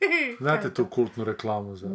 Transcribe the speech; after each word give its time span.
Znate 0.40 0.70
tu 0.70 0.86
kultnu 0.86 1.24
reklamu 1.24 1.76
za 1.76 1.88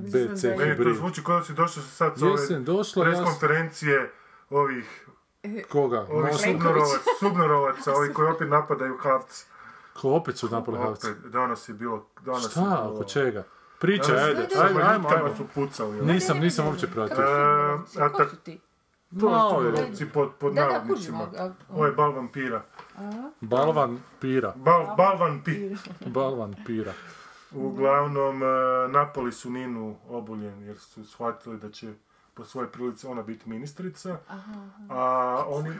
BC 0.00 0.14
Meni 0.14 0.56
to 0.56 0.64
Hybrid? 0.64 0.94
zvuči 0.94 1.24
kao 1.24 1.38
da 1.38 1.44
si 1.44 1.52
došao 1.52 1.82
sad 1.84 2.18
s 2.18 2.22
ove 2.22 2.30
Jesen 2.32 2.64
došla, 2.64 3.06
ja 3.06 3.12
s- 3.12 3.16
preskonferencije 3.16 4.12
ovih, 4.50 5.08
Koga? 5.64 6.00
ovih 6.02 6.24
Mosu? 6.24 6.44
subnorovac, 6.44 6.88
subnorovaca, 7.20 7.92
ovih 7.92 8.12
koji 8.12 8.28
opet 8.28 8.48
napadaju 8.48 8.96
Havc. 8.96 9.44
Ko 9.92 10.10
opet 10.10 10.36
su 10.36 10.48
napali? 10.48 10.78
Opet, 10.78 11.16
danas 11.24 11.68
je 11.68 11.74
bilo, 11.74 12.06
danas 12.20 12.44
je 12.44 12.48
Šta, 12.48 12.60
bilo... 12.60 12.94
oko 12.94 13.04
čega? 13.04 13.42
Danas- 13.82 14.08
ajde, 14.10 14.42
ajde, 14.42 14.54
ajmo, 14.58 14.78
manjitkama 14.80 15.24
ajmo. 15.24 15.36
su 15.36 15.44
pucali. 15.46 16.02
Nisam, 16.02 16.38
nisam 16.38 16.66
uopće 16.66 16.86
pratio. 16.86 17.16
E, 17.16 17.28
a 17.98 18.08
Ko 18.08 18.18
tak, 18.18 18.30
su 18.30 18.36
ti? 18.36 18.60
to 19.10 19.20
su 19.20 19.26
je. 19.26 19.72
subnorovci 19.72 20.06
pod, 20.06 20.30
pod 20.34 20.54
Da, 20.54 20.60
da, 20.62 20.68
navodnicima. 20.68 21.18
kužim, 21.18 21.40
a- 21.40 21.44
a- 21.44 21.52
Ovo 21.68 21.86
je 21.86 21.92
bal 21.92 22.12
vampira. 22.12 22.62
Balvan 23.40 23.98
pira. 24.20 24.52
Bal, 24.56 24.94
bal 24.96 25.18
vampir. 25.18 25.78
Balvan 26.06 26.54
pira. 26.66 26.92
Uglavnom, 27.52 28.42
e, 28.42 28.46
napali 28.88 29.32
su 29.32 29.50
Ninu 29.50 29.96
Obuljen 30.08 30.62
jer 30.62 30.78
su 30.78 31.04
shvatili 31.04 31.58
da 31.58 31.70
će 31.70 31.92
po 32.34 32.44
svojoj 32.44 32.72
prilici 32.72 33.06
ona 33.06 33.22
biti 33.22 33.48
ministrica. 33.48 34.18
A 34.90 35.44
oni... 35.48 35.70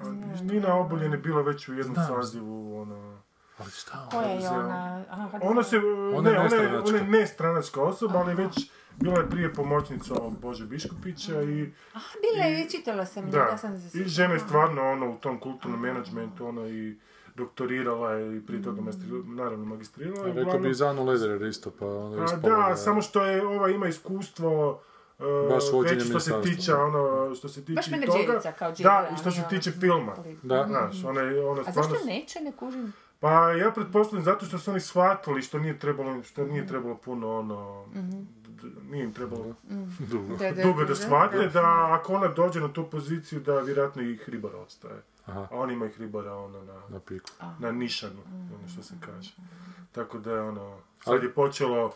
A 0.00 0.04
Nina 0.42 0.74
Obuljen 0.74 1.12
je 1.12 1.18
bila 1.18 1.42
već 1.42 1.68
u 1.68 1.74
jednom 1.74 1.94
Znam. 1.94 2.06
sazivu, 2.06 2.80
ono... 2.80 3.18
Ali 3.58 3.70
šta? 3.70 4.08
Koja 4.10 4.28
je 4.28 4.48
ona? 4.50 5.04
Aha. 5.10 5.38
Ona 5.42 5.62
se, 5.62 5.76
Ona 6.14 6.30
je 6.30 6.34
ne, 6.34 6.40
ona 6.40 6.56
je, 6.56 6.62
nestranačka. 6.62 6.88
ona 6.88 6.98
je 6.98 7.04
nestranačka 7.04 7.82
osoba, 7.82 8.18
ali 8.18 8.34
već 8.34 8.70
bila 8.96 9.18
je 9.18 9.30
prije 9.30 9.54
pomoćnica 9.54 10.14
Bože 10.40 10.66
Biškupića 10.66 11.42
i, 11.42 11.72
Aha, 11.94 12.06
bila 12.20 12.44
je, 12.44 12.70
čitala 12.70 13.06
sam. 13.06 13.30
da, 13.30 13.38
ja 13.38 13.58
sam 13.58 13.80
se 13.80 13.98
i 14.00 14.04
žena 14.04 14.34
je 14.34 14.40
stvarno 14.40 14.82
ono 14.82 15.10
u 15.10 15.16
tom 15.16 15.40
kulturnom 15.40 15.80
menadžmentu, 15.80 16.46
ono 16.46 16.68
i 16.68 16.98
doktorirala 17.34 18.12
je 18.12 18.36
i 18.36 18.40
prije 18.46 18.62
toga 18.62 18.80
magistrirala, 18.80 19.24
naravno 19.26 19.64
magistrirala. 19.64 20.28
i 20.28 20.32
Rekao 20.32 20.58
bi 20.58 20.70
i 20.70 20.74
Zanu 20.74 21.04
Lederer 21.04 21.42
isto, 21.42 21.70
pa 21.78 21.86
onda 21.86 22.20
A, 22.20 22.24
ispalo 22.24 22.68
da, 22.68 22.76
samo 22.76 23.02
što 23.02 23.24
je 23.24 23.46
ova 23.46 23.68
ima 23.70 23.88
iskustvo 23.88 24.70
uh, 25.18 25.24
Baš 25.50 25.64
već 25.90 26.08
što 26.08 26.20
se 26.20 26.32
tiče 26.42 26.74
ono 26.74 27.34
što 27.34 27.48
se 27.48 27.64
tiče 27.64 27.74
Baš 27.74 27.86
toga. 28.06 28.52
kao 28.58 28.68
Jill, 28.68 28.82
da, 28.82 29.08
a 29.10 29.14
i 29.14 29.16
što 29.16 29.30
se 29.30 29.38
nije 29.38 29.48
tiče 29.48 29.70
filma. 29.70 30.12
Da. 30.42 30.64
Znaš, 30.68 31.04
ona 31.04 31.20
je 31.20 31.46
ona 31.46 31.60
A 31.60 31.70
stvarno 31.70 31.92
zašto 31.92 32.06
neće, 32.06 32.40
ne 32.40 32.52
kužim? 32.52 32.92
Pa 33.20 33.52
ja 33.52 33.70
pretpostavljam 33.70 34.24
zato 34.24 34.46
što 34.46 34.58
su 34.58 34.70
oni 34.70 34.80
shvatili 34.80 35.42
što 35.42 35.58
nije 35.58 35.78
trebalo, 35.78 36.22
što 36.22 36.44
nije 36.46 36.66
trebalo 36.66 36.94
puno 36.96 37.38
ono, 37.38 37.84
d- 38.62 38.68
nije 38.90 39.04
im 39.04 39.12
trebalo 39.12 39.54
dugo. 39.98 40.36
Da, 40.36 40.50
da, 40.52 40.62
dugo 40.62 40.80
da 40.80 40.86
da, 40.86 40.94
shvate 40.94 41.48
da 41.48 41.88
ako 41.90 42.14
ona 42.14 42.28
dođe 42.28 42.60
na 42.60 42.72
tu 42.72 42.90
poziciju 42.90 43.40
da 43.40 43.60
vjerojatno 43.60 44.02
i 44.02 44.16
Hribar 44.16 44.56
ostaje. 44.56 45.02
Aha. 45.26 45.40
A 45.42 45.48
on 45.52 45.70
ima 45.70 45.86
i 45.86 45.90
Hribara 45.90 46.34
ono 46.34 46.62
na, 46.62 46.80
Na 46.88 47.00
piku. 47.00 47.30
na 47.58 47.72
nišanu, 47.72 48.22
ono 48.50 48.68
što 48.68 48.82
se 48.82 48.94
kaže. 49.00 49.34
Tako 49.92 50.18
da 50.18 50.32
je 50.32 50.40
ono, 50.42 50.76
sad 51.00 51.14
Ali- 51.14 51.24
je 51.24 51.32
počelo 51.32 51.92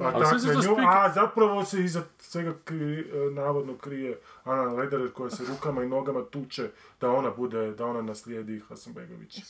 atak 0.00 0.14
na 0.44 0.54
nju, 0.54 0.60
spik- 0.62 0.88
a 0.88 1.12
zapravo 1.12 1.64
se 1.64 1.80
iza 1.80 2.02
svega 2.18 2.54
kri, 2.64 3.00
e, 3.00 3.30
navodno 3.30 3.76
krije 3.76 4.20
Ana 4.44 4.62
Lederer 4.62 5.12
koja 5.12 5.30
se 5.30 5.44
rukama 5.46 5.82
i 5.82 5.88
nogama 5.88 6.22
tuče 6.22 6.70
da 7.00 7.10
ona 7.10 7.30
bude, 7.30 7.72
da 7.72 7.86
ona 7.86 8.02
naslijedi 8.02 8.62
Hasanbegović. 8.68 9.40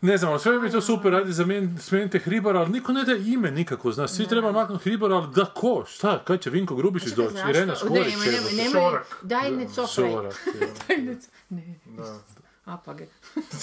Ne 0.00 0.16
znam, 0.18 0.30
ali 0.30 0.40
sve 0.40 0.58
bi 0.58 0.70
to 0.70 0.80
super 0.80 1.12
radi 1.12 1.32
za 1.32 1.44
smijenite 1.78 2.18
Hribara, 2.18 2.60
ali 2.60 2.70
niko 2.70 2.92
ne 2.92 3.04
da 3.04 3.12
ime 3.14 3.50
nikako, 3.50 3.92
znaš, 3.92 4.10
svi 4.10 4.26
treba 4.26 4.52
maknuti 4.52 4.84
Hribara, 4.84 5.14
ali 5.14 5.26
da 5.34 5.44
ko, 5.44 5.84
šta, 5.88 6.24
kad 6.24 6.40
će 6.40 6.50
Vinko 6.50 6.76
Grubišić 6.76 7.12
doći? 7.12 7.34
Irena 7.50 7.72
Ne, 7.72 7.78
Škorić, 7.78 8.14
daj 9.22 9.50
ne 9.50 9.68
je. 9.68 10.30
Daj 10.88 10.98
ne 10.98 11.14
co- 11.14 11.28
Ne, 11.50 11.74
Da. 11.86 12.18
Apage. 12.68 13.06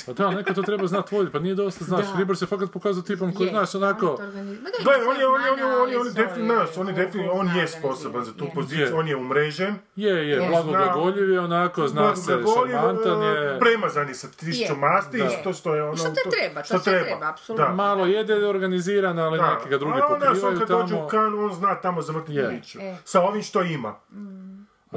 Pa 0.05 0.13
da, 0.13 0.29
neko 0.31 0.53
to 0.53 0.61
treba 0.61 0.87
znati 0.87 1.15
voditi, 1.15 1.33
pa 1.33 1.39
nije 1.39 1.55
dosta, 1.55 1.83
znaš, 1.85 2.01
Da. 2.01 2.11
Hribar 2.11 2.37
se 2.37 2.45
fakat 2.45 2.71
pokazao 2.71 3.03
tipom 3.03 3.33
koji, 3.33 3.49
znaš, 3.49 3.75
onako, 3.75 4.07
on 4.07 4.17
to 4.17 4.23
organiz- 4.23 4.61
Ma 4.61 4.69
da, 4.69 4.83
Gle, 4.83 4.93
ima 4.95 5.09
on 5.09 5.19
je, 5.19 5.27
on 5.27 5.41
je, 5.41 5.49
on 5.51 5.59
je, 5.59 5.65
on 5.65 5.89
je, 5.89 5.97
on 5.97 6.07
je 6.07 6.13
definitivno, 6.13 6.55
znaš, 6.55 6.77
on 6.77 6.87
je 6.87 6.93
definitivno, 6.95 7.31
on 7.33 7.47
je 7.49 7.67
sposoban 7.69 8.23
za 8.23 8.33
tu 8.33 8.47
poziciju, 8.55 8.97
on 8.97 9.07
je 9.07 9.15
umrežen. 9.15 9.75
je, 9.95 10.09
je, 10.11 10.27
Je. 10.27 10.47
blagoglagoljiv 10.49 11.29
je 11.29 11.39
onako, 11.39 11.87
zna 11.87 12.15
se, 12.15 12.31
šarmantan 12.55 13.23
e, 13.23 13.25
je, 13.25 13.59
Premazan 13.59 14.07
je 14.07 14.15
sa 14.15 14.27
tišćom 14.29 14.77
Je. 14.77 14.81
masti, 14.81 15.17
Da. 15.17 15.25
i 15.25 15.43
to 15.43 15.53
što 15.53 15.75
je 15.75 15.83
ono... 15.83 15.95
Što 15.95 16.07
te 16.07 16.21
treba, 16.31 16.61
to 16.61 16.79
se 16.79 16.83
treba, 16.83 17.29
apsolutno. 17.29 17.75
Malo 17.75 18.05
jede 18.05 18.45
organiziran, 18.45 19.19
ali 19.19 19.39
neki 19.39 19.69
ga 19.69 19.77
drugi 19.77 19.99
A 20.01 20.05
on, 20.05 20.19
znaš, 20.19 20.29
on 20.29 20.33
pokrivaju 20.33 20.59
kad 20.59 20.67
dođe 20.69 20.93
u 20.93 20.97
tamo. 20.97 21.07
kanu, 21.09 21.43
on 21.43 21.53
zna 21.53 21.75
tamo 21.75 22.01
zavrtiti 22.01 22.39
priču. 22.47 22.79
E. 22.81 22.97
Sa 23.03 23.21
ovim 23.21 23.43
što 23.43 23.63
ima. 23.63 23.95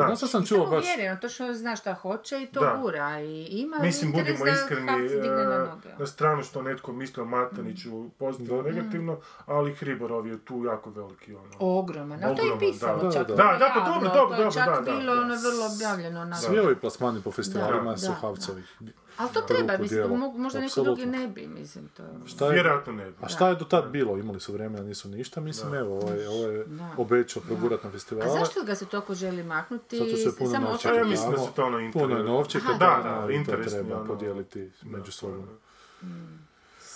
A 0.03 0.07
znaš 0.07 0.19
što 0.19 0.27
sam 0.27 0.47
čuo 0.47 0.67
baš, 0.67 0.85
uvjereno, 0.85 1.17
to 1.21 1.29
što 1.29 1.55
zna 1.55 1.77
šta 1.77 1.95
hoće 1.95 2.43
i 2.43 2.47
to 2.47 2.61
Da. 2.61 2.79
gura 2.83 3.21
i 3.21 3.45
ima 3.45 3.77
Mislim, 3.83 4.13
budimo 4.13 4.45
da 4.45 4.51
iskreni, 4.51 4.87
na 4.87 4.93
e, 4.93 5.69
noge. 5.71 5.89
na 5.99 6.07
stranu 6.07 6.43
što 6.43 6.63
netko 6.63 6.93
misli 6.93 7.23
o 7.23 7.27
Mataniću 7.27 8.09
pozitivno, 8.19 8.63
negativno, 8.63 9.19
ali 9.47 9.75
Hribarov 9.75 10.27
je 10.27 10.39
tu 10.39 10.65
jako 10.65 10.91
veliki, 10.91 11.35
ono. 11.35 11.53
Ogroman, 11.59 12.25
ali 12.25 12.37
to 12.37 12.43
je 12.43 12.59
pisalo 12.59 13.03
da. 13.03 13.13
čak. 13.13 13.29
Da, 13.29 13.35
da. 13.35 13.43
Da, 13.43 13.59
da, 13.59 13.71
pa 13.75 13.81
javno, 13.81 13.95
dobro, 13.95 14.11
dobro, 14.15 14.37
to 14.37 14.43
je 14.43 14.45
dobro, 14.45 14.53
čak 14.53 14.67
da, 14.67 14.93
da, 14.93 14.99
bilo 14.99 15.15
da. 15.15 15.21
ono 15.21 15.35
vrlo 15.35 15.67
objavljeno 15.75 16.25
na... 16.25 16.37
svi 16.37 16.59
ovi 16.59 16.77
plasmani 16.77 17.23
po 17.23 17.31
festivalima 17.31 17.91
Da, 17.91 17.97
su 17.97 18.07
da. 18.07 18.15
Havcovi. 18.15 18.63
Ali 19.19 19.31
to 19.34 19.41
treba, 19.41 19.79
mislim, 19.79 20.03
možda 20.37 20.61
neki 20.61 20.71
Apsolutno. 20.71 20.95
drugi 20.95 21.11
ne 21.11 21.29
bi, 21.29 21.47
mislim, 21.49 21.89
to 21.89 22.03
je... 22.03 22.09
Šta 22.27 22.47
je, 22.47 22.53
Vjerojatno 22.53 22.93
ne 22.93 23.05
bi. 23.06 23.17
a 23.21 23.29
šta 23.29 23.49
je 23.49 23.55
do 23.55 23.65
tad 23.65 23.91
bilo? 23.91 24.19
Imali 24.19 24.41
su 24.41 24.53
vremena, 24.53 24.83
nisu 24.84 25.09
ništa, 25.09 25.41
mislim, 25.41 25.75
evo, 25.75 25.97
ovo 25.97 26.12
je, 26.12 26.29
ovo 26.29 26.45
je 26.45 26.65
Da. 26.65 26.91
obećao 26.97 27.43
progurat 27.43 27.83
na 27.83 27.89
A 27.89 27.93
festivale. 27.93 28.31
zašto 28.31 28.65
ga 28.65 28.75
se 28.75 28.87
toliko 28.87 29.15
želi 29.15 29.43
maknuti? 29.43 29.99
Zato 29.99 30.11
što 30.11 30.29
je 30.29 30.34
puno 30.34 30.51
Samo 30.51 30.69
novca. 30.71 30.89
A 30.89 30.95
ja 30.95 31.05
mislim 31.05 31.31
da 31.31 31.39
su 31.39 31.49
to 31.56 31.65
ono 31.65 31.93
Puno 31.93 32.17
je 32.17 32.25
novčeka, 32.25 32.67
da, 32.69 32.79
da, 33.05 33.11
da, 33.11 33.23
to 33.23 33.31
interesni, 33.31 33.79
treba 33.79 33.97
ono, 33.97 34.06
podijeliti 34.06 34.71
među 34.83 35.12
sobom. 35.12 35.49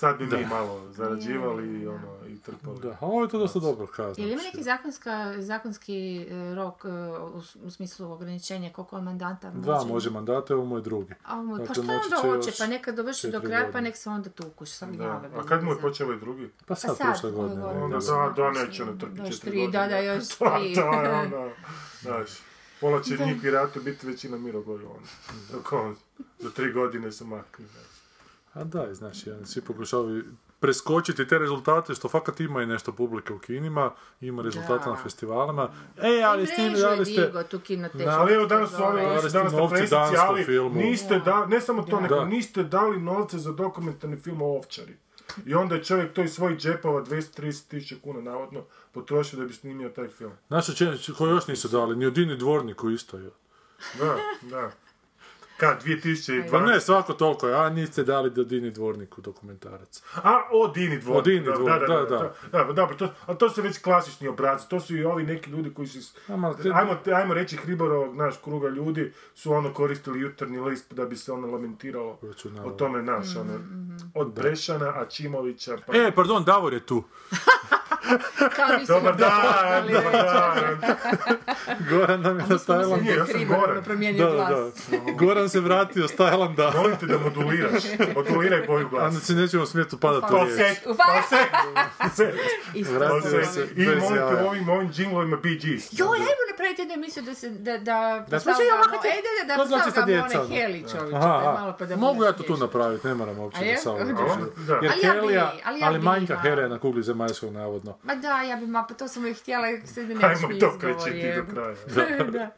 Sad 0.02 0.18
bi 0.18 0.26
mi 0.26 0.46
malo 0.46 0.92
zarađivali 0.92 1.80
i 1.80 1.86
ono, 1.86 2.26
i 2.28 2.38
trpali. 2.38 2.80
Da, 2.80 2.88
a 2.88 3.06
ovo 3.06 3.22
je 3.22 3.28
to 3.28 3.38
dosta 3.38 3.58
dobro 3.58 3.86
kazno. 3.86 4.24
Jel 4.24 4.32
ima 4.32 4.42
neki 4.42 4.62
zakonska, 4.62 5.34
zakonski 5.38 6.26
e, 6.30 6.54
rok 6.54 6.84
e, 6.84 6.88
u, 6.88 7.42
u 7.66 7.70
smislu 7.70 8.12
ograničenja 8.12 8.72
koliko 8.72 9.00
mandata 9.00 9.50
može? 9.50 9.60
Dva 9.62 9.84
može 9.84 10.10
mandata, 10.10 10.54
ovo 10.54 10.64
mu 10.64 10.76
je 10.76 10.82
drugi. 10.82 11.14
A, 11.24 11.36
mu- 11.36 11.56
pa 11.56 11.58
Dakle, 11.58 11.74
šta 11.74 11.82
moći 11.82 12.04
onda 12.04 12.16
će 12.16 12.28
hoće? 12.28 12.52
Pa 12.58 12.66
neka 12.66 12.92
dovrši 12.92 13.30
do 13.30 13.40
kraja, 13.40 13.68
pa 13.72 13.80
nek 13.80 13.96
se 13.96 14.10
onda 14.10 14.30
tukuš. 14.30 14.70
Sam 14.70 14.96
Da. 14.96 15.04
glave, 15.04 15.28
A 15.36 15.46
kad 15.46 15.64
mu 15.64 15.70
je 15.70 15.80
počeo 15.80 16.06
ovaj 16.06 16.18
drugi? 16.18 16.50
Pa 16.66 16.74
sad, 16.74 16.96
sad, 16.96 17.06
prošle 17.06 17.30
godine. 17.30 17.62
godine. 17.62 17.84
Onda 17.84 17.98
da, 17.98 18.32
da, 18.36 18.42
da, 18.42 18.50
neće 18.50 18.82
ono 18.82 18.92
trpiti 18.92 19.20
Još 19.20 19.34
četiri 19.34 19.50
tri, 19.50 19.60
godine. 19.60 19.82
da, 19.82 19.88
da, 19.88 19.98
još 19.98 20.28
tri. 20.38 20.74
To 20.74 21.02
je 21.02 21.10
ono, 21.10 21.50
znaš, 22.00 22.30
pola 22.80 23.02
će 23.02 23.16
njih 23.26 23.42
vjerojatno 23.42 23.82
biti 23.82 24.06
većina 24.06 24.36
Mirogoju, 24.38 24.90
ono. 24.90 25.06
Dok 25.52 25.72
on 25.72 25.96
za 26.38 26.50
tri 26.50 26.72
godine 26.72 27.12
se 27.12 27.24
makne, 27.24 27.66
znaš. 27.66 27.91
A 28.54 28.64
da, 28.64 28.86
i 28.86 28.94
znaš, 28.94 29.26
jedan, 29.26 29.46
svi 29.46 29.60
pokušavaju 29.62 30.24
preskočiti 30.60 31.26
te 31.26 31.38
rezultate, 31.38 31.94
što 31.94 32.08
fakat 32.08 32.40
ima 32.40 32.62
i 32.62 32.66
nešto 32.66 32.92
publike 32.92 33.32
u 33.32 33.38
kinima, 33.38 33.90
ima 34.20 34.42
rezultate 34.42 34.84
Da. 34.84 34.90
na 34.90 34.96
festivalima. 34.96 35.68
E, 35.98 36.22
ali 36.22 36.46
s 36.46 36.50
tim, 36.50 36.64
Mrežu 36.64 36.82
da 36.82 36.88
je 36.88 36.96
li 36.96 37.04
ste... 37.06 37.26
digo 37.26 37.42
tu 37.42 37.58
kinoteku. 37.60 37.98
Na- 38.00 38.20
Ali 38.20 38.34
evo 38.34 38.46
danas 38.46 38.70
su 38.70 38.76
ovi, 38.78 39.00
oni 39.00 39.30
danas 39.30 39.52
na 39.52 39.68
presici, 39.68 39.94
ali 40.18 40.44
filmu. 40.44 40.74
niste 40.74 41.18
da, 41.20 41.46
ne 41.46 41.60
samo 41.60 41.82
to, 41.82 42.00
nego 42.00 42.24
niste 42.24 42.62
dali 42.64 43.00
novce 43.00 43.38
za 43.38 43.52
dokumentarni 43.52 44.16
film 44.16 44.42
o 44.42 44.46
ovčari. 44.48 44.96
I 45.46 45.54
onda 45.54 45.74
je 45.74 45.84
čovjek 45.84 46.12
to 46.12 46.22
iz 46.22 46.32
svojih 46.32 46.58
džepova 46.58 47.02
230 47.02 47.38
tisuća 47.64 47.94
kuna 48.02 48.20
navodno 48.22 48.60
potrošio 48.92 49.38
da 49.38 49.44
bi 49.44 49.52
snimio 49.52 49.88
taj 49.88 50.08
film. 50.08 50.32
Naša 50.48 50.72
činjenica, 50.72 51.12
koji 51.12 51.30
još 51.30 51.46
nisu 51.46 51.68
dali, 51.68 51.96
ni 51.96 52.06
Odini 52.06 52.36
dvorniku 52.36 52.90
isto 52.90 53.16
je. 53.18 53.30
Da, 53.98 54.16
da. 54.42 54.70
Kad, 55.62 55.82
2012? 55.82 56.50
Pa 56.50 56.60
ne, 56.60 56.80
svako 56.80 57.12
toliko 57.12 57.48
je, 57.48 57.54
a 57.56 57.70
niste 57.70 58.04
dali 58.04 58.30
do 58.30 58.44
Dini 58.44 58.70
dvorniku 58.70 59.20
dokumentarac. 59.20 60.02
A, 60.14 60.42
o 60.52 60.68
Dini 60.68 60.98
dvornik. 60.98 61.18
O 61.18 61.22
Dini 61.22 61.40
da, 61.40 61.52
dvornik, 61.52 61.80
da, 61.80 61.86
da. 61.88 61.96
da, 61.96 62.06
da, 62.08 62.32
da, 62.52 62.64
da, 62.64 62.72
dobro, 62.72 62.96
to, 62.96 63.08
a 63.26 63.34
to 63.34 63.50
su 63.50 63.62
već 63.62 63.78
klasični 63.78 64.28
obrazi, 64.28 64.68
to 64.68 64.80
su 64.80 64.96
i 64.96 65.04
ovi 65.04 65.22
neki 65.24 65.50
ljudi 65.50 65.70
koji 65.70 65.88
su, 65.88 66.02
s- 66.02 66.14
Ama, 66.28 66.54
te- 66.54 66.70
ajmo, 66.70 66.96
ajmo 67.14 67.34
reći 67.34 67.56
Hribarovog, 67.56 68.16
naš 68.16 68.34
kruga 68.36 68.68
ljudi, 68.68 69.12
su 69.34 69.52
ono 69.52 69.72
koristili 69.72 70.20
jutarnji 70.20 70.60
list 70.60 70.92
da 70.92 71.04
bi 71.04 71.16
se 71.16 71.32
ono 71.32 71.46
lamentiralo 71.46 72.18
o 72.64 72.70
tome, 72.70 73.02
naš, 73.02 73.36
ono, 73.36 73.52
od 74.14 74.32
Brešana, 74.32 74.92
Ačimovića, 74.96 75.76
pa... 75.86 75.96
E, 75.96 76.10
pardon, 76.10 76.44
Davor 76.44 76.72
je 76.72 76.80
tu. 76.80 77.02
Kao 78.50 78.68
nisu 78.78 78.92
Dobar 78.92 79.16
dan, 79.16 79.32
dobar 79.84 80.12
dan. 80.12 80.96
Goran 81.90 82.20
nam 82.20 82.38
je 82.38 82.44
na 82.48 82.58
Tajlandu. 82.58 83.10
Ja 83.10 83.26
sam 83.26 83.44
Goran. 83.46 83.70
ono, 83.70 83.82
promijenio 83.82 84.26
Da, 84.26 84.32
da, 84.32 84.44
glas. 84.46 84.74
da. 84.90 85.12
Goran 85.14 85.48
se 85.48 85.60
vratio 85.60 86.08
s 86.08 86.12
Tajlanda. 86.12 86.72
Molim 86.72 86.96
te 86.96 87.06
da 87.06 87.18
moduliraš. 87.20 87.82
Moduliraj 88.14 88.62
boju 88.62 88.86
A 88.86 88.90
glasa. 88.90 89.20
si 89.20 89.34
nećemo 89.34 89.66
smjeti 89.66 89.94
upadati 89.94 90.26
u 90.26 90.36
riječ. 90.36 90.48
Falset, 90.58 90.86
U 90.86 90.90
fa- 90.90 91.22
falset. 91.98 92.34
Vratio 92.90 93.44
se 93.44 93.68
I 93.76 93.84
molim 93.84 94.00
te 94.02 94.14
jaja. 94.14 94.46
ovim, 94.46 94.68
ovim 94.68 94.92
džinglovima 94.92 95.36
Bee 95.36 95.54
Gees. 95.54 95.88
Joj, 95.92 96.08
ajmo 96.10 96.26
napraviti 96.50 96.82
jednu 96.82 96.94
emisiju 96.94 97.22
da 97.22 97.34
se, 97.34 97.50
da, 97.50 97.72
da, 97.72 98.24
Da 98.28 98.36
postavljamo- 98.36 98.74
ovako 98.74 99.02
te- 99.02 99.08
e, 99.08 99.20
da, 99.38 99.46
da, 99.46 99.56
to 99.56 99.60
da, 99.60 99.68
znači 99.68 99.84
postavljamo 99.84 100.24
one 100.24 100.56
Heli 100.56 100.84
čovječe, 100.90 101.16
Aha, 101.16 101.40
pa 101.56 101.76
pa 101.78 101.86
da 101.86 101.96
Mogu 101.96 102.24
ja 102.24 102.32
to 102.32 102.42
tu 102.42 102.56
napraviti, 102.56 103.06
ne 103.08 103.14
moram 103.14 103.38
uopće 103.38 103.64
da 103.64 103.76
sam 103.76 103.96
Da. 103.98 104.04
Da. 104.58 104.74
Jer 104.74 104.92
Ali 104.92 105.00
ja 105.02 105.12
bi- 105.12 105.20
Helija, 105.20 105.52
ali 105.82 105.98
manjka 105.98 106.34
je 106.44 106.68
na 106.68 106.78
kugli 106.78 107.02
zemaljskog 107.02 107.52
navodno. 107.52 107.91
Ma 108.02 108.14
da, 108.14 108.42
ja 108.42 108.56
bi, 108.56 108.66
ma, 108.66 108.86
pa 108.88 108.94
to 108.94 109.08
sam 109.08 109.26
ih 109.26 109.38
htjela, 109.38 109.66
se 109.86 110.04
da 110.06 110.14
nećeš 110.14 110.24
Ajmo 110.24 110.48
to 110.48 110.54
izgovor, 110.54 110.78
kreći 110.80 111.10
ti 111.10 111.18
je. 111.18 111.42
do 111.42 111.52
kraja. 111.52 112.24
da. 112.30 112.50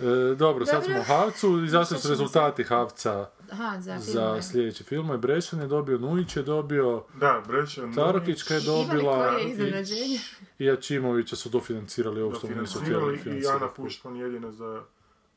E, 0.00 0.34
dobro, 0.34 0.66
sad 0.66 0.84
smo 0.84 0.98
u 1.00 1.02
Havcu, 1.02 1.64
izašli 1.64 1.98
su 1.98 2.08
rezultati 2.08 2.64
Havca 2.64 3.30
Aha, 3.52 3.80
za 3.80 3.98
za 3.98 4.40
film. 4.88 5.10
Je 5.10 5.18
Brešan 5.18 5.60
je 5.60 5.66
dobio, 5.66 5.98
Nujić 5.98 6.36
je 6.36 6.42
dobio, 6.42 7.04
Da, 7.14 7.42
Brečan. 7.48 7.94
Carokićka 7.94 8.54
je 8.54 8.60
dobila 8.60 9.40
i, 9.40 10.64
i 10.64 10.70
Ačimovića 10.70 11.36
su 11.36 11.48
dofinancirali 11.48 12.22
ovo 12.22 12.34
što 12.34 12.46
nisu 12.48 12.80
htjeli 12.80 13.00
Dofinancirali 13.00 13.14
i 13.14 13.18
financirati. 13.18 13.64
Ana 13.64 13.72
Puštman 13.72 14.16
jedina 14.16 14.52
za 14.52 14.82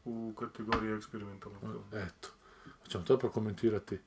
u 0.06 0.34
kategoriji 0.40 0.94
eksperimentalnog 0.98 1.62
filma. 1.62 2.06
Eto, 2.06 2.30
hoćemo 2.84 3.04
to 3.04 3.18
prokomentirati. 3.18 4.00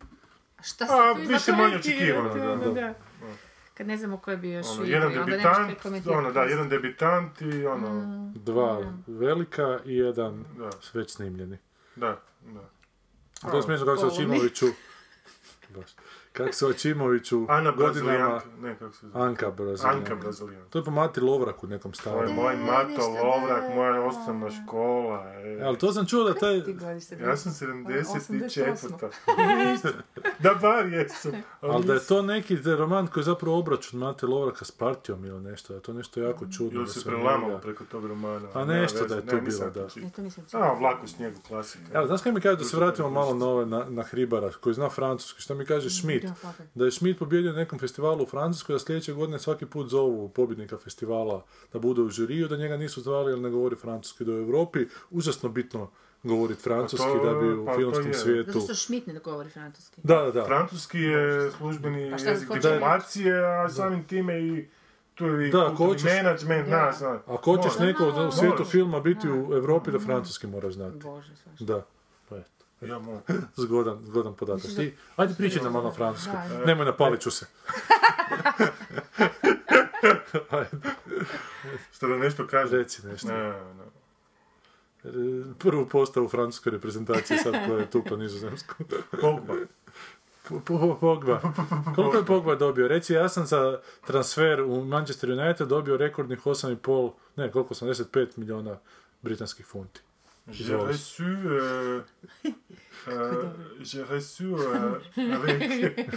Šta 0.62 0.87
se 0.87 0.93
A, 0.93 1.12
više 1.12 1.52
manje 1.52 1.76
očekivano, 1.76 2.52
ono, 2.52 2.64
da. 2.64 2.81
da. 2.81 2.94
Kad 3.74 3.86
ne 3.86 3.96
znamo 3.96 4.16
ko 4.19 4.30
je 4.30 4.36
bio 4.36 4.56
još 4.56 4.66
Ono, 4.69 4.80
vidio, 4.80 4.94
jedan 4.94 5.08
onda 5.10 5.24
debitant, 5.24 5.82
komentirati. 5.82 6.19
ono, 6.19 6.32
da, 6.32 6.42
jedan 6.42 6.69
debitant 6.69 7.40
i 7.40 7.66
ono, 7.66 7.88
Mm. 7.94 8.32
Dva 8.34 8.92
velika 9.06 9.78
i 9.84 9.96
jedan 9.96 10.44
da, 10.58 10.70
već 10.94 11.10
snimljeni. 11.10 11.58
da, 11.96 12.20
da. 12.42 12.70
To 13.50 13.56
je 13.56 13.62
smiješno 13.62 13.86
kako 13.86 13.96
se 13.98 14.02
polovni. 14.02 14.24
Ačimoviću... 14.24 14.66
Baš. 15.74 15.90
Kako 16.32 16.52
se 16.52 16.67
Ačimoviću 16.67 17.46
Ana 17.49 17.70
godinama... 17.70 18.40
Ne, 18.61 18.79
kako 18.79 18.93
se 18.93 19.06
zove? 19.08 19.25
Anka 19.25 19.50
Brazilijanka. 19.50 19.99
Anka 19.99 20.14
Brazilijanka. 20.14 20.69
To 20.70 20.79
je 20.79 20.84
po 20.84 20.90
Mati 20.90 21.20
Lovrak 21.20 21.64
u 21.64 21.67
nekom 21.67 21.93
To 21.93 21.99
je 21.99 22.00
starom. 22.00 22.34
moj 22.34 22.56
Mato 22.56 23.08
Lovrak, 23.08 23.69
da- 23.69 23.75
moja 23.75 24.02
osnovna 24.02 24.49
škola. 24.50 25.25
E. 25.29 25.58
E, 25.61 25.62
ali 25.62 25.79
to 25.79 25.93
sam 25.93 26.06
čuo 26.06 26.25
da 26.25 26.34
taj... 26.34 26.56
Ja 27.26 27.37
sam 27.37 27.52
74. 27.52 28.75
88. 28.76 29.93
da 30.44 30.55
bar 30.55 30.87
jesam. 30.87 31.32
Ali 31.61 31.84
da 31.87 31.94
je 31.94 32.00
to 32.00 32.23
neki 32.23 32.58
roman 32.64 33.06
koji 33.06 33.20
je 33.20 33.25
zapravo 33.25 33.58
obračun 33.58 33.99
Mate 34.00 34.26
Lovraka 34.26 34.64
s 34.64 34.70
partijom 34.70 35.25
ili 35.25 35.40
nešto, 35.40 35.73
da 35.73 35.76
je 35.76 35.82
to 35.82 35.93
nešto 35.93 36.20
jako 36.20 36.46
čudno. 36.56 36.81
Ili 36.81 36.88
se 36.88 37.05
prelamalo 37.05 37.58
preko 37.58 37.84
tog 37.84 38.06
romana. 38.06 38.49
Pa 38.52 38.64
Nema 38.64 38.81
nešto 38.81 39.06
da 39.06 39.14
je 39.14 39.23
nisam 39.23 39.70
bilo, 39.70 39.70
da. 39.70 39.88
to 40.50 40.58
A, 40.58 40.75
vlak 40.79 41.05
u 41.05 41.08
snijegu, 41.08 41.37
klasika. 41.49 41.84
Evo, 41.94 42.06
znaš 42.06 42.23
kaj 42.23 42.32
mi 42.32 42.40
kaže 42.40 42.56
da 42.56 42.64
se 42.64 42.76
vratimo 42.76 43.11
malo 43.11 43.34
na, 43.34 43.46
ove, 43.46 43.67
na, 43.67 43.84
na 43.88 44.02
Hribara, 44.02 44.50
koji 44.61 44.75
zna 44.75 44.90
francuski, 44.90 45.43
što 45.43 45.55
mi 45.55 45.67
kaže 45.67 45.90
Schmidt, 45.90 46.21
Da, 46.22 46.34
fakat. 46.34 46.66
da 46.74 46.84
je 46.84 46.92
Schmidt 46.92 47.19
pobjedio 47.19 47.52
na 47.52 47.58
nekom 47.58 47.78
festivalu 47.78 48.22
u 48.22 48.26
Francuskoj, 48.26 48.72
da 48.72 48.78
sljedeće 48.78 49.12
godine 49.12 49.38
svaki 49.38 49.66
put 49.66 49.88
zovu 49.88 50.28
pobjednika 50.28 50.78
festivala 50.78 51.42
da 51.72 51.78
bude 51.78 52.02
u 52.02 52.08
žiriju, 52.08 52.48
da 52.48 52.56
njega 52.56 52.76
nisu 52.76 53.00
zvali 53.00 53.32
jer 53.32 53.38
ne 53.38 53.50
govori 53.50 53.76
francuski 53.76 54.24
u 54.24 54.32
Europi, 54.32 54.78
užasno 55.10 55.48
bitno 55.48 55.90
govoriti 56.22 56.62
francuski 56.62 57.06
Pa 57.06 57.19
to- 57.20 57.24
da 57.24 57.40
bi 57.40 57.52
u 57.52 57.66
pa 57.66 57.74
filmskom 57.74 58.06
je. 58.06 58.14
svijetu... 58.14 58.50
Zato 58.50 58.64
što 58.64 58.74
Schmidt 58.74 59.06
ne 59.06 59.14
govori 59.14 59.50
francuski. 59.50 60.00
Da, 60.04 60.16
da, 60.16 60.30
da. 60.30 60.44
Francuski 60.44 60.98
je 60.98 61.50
službeni 61.50 62.10
Pa 62.10 62.30
jezik 62.30 62.48
diplomacije, 62.52 63.44
a 63.44 63.69
samim 63.69 64.04
time 64.04 64.40
i 64.40 64.69
tu 65.14 65.26
je 65.26 65.48
i 65.48 65.50
Da, 65.50 65.66
ako 65.66 65.84
hoćeš-. 65.84 66.02
Ako 67.26 67.50
Mora. 67.52 67.86
neko 67.86 68.04
u 68.28 68.32
svijetu 68.32 68.46
Moraš. 68.48 68.70
filma 68.70 69.00
biti 69.00 69.28
u 69.28 69.52
Europi, 69.52 69.90
da 69.90 69.98
francuski 69.98 70.46
moraš 70.46 70.74
znati. 70.74 70.96
Bože, 70.98 71.36
svašta. 71.36 71.64
Da, 71.64 71.86
Ja 72.82 72.99
moram. 72.99 73.23
Zgodan, 73.56 73.99
zgodan 74.05 74.34
podatak. 74.34 74.70
Ti, 74.76 74.94
ajde 75.17 75.34
pričaj 75.34 75.62
nam 75.62 75.73
malo 75.73 75.84
na 75.84 75.94
francuskom. 75.94 76.34
Nemoj 76.67 76.87
napalit 76.87 77.20
ću 77.20 77.31
se. 77.31 77.46
Što 81.93 82.06
da 82.08 82.17
nešto 82.17 82.46
kaže? 82.46 82.76
reci 82.76 83.06
nešto. 83.06 83.29
Ne, 83.29 83.49
ne. 83.49 83.84
E, 85.05 85.08
Prvu 85.58 85.88
postavu 85.88 86.29
francuske 86.29 86.70
reprezentacije 86.70 87.38
sad 87.38 87.52
koja 87.67 87.79
je 87.79 87.90
tukla 87.90 88.17
nizozemsku. 88.17 88.75
Pogba. 89.20 89.55
Po- 90.49 90.61
po- 90.61 90.96
Pogba. 91.00 91.40
Koliko 91.94 92.17
je 92.17 92.25
Pogba 92.25 92.55
dobio? 92.55 92.88
Reci, 92.88 93.12
ja 93.12 93.29
sam 93.29 93.46
za 93.46 93.81
transfer 94.06 94.61
u 94.61 94.84
Manchester 94.84 95.31
United 95.31 95.69
dobio 95.69 95.96
rekordnih 95.96 96.38
8,5, 96.40 97.12
ne, 97.37 97.50
koliko, 97.50 97.75
85 97.75 98.26
milijuna 98.37 98.79
britanskih 99.23 99.67
funti. 99.67 100.00
J'ai 100.50 100.75
reçu... 100.75 101.37
Euh, 101.47 102.00
euh, 103.09 103.44
j'ai 103.81 104.03
reçu 104.03 104.44
euh, 104.55 104.99
avec... 105.35 106.11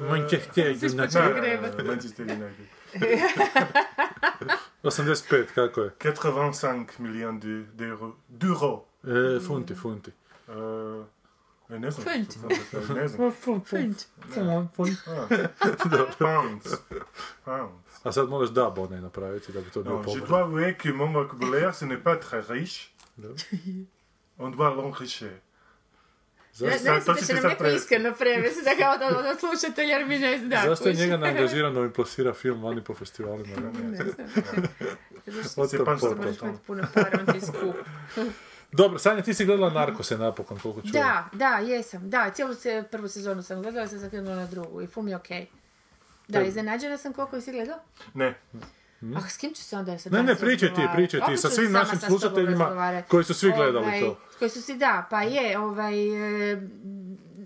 Manchester 0.10 0.70
United. 0.72 1.86
Manchester 1.86 2.22
United. 2.22 2.66
85, 4.82 5.46
kako 5.54 5.80
je? 5.84 5.90
85 5.98 6.98
millions 6.98 7.38
de- 7.38 7.64
d'euros. 7.74 8.14
D'euros. 8.28 8.86
E, 9.04 9.40
funti, 9.46 9.74
funti. 9.74 10.10
Euh, 10.48 11.04
e, 11.70 11.78
ne 11.78 11.90
znam. 11.90 12.04
Funt. 12.04 12.32
što 12.68 12.80
sam- 12.82 12.96
Ne 12.96 13.08
znam. 13.08 13.32
Funt. 14.76 14.98
Ah. 15.06 15.36
Pounds. 16.18 16.68
Pounds. 17.44 17.74
A 18.04 18.12
sad 18.12 18.28
moraš 18.28 18.48
dub 18.50 18.78
onaj 18.78 19.00
napraviti 19.00 19.52
da 19.52 19.60
bi 19.60 19.70
to 19.70 19.82
bio 19.82 19.92
Non, 19.92 20.04
je 20.14 20.20
dois 20.28 20.40
avouer 20.42 20.74
que 20.82 20.92
mon 20.92 21.12
vocabulaire, 21.12 21.74
ce 21.74 21.84
n'est 21.84 22.02
pas 22.02 22.16
très 22.20 22.40
riche. 22.48 22.89
On 24.38 24.50
doit 24.50 24.76
l'enrichir. 24.76 25.30
Ne, 26.60 26.78
Sad, 26.78 26.94
ne 26.94 27.00
to 27.04 27.12
da 27.12 27.20
će 27.20 27.34
nam 27.34 27.44
neko 27.44 27.66
iskreno 27.66 28.12
prevesti, 28.18 28.60
da 28.64 28.70
kao 28.84 28.98
da 28.98 29.22
da 29.22 29.34
slušatelj 29.38 29.88
jer 29.90 30.06
mi 30.06 30.18
ne 30.18 30.38
zna. 30.38 30.62
Zašto 30.66 30.88
je 30.88 30.94
njega 30.94 31.16
neangažirano 31.22 31.84
i 31.84 31.90
plasira 31.90 32.32
film 32.32 32.62
vani 32.62 32.84
po 32.84 32.94
festivalima? 32.94 33.56
Ne 33.82 33.96
znam. 33.96 34.28
Pa 35.56 35.96
porta. 36.00 36.16
Moraš 36.16 36.38
imati 36.42 36.58
puno 36.66 36.86
para, 36.94 37.18
on 37.20 37.26
ti 37.26 37.36
je 37.36 37.40
skup. 37.40 37.76
Dobro, 38.72 38.98
Sanja, 38.98 39.22
ti 39.22 39.34
si 39.34 39.44
gledala 39.44 39.70
Narkose 39.70 40.18
napokon, 40.18 40.58
koliko 40.58 40.80
čujem. 40.80 40.92
Da, 40.92 41.28
da, 41.32 41.58
jesam. 41.58 42.10
Da, 42.10 42.30
cijelu 42.30 42.54
se, 42.54 42.84
prvu 42.90 43.08
sezonu 43.08 43.42
sam 43.42 43.62
gledala, 43.62 43.86
sam 43.86 43.98
zakrenula 43.98 44.36
na 44.36 44.46
drugu 44.46 44.82
i 44.82 44.86
film 44.86 45.08
je 45.08 45.16
okej. 45.16 45.46
Da, 46.28 46.38
Te- 46.38 46.48
iznenađena 46.48 46.98
sam 46.98 47.12
koliko 47.12 47.40
si 47.40 47.52
gledao. 47.52 47.78
Ne. 48.14 48.34
Ah, 49.16 49.28
s 49.28 49.36
kim 49.36 49.54
ću 49.54 49.62
se 49.62 49.76
onda 49.76 49.98
sad 49.98 50.12
Ne, 50.12 50.22
ne, 50.22 50.34
pričaj 50.34 50.74
ti, 50.74 50.82
pričaj 50.94 51.20
ti, 51.26 51.36
sa 51.36 51.50
svim 51.50 51.72
našim 51.72 51.98
slušateljima 52.00 53.02
koji 53.08 53.24
su 53.24 53.34
svi 53.34 53.52
gledali 53.56 53.86
Ovaj, 53.86 54.00
to. 54.00 54.20
Koji 54.38 54.50
su 54.50 54.62
si, 54.62 54.76
da, 54.76 55.06
pa 55.10 55.22
je, 55.22 55.58
ovaj, 55.58 56.52
e, 56.52 56.56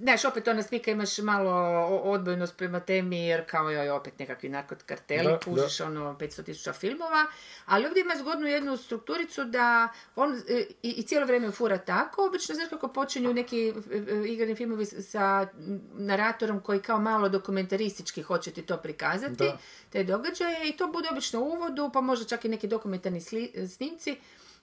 znaš, 0.05 0.25
opet 0.25 0.49
ona 0.49 0.63
spika 0.63 0.91
imaš 0.91 1.19
malo 1.19 1.51
odbojnost 1.87 2.57
prema 2.57 2.81
temi, 2.81 3.27
jer 3.27 3.45
kao 3.51 3.71
joj 3.71 3.91
opet 3.91 4.19
nekakvi 4.19 4.49
narkotkarteli, 4.49 5.25
Da, 5.25 5.39
kužiš 5.39 5.81
ono 5.81 6.17
500 6.21 6.45
tisuća 6.45 6.73
filmova, 6.73 7.27
ali 7.67 7.87
ovdje 7.87 8.01
ima 8.01 8.15
zgodnu 8.17 8.47
jednu 8.47 8.77
strukturicu 8.77 9.45
da 9.45 9.89
on 10.17 10.43
e, 10.49 10.65
i, 10.83 10.91
i 10.91 11.03
cijelo 11.03 11.27
vrijeme 11.27 11.51
fura 11.51 11.79
tako, 11.79 12.27
obično 12.27 12.55
znaš 12.55 12.69
kako 12.69 12.89
počinju 12.89 13.35
neki 13.35 13.69
e, 13.69 13.73
e, 13.97 14.25
igrani 14.27 14.55
filmovi 14.55 14.87
sa 14.87 15.47
naratorom 15.95 16.61
koji 16.61 16.81
kao 16.81 17.01
malo 17.01 17.29
dokumentaristički 17.29 18.23
hoće 18.23 18.51
ti 18.51 18.63
to 18.63 18.77
prikazati, 18.77 19.35
Da. 19.45 19.59
te 19.91 20.05
događaje 20.05 20.69
i 20.69 20.77
to 20.77 20.87
bude 20.87 21.09
obično 21.13 21.41
u 21.41 21.45
uvodu, 21.49 21.91
pa 21.93 22.01
možda 22.01 22.27
čak 22.27 22.45
i 22.45 22.49
neki 22.49 22.67
dokumentarni 22.67 23.21
sli- 23.21 23.67
snimci 23.77 24.17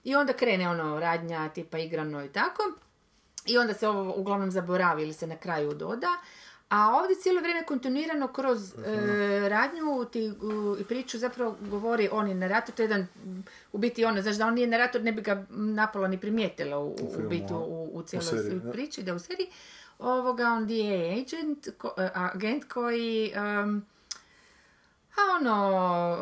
i 0.04 0.14
onda 0.16 0.32
krene 0.32 0.68
ono 0.68 1.00
radnja 1.00 1.48
tipa 1.48 1.78
igrano 1.78 2.24
i 2.24 2.28
tako. 2.28 2.62
I 3.46 3.58
onda 3.58 3.74
se 3.74 3.88
ovo 3.88 4.14
uglavnom 4.14 4.50
zaboravi 4.50 5.02
ili 5.02 5.12
se 5.12 5.26
na 5.26 5.36
kraju 5.36 5.74
doda. 5.74 6.08
A 6.68 6.90
ovdje 6.92 7.16
cijelo 7.16 7.40
vrijeme 7.40 7.64
kontinuirano 7.64 8.28
kroz 8.28 8.74
e, 8.74 8.78
radnju 9.48 9.80
ti, 10.04 10.32
u- 10.32 10.76
i 10.76 10.84
priču 10.84 11.18
zapravo 11.18 11.56
govori 11.60 12.08
on 12.12 12.28
je 12.28 12.34
narator, 12.34 12.74
to 12.74 12.82
je 12.82 12.84
jedan, 12.84 13.06
u 13.72 13.78
biti 13.78 14.04
ono, 14.04 14.22
znaš 14.22 14.36
da 14.36 14.46
on 14.46 14.54
nije 14.54 14.66
narator, 14.66 15.02
ne 15.02 15.12
bi 15.12 15.22
ga 15.22 15.44
napola 15.50 16.08
ni 16.08 16.18
primijetila 16.18 16.78
u, 16.78 16.92
u, 16.92 16.96
filmu, 17.08 17.28
biti 17.30 17.52
u, 17.52 17.90
u 17.92 18.02
cijeloj 18.02 18.26
priči, 18.72 19.02
da 19.02 19.14
u 19.14 19.18
seriji. 19.18 19.46
Ovoga, 19.98 20.46
on 20.46 20.70
je 20.70 21.12
agent, 21.12 21.68
ko- 21.78 21.94
e, 21.98 22.10
agent 22.14 22.64
koji... 22.64 23.32
em, 23.34 23.86
a 25.16 25.36
ono, 25.40 25.56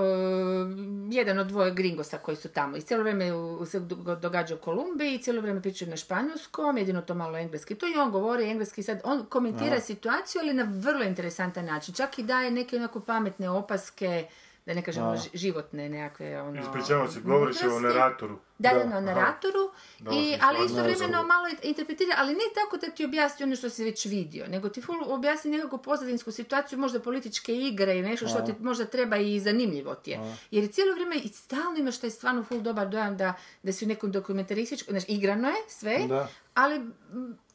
e, 0.00 1.14
jedan 1.14 1.38
od 1.38 1.46
dvoje 1.46 1.70
gringosa 1.70 2.18
koji 2.18 2.36
su 2.36 2.48
tamo. 2.48 2.76
I 2.76 2.80
cijelo 2.80 3.02
vrijeme 3.02 3.30
se 3.66 3.80
do- 3.80 4.14
događa 4.16 4.54
u 4.54 4.58
Kolumbiji, 4.58 5.18
cijelo 5.18 5.40
vrijeme 5.40 5.62
pričaju 5.62 5.90
na 5.90 5.96
španjolskom, 5.96 6.78
jedino 6.78 7.00
to 7.02 7.14
malo 7.14 7.38
engleski. 7.38 7.74
To 7.74 7.86
i 7.88 7.98
on 7.98 8.10
govori 8.10 8.50
engleski 8.50 8.82
sad. 8.82 9.00
On 9.04 9.26
komentira 9.26 9.80
situaciju, 9.80 10.40
ali 10.40 10.54
na 10.54 10.66
vrlo 10.70 11.04
interesantan 11.04 11.64
način. 11.64 11.94
Čak 11.94 12.18
i 12.18 12.22
daje 12.22 12.50
neke 12.50 12.76
onako 12.76 13.00
pametne 13.00 13.50
opaske 13.50 14.26
da 14.66 14.74
ne 14.74 14.82
kažemo 14.82 15.12
ži- 15.12 15.28
životne 15.34 15.88
nekakve 15.88 16.42
ono... 16.42 16.60
Ispričavam 16.60 17.08
se, 17.08 17.20
govoriš 17.20 17.62
o 17.62 17.80
naratoru. 17.80 18.38
Da, 18.58 18.70
da, 18.70 18.80
aha. 18.80 19.00
naratoru, 19.00 19.58
i, 19.98 20.36
sam 20.38 20.48
ali 20.48 20.66
istovremeno 20.66 21.22
malo 21.22 21.46
interpretira, 21.62 22.14
ali 22.18 22.32
ne 22.32 22.40
tako 22.54 22.76
da 22.76 22.86
ti 22.86 23.04
objasni 23.04 23.44
ono 23.44 23.56
što 23.56 23.70
si 23.70 23.84
već 23.84 24.06
vidio, 24.06 24.46
nego 24.46 24.68
ti 24.68 24.82
full 24.82 24.98
objasni 25.04 25.50
nekakvu 25.50 25.78
pozadinsku 25.78 26.32
situaciju, 26.32 26.78
možda 26.78 27.00
političke 27.00 27.56
igre 27.56 27.98
i 27.98 28.02
nešto 28.02 28.28
što 28.28 28.40
ti 28.40 28.52
možda 28.60 28.84
treba 28.84 29.16
i 29.16 29.40
zanimljivo 29.40 29.94
ti 29.94 30.10
je. 30.10 30.20
Jer 30.50 30.72
cijelo 30.72 30.92
vrijeme 30.92 31.16
i 31.16 31.28
stalno 31.28 31.78
imaš 31.78 31.98
taj 31.98 32.10
stvarno 32.10 32.42
full 32.42 32.60
dobar 32.60 32.88
dojam 32.88 33.16
da, 33.16 33.34
da 33.62 33.72
si 33.72 33.84
u 33.84 33.88
nekom 33.88 34.12
dokumentarističkom, 34.12 34.92
znači 34.92 35.12
igrano 35.12 35.48
je 35.48 35.54
sve, 35.68 35.98
Da. 36.08 36.28
ali 36.54 36.80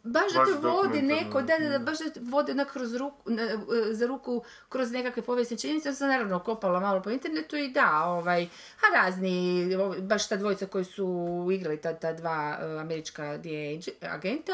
baš 0.06 0.34
da 0.34 0.46
te 0.46 0.52
vodi 0.60 1.02
neko, 1.04 1.42
da, 1.42 1.54
da, 1.60 1.70
da, 1.70 1.80
baš 1.82 1.98
da 2.00 2.10
te 2.10 2.20
vode 2.22 2.52
onak 2.52 2.72
kroz 2.72 2.96
ruku, 2.96 3.16
na- 3.26 3.44
e, 3.44 3.58
za 3.92 4.08
ruku 4.08 4.36
kroz 4.70 4.92
nekakve 4.92 5.22
povijesne 5.24 5.58
činjenice. 5.58 5.90
Ja 5.90 5.96
sam 5.96 6.08
naravno 6.10 6.40
kopala 6.40 6.80
malo 6.80 7.02
po 7.02 7.10
internetu 7.10 7.56
i 7.58 7.70
da, 7.70 8.04
ovaj, 8.06 8.44
a 8.44 8.96
razni, 8.96 9.68
baš 10.00 10.28
ta 10.28 10.36
dvojica 10.36 10.66
koji 10.68 10.86
su 10.86 11.08
igrali 11.52 11.78
ta, 11.78 11.94
ta 11.96 12.14
dva 12.14 12.58
e, 12.58 12.80
američka 12.80 13.24
ag- 13.24 13.82
agenta, 14.04 14.54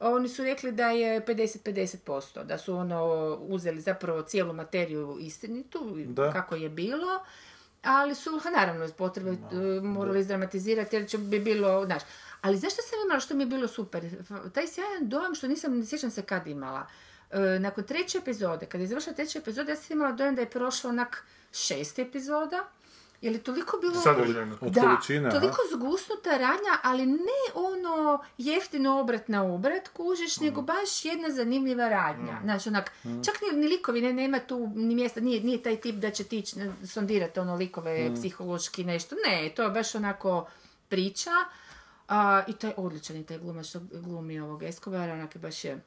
oni 0.00 0.28
su 0.28 0.44
rekli 0.44 0.72
da 0.72 0.86
je 0.86 1.20
50-50%, 1.22 2.00
da 2.44 2.58
su 2.58 2.74
ono 2.74 3.04
uzeli 3.40 3.80
zapravo 3.80 4.22
cijelu 4.22 4.52
materiju 4.52 5.16
istinitu, 5.20 5.78
Da. 5.96 6.32
kako 6.32 6.54
je 6.54 6.68
bilo, 6.68 7.20
ali 7.82 8.14
su, 8.14 8.38
ha, 8.38 8.50
naravno, 8.50 8.88
potrebe 8.88 9.30
e, 9.30 9.36
morali 9.80 10.20
izdramatizirati 10.20 10.96
jer 10.96 11.08
će 11.08 11.18
bi 11.18 11.38
bilo, 11.40 11.84
znaš, 11.86 12.02
ali 12.42 12.56
znaš 12.56 12.72
što 12.72 12.82
sam 12.82 12.98
imala, 13.04 13.20
što 13.20 13.34
mi 13.34 13.42
je 13.42 13.46
bilo 13.46 13.68
super? 13.68 14.02
Taj 14.54 14.66
sjajan 14.66 15.08
dojam 15.08 15.34
što 15.34 15.48
nisam, 15.48 15.78
ne 15.78 15.86
sjećam 15.86 16.10
se 16.10 16.22
kad 16.22 16.46
imala. 16.46 16.86
E, 17.30 17.38
nakon 17.58 17.84
treće 17.84 18.18
epizode, 18.18 18.66
kad 18.66 18.80
je 18.80 18.86
završila 18.86 19.14
treća 19.14 19.38
epizoda, 19.38 19.70
ja 19.72 19.76
sam 19.76 19.96
imala 19.96 20.12
dojam 20.12 20.34
da 20.34 20.40
je 20.40 20.50
prošlo 20.50 20.90
onak 20.90 21.24
šest 21.52 21.98
epizoda, 21.98 22.64
jer 23.20 23.32
je 23.32 23.42
toliko 23.42 23.78
bilo... 23.78 23.92
Da, 24.70 24.80
aha. 25.20 25.30
toliko 25.30 25.56
zgusnuta 25.74 26.30
radnja, 26.30 26.78
ali 26.82 27.06
ne 27.06 27.42
ono 27.54 28.24
jeftino 28.38 29.00
obrat 29.00 29.28
na 29.28 29.44
obrat 29.44 29.88
kužiš, 29.88 30.36
Mm. 30.36 30.44
nego 30.44 30.62
baš 30.62 31.04
jedna 31.04 31.30
zanimljiva 31.30 31.88
radnja. 31.88 32.38
Znaš, 32.42 32.66
onak, 32.66 32.90
čak 33.24 33.34
ni, 33.42 33.58
ni 33.58 33.68
likovi, 33.68 34.00
ne, 34.00 34.12
nema 34.12 34.38
tu 34.38 34.70
ni 34.74 34.94
mjesta, 34.94 35.20
nije, 35.20 35.40
nije 35.40 35.62
taj 35.62 35.76
tip 35.76 35.94
da 35.94 36.10
će 36.10 36.24
ti 36.24 36.42
sondirati 36.86 37.40
ono 37.40 37.54
likove 37.56 38.08
Mm. 38.08 38.14
psihološki 38.14 38.84
nešto. 38.84 39.16
Ne, 39.26 39.52
to 39.56 39.62
je 39.62 39.70
baš 39.70 39.94
onako 39.94 40.48
priča. 40.88 41.30
A, 42.08 42.42
I 42.48 42.52
to 42.52 42.66
je 42.66 42.74
odličan 42.76 43.16
i 43.16 43.26
taj 43.26 43.38
glumac 43.38 43.66
što 43.66 43.80
glumi 43.92 44.40
ovog 44.40 44.62
Escobara, 44.62 45.12
onak 45.12 45.34
je 45.34 45.40
baš 45.40 45.64
je... 45.64 45.80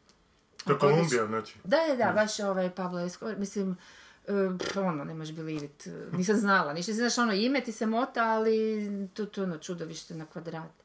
To 0.65 0.74
je 0.74 0.79
Kolumbija, 0.79 1.25
znači. 1.27 1.57
Da, 1.63 1.77
da, 1.88 1.95
da, 1.95 2.12
baš 2.12 2.39
je 2.39 2.50
ovaj 2.50 2.69
Pablo 2.75 3.00
Escobar, 3.00 3.38
mislim, 3.38 3.77
e, 4.27 4.34
pff, 4.60 4.77
ono, 4.77 5.03
ne 5.03 5.13
možeš 5.13 5.36
bilivit, 5.36 5.88
nisam 6.12 6.36
znala, 6.36 6.74
ništa, 6.74 6.93
znaš, 6.93 7.17
ono, 7.17 7.34
ime 7.34 7.62
ti 7.62 7.72
se 7.72 7.86
mota, 7.86 8.24
ali 8.24 8.89
to, 9.13 9.25
to 9.25 9.43
ono, 9.43 9.57
čudovište 9.57 10.15
na 10.15 10.25
kvadrat. 10.25 10.85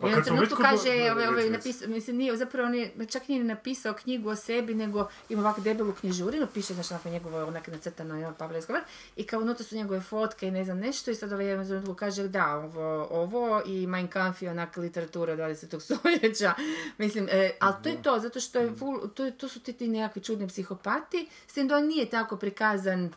A 0.00 0.08
I 0.08 0.14
on 0.14 0.24
trenutku 0.24 0.62
kaže, 0.62 1.12
ovaj, 1.12 1.26
ovaj, 1.26 1.50
napisao, 1.50 1.88
mislim, 1.88 2.16
nije, 2.16 2.36
zapravo 2.36 2.68
on 2.68 2.74
je, 2.74 2.92
čak 3.10 3.28
nije 3.28 3.40
ni 3.42 3.48
napisao 3.48 3.94
knjigu 3.94 4.28
o 4.28 4.36
sebi, 4.36 4.74
nego 4.74 5.08
ima 5.28 5.42
ovako 5.42 5.60
debelu 5.60 5.92
knjižurinu, 5.92 6.46
piše, 6.54 6.74
znači, 6.74 6.94
onako 6.94 7.08
njegovo, 7.08 7.44
onak 7.44 7.68
nacrtano 7.68 8.18
je 8.18 8.32
Escobar, 8.58 8.82
i 9.16 9.26
kao 9.26 9.40
unutra 9.40 9.64
su 9.64 9.76
njegove 9.76 10.00
fotke 10.00 10.48
i 10.48 10.50
ne 10.50 10.64
znam 10.64 10.78
nešto, 10.78 11.10
i 11.10 11.14
sad 11.14 11.32
ovaj 11.32 11.46
jedan 11.46 11.66
trenutku 11.66 11.94
kaže, 11.94 12.28
da, 12.28 12.54
ovo, 12.56 13.08
ovo 13.10 13.62
i 13.66 13.86
Mein 13.86 14.08
Kampf 14.08 14.42
je 14.42 14.50
onak 14.50 14.76
literatura 14.76 15.36
20. 15.36 15.80
stoljeća, 15.86 16.54
mislim, 16.98 17.28
e, 17.30 17.50
ali 17.60 17.74
to 17.82 17.88
je 17.88 18.02
to, 18.02 18.18
zato 18.18 18.40
što 18.40 18.58
je 18.58 18.72
full, 18.78 19.08
to, 19.08 19.30
to 19.30 19.48
su 19.48 19.60
ti, 19.60 19.72
ti 19.72 19.88
nekakvi 19.88 20.22
čudni 20.22 20.48
psihopati, 20.48 21.28
s 21.46 21.52
tim 21.52 21.68
da 21.68 21.76
on 21.76 21.86
nije 21.86 22.10
tako 22.10 22.36
prikazan, 22.36 23.10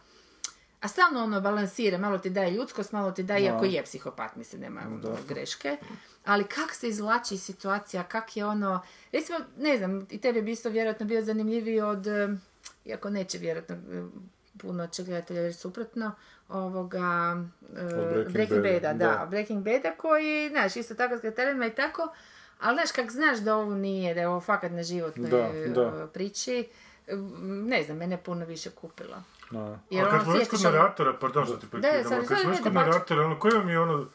a 0.84 0.88
stalno 0.88 1.24
ono 1.24 1.42
balansira, 1.42 1.98
malo 1.98 2.18
ti 2.18 2.30
daje 2.30 2.52
ljudskost, 2.52 2.92
malo 2.92 3.12
ti 3.12 3.24
daje, 3.24 3.44
iako 3.44 3.66
je 3.66 3.84
psihopat, 3.84 4.36
mislim, 4.36 4.62
nema 4.62 4.82
ono, 4.86 5.18
greške. 5.28 5.78
Ali 6.26 6.44
kak 6.44 6.74
se 6.74 6.88
izvlači 6.90 7.36
iz 7.36 7.44
situacija, 7.44 8.04
kak 8.04 8.38
je 8.38 8.46
ono, 8.46 8.82
recimo, 9.12 9.40
ne 9.58 9.78
znam, 9.78 10.08
i 10.10 10.22
tebi 10.22 10.42
bi 10.42 10.52
isto 10.52 10.70
vjerojatno 10.70 11.06
bio 11.06 11.22
zanimljiviji 11.22 11.82
od, 11.82 12.08
eh, 12.08 12.28
iako 12.86 13.10
neće 13.10 13.38
vjerojatno 13.38 13.76
eh, 13.76 14.04
puno 14.58 14.88
će 14.88 15.04
gledatelja 15.04 15.42
reći 15.42 15.60
suprotno, 15.60 16.12
ovoga, 16.50 17.44
eh, 17.76 17.84
Breaking 17.86 18.34
Breaking, 18.34 18.62
Bada, 18.62 18.80
Bada, 18.80 18.94
da, 18.94 19.18
da. 19.20 19.26
Breaking 19.30 19.64
Bada 19.64 19.92
koji, 19.98 20.50
znaš, 20.50 20.76
isto 20.76 20.96
tako 20.96 21.18
s 21.18 21.24
i 21.24 21.76
tako, 21.76 22.14
ali 22.60 22.76
znaš, 22.76 22.92
kak 22.92 23.12
znaš 23.12 23.40
da 23.40 23.56
ovo 23.56 23.76
nije, 23.76 24.14
da 24.14 24.22
je 24.22 24.28
ovo 24.28 24.42
fakat 24.42 24.72
na 24.72 24.84
životnoj 24.84 25.30
Da, 25.30 25.92
da. 25.92 26.08
priči, 26.08 26.68
ne 27.42 27.84
znam, 27.84 27.98
mene 27.98 28.24
puno 28.24 28.46
više 28.46 28.70
kupila. 28.70 29.24
Da. 29.52 29.80
Jer 29.90 30.06
A 30.06 30.10
kad 30.10 30.14
ono, 30.14 30.24
smo 30.24 30.34
već 30.34 30.50
kod 30.50 30.62
naratora, 30.64 31.14
pardon 31.14 31.46
što 31.46 31.58
ti 31.58 31.68
prekidam, 31.72 31.94
sorry, 31.96 32.16
ali 32.16 32.26
kad 32.28 32.40
smo 32.40 32.50
već 32.50 32.62
kod 32.62 32.74
naratora, 32.74 33.26
ono, 33.26 33.40
koja 33.40 33.58
vam 33.58 33.70
je 33.70 33.80
ono 33.80 34.06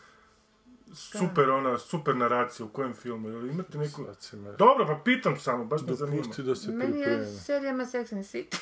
super, 0.94 1.50
ona, 1.50 1.78
super 1.78 2.16
naracija 2.16 2.66
u 2.66 2.70
kojem 2.70 2.94
filmu? 2.94 3.28
Jel 3.28 3.47
imate 3.47 3.78
neku... 3.78 4.04
Dobro, 4.58 4.87
pa 4.87 5.00
pitam 5.04 5.38
samo, 5.38 5.64
baš 5.64 5.80
me 5.82 5.94
zanima. 5.94 6.16
Dopusti 6.16 6.42
da 6.42 6.54
se 6.54 6.70
Meni 6.70 6.99
je 6.99 7.04
pripremi. 7.04 7.26
serijama 7.26 7.85
Sex 7.85 8.12
and 8.12 8.25
City. 8.25 8.56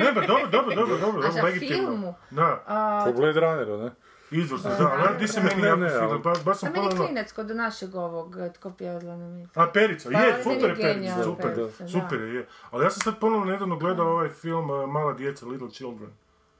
Ne, 0.00 0.12
ba, 0.12 0.20
dobro, 0.20 0.46
dobro, 0.46 0.74
dobro, 0.74 0.96
dobro, 0.98 1.20
A 1.20 1.22
dobro, 1.22 1.32
za 1.32 1.42
legitimno. 1.42 1.74
filmu? 1.74 2.14
Da, 2.30 2.64
A, 2.66 3.02
Po 3.06 3.12
Blade 3.12 3.40
Runneru, 3.40 3.78
ne? 3.78 3.90
Izvrsno, 4.32 4.70
da, 4.70 4.92
ali 4.98 5.18
di 5.18 5.28
se 5.28 5.40
meni 5.40 5.62
jako 5.62 5.76
sviđa, 5.78 6.04
ali- 6.04 6.20
baš, 6.44 6.58
sam 6.58 6.72
meni 6.72 6.84
je 6.84 6.90
ponovno... 6.90 7.06
klinac 7.06 7.32
kod 7.32 7.56
našeg 7.56 7.94
ovog, 7.94 8.36
tko 8.54 8.70
pjeva 8.70 9.00
Zlana 9.00 9.46
A, 9.54 9.70
Perica, 9.72 10.10
Pa, 10.12 10.18
je, 10.18 10.32
meni 10.32 10.42
super 10.44 10.70
je 10.70 10.76
Perica, 10.76 11.24
super, 11.24 11.56
da. 11.78 11.88
super 11.88 12.20
je, 12.20 12.34
je. 12.34 12.46
Ali 12.70 12.84
ja 12.84 12.90
sam 12.90 13.00
sad 13.02 13.18
ponovno 13.20 13.44
nedavno 13.46 13.76
gledao 13.76 14.08
ovaj 14.08 14.28
film 14.28 14.70
uh, 14.70 14.90
Mala 14.90 15.12
djeca, 15.12 15.46
Little 15.46 15.70
Children. 15.70 16.10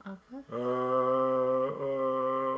Uh, 0.04 0.12
uh, 0.12 0.56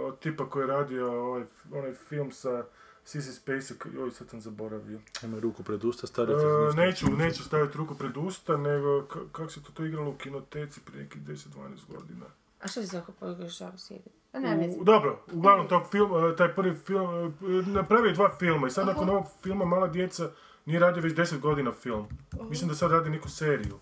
od 0.04 0.18
tipa 0.18 0.50
koji 0.50 0.62
je 0.62 0.66
radio 0.66 1.22
ovaj, 1.22 1.42
onaj 1.72 1.92
film 1.94 2.30
sa 2.32 2.64
Sissy 3.06 3.32
Spacek, 3.32 3.86
joj 3.94 4.10
sad 4.10 4.28
sam 4.30 4.40
zaboravio. 4.40 4.98
Ima 5.22 5.38
ruku 5.38 5.62
pred 5.62 5.84
usta, 5.84 6.06
stavljati 6.06 6.44
Uh, 6.46 6.74
neću, 6.76 7.06
neću 7.10 7.42
staviti 7.44 7.78
ruku 7.78 7.94
pred 7.94 8.16
usta, 8.16 8.56
nego 8.56 9.02
k- 9.02 9.32
kako 9.32 9.50
se 9.50 9.62
to, 9.62 9.72
to 9.72 9.84
igralo 9.84 10.10
u 10.10 10.14
kinoteci 10.14 10.80
prije 10.80 11.02
nekih 11.02 11.22
10-12 11.22 11.46
godina. 11.88 12.26
A 12.60 12.68
što 12.68 12.80
si 12.80 12.86
za 12.86 13.02
pogrešao 13.20 13.72
sjedi? 13.78 14.10
A 14.10 14.23
ne, 14.40 14.56
vezi. 14.56 14.80
U, 14.80 14.84
dobro, 14.84 15.18
uglavnom 15.32 15.68
tog 15.68 15.82
film, 15.90 16.12
uh, 16.12 16.36
taj 16.36 16.54
prvi 16.54 16.74
film, 16.74 17.34
napravio 17.66 18.08
je 18.08 18.14
dva 18.14 18.30
filma 18.38 18.66
i 18.66 18.70
sad 18.70 18.86
nakon 18.86 19.10
ovog 19.10 19.24
filma 19.42 19.64
Mala 19.64 19.88
djeca 19.88 20.28
nije 20.64 20.80
radio 20.80 21.02
već 21.02 21.12
10 21.14 21.40
godina 21.40 21.72
film. 21.72 22.06
Mislim 22.48 22.68
da 22.68 22.74
sad 22.74 22.90
radi 22.90 23.10
neku 23.10 23.28
seriju. 23.28 23.78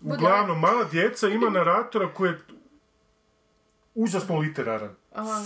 Bude 0.00 0.16
Uglavnom, 0.16 0.60
Mala 0.60 0.84
djeca 0.84 1.28
ima 1.28 1.50
naratora 1.50 2.14
koji 2.14 2.28
je 2.30 2.38
užasno 3.94 4.38
literaran, 4.38 4.94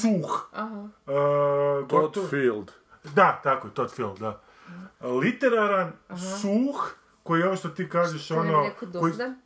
suh. 0.01 0.49
Aha. 0.53 0.89
Uh, 1.07 1.89
Todd 1.89 2.19
Field. 2.31 2.73
Da, 3.15 3.41
tako 3.45 3.69
je, 3.69 3.75
Todd 3.75 3.91
Field, 3.91 4.19
da. 4.19 4.41
Literaran, 5.01 5.93
suh, 6.41 6.95
koji 7.23 7.41
je 7.41 7.47
ovo 7.47 7.57
što 7.57 7.69
ti 7.69 7.89
kažeš, 7.89 8.31
ono... 8.31 8.61
neko 8.61 8.87
koji- 9.01 9.13
dosadan? 9.13 9.37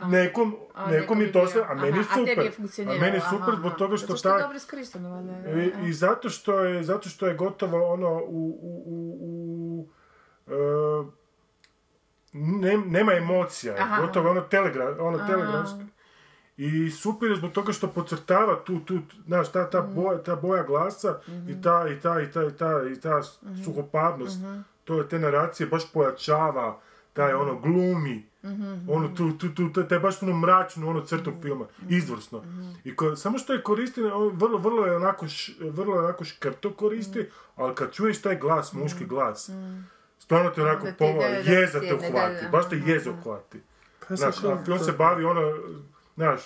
Ne. 0.00 0.08
Nekom, 0.08 0.54
A, 0.74 0.90
nekom 0.90 1.20
je 1.20 1.32
to 1.32 1.46
sve, 1.46 1.62
a 1.62 1.74
meni 1.74 1.88
Aha, 1.90 2.00
a 2.10 2.14
super. 2.16 2.52
funkcioniralo, 2.52 2.98
A 2.98 3.00
meni 3.00 3.16
je 3.16 3.20
aha, 3.20 3.30
super 3.30 3.54
zbog 3.54 3.66
aha. 3.66 3.76
toga 3.76 3.96
što 3.96 4.06
Zato 4.06 4.16
što 4.16 4.28
je 4.28 4.32
dobro 4.34 4.58
valjda. 5.06 5.60
I, 5.82 5.88
I 5.88 5.92
zato 5.92 6.28
što 6.28 6.58
je, 6.60 6.82
zato 6.82 7.08
što 7.08 7.26
je 7.26 7.34
gotovo 7.36 7.88
ono 7.88 8.08
u, 8.08 8.58
u, 8.62 8.82
u, 8.86 9.16
u 9.20 9.88
e, 10.48 10.54
ne- 12.32 12.76
nema 12.78 13.12
emocija, 13.12 13.74
Aha. 13.74 14.02
gotovo 14.02 14.30
ono, 14.30 14.40
telegra, 14.42 14.96
ono 15.00 15.18
telegramski. 15.20 15.84
I 16.56 16.90
super 16.90 17.30
je 17.30 17.36
zbog 17.36 17.52
toga 17.52 17.72
što 17.72 17.88
podcrtava 17.88 18.56
tu, 18.56 18.80
tu, 18.80 18.94
znaš, 19.26 19.52
ta, 19.52 19.70
ta, 19.70 19.82
Mhm. 19.82 19.94
boja, 19.94 20.18
ta 20.18 20.36
boja 20.36 20.62
glasa 20.62 21.18
i 21.48 21.62
ta, 21.62 21.88
i 21.88 22.00
ta, 22.00 22.20
i 22.20 22.26
ta, 22.26 22.42
i 22.42 22.50
ta, 22.50 22.70
i 22.88 23.00
ta 23.00 23.20
Mhm. 23.42 23.62
suhoparnost, 23.62 24.38
to 24.84 24.98
je 24.98 25.08
te 25.08 25.18
naracije 25.18 25.66
baš 25.66 25.92
pojačava, 25.92 26.78
taj 27.12 27.32
Mhm. 27.32 27.40
ono 27.42 27.54
glumi, 27.56 28.26
ono 28.88 29.08
tu, 29.08 29.32
tu, 29.32 29.48
tu, 29.50 29.70
taj- 29.70 29.88
taj 29.88 29.98
baš 29.98 30.22
ono 30.22 30.36
mračnu 30.36 30.88
ono 30.88 31.00
crtu 31.02 31.30
Mhm. 31.30 31.40
filma, 31.40 31.64
izvrsno. 31.88 32.44
I 32.84 32.96
ko, 32.96 33.16
samo 33.16 33.38
što 33.38 33.52
je 33.52 33.62
koristi, 33.62 34.02
on 34.02 34.28
vrlo, 34.30 34.58
vrlo 34.58 34.86
je 34.86 34.96
onako, 34.96 35.28
š, 35.28 35.52
vrlo 35.60 35.94
je 35.94 36.00
onako 36.00 36.24
škrto 36.24 36.72
koristi, 36.72 37.18
Mhm. 37.18 37.28
ali 37.56 37.74
kad 37.74 37.92
čuješ 37.92 38.22
taj 38.22 38.36
glas, 38.36 38.72
muški 38.72 39.04
glas, 39.06 39.50
stvarno 40.18 40.50
te 40.50 40.62
onako 40.62 40.86
pomalo, 40.98 41.18
da, 41.20 41.28
da, 41.42 41.50
jeza 41.52 41.80
te 41.80 41.94
uhvati, 41.96 42.46
baš 42.52 42.68
te 42.68 42.76
aha. 42.78 43.10
uhvati. 43.12 43.60
Pa 44.08 44.16
Znaš, 44.16 44.34
film 44.64 44.78
se 44.78 44.92
bavi 44.92 45.24
ono, 45.24 45.52
znaš, 46.14 46.40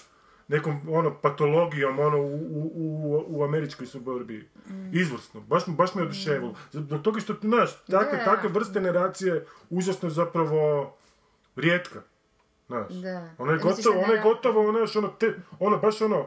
nekom 0.48 0.80
ono 0.88 1.14
patologijom 1.14 1.98
ono 1.98 2.18
u, 2.18 2.36
u, 2.50 2.70
u, 2.74 3.24
u 3.28 3.44
američkoj 3.44 3.86
suburbiji. 3.86 4.44
Izvrsno, 4.92 5.40
baš, 5.40 5.62
baš 5.68 5.94
me 5.94 6.02
oduševilo. 6.02 6.54
Zbog 6.72 7.02
toga 7.02 7.20
što, 7.20 7.34
znaš, 7.42 7.70
takve, 7.80 8.24
takve 8.24 8.48
vrste 8.48 8.80
narracije 8.80 9.46
užasno 9.70 10.10
zapravo 10.10 10.94
rijetka. 11.58 12.02
Znaš, 12.66 12.88
Da. 12.92 13.30
ono 13.38 13.52
je 13.52 13.58
gotovo, 13.58 13.98
ono 13.98 14.12
je 14.12 14.20
gotovo, 14.22 14.72
znaš, 14.72 14.96
ono, 14.96 15.08
te, 15.08 15.26
ono 15.58 15.76
baš 15.78 16.00
ono, 16.00 16.26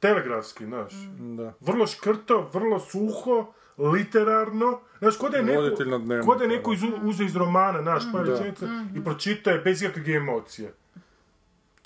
telegrafski, 0.00 0.64
znaš. 0.66 0.92
Da. 1.36 1.52
Vrlo 1.60 1.86
škrto, 1.86 2.50
vrlo 2.52 2.80
suho, 2.80 3.52
literarno. 3.78 4.80
Znaš, 4.98 5.16
kod 5.16 5.34
je 5.34 5.42
neko, 5.42 5.60
dnevniku, 5.98 6.26
ko 6.26 6.34
da 6.34 6.44
je 6.44 6.48
neko 6.48 6.72
iz, 6.72 6.80
uze 7.02 7.24
iz 7.24 7.36
romana, 7.36 7.82
znaš, 7.82 8.02
pa 8.12 8.18
Da. 8.18 8.32
rečenica, 8.32 8.66
i 8.96 9.04
pročitao 9.04 9.52
je 9.52 9.58
bez 9.60 9.82
ikakve 9.82 10.14
emocije. 10.14 10.74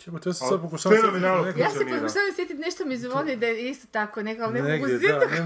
Jebote, 0.06 0.28
ja 0.28 0.32
sam 0.32 0.48
sad 0.48 0.60
fenomenalno 0.82 1.44
sjetiti 1.44 1.60
Ja 1.60 1.70
se 1.70 1.74
funkcionira. 1.74 2.00
pokušavam 2.00 2.32
sjetiti, 2.34 2.58
nešto 2.58 2.84
mi 2.84 2.96
zvoni 2.96 3.36
da 3.36 3.46
je 3.46 3.70
isto 3.70 3.86
tako 3.90 4.22
neka, 4.22 4.44
ali 4.44 4.52
ne 4.52 4.62
mogu 4.62 4.86
Negdje, 4.86 4.98
sjetiti 5.00 5.42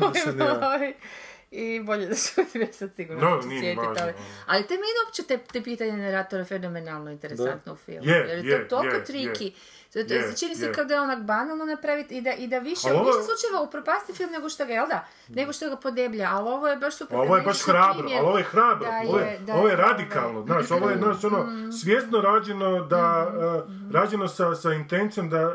da, 1.50 1.56
se 1.56 1.74
I 1.76 1.80
bolje 1.80 2.06
da 2.06 2.14
se 2.14 2.40
ja 2.54 2.72
sad 2.72 2.94
sigurno 2.96 3.30
No, 3.30 3.36
nije 3.36 3.60
sjetiti, 3.60 3.86
važno, 3.86 4.02
ali, 4.02 4.12
ono. 4.12 4.24
ali 4.46 4.66
te 4.66 4.74
meni 4.74 4.84
uopće 5.06 5.22
te, 5.22 5.38
te 5.38 5.62
pitanje 5.62 5.92
naratora 5.92 6.44
fenomenalno 6.44 7.10
interesantno 7.10 7.72
u 7.72 7.76
filmu. 7.76 8.10
Je, 8.10 8.16
jer 8.28 8.44
je 8.46 8.50
je, 8.50 8.68
to 8.68 8.76
toliko 8.76 8.96
je, 8.96 9.04
triki. 9.04 9.54
To, 9.92 10.04
to, 10.04 10.14
je, 10.14 10.36
čini 10.36 10.54
se 10.54 10.72
kao 10.72 10.84
da 10.84 10.94
je 10.94 11.00
onak 11.00 11.22
banalno 11.22 11.64
napraviti 11.64 12.16
i 12.16 12.20
da, 12.20 12.32
i 12.32 12.46
da 12.46 12.58
više, 12.58 12.92
ovo- 12.92 13.04
više 13.04 13.18
slučajeva 13.24 13.62
upropasti 13.62 14.12
film 14.12 14.30
nego 14.32 14.48
što 14.48 14.66
ga, 14.66 14.72
jel 14.72 14.86
da? 14.86 15.06
Nego 15.28 15.52
što 15.52 15.68
ga 15.70 15.76
podeblja, 15.76 16.28
ali 16.32 16.48
ovo 16.48 16.68
je 16.68 16.76
baš 16.76 16.96
super. 16.96 17.16
Ovo 17.16 17.36
je 17.36 17.40
da 17.40 17.46
baš 17.46 17.62
hrabro, 17.62 17.92
primjer 17.92 18.18
ali 18.18 18.28
ovo 18.28 18.38
je 18.38 18.44
hrabro, 18.44 18.86
da 18.86 19.02
ovo 19.08 19.18
je, 19.18 19.38
da 19.38 19.54
ovo 19.54 19.68
je 19.68 19.76
radikalno, 19.76 20.42
znaš, 20.42 20.70
ovo 20.70 20.90
je, 20.90 20.96
znaš, 20.96 21.24
ono, 21.24 21.46
svjesno 21.72 22.20
rađeno 22.20 22.84
da, 22.84 23.26
Mm-hmm. 23.30 23.90
e, 23.90 23.92
rađeno 23.92 24.28
sa, 24.28 24.54
sa 24.54 24.72
intencijom 24.72 25.30
da, 25.30 25.38
e, 25.38 25.54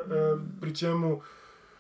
pri 0.62 0.76
čemu, 0.76 1.22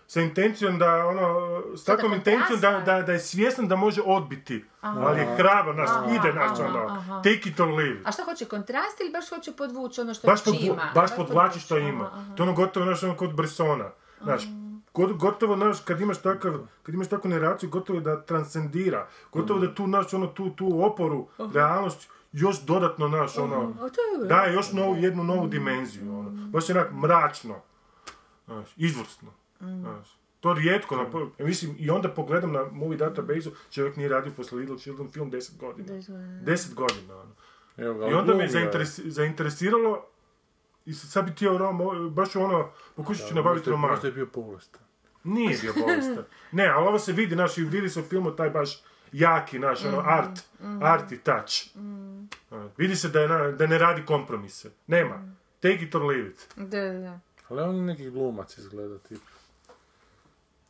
sa 0.07 0.21
intencijom 0.21 0.79
da, 0.79 1.07
ono, 1.07 1.62
s 1.75 1.83
takvom 1.83 2.13
intencijom 2.13 2.59
da, 2.59 2.71
da, 2.85 3.01
da 3.01 3.12
je 3.12 3.19
svjestan 3.19 3.67
da 3.67 3.75
može 3.75 4.01
odbiti, 4.05 4.65
ali 4.81 5.19
je 5.19 5.35
hrabro, 5.38 5.74
znaš, 5.74 5.89
ide, 6.09 6.31
znaš, 6.31 6.59
aha, 6.59 6.63
ono, 6.69 6.85
aha. 6.85 7.21
take 7.24 7.50
it 7.50 7.59
or 7.59 7.69
leave. 7.69 8.00
A 8.05 8.12
šta 8.12 8.24
hoće 8.24 8.45
kontrast 8.45 9.00
ili 9.01 9.12
baš 9.12 9.29
hoće 9.29 9.51
podvući 9.51 10.01
ono 10.01 10.13
što 10.13 10.27
Baš, 10.27 10.43
podvu, 10.43 10.59
ima? 10.65 10.91
baš 10.95 11.15
podvlači 11.15 11.59
što 11.59 11.77
ima. 11.77 12.05
aha, 12.05 12.19
aha. 12.19 12.35
To 12.35 12.43
je 12.43 12.50
ono 12.50 12.55
gotovo, 12.57 12.85
znaš, 12.85 13.03
ono 13.03 13.15
kod 13.15 13.35
Bressona. 13.35 13.89
Znaš, 14.21 14.43
go- 14.93 15.13
gotovo, 15.13 15.55
znaš, 15.55 15.79
kad 15.85 16.01
imaš 16.01 16.17
takav, 16.21 16.53
kad 16.83 16.95
imaš 16.95 17.07
takvu 17.07 17.29
naraciju, 17.29 17.69
gotovo 17.69 18.00
da 18.00 18.21
transcendira. 18.21 19.07
Gotovo 19.31 19.59
da 19.59 19.74
tu, 19.74 19.85
znaš, 19.85 20.13
ono, 20.13 20.27
tu, 20.27 20.50
tu 20.50 20.83
oporu, 20.85 21.27
realnost, 21.53 22.09
još 22.31 22.62
dodatno, 22.62 23.07
znaš, 23.07 23.38
ono, 23.38 23.74
je... 24.21 24.27
daje 24.27 24.53
još 24.53 24.71
novu, 24.71 24.95
jednu 24.95 25.24
novu 25.24 25.47
dimenziju, 25.47 26.19
ono. 26.19 26.29
Baš 26.29 26.69
je 26.69 26.75
onak 26.75 26.91
mračno. 26.91 27.55
Znaš, 28.45 28.67
izvrsno. 28.77 29.44
Znaš. 29.59 30.17
To 30.39 30.53
rijetko, 30.53 30.95
na, 30.95 31.05
mislim, 31.39 31.75
i 31.79 31.89
onda 31.89 32.09
pogledam 32.09 32.51
na 32.51 32.63
movie 32.63 32.97
database-u, 33.00 33.51
čovjek 33.71 33.95
nije 33.95 34.09
radio 34.09 34.31
posle 34.31 34.57
Little 34.57 34.77
Children 34.77 35.09
film 35.09 35.31
10 35.31 35.57
godina. 35.57 35.88
10 36.43 36.74
godina, 36.74 37.15
ono. 37.15 37.31
Evo 37.77 37.93
ga, 37.93 38.07
I 38.07 38.13
onda 38.13 38.33
me 38.33 38.47
zainteres- 38.50 39.01
zainteresiralo 39.05 40.05
i 40.85 40.93
sad 40.93 41.25
bi 41.25 41.31
htio 41.31 41.57
rom, 41.57 41.79
baš 42.12 42.35
ono, 42.35 42.69
pokušat 42.95 43.27
ću 43.27 43.35
nabaviti 43.35 43.69
roman. 43.69 43.89
Možda 43.91 44.07
je 44.07 44.13
bio 44.13 44.27
bolestan. 44.35 44.81
Nije 45.24 45.57
bio 45.57 45.74
bolestan. 45.75 46.24
Ne, 46.51 46.67
ali 46.67 46.88
ovo 46.88 47.00
se 47.00 47.12
vidi, 47.12 47.35
naš, 47.35 47.57
i 47.57 47.63
vidi 47.63 47.89
se 47.89 48.00
u 48.00 48.03
filmu 48.03 48.31
taj 48.31 48.50
baš 48.50 48.81
jaki, 49.12 49.59
naš, 49.59 49.85
ono, 49.85 50.00
art, 50.00 50.39
arty 50.62 51.17
touch. 51.19 51.77
A, 52.51 52.67
Vidi 52.77 52.95
se 52.95 53.09
da, 53.09 53.19
je, 53.19 53.27
na- 53.27 53.51
da 53.51 53.67
ne 53.67 53.77
radi 53.77 54.05
kompromise. 54.05 54.71
Nema. 54.88 55.35
Take 55.59 55.75
it 55.77 55.95
or 55.95 56.01
leave 56.03 56.27
it. 56.27 56.47
Da, 56.57 56.65
da, 56.81 56.93
da. 56.93 57.19
Ali 57.50 57.62
on 57.62 57.75
je 57.75 57.81
neki 57.83 58.09
glumac 58.09 58.57
izgleda, 58.57 58.97
tip. 59.00 59.21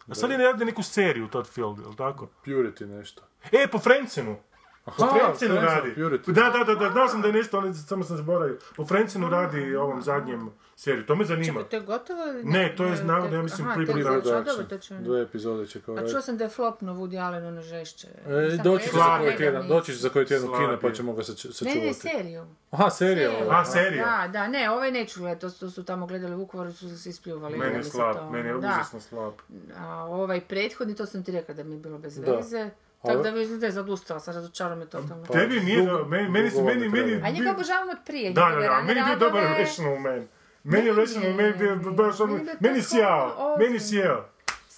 A 0.08 0.16
sad 0.16 0.32
je 0.32 0.38
ne 0.38 0.44
radi 0.44 0.66
neku 0.66 0.84
seriju, 0.84 1.28
Todd 1.28 1.48
Field, 1.48 1.80
jel 1.80 1.96
tako? 1.96 2.30
Purity 2.46 2.86
nešto. 2.86 3.22
E, 3.52 3.68
po 3.72 3.80
Francenu. 3.80 4.38
Francenu 4.88 5.20
Francenu, 5.20 5.56
radi. 5.56 5.90
Purity. 5.92 6.32
Da, 6.34 6.50
da, 6.50 6.64
da, 6.66 6.76
da, 6.78 6.90
znao 6.90 7.08
sam 7.08 7.22
da 7.22 7.28
je 7.28 7.34
nešto, 7.34 7.58
ali 7.58 7.74
samo 7.76 8.04
sam 8.04 8.18
zaboravio. 8.18 8.58
Po 8.76 8.86
Francenu 8.86 9.30
radi 9.30 9.76
ovom 9.76 10.02
zadnjem 10.02 10.42
seriju. 10.76 11.06
To 11.06 11.16
me 11.16 11.26
zanima. 11.26 11.64
To 11.64 11.76
je 11.76 11.82
gotovo 11.82 12.24
ili 12.24 12.44
Ne, 12.44 12.74
to 12.78 12.86
je 12.86 13.04
navodno, 13.04 13.38
ja 13.38 13.44
mislim, 13.44 13.68
Aha, 13.68 13.76
završeno, 13.76 14.04
Production. 14.04 14.44
dobro, 14.46 14.64
to 14.66 14.78
ću- 14.78 14.94
Dve 14.96 15.22
epizode 15.22 15.68
će 15.68 15.82
kao 15.82 15.96
A 15.96 16.08
čuo 16.08 16.22
sam 16.22 16.38
da 16.38 16.44
je 16.44 16.50
flopno 16.50 16.94
Woody 16.94 17.20
Allen 17.20 17.46
ono 17.46 17.62
žešće. 17.62 18.08
E, 18.08 18.58
doći 18.58 18.90
za 18.90 19.18
koji 19.18 19.30
ne 19.30 19.38
tjedan, 19.38 19.68
doći 19.68 19.94
za 19.94 20.10
koji 20.10 20.26
tjedan 20.26 20.50
u 20.50 20.54
kino 20.54 20.78
pa 20.82 20.92
ćemo 20.92 21.14
ga 21.14 21.24
sač- 21.24 21.46
Ne, 21.46 21.54
sačuvati. 21.54 21.80
ne, 21.82 21.94
seriju. 21.94 22.46
Aha, 22.72 22.90
serija 22.90 23.30
Seriju. 23.30 23.46
ova. 23.46 23.60
A, 23.60 23.66
serija? 23.66 24.06
Da, 24.18 24.28
da, 24.30 24.48
ne, 24.48 24.70
ovaj 24.70 24.92
neću 24.92 25.20
gledati, 25.20 25.42
to, 25.42 25.50
su- 25.50 25.60
to 25.60 25.70
su 25.70 25.84
tamo 25.84 26.08
gledali 26.08 26.36
u 26.36 26.40
Vukovaru, 26.40 26.74
su 26.74 26.98
se 26.98 27.10
ispljuvali. 27.10 27.58
Meni 27.58 27.72
da 27.72 27.78
je 27.78 27.84
slab, 27.84 28.16
meni 28.32 28.48
je 28.48 28.54
da. 28.54 28.60
užasno 28.60 29.00
slab. 29.00 29.34
A 29.78 29.88
ovaj 30.00 30.42
prethodni, 30.42 30.96
to 30.96 31.06
sam 31.06 31.24
ti 31.24 31.32
rekla 31.32 31.54
da 31.54 31.64
mi 31.64 31.74
je 31.74 31.80
bilo 31.80 31.98
bez 31.98 32.16
Da. 32.16 32.32
veze. 32.32 32.70
Tako 33.06 33.24
da 33.24 33.32
mislim 33.32 33.60
da 33.60 33.66
je 33.66 33.72
zadustala, 33.72 34.20
sam 34.20 34.34
razočarao 34.34 34.76
me 34.78 34.86
totalno. 34.86 35.26
Tebi 35.26 35.60
nije, 35.60 35.82
do- 35.82 36.06
meni, 36.06 36.30
meni, 36.30 36.52
meni, 36.64 36.90
meni. 36.90 37.22
A 37.24 37.30
njega 37.30 37.52
obožavam 37.52 37.90
od 37.90 37.98
prije, 38.06 38.32
Da, 38.32 38.50
da, 38.52 38.60
da, 38.60 38.82
meni 38.82 39.00
je 39.00 39.06
bio 39.06 39.16
dobar. 39.18 39.44
Rational 39.44 39.98
Man. 39.98 40.28
Meni 40.64 40.88
je 40.88 40.94
Rational 40.94 41.34
Man 41.34 41.54
bio 41.60 41.76
baš 41.76 42.20
ono, 42.20 42.34
Meni 42.34 42.48
je 42.48 42.56
meni 42.60 42.78
je 42.78 42.84
sjao, 42.84 43.56
meni 43.60 43.74
je 43.74 43.80
sjao. 43.80 44.26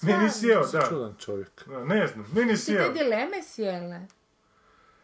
Meni 0.02 0.24
je 0.24 0.32
sjao, 0.32 0.64
da. 0.64 0.88
Čudan 0.90 1.16
čovjek. 1.20 1.52
Ne 1.86 2.08
znam, 2.08 2.26
meni 2.34 2.52
je 2.52 2.56
Ti 2.56 2.66
te 2.66 2.74
sjao. 2.74 2.90
dileme 2.90 3.44
sjele. 3.44 4.00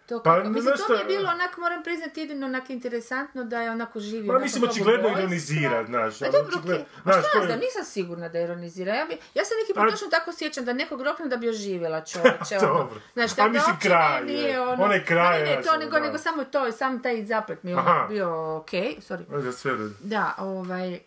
To 0.06 0.24
Pa, 0.24 0.36
kako, 0.36 0.50
mislim, 0.50 0.74
to 0.88 0.94
mi 0.94 1.00
je 1.00 1.06
bilo 1.06 1.30
onak, 1.30 1.58
moram 1.58 1.84
priznati, 1.84 2.20
jedino 2.20 2.46
onak 2.46 2.70
interesantno 2.70 3.44
da 3.44 3.62
je 3.62 3.72
onako 3.72 4.00
živio. 4.00 4.34
Pa 4.34 4.40
mislim, 4.40 4.64
očigledno 4.64 5.10
ironizira, 5.10 5.86
znaš. 5.86 6.20
Pa 6.20 6.26
dobro, 6.26 6.60
okej. 6.60 6.86
A 7.04 7.12
znaš, 7.12 7.26
šta 7.30 7.40
ja 7.40 7.46
znam, 7.46 7.60
nisam 7.60 7.84
sigurna 7.86 8.30
da 8.30 8.40
ironizira. 8.40 8.96
Ja, 8.96 9.06
bi, 9.06 9.18
ja 9.34 9.46
se 9.46 9.54
neki 9.62 9.80
put 9.80 9.92
točno 9.92 10.08
tako 10.08 10.34
sjećam 10.34 10.66
da 10.66 10.74
nekog 10.74 11.02
roknem 11.02 11.30
da 11.30 11.38
bi 11.38 11.50
oživjela 11.50 12.02
čovječe. 12.02 12.58
ono. 12.62 12.78
Dobro. 12.78 13.02
Znaš, 13.14 13.36
da 13.36 13.48
mislim, 13.48 13.72
uopće 13.74 13.88
kraj 13.88 14.24
nije 14.24 14.62
ono... 14.62 14.84
Onaj 14.84 15.06
kraj 15.06 15.44
ne, 15.44 15.50
je, 15.50 15.58
ne, 15.58 15.64
to, 15.64 15.78
nego, 15.78 15.96
ono, 15.96 16.06
nego 16.06 16.18
da. 16.18 16.24
samo 16.24 16.44
to, 16.44 16.72
sam 16.72 17.02
taj 17.02 17.26
zaplet 17.26 17.64
mi 17.64 17.72
je 17.72 17.78
ono 17.78 18.08
bio 18.08 18.58
okej, 18.58 18.96
sorry. 19.00 19.94
Da, 20.00 20.36
ovaj... 20.38 21.00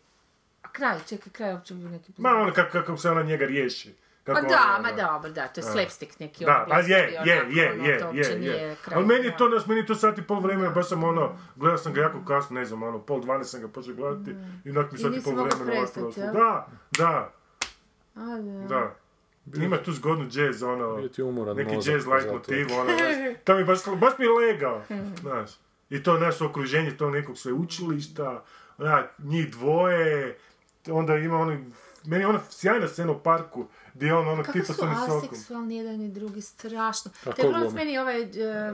Kraj, 0.73 0.99
čekaj, 1.09 1.33
kraj 1.33 1.53
uopće 1.53 1.75
bi 1.75 1.81
bio 1.81 1.91
neki... 1.91 2.13
Ma 2.17 2.31
ono 2.31 2.53
kako, 2.53 2.73
kako 2.73 2.97
se 2.97 3.11
ona 3.11 3.23
njega 3.23 3.47
riješi. 3.47 3.95
Kako 4.27 4.41
Pa 4.41 4.49
da, 4.49 4.57
ona, 4.57 4.79
ma 4.83 4.89
ono, 4.89 4.97
dobro, 4.97 5.31
da, 5.31 5.49
to 5.49 5.61
je 5.61 5.65
slapstick 5.65 6.21
neki 6.21 6.45
Da, 6.45 6.57
ono 6.57 6.67
pa 6.69 6.79
je, 6.79 6.85
blistavi, 6.85 7.31
je, 7.31 7.35
je, 7.63 7.73
ono, 7.73 7.85
je, 7.85 7.99
to 7.99 8.11
je, 8.11 8.45
je. 8.45 8.77
kraj. 8.85 8.97
Ali 8.97 9.07
meni 9.07 9.25
je 9.25 9.37
to, 9.37 9.49
znaš, 9.49 9.67
meni 9.67 9.81
je 9.81 9.87
to 9.87 9.95
sat 9.95 10.19
i 10.19 10.23
pol 10.23 10.41
vremena, 10.41 10.71
baš 10.71 10.89
sam 10.89 11.05
ono, 11.05 11.39
gledao 11.57 11.79
sam 11.79 11.93
ga 11.93 12.01
jako 12.01 12.25
kasno, 12.25 12.55
ne 12.55 12.65
znam, 12.65 12.83
ono, 12.83 12.99
pol 12.99 13.21
dvanaest 13.21 13.51
sam 13.51 13.61
ga 13.61 13.69
počeo 13.69 13.95
gledati 13.95 14.35
i 14.65 14.71
onak 14.71 14.93
mi 14.93 14.99
sat 14.99 15.17
i 15.17 15.23
pol 15.25 15.33
vremena 15.33 15.55
ovako 15.55 15.65
prestati, 15.65 16.01
prošlo. 16.01 16.33
Da, 16.33 16.67
da, 16.99 17.33
A, 18.15 18.39
da. 18.69 18.95
da. 19.45 19.63
Ima 19.63 19.77
tu 19.77 19.93
zgodnu 19.93 20.27
jazz, 20.33 20.63
ono, 20.63 20.97
neki 21.55 21.75
mozak, 21.75 21.95
jazz 21.95 22.07
like 22.07 22.21
zato. 22.21 22.33
motiv, 22.33 22.67
ono, 22.73 22.91
znaš, 22.97 23.37
to 23.45 23.57
mi 23.57 23.65
baš, 23.65 23.79
baš 23.97 24.19
mi 24.19 24.25
je 24.25 24.31
legao, 24.31 24.83
znaš. 25.21 25.51
I 25.91 26.03
to 26.03 26.19
naše 26.19 26.45
okruženje, 26.45 26.97
to 26.97 27.11
nekog 27.11 27.39
sveučilišta, 27.39 28.43
onak, 28.79 29.11
njih 29.19 29.51
dvoje, 29.51 30.39
onda 30.91 31.17
ima 31.17 31.39
ono, 31.39 31.59
meni 32.05 32.23
je 32.23 32.27
ona 32.27 32.41
sjajna 32.51 32.89
scena 32.89 33.13
u 33.13 33.19
parku, 33.19 33.67
gdje 33.97 34.07
je 34.07 34.15
on 34.15 34.29
ono 34.29 34.43
Kako 34.43 34.53
tipa 34.53 34.67
su 34.67 34.73
s 34.75 34.79
onim 34.81 34.95
sokom. 34.97 35.19
aseksualni 35.19 35.77
jedan 35.77 36.01
i 36.01 36.09
drugi, 36.11 36.41
strašno. 36.43 37.11
Te 37.27 37.33
ko 37.35 37.49
glumi? 37.51 37.73
meni 37.73 37.99
ovaj 37.99 38.23
uh, 38.23 38.29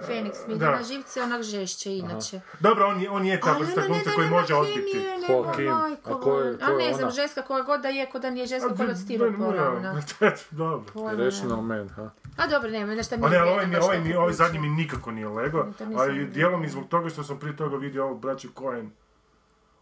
Feniks 0.06 0.38
mi 0.48 0.54
ide 0.54 0.64
na 0.66 0.82
živce, 0.82 1.22
onak 1.22 1.42
žešće 1.42 1.92
inače. 1.92 2.40
Dobro, 2.60 2.86
on 2.86 3.00
je, 3.00 3.10
on 3.10 3.26
je 3.26 3.40
ta 3.40 3.50
Ali 3.50 3.64
vrsta 3.64 3.80
glumca 3.82 4.10
koji 4.10 4.30
može 4.30 4.54
odbiti. 4.54 4.98
Joaquin. 5.28 5.70
majko 5.70 6.10
A 6.10 6.20
ko 6.20 6.38
je- 6.38 6.58
ko 6.58 6.64
A 6.64 6.70
je 6.72 6.76
ne 6.78 6.94
znam, 6.94 7.10
ženska 7.10 7.42
koja 7.42 7.62
god 7.62 7.80
da 7.80 7.88
je, 7.88 8.06
ko 8.06 8.18
da 8.18 8.30
nije 8.30 8.46
ženska, 8.46 8.74
koja 8.76 8.88
od 8.90 8.98
stiropora. 8.98 9.62
da, 9.62 9.70
ona. 9.70 10.02
Dobro. 10.50 10.84
Rational 11.16 11.56
nema. 11.58 11.74
man, 11.76 11.88
ha? 11.88 12.10
A 12.36 12.46
dobro, 12.46 12.70
nema, 12.70 12.94
nešto 12.94 13.16
mi 13.16 13.22
ali 13.24 13.30
nije 13.30 13.42
ovaj, 13.44 13.98
ovaj, 13.98 14.14
ovaj 14.14 14.32
zadnji 14.32 14.58
mi 14.58 14.68
nikako 14.70 15.10
nije 15.10 15.28
lego, 15.28 15.66
To 15.78 15.86
nisam 15.86 16.00
a 16.00 16.06
i 16.06 16.10
vidio. 16.10 16.26
dijelom 16.26 16.64
i 16.64 16.68
zbog 16.68 16.88
toga 16.88 17.08
što 17.08 17.22
sam 17.22 17.38
prije 17.38 17.56
toga 17.56 17.76
vidio 17.76 18.04
ovog 18.04 18.20
braću 18.20 18.48
Coen, 18.50 18.90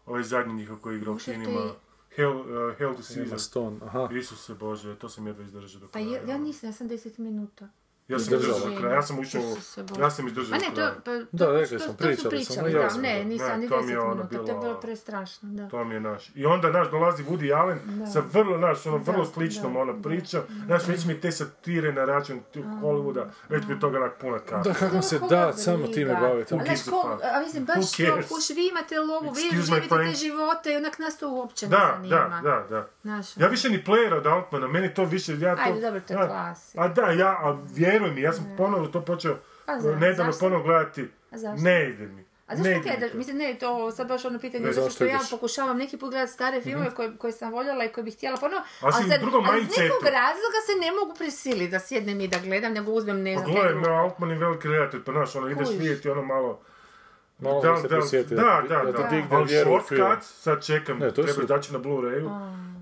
ovaj 0.05 0.23
zadnji 0.23 0.53
njihov 0.53 0.77
koji 0.77 0.97
igra 0.97 1.11
u 1.11 1.17
kinima, 1.17 1.59
Hell, 2.15 2.27
uh, 2.31 2.77
Hell 2.79 2.95
to 2.95 3.01
Emma 3.13 3.23
Caesar. 3.23 3.39
Stone, 3.39 3.77
aha. 3.81 4.09
Isuse 4.11 4.55
Bože, 4.55 4.95
to 4.95 5.09
sam 5.09 5.27
jedva 5.27 5.43
izdržao 5.43 5.79
do 5.79 5.87
Pa 5.87 5.91
kraja. 5.91 6.07
je, 6.07 6.27
ja 6.27 6.37
nisam, 6.37 6.69
ja 6.69 6.73
sam 6.73 6.89
10 6.89 7.19
minuta. 7.19 7.69
Ja 8.11 8.19
sam 8.19 8.33
izdržao 8.33 8.59
do 8.61 8.77
kraja, 8.77 8.95
ja 8.95 9.01
sam 9.01 9.19
ušao, 9.19 9.41
ja 9.99 10.09
sam 10.09 10.27
izdržao 10.27 10.55
A 10.55 10.59
do 10.59 10.61
ne, 10.61 10.69
to, 10.69 10.75
kraja. 10.75 10.93
pa, 10.95 11.11
to, 11.11 11.25
Da, 11.33 11.51
rekli 11.51 11.77
to- 11.77 11.83
smo, 11.83 11.87
to 11.87 11.97
su 11.97 11.99
pričali 11.99 12.45
smo, 12.45 12.63
da, 12.63 12.69
jasno, 12.69 13.01
ne, 13.01 13.17
da. 13.17 13.23
nisam 13.25 13.49
Ne, 13.49 13.57
ni 13.57 13.69
to 13.69 13.75
10 13.75 13.85
mi 13.85 13.91
je 13.91 13.99
ono 14.01 14.09
minuta, 14.09 14.29
to 14.29 14.51
je 14.51 14.57
bilo- 14.59 14.79
prestrašno, 14.81 15.49
da. 15.51 15.69
To 15.69 15.83
mi 15.83 15.93
je 15.93 15.99
naš. 16.01 16.31
I 16.35 16.45
onda, 16.45 16.71
naš, 16.71 16.89
dolazi 16.89 17.23
Woody 17.23 17.53
Allen 17.53 17.79
sa 18.07 18.21
vrlo, 18.31 18.57
naš, 18.59 18.85
ono, 18.85 18.97
vrlo 18.97 19.19
Da, 19.19 19.25
sličnom, 19.25 19.73
da, 19.73 19.79
ono, 19.79 19.93
da, 19.93 20.01
pričom. 20.01 20.41
Znaš, 20.65 20.87
već 20.87 21.05
mi 21.05 21.13
te 21.15 21.31
satire 21.31 21.93
na 21.93 22.05
račun 22.05 22.39
Hollywooda, 22.55 23.25
već 23.49 23.63
mi 23.65 23.79
toga 23.79 23.97
onak 23.97 24.13
puna 24.15 24.39
kapa. 24.39 24.61
Da, 24.61 24.73
kako 24.75 25.01
se 25.01 25.19
da, 25.21 25.53
samo 25.53 25.87
time 25.87 26.13
baviti. 26.13 26.53
A 26.53 26.57
znaš 26.57 26.83
ko, 26.83 27.17
a 27.35 27.39
mislim, 27.39 27.65
baš 27.65 27.75
to, 27.87 28.03
cares? 28.05 28.27
kuš, 28.27 28.49
vi 28.49 28.67
imate 28.67 28.99
lovu, 28.99 29.31
vi 29.31 29.41
živite 29.61 29.87
te 29.89 30.13
živote 30.15 30.73
i 30.73 30.77
onak 30.77 30.99
nas 30.99 31.17
to 31.17 31.29
uopće 31.31 31.65
ne 31.65 31.69
Da, 31.69 31.91
zanima. 31.93 32.41
da, 32.41 32.65
da, 32.69 32.87
da. 33.03 33.21
Ja 33.37 33.47
više 33.47 33.69
ni 33.69 33.83
playera 33.83 34.13
od 34.13 34.27
Altmana, 34.27 34.67
meni 34.67 34.93
to 34.93 35.05
više, 35.05 35.31
ja 35.33 35.55
to... 35.55 35.61
Ajde, 35.63 35.81
dobro, 35.81 35.99
to 35.99 36.13
je 36.13 36.17
ja- 36.17 36.27
klasik. 36.27 36.75
A 36.75 36.87
da, 36.87 37.01
ja, 37.03 37.27
a 37.29 37.57
vjeruj 38.01 38.15
mi, 38.15 38.21
ja 38.21 38.33
sam 38.33 38.53
ponovo 38.57 38.87
to 38.87 39.05
počeo 39.05 39.37
za- 39.79 39.95
nedavno 39.95 40.31
zašto? 40.31 40.45
ponovo 40.45 40.63
gledati. 40.63 41.07
A 41.31 41.37
zašto? 41.37 41.63
Ne 41.63 41.89
ide 41.89 42.07
mi. 42.07 42.25
A 42.47 42.55
zašto 42.55 42.69
ne 42.69 42.79
gledaš? 42.79 43.13
Mislim, 43.13 43.37
ne, 43.37 43.55
to 43.59 43.91
sad 43.91 44.07
baš 44.07 44.25
ono 44.25 44.39
pitanje, 44.39 44.65
Ne, 44.65 44.73
zato 44.73 44.85
zašto 44.85 44.95
što 44.95 45.05
ja 45.05 45.19
pokušavam 45.31 45.77
neki 45.77 45.97
put 45.97 46.09
gledati 46.09 46.31
stare 46.31 46.61
filmove 46.61 46.91
koje, 46.91 47.17
koje 47.17 47.33
sam 47.33 47.51
voljela 47.51 47.85
i 47.85 47.89
koje 47.89 48.03
bih 48.03 48.15
htjela 48.15 48.37
ponovo, 48.37 48.63
Ali 48.81 48.93
si 48.93 49.15
u 49.17 49.19
drugom 49.21 49.45
ali 49.49 49.61
iz 49.61 49.67
nekog 49.69 50.03
razloga 50.03 50.59
se 50.65 50.79
ne 50.81 50.91
mogu 50.91 51.13
prisiliti 51.17 51.71
da 51.71 51.79
sjednem 51.79 52.21
i 52.21 52.27
da 52.27 52.37
gledam, 52.39 52.73
nego 52.73 52.91
uzmem 52.91 53.21
ne 53.21 53.35
Pa 53.35 53.41
znam 53.41 53.53
gledaj. 53.53 53.93
Altman 53.95 54.29
je 54.29 54.37
veliki 54.37 54.67
redatelj, 54.67 55.03
pa 55.03 55.11
znaš, 55.11 55.35
ono, 55.35 55.49
ideš 55.49 55.69
vidjeti 55.69 56.09
ono 56.09 56.21
malo... 56.23 56.61
Malo 57.41 57.61
Da, 57.61 57.69
da 57.69 57.77
se 57.77 57.87
da, 57.87 57.95
prisjeti 57.95 58.35
da, 58.35 58.41
da, 58.61 58.75
da, 58.75 58.83
da 58.83 58.91
da. 58.93 59.03
digne 59.05 59.27
Ali 59.31 59.47
shortcut, 59.49 59.97
sad 60.23 60.65
čekam, 60.65 60.97
Ne, 60.97 61.11
to 61.11 61.21
je 61.21 61.25
treba 61.25 61.43
izaći 61.43 61.73
na 61.73 61.79
Blu-rayu, 61.79 62.29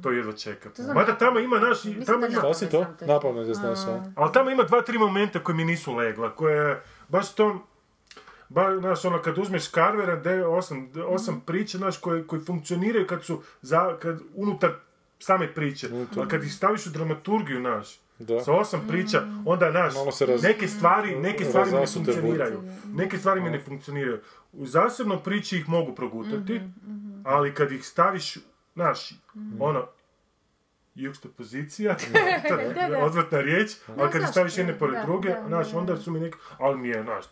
to 0.04 0.12
jedva 0.12 0.34
čekam. 0.34 0.72
znam 0.76 0.95
Mada 0.95 1.15
tamo 1.15 1.39
ima 1.39 1.60
naš, 1.60 1.84
Mislim 1.84 2.06
tamo 2.06 2.19
da 2.19 2.28
ima, 2.28 2.38
Šta 2.38 2.54
si 2.56 2.69
to? 2.69 2.86
Napamet 3.02 3.48
da 3.48 3.54
znaš, 3.54 3.80
a? 3.80 4.04
ali 4.15 4.34
tamo 4.34 4.50
ima 4.50 4.63
dva, 4.63 4.82
tri 4.82 4.98
momenta 4.98 5.39
koji 5.39 5.56
mi 5.56 5.65
nisu 5.65 5.93
legla, 5.93 6.30
koje 6.32 6.82
baš 7.08 7.34
to, 7.34 7.65
ba, 8.50 8.78
znaš, 8.78 9.06
ono, 9.06 9.22
kad 9.22 9.38
uzmeš 9.38 9.69
Carvera, 9.69 10.15
de, 10.15 10.45
osam, 10.45 10.91
de- 10.91 11.04
osam 11.04 11.34
Mhm. 11.36 11.43
priča, 11.43 11.78
znaš, 11.78 11.98
koji, 11.98 12.24
koji 12.24 12.41
funkcioniraju 12.41 13.08
kad 13.08 13.24
su, 13.24 13.41
za, 13.62 13.98
kad, 13.98 14.19
unutar 14.36 14.72
same 15.19 15.48
priče. 15.50 15.88
A 16.17 16.28
kad 16.28 16.43
ih 16.43 16.54
staviš 16.54 16.86
u 16.86 16.89
dramaturgiju, 16.89 17.60
znaš, 17.60 18.00
Da. 18.19 18.39
sa 18.39 18.53
osam 18.53 18.82
priča, 18.88 19.21
onda, 19.45 19.71
znaš, 19.71 19.93
Malo 19.93 20.12
se 20.12 20.25
raz- 20.25 20.43
neke 20.43 20.67
stvari, 20.67 21.19
neke 21.19 21.45
stvari 21.45 21.71
mi 21.71 21.77
ne 21.79 21.88
funkcioniraju. 21.88 22.63
Neke 22.86 23.17
stvari 23.17 23.41
mi 23.41 23.49
ne 23.49 23.60
funkcioniraju. 23.60 24.19
U 24.51 24.65
zasebnoj 24.65 25.23
priči 25.23 25.58
ih 25.58 25.69
mogu 25.69 25.95
progutati, 25.95 26.62
ali 27.23 27.53
kad 27.53 27.71
ih 27.71 27.86
staviš, 27.86 28.38
znaš, 28.75 29.10
ono, 29.60 29.88
pozicija, 31.38 31.95
odvratna 33.08 33.41
riječ, 33.41 33.71
ali 33.97 34.12
kad 34.12 34.21
ih 34.21 34.27
staviš 34.27 34.58
jedne 34.58 34.79
pored 34.79 34.95
druge, 35.05 35.29
da. 35.29 35.77
onda 35.77 35.97
su 35.97 36.12
mi 36.12 36.19
neki, 36.19 36.38
ali 36.58 36.77
mi 36.77 36.88
je, 36.88 37.03
znaš, 37.03 37.25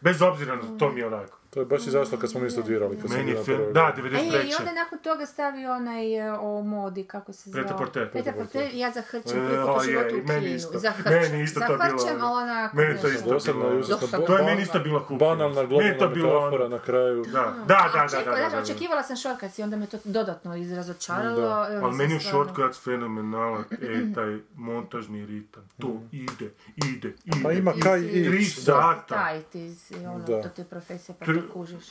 bez 0.00 0.22
obzira 0.22 0.56
na 0.56 0.78
to 0.78 0.92
mi 0.92 1.00
je 1.00 1.06
onako. 1.06 1.39
To 1.50 1.60
je 1.60 1.66
baš 1.66 1.86
izašlo 1.86 2.18
kad 2.18 2.30
smo 2.30 2.40
mi 2.40 2.50
studirali. 2.50 2.96
Kad 3.00 3.10
sam 3.10 3.18
Meni 3.18 3.30
je 3.30 3.36
na 3.36 3.44
film, 3.44 3.72
da, 3.72 3.92
godini. 3.96 4.18
E, 4.18 4.22
i 4.22 4.30
93. 4.30 4.60
onda 4.60 4.72
nakon 4.72 4.98
toga 4.98 5.26
stavio 5.26 5.72
onaj 5.72 6.16
e, 6.18 6.32
o 6.32 6.62
modi, 6.62 7.04
kako 7.04 7.32
se 7.32 7.50
zove? 7.50 7.62
Preta 7.62 7.76
Porter. 7.78 8.10
Preta 8.10 8.32
Porter, 8.32 8.70
ja 8.74 8.90
zahrčem 8.90 9.38
E, 9.38 9.46
prvi 9.46 9.56
put 9.56 9.68
o 9.68 9.76
u 9.76 9.80
životu 9.80 10.14
je, 10.16 10.22
u 10.22 10.26
meni 10.26 10.54
isto. 10.54 10.78
Zahrčem. 10.78 11.12
Meni 11.12 11.42
isto 11.42 11.60
to 11.60 11.66
bilo 11.66 11.78
Zahrčem, 11.98 12.22
ali 12.22 12.42
onako... 12.42 12.76
Meni 12.76 13.00
to 13.00 13.08
isto 13.08 13.52
bilo. 13.52 13.72
je. 14.20 14.26
To 14.26 14.36
je 14.36 14.44
meni 14.44 14.62
isto 14.62 14.78
bilo 14.78 14.98
huki. 14.98 15.14
Banalna 15.18 15.60
je 15.60 15.66
globalna 15.66 16.06
bilo 16.14 16.32
metafora 16.34 16.68
na 16.68 16.78
kraju. 16.78 17.24
Da, 17.24 17.30
da, 17.30 17.64
da, 17.66 17.90
A, 17.94 18.02
da, 18.02 18.08
čekaj, 18.08 18.24
da, 18.24 18.30
da, 18.30 18.36
znaš, 18.36 18.52
da. 18.52 18.58
očekivala 18.58 19.02
sam 19.02 19.16
šorkac 19.16 19.58
i 19.58 19.62
onda 19.62 19.76
me 19.76 19.86
to 19.86 19.98
dodatno 20.04 20.56
izrazočaralo. 20.56 21.40
I 21.70 21.74
Ali 21.74 21.80
sam 21.80 21.96
meni 21.96 22.14
je 22.14 22.20
shortcuts 22.20 22.84
fenomenalan, 22.84 23.64
e, 23.70 24.12
taj 24.14 24.38
montažni 24.54 25.26
ritam. 25.26 25.68
To 25.80 26.00
ide, 26.12 26.50
ide, 26.76 27.14
ide. 27.26 27.42
Pa 27.42 27.52
ima 27.52 27.72
kaj 27.82 28.00
I- 28.00 28.24
Tri 28.24 28.44
sata. 28.44 29.14
Taj, 29.14 29.42
ti 29.42 29.74
ono, 30.06 30.42
to 30.42 30.48
ti 30.48 30.60
je 30.60 30.64
profesija, 30.64 31.14
pa 31.40 31.42
Tri- 31.42 31.48
to 31.48 31.52
kužiš. 31.52 31.84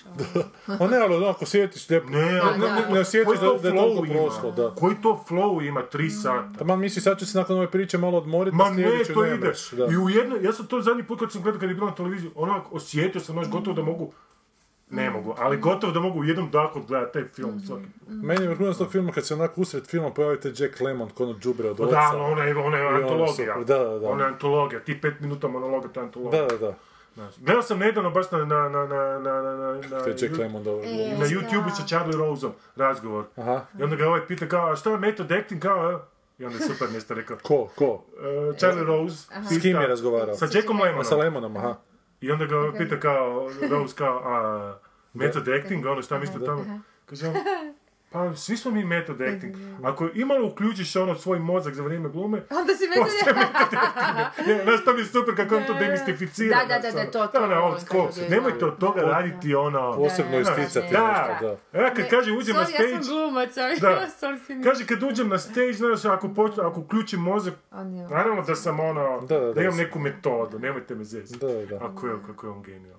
ono. 0.67 0.77
Ma 0.79 0.87
ne, 0.87 0.97
ali 0.97 1.15
onako 1.15 1.45
sjetiš 1.45 1.89
lijepo. 1.89 2.09
Ne, 2.09 2.21
ne, 2.21 2.31
ne, 2.31 2.57
da. 2.57 2.89
ne 2.93 2.99
osjetiš 2.99 3.25
koji 3.25 3.37
da, 3.37 3.45
to 3.45 3.57
da 3.57 3.67
je 3.67 3.73
flow 3.73 3.95
toliko 3.95 4.05
ima? 4.05 4.13
prošlo, 4.23 4.51
da. 4.51 4.75
Koji 4.75 4.95
to 5.01 5.23
flow 5.29 5.67
ima, 5.67 5.81
tri 5.81 6.09
sata? 6.09 6.57
Taman 6.57 6.79
misliš, 6.79 7.03
sad 7.03 7.19
ću 7.19 7.25
se 7.25 7.37
nakon 7.37 7.57
ove 7.57 7.71
priče 7.71 7.97
malo 7.97 8.17
odmoriti, 8.17 8.55
Ma 8.57 8.69
ne, 8.69 9.03
to 9.13 9.21
ne 9.21 9.35
ide. 9.35 9.53
I 9.91 9.97
u 9.97 10.09
jedno, 10.09 10.35
ja 10.35 10.53
sam 10.53 10.67
to 10.67 10.81
zadnji 10.81 11.03
put 11.03 11.19
kad 11.19 11.31
sam 11.31 11.41
gledao 11.41 11.59
kad 11.59 11.69
je 11.69 11.75
bilo 11.75 11.87
na 11.87 11.95
televiziji, 11.95 12.31
onako 12.35 12.75
osjetio 12.75 13.21
sam, 13.21 13.33
znaš, 13.35 13.49
gotovo 13.49 13.75
da 13.75 13.81
mogu, 13.81 14.11
ne 14.91 15.09
mogu, 15.09 15.35
ali 15.37 15.57
gotovo 15.57 15.93
da 15.93 15.99
mogu 15.99 16.19
u 16.19 16.23
jednom 16.23 16.49
dahu 16.51 16.81
gledati 16.87 17.13
taj 17.13 17.23
film 17.27 17.59
svaki 17.59 17.85
put. 17.99 18.07
Meni 18.07 18.41
je 18.43 18.49
vrhunac 18.49 18.77
tog 18.77 18.91
filma 18.91 19.11
kad 19.11 19.25
se 19.25 19.33
onako 19.33 19.61
usred 19.61 19.87
filma 19.87 20.09
pojavi 20.09 20.39
taj 20.39 20.51
Jack 20.55 20.81
Lemmon, 20.81 21.09
ko 21.09 21.23
ono 21.23 21.39
džubre 21.39 21.69
od 21.69 21.77
Pa 21.77 21.83
oca. 21.83 21.91
da, 21.91 21.99
ali 22.13 22.21
ona 22.21 22.43
je, 22.43 22.57
ona 22.57 22.77
je 22.77 22.87
ono 22.87 22.97
antologija. 22.97 23.55
da, 23.57 23.77
da, 23.77 23.99
da. 23.99 24.09
Ona 24.09 24.23
je 24.23 24.29
antologija, 24.29 24.79
ti 24.79 25.01
pet 25.01 25.19
minuta 25.19 25.47
monologa, 25.47 25.87
to 25.87 25.99
je 25.99 26.03
antologija. 26.05 26.41
Da, 26.41 26.47
da, 26.47 26.57
da. 26.57 26.73
Gledao 27.37 27.61
sam 27.61 27.79
nedavno 27.79 28.09
baš 28.09 28.31
na, 28.31 28.37
na, 28.37 28.45
na, 28.45 28.69
na, 28.69 29.19
na, 29.19 29.41
na, 29.41 29.53
na, 29.53 29.73
na, 29.89 30.37
Lemmon, 30.39 30.63
dobro. 30.63 30.85
E, 30.85 31.17
na 31.19 31.25
YouTube 31.25 31.75
sa 31.75 31.87
Charlie 31.87 32.17
Roseom 32.17 32.51
razgovor. 32.75 33.25
Aha. 33.35 33.65
I 33.79 33.83
onda 33.83 33.95
ga 33.95 34.07
ovaj 34.07 34.27
pita 34.27 34.47
kao, 34.47 34.71
a 34.71 34.75
što 34.75 34.91
je 34.91 34.97
method 34.97 35.31
acting 35.31 35.61
kao, 35.61 36.01
i 36.39 36.45
onda 36.45 36.57
je 36.57 36.63
super 36.63 36.91
nešto 36.91 37.13
rekao. 37.13 37.37
Ko, 37.43 37.69
ko? 37.75 37.93
Uh, 37.93 38.57
Charlie 38.57 38.83
Rose. 38.83 39.27
Aha. 39.31 39.43
S 39.43 39.61
kim 39.61 39.81
je 39.81 39.87
razgovarao? 39.87 40.35
Sa 40.35 40.47
Jackom 40.53 40.81
Lemonom. 40.81 41.05
Sa 41.05 41.15
Lemonom, 41.15 41.57
aha. 41.57 41.75
I 42.21 42.31
onda 42.31 42.45
ga 42.45 42.71
pita 42.77 42.99
kao, 42.99 43.49
Rose 43.69 43.95
kao, 43.95 44.21
a, 44.25 44.79
method 45.13 45.47
acting, 45.47 45.85
ono 45.85 46.01
šta 46.01 46.19
mislite 46.19 46.45
tamo? 46.45 46.79
Kaže 47.05 47.33
pa 48.11 48.35
svi 48.35 48.57
smo 48.57 48.71
mi 48.71 48.85
method 48.85 49.21
acting. 49.21 49.55
Ako 49.83 50.09
imalo 50.13 50.47
uključiš 50.47 50.95
ono 50.95 51.15
svoj 51.15 51.39
mozak 51.39 51.73
za 51.73 51.83
vrijeme 51.83 52.09
glume, 52.09 52.43
Onda 52.49 52.73
si 52.73 52.87
method 52.87 53.37
acting. 53.53 53.81
Znaš, 54.63 54.85
to 54.85 54.93
mi 54.93 54.99
je 54.99 55.05
super 55.05 55.35
kako 55.35 55.55
on 55.57 55.63
to 55.67 55.73
demistificira. 55.73 56.57
Da, 56.57 56.65
da, 56.65 56.79
da, 56.79 57.05
da, 57.05 57.11
to, 57.11 57.19
ono. 57.19 57.27
to, 57.31 57.39
Da, 57.39 57.43
ono, 57.43 57.65
on 57.65 58.69
od 58.69 58.79
toga 58.79 59.01
raditi 59.01 59.55
ono... 59.55 59.95
Posebno 59.95 60.39
isticati 60.39 60.93
da, 60.93 61.37
da. 61.41 61.79
Ja 61.79 61.93
kad 61.93 62.09
kaže 62.09 62.31
uđem 62.31 62.55
na 62.55 62.65
Sorry, 62.65 62.71
ja 62.71 62.89
sam 62.89 63.03
stage, 63.03 63.07
glumac, 63.07 63.57
ali 63.57 63.79
Da. 63.79 64.07
sorry 64.21 64.45
si 64.45 64.55
mi... 64.55 64.63
kaže 64.63 64.85
kad 64.85 65.03
uđem 65.03 65.29
na 65.29 65.37
stage, 65.37 65.73
znaš, 65.73 66.05
ako, 66.05 66.29
počne, 66.33 66.63
ako 66.63 66.79
uključim 66.79 67.19
mozak, 67.19 67.53
naravno 68.09 68.41
da 68.41 68.55
sam 68.55 68.79
ono, 68.79 69.21
Da, 69.21 69.39
da, 69.39 69.53
da. 69.53 69.61
imam 69.61 69.77
neku 69.77 69.99
metodu, 69.99 70.59
nemojte 70.59 70.95
me 70.95 71.03
zezati. 71.03 71.39
Da, 71.39 71.65
da. 71.65 71.85
Ako 71.85 72.07
je, 72.07 72.13
kako 72.27 72.47
je 72.47 72.51
on 72.51 72.61
genijalan 72.61 72.98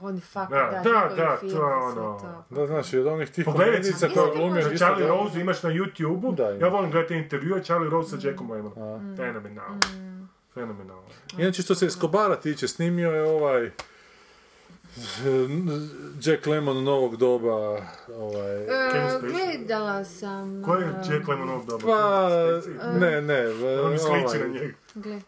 On 0.00 0.20
fuck, 0.22 0.50
Da, 0.50 0.80
da, 0.84 0.90
da, 1.08 1.14
da, 1.16 1.36
to 1.40 1.46
je 1.46 1.74
ono- 1.74 2.18
to. 2.18 2.44
Da, 2.50 2.66
znaš, 2.66 2.94
od 2.94 3.06
onih 3.06 3.30
tih 3.30 3.44
si- 3.44 4.14
koja 4.14 4.34
glumio 4.34 4.60
isto 4.60 4.76
Charlie 4.76 5.06
da- 5.06 5.10
Rose 5.10 5.40
imaš 5.40 5.62
na 5.62 5.70
YouTube-u, 5.70 6.36
ja 6.60 6.68
volim 6.68 6.90
gledati 6.90 7.14
intervjue 7.14 7.62
Charlie 7.62 7.90
Rose 7.90 8.10
sa 8.10 8.28
Jackom 8.28 8.50
Lemmonom. 8.50 8.78
A. 8.78 9.16
Fenomenalno. 9.16 9.78
Fenomenalno. 10.54 11.02
Inače, 11.38 11.62
što 11.62 11.74
se 11.74 11.86
Escobara 11.86 12.36
tiče, 12.36 12.68
snimio 12.68 13.10
je 13.10 13.22
ovaj... 13.24 13.70
Jack 16.22 16.46
Lemmon 16.46 16.84
novog 16.84 17.16
doba, 17.16 17.54
ovaj... 18.10 18.56
E, 18.56 18.66
Spacey. 18.66 19.30
gledala 19.30 20.04
sam... 20.04 20.62
Ko 20.64 20.74
je 20.74 20.84
e, 20.84 20.90
Jack 21.10 21.28
Lemmonov 21.28 21.66
dobar? 21.66 21.86
Pa, 21.86 22.28
Spacey? 22.30 22.98
ne, 23.00 23.22
ne, 23.22 23.46
On 23.80 23.92
mi 23.92 23.98
sliči 23.98 24.24
ovaj, 24.26 24.38
na 24.38 24.46
njega. 24.46 24.74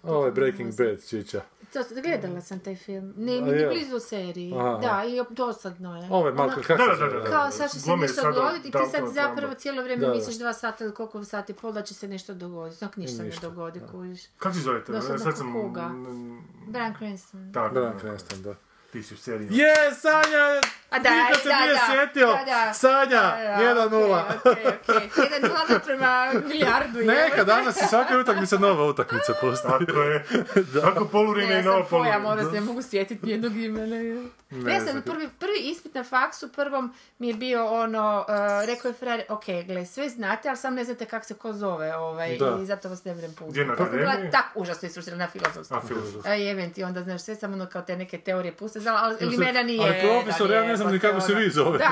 ovaj 0.03 0.31
Breaking 0.31 0.75
Bad, 0.79 1.09
čića. 1.09 1.41
To, 1.73 1.81
gledala 2.03 2.41
sam 2.41 2.59
taj 2.61 2.77
film. 2.77 3.15
Ne, 3.17 3.41
ni 3.41 3.51
je? 3.53 3.69
blizu 3.69 4.01
seriji. 4.01 4.55
Aha. 4.55 4.79
Da, 4.79 5.05
i 5.05 5.35
dosadno 5.35 5.97
je. 5.97 6.09
Malo, 6.09 6.27
Ono- 6.27 6.35
kako 6.37 6.61
Da, 6.61 6.65
se 6.67 6.75
da, 6.77 6.87
da, 6.87 6.95
zove? 6.97 7.21
da. 7.21 7.25
Kao 7.27 7.51
sad 7.51 7.71
će 7.71 7.81
se 7.81 7.91
nešto 7.93 8.33
dogoditi 8.33 8.69
i 8.69 8.73
ti 8.73 8.79
sad 8.91 9.09
zapravo 9.09 9.55
cijelo 9.55 9.83
vrijeme 9.83 10.01
Da, 10.01 10.07
da. 10.07 10.15
misliš 10.15 10.39
dva 10.39 10.53
sata 10.53 10.85
ili 10.85 10.95
koliko 10.95 11.25
sati 11.25 11.53
pol 11.55 11.73
da 11.73 11.83
će 11.83 11.95
se 11.95 12.09
nešto 12.09 12.35
dogoditi. 12.35 12.85
Dok 12.85 12.97
ništa, 12.97 13.23
ne 13.23 13.31
dogodi, 13.43 13.81
kužiš. 13.93 14.21
Kako 14.39 14.55
se 14.55 14.61
zovete? 14.61 14.93
Dosadna 14.93 15.19
Sad 15.19 15.37
sam... 15.37 15.53
kuga. 15.55 15.89
mm, 15.89 16.39
Brian 16.67 16.95
Cranston. 16.99 17.53
Tako, 17.53 17.75
Brian 17.75 17.87
tako. 17.89 18.01
Cranston, 18.01 18.43
da. 18.43 18.55
Ti 18.93 19.03
si 19.03 19.15
u 19.15 19.17
seriji. 19.17 19.49
Je, 19.51 19.75
Sanja! 20.01 20.61
A 20.91 20.99
da, 20.99 21.11
Nikad 21.11 21.43
se 21.43 21.49
da, 21.49 21.61
nije 21.61 21.73
da, 21.73 21.81
sjetio! 21.93 22.27
da, 22.27 22.45
da. 22.45 22.75
Sanja, 22.75 23.23
Da, 23.59 23.75
da, 23.75 23.81
1:0. 23.81 24.23
Okej, 24.45 24.67
okej. 24.67 25.09
1-0 25.41 25.71
naprema 25.73 26.33
milijardu. 26.47 26.99
Neka, 26.99 27.45
danas 27.45 27.83
je 27.83 27.87
svaka 27.87 28.19
utakmica 28.19 28.59
nova 28.59 28.85
utakmica 28.85 29.35
postoji. 29.41 29.87
Tako 29.87 30.01
je. 30.03 30.25
Tako 30.83 31.05
polurine 31.05 31.49
Ne, 31.49 31.55
i 31.55 31.57
ja 31.57 31.63
nova 31.63 31.79
sam 31.81 31.91
pojam, 31.91 32.25
onda 32.27 32.45
se 32.45 32.51
ne 32.51 32.61
mogu 32.61 32.83
sjetiti 32.83 33.27
nijednog 33.27 33.57
imena. 33.57 34.29
Ne 34.51 34.75
ja 34.75 34.81
sam 34.81 35.03
prvi, 35.03 35.29
prvi 35.39 35.59
ispit 35.59 35.95
na 35.95 36.05
faksu, 36.05 36.49
prvom 36.49 36.95
mi 37.19 37.29
je 37.29 37.35
bio 37.35 37.67
ono, 37.67 38.25
uh, 38.29 38.67
rekao 38.67 38.89
je 38.89 38.93
frajer, 38.95 39.23
ok, 39.29 39.45
gle, 39.67 39.87
sve 39.87 40.09
znate, 40.09 40.49
ali 40.49 40.57
sam 40.57 40.75
ne 40.75 40.85
znate 40.85 41.05
kako 41.05 41.27
se 41.27 41.35
ko 41.35 41.53
zove, 41.53 41.97
ovaj, 41.97 42.37
Da. 42.39 42.59
i 42.63 42.67
zato 42.67 42.89
vas 42.89 43.05
ne 43.05 43.15
vrem 43.15 43.33
pustiti. 43.35 43.51
Gdje 43.51 43.65
na 43.67 43.77
Pa 43.77 43.83
akademiji? 43.83 44.31
tak 44.31 44.45
užasno 44.55 44.89
isfruširana 44.89 45.25
na 45.25 45.31
filozofsku. 45.31 45.75
A, 45.75 45.81
filozof. 45.81 46.27
A 46.27 46.35
jebem 46.35 46.73
ti, 46.73 46.85
onda 46.85 47.03
znaš, 47.03 47.23
sve 47.23 47.35
samo 47.37 47.55
ono 47.55 47.67
kao 47.67 47.83
te 47.83 47.97
neke 47.97 48.19
teorije 48.19 48.53
puste, 48.53 48.81
znala, 48.81 49.01
ali 49.03 49.17
ili 49.21 49.37
mene 49.37 49.65
nije. 49.65 49.83
Ali 49.83 50.09
profesor, 50.09 50.49
da 50.49 50.55
ja 50.55 50.67
ne 50.67 50.77
znam 50.77 50.93
ni 50.93 50.99
kako 50.99 51.21
se 51.21 51.33
ono. 51.33 51.41
vi 51.41 51.51
zovete. 51.51 51.85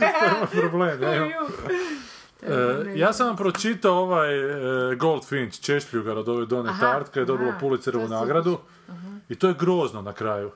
Da, 0.00 0.46
problem, 0.60 1.00
ne? 1.00 1.34
E, 2.42 2.98
ja 2.98 3.12
sam 3.12 3.26
vam 3.26 3.36
pročitao 3.36 3.94
ovaj 3.94 4.38
e, 4.92 4.94
Goldfinch, 4.94 5.60
Češljugar 5.60 6.18
od 6.18 6.28
ove 6.28 6.46
Done 6.46 6.70
Aha, 6.70 6.80
Tart, 6.80 7.12
koja 7.12 7.20
je 7.20 7.24
dobila 7.24 7.50
aha, 7.50 7.58
Pulitzerovu 7.58 8.08
nagradu. 8.08 8.58
I 9.28 9.34
to 9.34 9.48
je 9.48 9.54
grozno 9.58 10.02
na 10.02 10.12
kraju. 10.12 10.50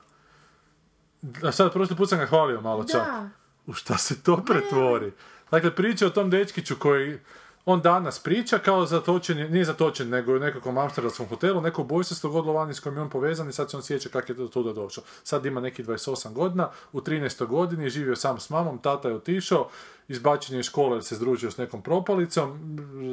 A 1.43 1.51
sad, 1.51 1.73
prošli 1.73 1.95
put 1.95 2.09
sam 2.09 2.19
ga 2.19 2.25
hvalio 2.25 2.61
malo 2.61 2.83
čak. 2.83 3.01
Da. 3.01 3.29
U 3.67 3.73
šta 3.73 3.97
se 3.97 4.23
to 4.23 4.37
pretvori? 4.37 5.11
Dakle, 5.51 5.75
priča 5.75 6.07
o 6.07 6.11
tom 6.11 6.29
dečkiću 6.29 6.75
koji 6.75 7.19
on 7.65 7.81
danas 7.81 8.19
priča 8.19 8.57
kao 8.59 8.85
zatočen, 8.85 9.39
je- 9.39 9.49
nije 9.49 9.65
zatočen, 9.65 10.09
nego 10.09 10.33
u 10.33 10.39
nekakvom 10.39 10.77
amsterdamskom 10.77 11.27
hotelu, 11.27 11.61
neko 11.61 11.81
ubojstvo 11.81 12.15
se 12.15 12.27
dogodilo 12.27 12.53
vani 12.53 12.73
s 12.73 12.79
kojim 12.79 12.95
je 12.97 13.01
on 13.01 13.09
povezan 13.09 13.49
i 13.49 13.53
sad 13.53 13.71
se 13.71 13.77
on 13.77 13.83
sjeća 13.83 14.09
kako 14.09 14.31
je 14.31 14.35
do 14.35 14.47
tuda 14.47 14.73
došao. 14.73 15.03
Sad 15.23 15.45
ima 15.45 15.61
neki 15.61 15.83
28 15.83 16.33
godina, 16.33 16.69
u 16.93 17.01
13. 17.01 17.45
godini 17.45 17.83
je 17.83 17.89
živio 17.89 18.15
sam 18.15 18.39
s 18.39 18.49
mamom, 18.49 18.77
tata 18.77 19.07
je 19.07 19.15
otišao, 19.15 19.69
izbačen 20.07 20.55
je 20.55 20.59
iz 20.59 20.65
škole 20.65 20.95
jer 20.95 21.03
se 21.03 21.15
združio 21.15 21.51
s 21.51 21.57
nekom 21.57 21.81
propalicom, 21.81 22.59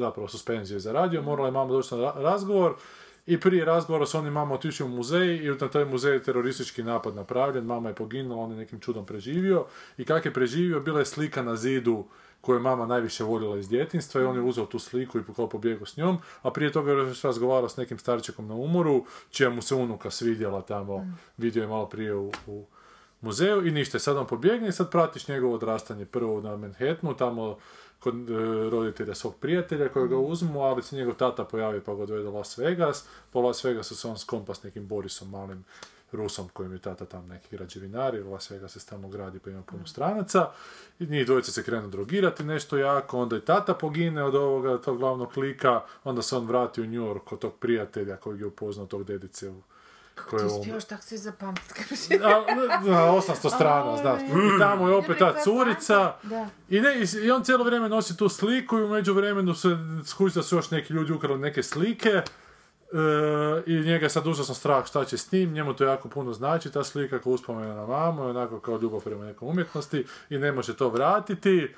zapravo 0.00 0.28
suspenziju 0.28 0.76
je 0.76 0.80
zaradio, 0.80 1.22
morala 1.22 1.48
je 1.48 1.52
mama 1.52 1.72
doći 1.72 1.94
na 1.94 2.00
ra- 2.00 2.14
razgovor, 2.16 2.74
i 3.30 3.40
prije 3.40 3.64
razgovora 3.64 4.06
s 4.06 4.14
onim 4.14 4.32
mama 4.32 4.54
otišli 4.54 4.86
u 4.86 4.88
muzej 4.88 5.36
i 5.36 5.50
na 5.60 5.68
taj 5.68 5.84
muzej 5.84 6.12
je 6.12 6.22
teroristički 6.22 6.82
napad 6.82 7.14
napravljen, 7.14 7.64
mama 7.64 7.88
je 7.88 7.94
poginula, 7.94 8.42
on 8.42 8.50
je 8.50 8.56
nekim 8.56 8.80
čudom 8.80 9.06
preživio. 9.06 9.64
I 9.98 10.04
kak 10.04 10.24
je 10.24 10.32
preživio, 10.32 10.80
bila 10.80 10.98
je 10.98 11.06
slika 11.06 11.42
na 11.42 11.56
zidu 11.56 12.04
koju 12.40 12.56
je 12.56 12.62
mama 12.62 12.86
najviše 12.86 13.24
voljela 13.24 13.58
iz 13.58 13.68
djetinstva 13.68 14.20
i 14.20 14.24
on 14.24 14.36
je 14.36 14.42
uzeo 14.42 14.66
tu 14.66 14.78
sliku 14.78 15.18
i 15.18 15.22
kao 15.36 15.48
pobjegao 15.48 15.86
s 15.86 15.96
njom, 15.96 16.18
a 16.42 16.50
prije 16.50 16.72
toga 16.72 16.92
je 16.92 17.12
razgovarao 17.22 17.68
s 17.68 17.76
nekim 17.76 17.98
starčekom 17.98 18.46
na 18.48 18.54
umoru, 18.54 19.04
čija 19.30 19.50
mu 19.50 19.62
se 19.62 19.74
unuka 19.74 20.10
svidjela 20.10 20.62
tamo, 20.62 21.06
vidio 21.36 21.62
je 21.62 21.68
malo 21.68 21.86
prije 21.86 22.14
u, 22.14 22.32
u 22.46 22.66
muzeju 23.20 23.66
i 23.66 23.70
ništa, 23.70 23.98
sad 23.98 24.16
on 24.16 24.26
pobjegne 24.26 24.68
i 24.68 24.72
sad 24.72 24.90
pratiš 24.90 25.28
njegovo 25.28 25.54
odrastanje. 25.54 26.04
Prvo 26.04 26.40
na 26.40 26.56
Manhattanu, 26.56 27.14
tamo 27.14 27.56
kod 28.00 28.30
e, 28.30 28.34
roditelja 28.70 29.14
svog 29.14 29.36
prijatelja 29.40 29.88
koji 29.88 30.08
ga 30.08 30.16
uzmu, 30.16 30.60
ali 30.60 30.82
se 30.82 30.96
njegov 30.96 31.14
tata 31.14 31.44
pojavi 31.44 31.80
pa 31.80 31.94
ga 31.94 32.02
odvede 32.02 32.28
u 32.28 32.34
Las 32.34 32.58
Vegas, 32.58 33.04
po 33.30 33.40
Las 33.40 33.64
Vegasu 33.64 33.96
se 33.96 34.08
on 34.08 34.18
skompa 34.18 34.54
s 34.54 34.62
nekim 34.62 34.86
Borisom, 34.86 35.30
malim 35.30 35.64
Rusom 36.12 36.48
kojim 36.48 36.72
je 36.72 36.78
tata 36.78 37.04
tam 37.04 37.28
neki 37.28 37.56
građevinar, 37.56 38.14
jer 38.14 38.26
Las 38.26 38.50
Vegas 38.50 38.72
se 38.72 38.80
stalno 38.80 39.08
gradi 39.08 39.38
pa 39.38 39.50
ima 39.50 39.62
puno 39.62 39.86
stranaca, 39.86 40.50
i 40.98 41.06
njih 41.06 41.26
dvojica 41.26 41.52
se 41.52 41.62
krenu 41.62 41.88
drogirati 41.88 42.44
nešto 42.44 42.76
jako, 42.76 43.18
onda 43.18 43.36
i 43.36 43.40
tata 43.40 43.74
pogine 43.74 44.24
od 44.24 44.34
ovoga, 44.34 44.78
tog 44.78 44.98
glavnog 44.98 45.32
klika, 45.32 45.80
onda 46.04 46.22
se 46.22 46.36
on 46.36 46.46
vrati 46.46 46.80
u 46.80 46.86
New 46.86 47.02
York 47.02 47.20
kod 47.24 47.38
tog 47.38 47.52
prijatelja 47.60 48.16
kojeg 48.16 48.40
je 48.40 48.46
upoznao 48.46 48.86
tog 48.86 49.04
dedice 49.04 49.50
u 49.50 49.62
Ti 50.28 50.36
je 50.36 50.42
umro. 50.42 50.56
uspiješ 50.56 50.84
tako 50.84 51.02
sve 51.02 51.18
zapamtiti. 51.18 52.14
A, 52.16 52.28
na 52.82 53.12
800 53.12 53.50
strana, 53.50 53.96
znaš. 53.96 54.20
I 54.22 54.58
tamo 54.58 54.88
je 54.88 54.94
opet 54.94 55.18
ta 55.18 55.34
curica. 55.34 56.14
Da. 56.22 56.48
I, 56.68 56.80
ne, 56.80 56.94
i- 56.96 57.26
i 57.26 57.30
on 57.30 57.44
cijelo 57.44 57.64
vrijeme 57.64 57.88
nosi 57.88 58.16
tu 58.16 58.28
sliku 58.28 58.78
i 58.78 58.84
u 58.84 58.88
međuvremenu 58.88 59.54
se 59.54 59.68
skuži 60.04 60.34
da 60.34 60.42
su 60.42 60.56
još 60.56 60.70
neki 60.70 60.92
ljudi 60.92 61.12
ukrali 61.12 61.38
neke 61.38 61.62
slike. 61.62 62.08
E, 62.08 62.22
I 63.66 63.74
njega 63.74 64.06
je 64.06 64.10
sad 64.10 64.26
užasno 64.26 64.54
strah 64.54 64.86
šta 64.86 65.04
će 65.04 65.18
s 65.18 65.32
njim, 65.32 65.52
njemu 65.52 65.74
to 65.74 65.84
jako 65.84 66.08
puno 66.08 66.32
znači, 66.32 66.70
ta 66.70 66.84
slika 66.84 67.18
kao 67.18 67.32
uspomena 67.32 67.74
na 67.74 67.86
mamu, 67.86 68.22
je 68.24 68.30
onako 68.30 68.60
kao 68.60 68.78
ljubav 68.78 69.00
prema 69.00 69.24
nekom 69.24 69.48
umjetnosti 69.48 70.06
i 70.30 70.38
ne 70.38 70.52
može 70.52 70.76
to 70.76 70.88
vratiti, 70.88 71.74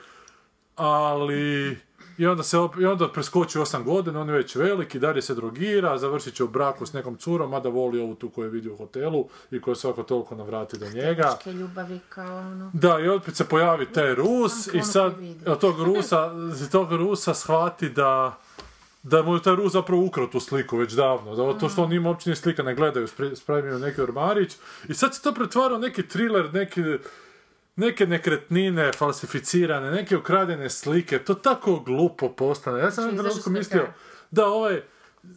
ali... 0.76 1.78
I 2.18 2.26
onda, 2.26 2.42
se 2.42 2.58
op- 2.58 2.80
I 2.80 2.86
onda 2.86 3.08
preskoči 3.08 3.58
osam 3.58 3.84
godina, 3.84 4.20
on 4.20 4.28
je 4.28 4.34
već 4.34 4.56
velik 4.56 4.94
i 4.94 4.98
dalje 4.98 5.22
se 5.22 5.34
drogira, 5.34 5.98
završit 5.98 6.34
će 6.34 6.44
u 6.44 6.48
braku 6.48 6.86
s 6.86 6.92
nekom 6.92 7.16
curom, 7.16 7.50
mada 7.50 7.68
voli 7.68 8.00
ovu 8.00 8.14
tu 8.14 8.30
koju 8.30 8.44
je 8.44 8.50
vidio 8.50 8.72
u 8.72 8.76
hotelu 8.76 9.28
i 9.50 9.60
koja 9.60 9.74
svako 9.74 10.02
toliko 10.02 10.34
navrati 10.34 10.78
do 10.78 10.86
njega. 10.90 11.38
Ljubavi 11.46 12.00
kao 12.08 12.38
ono. 12.38 12.70
Da, 12.74 12.98
i 13.00 13.08
opet 13.08 13.36
se 13.36 13.44
pojavi 13.44 13.86
taj 13.86 14.14
Rus 14.14 14.66
i 14.66 14.70
ono 14.74 14.84
sad 14.84 15.14
od 15.46 15.58
tog 15.60 15.82
Rusa, 15.82 16.30
tog 16.72 16.92
Rusa 16.92 17.34
shvati 17.34 17.88
da 17.88 18.38
da 19.02 19.22
mu 19.22 19.34
je 19.34 19.42
taj 19.42 19.56
Rus 19.56 19.72
zapravo 19.72 20.04
ukrao 20.04 20.26
tu 20.26 20.40
sliku 20.40 20.76
već 20.76 20.92
davno, 20.92 21.36
da 21.36 21.58
to 21.58 21.68
što 21.68 21.82
on 21.82 21.92
ima 21.92 22.08
uopće 22.08 22.34
slika 22.34 22.62
ne 22.62 22.74
gledaju, 22.74 23.06
spre- 23.06 23.34
spremio 23.34 23.78
neki 23.78 24.00
ormarić 24.00 24.56
i 24.88 24.94
sad 24.94 25.14
se 25.14 25.22
to 25.22 25.32
pretvara 25.34 25.74
u 25.74 25.78
neki 25.78 26.08
thriller, 26.08 26.52
neki, 26.54 26.80
neke 27.76 28.06
nekretnine 28.06 28.92
falsificirane, 28.92 29.90
neke 29.90 30.16
ukradene 30.16 30.70
slike, 30.70 31.18
to 31.18 31.34
tako 31.34 31.80
glupo 31.80 32.28
postane. 32.28 32.80
Ja 32.80 32.90
sam 32.90 33.04
Znači, 33.04 33.16
trenutku 33.16 33.50
mislio 33.50 33.86
da 34.30 34.46
ovaj 34.46 34.82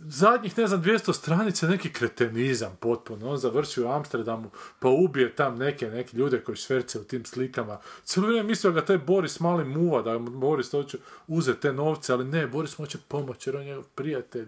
zadnjih, 0.08 0.58
ne 0.58 0.67
znam, 0.67 0.84
200 0.84 1.13
stranica 1.13 1.67
neki 1.67 1.93
kretenizam 1.93 2.78
potpuno. 2.80 3.30
On 3.30 3.38
završi 3.38 3.82
u 3.82 3.88
Amsterdamu, 3.88 4.50
pa 4.80 4.89
ubije 4.89 5.36
tam 5.36 5.58
neke, 5.58 5.89
neke 5.89 6.17
ljude 6.17 6.43
koji 6.43 6.56
šverce 6.56 7.00
u 7.00 7.04
tim 7.04 7.26
slikama. 7.26 7.80
Cijelo 8.04 8.28
vrijeme 8.28 8.48
mislio 8.48 8.74
ga 8.74 8.86
taj 8.86 8.98
Boris 8.98 9.39
mali 9.39 9.65
muva, 9.65 10.02
da 10.02 10.17
Boris 10.19 10.71
hoće 10.71 10.98
uzeti 11.28 11.62
te 11.62 11.74
novce, 11.74 12.13
ali 12.13 12.26
ne, 12.26 12.48
Boris 12.48 12.78
mu 12.78 12.86
hoće 12.86 12.98
pomoći 13.08 13.50
jer 13.50 13.58
on 13.58 13.62
je 13.62 13.67
njegov 13.67 13.84
prijatelj. 13.95 14.48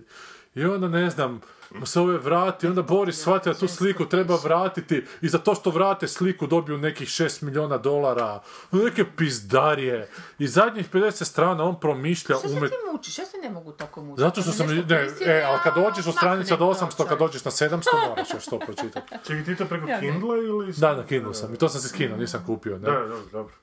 I 0.55 0.65
onda, 0.65 0.87
ne 0.87 1.09
znam, 1.09 1.41
mu 1.71 1.85
se 1.85 1.99
ove 1.99 2.17
vrati, 2.17 2.67
onda 2.67 2.81
Boris 2.81 3.19
shvati 3.21 3.49
da 3.49 3.55
tu 3.55 3.67
sliku 3.67 4.05
treba 4.05 4.35
vratiti 4.43 5.05
i 5.21 5.29
za 5.29 5.37
to 5.37 5.55
što 5.55 5.69
vrate 5.69 6.07
sliku 6.07 6.47
dobiju 6.47 6.77
nekih 6.77 7.07
6 7.07 7.43
milijuna 7.43 7.77
dolara, 7.77 8.41
neke 8.71 9.05
pizdarije. 9.17 10.09
I 10.39 10.47
zadnjih 10.47 10.91
50 10.91 11.23
strana 11.23 11.63
on 11.63 11.79
promišlja 11.79 12.35
Što 12.35 12.47
se 12.47 12.57
umet... 12.57 12.71
ti 12.71 12.77
mučiš? 12.93 13.19
Ja 13.19 13.25
se 13.25 13.37
ne 13.37 13.49
mogu 13.49 13.71
tako 13.71 14.01
mučiti. 14.01 14.21
Zato 14.21 14.41
što 14.41 14.51
sam, 14.51 14.67
ne, 14.67 15.07
e, 15.25 15.43
ali 15.47 15.59
kad 15.63 15.77
a, 15.77 15.81
dođeš 15.81 16.05
do 16.05 16.11
stranica 16.11 16.55
do 16.55 16.67
maknem 16.67 16.89
800, 16.89 16.97
to, 16.97 17.05
kad 17.05 17.19
dođeš 17.19 17.45
na 17.45 17.51
700, 17.51 18.09
moraš 18.09 18.33
još 18.33 18.45
to 18.45 18.59
pročitati. 18.59 19.15
Čekaj, 19.27 19.43
ti 19.43 19.55
to 19.55 19.65
preko 19.65 19.87
Kindle 19.99 20.37
ili... 20.37 20.73
Da, 20.77 20.95
na 20.95 21.05
Kindle 21.05 21.33
sam. 21.33 21.53
I 21.53 21.57
to 21.57 21.69
sam 21.69 21.81
se 21.81 21.87
skinuo, 21.87 22.17
nisam 22.17 22.43
kupio. 22.45 22.77
Da, 22.77 22.91
Ne? 22.91 23.07
da, 23.07 23.15
dobro. 23.31 23.53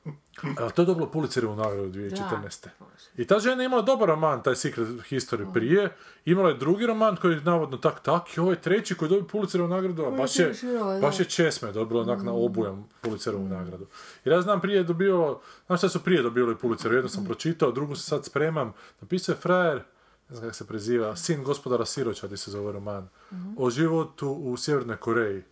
Ali 0.58 0.72
to 0.72 0.82
je 0.82 0.86
dobilo 0.86 1.10
Pulitzerovu 1.10 1.56
nagradu 1.56 1.88
2014. 1.88 2.68
I 3.16 3.26
ta 3.26 3.38
žena 3.38 3.62
je 3.62 3.66
imala 3.66 3.82
dobar 3.82 4.08
roman, 4.08 4.42
taj 4.42 4.54
Secret 4.54 4.88
History 4.88 5.52
prije. 5.52 5.96
Imala 6.24 6.48
je 6.48 6.54
drugi 6.54 6.86
roman 6.86 7.16
koji 7.16 7.34
je 7.34 7.40
navodno 7.40 7.76
tak 7.94 8.02
tak 8.02 8.36
i 8.36 8.40
ovaj 8.40 8.56
treći 8.56 8.94
koji 8.94 9.08
dobio 9.08 9.26
Pulitzerovu 9.26 9.68
nagradu, 9.68 10.04
a 10.04 10.10
baš 10.10 10.38
je, 10.38 10.54
baš 11.00 11.20
je 11.20 11.24
česme 11.24 11.72
dobilo 11.72 12.02
onak 12.02 12.22
na 12.22 12.32
obujam 12.32 12.88
Pulitzerovu 13.00 13.48
nagradu. 13.48 13.86
Jer 14.24 14.32
ja 14.32 14.42
znam 14.42 14.60
prije 14.60 14.82
dobilo, 14.82 15.40
znaš 15.66 15.80
šta 15.80 15.88
su 15.88 16.00
prije 16.04 16.22
dobili 16.22 16.56
Pulitzerovu, 16.56 16.96
jednu 16.96 17.08
sam 17.08 17.24
pročitao, 17.24 17.72
drugu 17.72 17.96
se 17.96 18.02
sad 18.02 18.24
spremam. 18.24 18.72
Napisao 19.00 19.32
je 19.32 19.36
frajer, 19.36 19.82
ne 20.28 20.36
znam 20.36 20.42
kako 20.42 20.54
se 20.54 20.66
preziva, 20.66 21.16
Sin 21.16 21.44
gospodara 21.44 21.84
Siročadi 21.84 22.36
se 22.36 22.50
zove 22.50 22.72
roman, 22.72 23.08
o 23.56 23.70
životu 23.70 24.30
u 24.30 24.56
Sjevernoj 24.56 24.96
Koreji. 24.96 25.42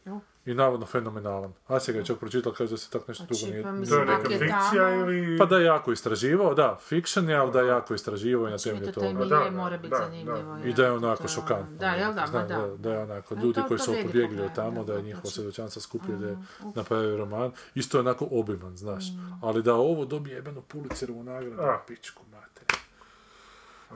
I 0.46 0.54
navodno 0.54 0.86
fenomenalan. 0.86 1.52
Asija 1.68 1.92
ga 1.92 1.98
je 1.98 2.04
čak 2.04 2.18
pročitao, 2.18 2.52
kaže 2.52 2.70
da 2.70 2.76
se 2.76 2.90
tak 2.90 3.08
nešto 3.08 3.24
dugo 3.24 3.34
Znači, 3.34 3.52
nije... 3.52 3.62
pa 3.62 3.70
To 3.88 3.96
je 3.96 4.06
neka 4.06 4.28
fikcija 4.28 4.90
tamo, 4.90 5.10
ili... 5.10 5.38
Pa 5.38 5.44
da 5.44 5.56
je 5.56 5.64
jako 5.64 5.92
istraživao, 5.92 6.54
da, 6.54 6.78
fiction 6.80 7.28
je, 7.28 7.36
ali 7.36 7.52
da 7.52 7.60
je 7.60 7.68
jako 7.68 7.94
istraživao 7.94 8.48
i 8.48 8.50
na 8.50 8.58
temelju 8.58 8.86
to 8.86 9.00
taj 9.00 9.08
toga. 9.08 9.18
milje 9.18 9.28
Da, 9.30 9.50
mora 9.52 9.76
biti 9.76 9.90
da, 9.90 9.96
zanimljivo. 9.96 10.58
I 10.64 10.72
da 10.72 10.84
je 10.84 10.92
onako 10.92 11.22
to- 11.22 11.28
šokantno. 11.28 11.76
Da, 11.76 11.86
jel 11.90 12.14
da, 12.14 12.20
ma 12.20 12.26
Znam, 12.26 12.48
da. 12.48 12.76
da, 12.78 12.92
je 12.92 12.98
onako, 12.98 13.34
ljudi 13.34 13.54
to- 13.54 13.68
koji 13.68 13.78
to 13.78 13.84
su 13.84 13.94
pobjegli 14.02 14.42
od 14.42 14.54
tamo, 14.54 14.84
da 14.84 14.92
je 14.92 15.02
njihovo 15.02 15.20
znači. 15.22 15.34
svjedočanstvo 15.34 15.82
skupio 15.82 16.16
da 16.16 16.26
je 16.26 16.36
napravio 16.74 17.16
roman. 17.16 17.52
Isto 17.74 17.96
je 17.96 18.00
onako 18.00 18.28
obiman, 18.30 18.76
znaš. 18.76 19.04
Ali 19.42 19.62
da 19.62 19.74
ovo 19.74 20.04
dobije 20.04 20.34
jebenu 20.34 20.62
Pulitzerovu 20.62 21.22
nagradu, 21.24 21.62
A. 21.62 21.80
pičku 21.88 22.22
mater. 22.32 22.76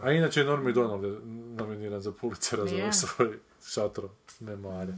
A 0.02 0.12
inače 0.12 0.40
je 0.40 0.46
Norman 0.46 0.72
Donald 0.72 1.04
nominiran 1.56 2.00
za 2.00 2.12
Pulitzera 2.12 2.66
za 2.66 2.92
svoj 2.92 3.38
šatro 3.66 4.08
memoare. 4.40 4.92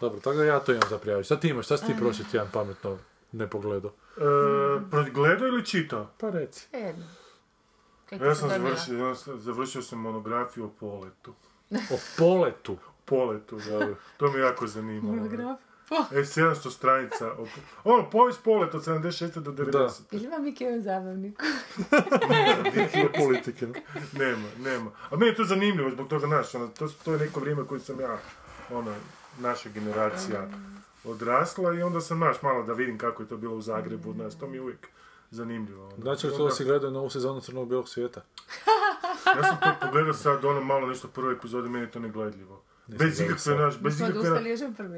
Dobro, 0.00 0.20
tako 0.20 0.36
da 0.36 0.44
ja 0.44 0.60
to 0.60 0.72
imam 0.72 0.88
za 0.90 0.98
prijaviti. 0.98 1.26
Šta 1.26 1.40
ti 1.40 1.48
imaš? 1.48 1.64
Šta 1.64 1.76
si 1.76 1.86
ti 1.86 1.92
prošli 1.98 2.24
tjedan 2.30 2.48
pametno 2.52 2.98
ne 3.32 3.50
pogledao? 3.50 3.90
E, 5.06 5.10
gledao 5.10 5.48
ili 5.48 5.66
čitao? 5.66 6.10
Pa 6.18 6.30
reci. 6.30 6.68
Jedno. 6.72 7.04
Kako 8.10 8.24
Ja 8.24 8.34
sam 8.34 8.48
završio, 8.48 9.08
ja 9.08 9.14
sam, 9.14 9.40
završio 9.40 9.82
sam 9.82 9.98
monografiju 9.98 10.64
o 10.64 10.68
poletu. 10.68 11.34
O 11.70 11.98
poletu. 12.18 12.76
Poletu, 13.04 13.58
da. 13.58 13.94
To 14.16 14.30
me 14.32 14.40
jako 14.40 14.66
zanimalo. 14.66 15.16
Monograf? 15.16 15.60
E, 16.12 16.24
700 16.24 16.70
stranica. 16.70 17.32
O, 17.32 17.46
ono, 17.84 18.10
povijest 18.10 18.42
poleta 18.44 18.76
od 18.76 18.84
76. 18.84 19.40
do 19.40 19.52
90. 19.52 20.00
Ili 20.10 20.24
ima 20.24 20.38
Miki 20.38 20.66
ovaj 20.66 20.80
zabavnik? 20.80 21.42
politike. 23.24 23.66
Nema, 24.12 24.48
nema. 24.58 24.90
A 25.10 25.16
meni 25.16 25.30
je 25.30 25.34
to 25.34 25.44
zanimljivo 25.44 25.90
zbog 25.90 26.08
toga, 26.08 26.26
znaš, 26.26 26.54
ono, 26.54 26.68
to, 26.68 26.88
to 27.04 27.12
je 27.12 27.18
neko 27.18 27.40
vrijeme 27.40 27.66
koje 27.66 27.80
sam 27.80 28.00
ja, 28.00 28.18
ono, 28.70 28.94
naša 29.40 29.68
generacija 29.68 30.48
odrasla 31.04 31.74
i 31.74 31.82
onda 31.82 32.00
sam, 32.00 32.16
znaš, 32.16 32.42
malo 32.42 32.62
da 32.62 32.72
vidim 32.72 32.98
kako 32.98 33.22
je 33.22 33.28
to 33.28 33.36
bilo 33.36 33.54
u 33.54 33.60
Zagrebu, 33.60 34.12
znaš, 34.12 34.34
to 34.34 34.46
mi 34.46 34.56
je 34.56 34.62
uvijek 34.62 34.88
zanimljivo. 35.30 35.84
Ono. 35.84 35.96
Znači, 35.98 36.26
I 36.26 36.30
što 36.30 36.42
onda- 36.42 36.54
si 36.54 36.64
gledao 36.64 36.90
novu 36.90 37.10
sezonu 37.10 37.40
Crnog 37.40 37.68
bijelog 37.68 37.88
svijeta? 37.88 38.20
Ja 39.36 39.42
sam 39.42 39.56
to 39.58 39.86
pogledao 39.86 40.12
sad, 40.14 40.44
ono, 40.44 40.60
malo 40.60 40.86
nešto 40.86 41.08
prve 41.08 41.32
epizode, 41.32 41.68
meni 41.68 41.84
je 41.84 41.90
to 41.90 41.98
negledljivo. 41.98 42.62
Bez 42.88 42.98
gledao 42.98 43.26
ikakve, 43.26 43.54
znaš, 43.54 43.78
bez 43.78 44.00
ikakve... 44.00 44.20
od 44.20 44.42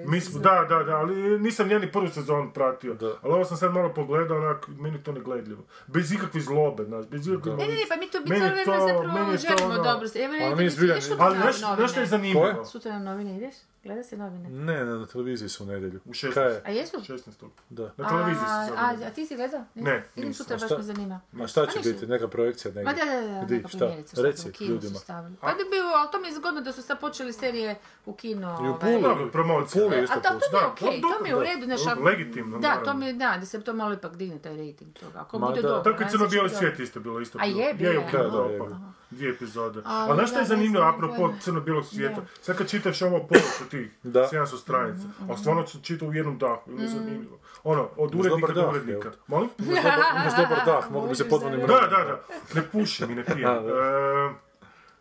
Mi 0.07 0.21
smo, 0.21 0.41
da, 0.41 0.67
da, 0.69 0.83
da, 0.83 0.97
ali 0.97 1.39
nisam 1.39 1.71
ja 1.71 1.79
ni 1.79 1.93
prvu 1.93 2.09
sezonu 2.09 2.51
pratio. 2.53 2.95
Da. 2.95 3.07
Ali 3.23 3.33
ovo 3.33 3.45
sam 3.45 3.57
sad 3.57 3.73
malo 3.73 3.93
pogledao, 3.95 4.39
onak, 4.39 4.69
meni 4.69 4.97
je 4.97 5.03
to 5.03 5.13
negledljivo. 5.13 5.63
Bez 5.87 6.13
ikakve 6.13 6.41
zlobe, 6.41 6.85
znaš, 6.85 7.07
bez 7.07 7.27
ikakve 7.29 7.53
Ne, 7.53 7.57
ne, 7.59 7.67
ne, 7.67 7.81
pa 7.89 7.97
mi 7.97 8.11
to 8.11 8.21
bi 8.21 8.29
Meni 8.29 8.41
cijelo 8.41 8.47
je 8.47 8.51
vrijeme 8.55 8.79
to- 8.79 8.87
zapravo 8.89 9.15
meni 9.15 9.33
je 9.33 9.37
to 9.37 9.43
želimo 9.49 9.75
ono- 9.75 9.83
dobro. 9.85 10.09
Evo, 10.17 10.57
nije- 10.57 11.01
sutra 11.01 11.25
Ali 11.25 11.35
na 11.37 11.43
znaš, 11.43 11.57
znaš 11.77 11.91
što 11.91 12.01
je 12.01 12.07
zanimljivo? 12.07 12.65
Sutra 12.65 12.93
na 12.93 13.05
novine 13.05 13.37
ideš? 13.37 13.55
Gleda 13.85 14.03
se 14.03 14.17
novine. 14.17 14.49
Ne, 14.51 14.75
ne, 14.77 14.95
na 14.95 15.07
televiziji 15.07 15.49
su 15.49 15.65
u 15.65 15.67
nedjelju. 15.67 16.01
U 16.05 16.11
16. 16.11 16.35
Kaj 16.35 16.45
je? 16.47 16.63
A 16.65 16.71
jesu? 16.71 16.97
16. 16.99 17.49
Da. 17.71 17.93
Na 17.97 18.09
televiziji 18.09 18.45
a, 18.45 18.67
se 18.67 18.73
a, 18.73 19.07
a 19.07 19.11
ti 19.11 19.27
si 19.27 19.37
gledao? 19.37 19.65
Ne, 19.75 20.05
Idem 20.17 20.29
nisam. 20.29 20.35
sutra, 20.35 20.57
baš 20.57 20.67
šta- 20.67 20.77
me 20.77 20.83
zanima. 20.85 21.21
A 21.35 21.47
šta 21.47 21.67
će 21.67 21.79
biti? 21.83 22.07
Neka 22.07 22.29
projekcija 22.29 22.75
negdje? 22.75 22.85
Ma 22.85 22.93
da, 22.95 23.21
da, 23.21 23.29
da, 23.29 23.45
Gdje? 23.45 23.57
neka 23.57 23.69
primjerica, 23.69 24.13
šta 24.13 24.23
Reci 24.23 24.43
su 24.43 24.65
u 24.65 24.67
ljudima. 24.67 24.93
su 24.93 25.01
stavili. 25.01 25.37
Pa 25.37 25.49
da 25.49 25.65
bi, 25.65 25.77
ali 25.95 26.09
to 26.13 26.21
mi 26.21 26.29
je 26.29 26.35
zgodno 26.35 26.61
da 26.61 26.73
su 26.73 26.83
sad 26.83 27.01
počeli 27.01 27.33
serije 27.33 27.75
u 28.07 28.13
kino. 28.13 28.59
I 28.59 28.63
u 28.63 28.69
ovaj. 28.69 28.81
Puli. 28.83 29.03
Dobro, 29.03 29.29
promocija. 29.29 29.85
U 29.85 29.89
Puli 29.89 30.03
isto 30.03 30.15
A 30.15 30.23
to, 30.23 30.29
to 30.29 30.35
mi 30.53 30.59
je 30.59 30.67
okej, 30.67 31.01
dobro, 31.01 31.17
to 31.19 31.23
mi 31.23 31.29
je 31.29 31.37
u 31.37 31.39
da. 31.39 31.45
redu, 31.45 31.67
ako- 31.87 32.03
Legitimno, 32.03 32.59
Da, 32.59 32.83
to 32.85 32.95
mi 32.95 33.07
je, 33.07 33.13
da, 33.13 33.37
da 33.41 33.47
se 33.47 33.61
to 33.61 33.73
malo 33.73 33.95
ipak 33.95 34.17
digne, 34.17 34.39
taj 34.39 34.57
rating 34.59 34.93
toga. 34.93 35.21
Ako 35.21 35.39
Ma 35.39 35.47
bude 35.47 35.63
da. 35.63 35.69
dobro. 35.69 35.93
Tako 35.93 36.03
je 36.05 36.11
crno-bijeli 36.11 36.51
svijet 36.51 36.79
isto 36.79 37.01
bilo, 37.01 37.21
isto 37.21 37.39
A 37.39 37.43
bilo. 37.45 37.61
je, 37.61 37.75
bilo 37.75 37.91
je, 37.91 37.97
je, 37.97 38.69
Dvije 39.13 39.31
epizode. 39.31 39.81
Ali 39.85 40.15
znaš 40.15 40.31
što 40.31 40.39
je 40.39 40.45
zanimljivo, 40.47 40.85
apropo 40.87 41.15
pojma. 41.17 41.39
crno-bijelog 41.39 41.85
svijeta? 41.87 42.15
Da. 42.15 42.27
Sad 42.41 42.57
kad 42.59 42.69
čitaš 42.69 43.03
ovo 43.03 43.19
povrće 43.21 43.39
tih 43.71 43.91
Da. 44.03 44.21
700 44.23 44.57
stranica, 44.57 45.03
a 45.25 45.37
stvarno 45.37 45.67
se 45.67 45.79
čita 45.83 46.05
u 46.05 46.15
jednom 46.15 46.39
dahu, 46.39 46.71
ili 46.71 46.83
je 46.83 46.89
zanimljivo. 46.89 47.39
Ono, 47.65 47.89
od 47.97 48.15
urednika 48.17 48.53
do 48.55 48.71
urednika. 48.71 49.11
Molim? 49.27 49.49
Imaš 49.59 49.77
dobar, 49.77 49.93
imaš 50.17 50.37
dobar 50.39 50.59
dah, 50.67 50.91
mogu 50.91 51.09
bi 51.09 51.15
se 51.17 51.25
za- 51.25 51.29
Da, 51.69 51.87
da, 51.89 52.05
da. 52.05 52.21
Ne 52.55 52.63
pušim 52.65 53.11
i 53.11 53.15
ne 53.15 53.25
pijem. 53.25 53.41
E, 53.51 54.35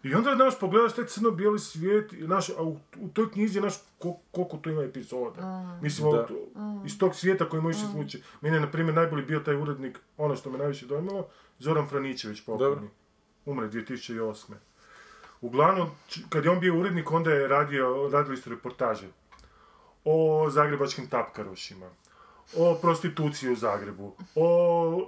I 0.04 0.16
onda, 0.16 0.36
znaš, 0.36 0.60
pogledaš 0.60 0.94
taj 0.94 1.06
crno-bijeli 1.06 1.60
svijet, 1.60 2.14
i, 2.14 2.26
znaš, 2.26 2.50
a 2.50 2.64
u, 2.64 2.72
u 2.98 3.08
toj 3.08 3.32
knjizi, 3.32 3.60
znaš, 3.60 3.74
ko- 4.00 4.20
koliko 4.32 4.58
tu 4.58 4.70
ima 4.70 4.82
epizoda. 4.84 5.42
Mislim, 5.82 6.12
Da. 6.12 6.28
iz 6.86 7.00
tog 7.00 7.16
svijeta 7.16 7.46
koji 7.46 7.62
možeš 7.62 7.82
se 7.82 7.88
slučiti. 7.88 8.24
Meni 8.42 8.56
je, 8.56 8.62
na 8.62 8.72
primjer, 8.72 8.96
najbolji 8.96 9.24
bio 9.24 9.40
taj 9.40 9.56
urednik, 9.56 10.00
ono 10.18 10.36
što 10.36 10.50
me 10.50 10.58
najviše 10.58 10.86
dojmilo, 10.86 11.28
Zoran 11.60 11.88
Franičević 11.88 12.42
pokojni. 12.42 12.90
Umre 13.46 13.68
2008. 13.68 14.54
Uglavnom, 15.42 15.90
kad 16.30 16.46
je 16.46 16.52
on 16.52 16.60
bio 16.60 16.76
urednik, 16.80 17.12
onda 17.12 17.32
je 17.32 17.48
radio, 17.48 18.10
radili 18.14 18.38
su 18.38 18.50
reportaže 18.50 19.08
o 20.06 20.48
zagrebačkim 20.50 21.10
tapkarošima, 21.10 21.90
o 22.58 22.76
prostituciji 22.76 23.52
u 23.52 23.56
Zagrebu, 23.56 24.16
o, 24.36 24.48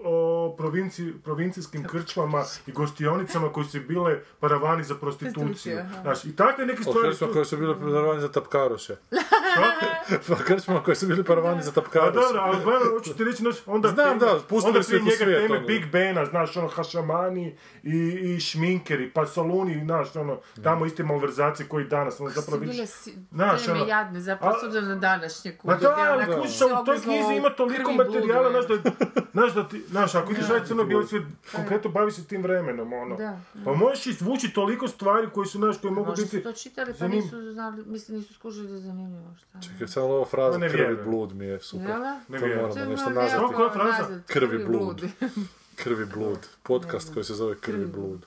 o 0.04 0.56
provinci, 0.58 1.14
provincijskim 1.24 1.84
krčmama 1.84 2.44
i 2.68 2.72
gostionicama 2.72 3.52
koji 3.52 3.66
su 3.66 3.80
bile 3.88 4.20
paravani 4.40 4.84
za 4.84 4.96
prostituciju. 4.96 5.80
Znaš, 6.02 6.26
i 6.26 6.36
takve 6.36 6.66
neke 6.66 6.82
O 6.82 6.84
stvari 6.84 7.10
krčma 7.10 7.28
su... 7.28 7.34
koje 7.34 7.46
su 7.46 7.58
bili 7.58 7.76
paravani 7.80 8.22
za 8.22 8.32
tapkaroše. 8.32 8.96
o 10.34 10.36
krčma 10.46 10.84
koje 10.84 10.96
su 10.96 11.08
bili 11.08 11.24
paravani 11.24 11.64
za 11.64 11.70
A 11.70 11.74
tapkaroše. 11.74 12.12
dobro, 12.14 12.42
ali 12.42 12.64
gledaj, 12.64 12.88
hoću 12.88 13.14
ti 13.16 13.24
reći, 13.24 13.38
znaš, 13.38 13.56
onda 13.66 13.90
Znam, 13.90 14.20
da, 14.20 14.40
pustili 14.50 14.70
onda 14.70 14.84
su 14.84 14.96
ih 14.96 15.04
u 15.04 15.10
svijet, 15.10 15.42
teme 15.42 15.58
ono. 15.58 15.68
Big 15.68 15.86
Bena, 15.92 16.26
znaš, 16.26 16.58
ono, 16.58 16.68
hašamani 16.68 17.56
i, 17.84 17.98
i 17.98 18.40
šminkeri, 18.40 19.12
pa 19.14 19.26
saluni, 19.26 19.82
znaš, 19.86 20.16
ono, 20.16 20.40
tamo 20.64 20.86
iste 20.86 21.04
malverzacije 21.04 21.68
koji 21.68 21.86
danas, 21.86 22.20
ono, 22.20 22.30
Su 22.30 22.36
zapravo 22.42 22.60
bile 22.60 22.72
vidiš... 22.74 22.90
si, 22.90 23.14
Znaš, 23.32 23.66
teme 23.66 23.80
ono, 23.80 23.90
jadne, 23.90 24.22
zapravo, 24.22 24.60
s 24.60 24.64
obzirom 24.64 24.90
na 24.90 24.96
današnje 24.96 25.58
Ma 25.64 25.74
kuće. 25.74 25.86
da, 25.86 25.94
gdje 26.24 26.36
ali 26.36 26.50
se 26.50 26.66
u 26.66 26.86
toj 26.86 26.98
knjizi 27.26 27.38
ima 27.40 27.50
toliko 27.50 27.92
materijala, 27.92 28.50
znaš 28.50 28.68
da, 28.68 28.92
znaš 29.32 29.54
da 29.54 29.68
ti, 29.68 29.84
znaš, 29.90 30.16
ako 30.16 30.32
ideš 30.32 30.48
raditi 30.48 30.68
crno 30.68 30.84
bijeli 30.84 31.08
svijet, 31.08 31.24
konkretno 31.56 31.90
bavi 31.92 32.12
se 32.12 32.28
tim 32.28 32.44
vremenom, 32.44 32.94
ono. 32.94 33.16
Da, 33.16 33.40
Pa 33.66 33.74
možeš 33.74 34.06
izvući 34.06 34.54
toliko 34.54 34.88
stvari 34.88 35.28
koji 35.34 35.48
su, 35.48 35.58
znaš, 35.58 35.78
koji 35.82 35.94
mogu 35.94 36.10
Možda 36.10 36.24
biti... 36.24 36.38
su 36.38 36.44
to 36.44 36.52
čitali, 36.54 36.94
pa 37.00 37.08
nisu 37.08 37.52
znali, 37.54 37.84
mislim, 37.86 38.18
nisu 38.18 38.34
skužili 38.34 38.68
da 38.68 38.74
je 38.74 38.80
zanimljivo, 38.82 39.36
šta. 39.38 39.62
Čekaj, 39.62 39.88
samo 39.88 40.06
ova 40.06 40.26
fraza 40.26 40.58
ne 40.58 40.70
krvi 40.70 41.04
blud 41.04 41.36
mi 41.36 41.46
je 41.46 41.60
super. 41.60 41.90
Jel 41.90 42.00
da? 42.00 42.20
Ne 42.28 42.40
To 42.40 42.46
vjerujem. 42.46 42.70
moramo 42.70 42.86
To 42.86 42.92
nešto 42.92 43.10
nazvati. 43.10 43.54
Koja 43.56 43.66
je 43.66 43.72
fraza? 43.72 44.22
Krvi 44.28 44.66
blud. 44.66 45.02
Krvi 45.84 46.06
blud. 46.06 46.40
Podcast 46.64 47.14
koji 47.14 47.24
se 47.24 47.34
zove 47.34 47.56
Krvi 47.56 47.86
blud. 47.86 48.26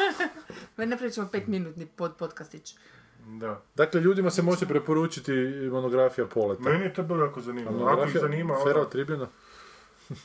Ma 0.76 0.84
ne 0.84 0.96
pričamo 0.98 1.28
pet 1.32 1.46
minutni 1.46 1.86
pod 1.86 2.16
podcastić. 2.16 2.74
Da. 3.40 3.62
Dakle, 3.74 4.00
ljudima 4.00 4.30
se 4.30 4.42
može 4.42 4.66
preporučiti 4.66 5.32
monografija 5.72 6.26
Poleta. 6.26 6.62
Meni 6.62 6.84
je 6.84 6.94
to 6.94 7.02
bilo 7.02 7.24
jako 7.24 7.40
zanimljivo. 7.40 7.86
Ako 7.86 8.04
ih 8.04 8.18
zanima, 8.20 8.54
Fera 8.64 8.80
ono... 9.14 9.26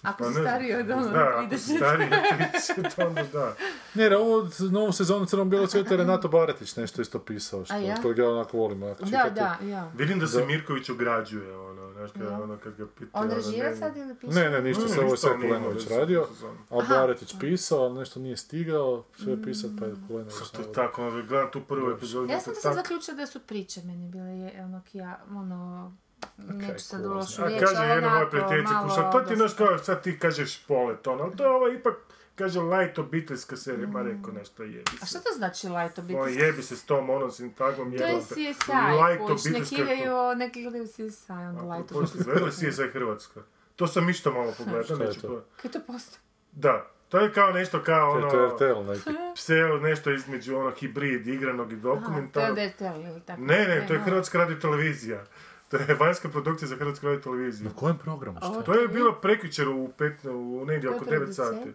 Ako 0.02 0.17
Pa 0.17 0.26
si 0.26 0.39
stariji 0.41 0.76
od 0.76 0.89
ono 0.89 1.08
Da, 1.08 1.34
ako 1.38 1.58
si 1.58 1.71
30. 1.71 1.78
stariji 1.78 2.08
od 2.08 2.89
30, 2.93 3.08
onda 3.08 3.23
da. 3.23 3.56
Ne, 3.93 4.04
jer 4.04 4.13
ovu 4.13 4.47
novu 4.71 4.91
sezonu 4.91 5.26
Crnom 5.26 5.50
bijelog 5.50 5.69
svijeta 5.69 5.93
je 5.93 5.97
Renato 5.97 6.28
Baretić 6.28 6.76
nešto 6.76 7.02
isto 7.02 7.19
pisao, 7.19 7.65
što, 7.65 7.73
A 7.73 7.78
ja? 7.78 7.95
kojeg 8.02 8.17
ja 8.17 8.30
onako 8.30 8.58
volim 8.58 8.84
ako 8.84 9.06
Da, 9.06 9.30
da, 9.32 9.58
ja. 9.63 9.91
Vidim 9.95 10.19
da 10.19 10.28
se 10.28 10.39
Da. 10.39 10.45
Mirković 10.45 10.89
ograđuje, 10.89 11.58
ono, 11.58 11.93
znaš, 11.93 12.12
kad, 12.12 12.41
ono, 12.41 12.58
kad 12.58 12.76
ga 12.76 12.86
pita... 12.89 13.12
On 13.13 13.23
ono, 13.23 13.36
režira 13.36 13.76
sad 13.76 13.97
ili 13.97 14.15
piše? 14.15 14.34
Ne, 14.34 14.50
ne, 14.50 14.62
ništa, 14.62 14.84
Ne, 14.84 14.89
sve 14.89 15.04
ovo 15.04 15.13
je 15.13 15.17
sve 15.17 15.34
Kulenović 15.34 15.88
radio, 15.89 16.28
a 16.69 16.76
Baretić 16.89 17.36
pisao, 17.39 17.80
ali 17.80 17.93
nešto 17.93 18.19
nije 18.19 18.38
stigao, 18.38 19.04
sve 19.15 19.32
je 19.34 19.43
pisat, 19.43 19.71
pa 19.80 19.86
je 19.86 19.95
Kulenović 20.08 20.34
To 20.36 20.43
je 20.43 20.50
navodio. 20.54 20.73
tako, 20.76 21.08
ono, 21.08 21.23
gledam 21.23 21.52
tu 21.52 21.62
prvu 21.62 21.91
epizodu. 21.91 22.32
Ja 22.32 22.39
sam 22.39 22.54
sad 22.56 22.63
tako- 22.63 22.76
zaključila 22.76 23.17
da 23.17 23.26
su 23.26 23.39
priče 23.39 23.82
meni 23.82 24.08
bile, 24.08 24.30
je, 24.30 24.54
ja, 24.93 25.19
ono, 25.32 25.91
neću 26.39 26.80
sad 26.80 27.06
lošu 27.06 27.43
A 27.43 27.47
riječ, 27.47 27.62
kaže 27.62 27.75
ali 27.77 27.89
jedna 27.89 28.10
moja 28.10 28.27
prijateljica, 28.27 28.73
malo 28.73 28.88
kuša, 28.88 29.12
to 29.12 29.19
ti 29.21 29.36
znaš 29.36 29.53
kao 29.53 29.77
sad 29.77 30.03
ti 30.03 30.19
kažeš 30.19 30.58
polet, 30.60 31.08
ono, 31.08 31.23
ali 31.23 31.36
to 31.36 31.43
je 31.43 31.49
ovo 31.49 31.67
ipak, 31.69 31.93
kaže, 32.36 32.60
light 32.62 32.99
obiteljska 32.99 33.58
serija, 33.58 33.88
ma 33.88 34.01
rekao 34.01 34.32
nešto 34.34 34.63
jebi 34.63 34.84
A 34.93 34.97
se. 34.97 35.10
što 35.10 35.19
to 35.19 35.36
znači 35.36 35.67
light 35.69 35.97
O, 35.97 36.01
obiteljski? 36.01 36.41
jebi 36.41 36.62
se 36.63 36.75
s 36.75 36.86
tom 36.86 37.10
onom 37.10 37.32
sintagmom, 37.32 37.91
To 37.91 38.03
je. 38.06 38.21
CSI, 38.21 38.41
Light 38.41 39.27
kuć, 39.27 39.45
neki 39.45 39.49
obiteljska- 39.49 39.75
gledaju, 39.77 40.36
neki 40.36 40.62
gledaju 40.62 40.88
CSI, 40.88 41.01
onda 41.32 41.62
light 41.63 41.84
Pošto 41.84 41.99
obiteljski. 41.99 42.23
gledali 42.25 42.51
CSI 42.53 42.88
Hrvatska? 42.89 43.39
To 43.75 43.88
sam 43.88 44.10
isto 44.10 44.32
malo 44.32 44.53
pogledao, 44.58 44.97
neću 44.97 45.21
to? 45.21 45.27
to. 45.27 45.43
Kaj 45.56 45.71
to 45.71 45.80
postoji? 45.82 46.19
Da, 46.51 46.88
to 47.10 47.19
je 47.19 47.34
kao 47.34 47.51
nešto 47.51 47.84
kao 47.84 48.15
je- 48.15 48.21
To 48.21 48.65
je 48.65 48.73
ono, 48.73 48.93
RTL 48.93 49.10
neki. 49.10 49.19
pseo, 49.36 49.77
nešto 49.77 50.12
između 50.12 50.58
ono 50.58 50.71
hibrid 50.71 51.27
igranog 51.27 51.71
i 51.71 51.75
Aha, 51.75 51.82
to 51.84 51.89
je 51.89 51.95
dokumentarnog. 51.95 52.58
RTL 52.60 52.84
ili 53.01 53.21
tako? 53.21 53.41
Ne, 53.41 53.58
ne, 53.60 53.86
to 53.88 53.93
je. 53.93 53.99
Hrvatska 53.99 54.38
radio 54.38 54.56
televizija. 54.58 55.23
To 55.69 55.77
je 55.77 55.95
vanjska 55.95 56.30
produkcija 56.30 56.67
za 56.67 56.75
Hrvatsku 56.75 57.06
radio 57.06 57.21
televiziju. 57.21 57.65
Na 57.65 57.75
kojem 57.75 57.97
programu 57.97 58.38
što? 58.39 58.62
To 58.62 58.73
je 58.73 58.88
bilo 58.88 59.12
prekjučer 59.13 59.69
u, 59.69 59.89
pet, 59.97 60.25
u 60.25 60.65
negdje 60.65 60.89
Ko 60.89 60.95
je 60.95 60.97
oko 60.97 61.06
9 61.08 61.32
sati. 61.32 61.73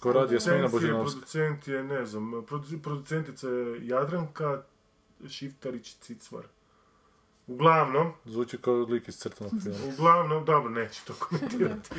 Ko 0.00 0.12
radi 0.12 0.34
je- 0.34 0.68
Božinovska. 0.68 1.10
Producent 1.10 1.68
je, 1.68 1.84
ne 1.84 2.06
znam, 2.06 2.24
produ- 2.24 2.82
producentica 2.82 3.48
je 3.48 3.86
Jadranka 3.86 4.62
Šiftarić 5.28 5.94
Cicvar. 5.94 6.44
Uglavnom, 7.46 8.12
Zvuči 8.24 8.58
kao 8.58 8.74
lik 8.74 9.08
iz 9.08 9.16
crtanog 9.16 9.52
filma. 9.62 9.78
uglavnom, 9.88 10.44
dobro, 10.44 10.70
neću 10.70 11.06
to 11.06 11.14
komentirati. 11.14 11.90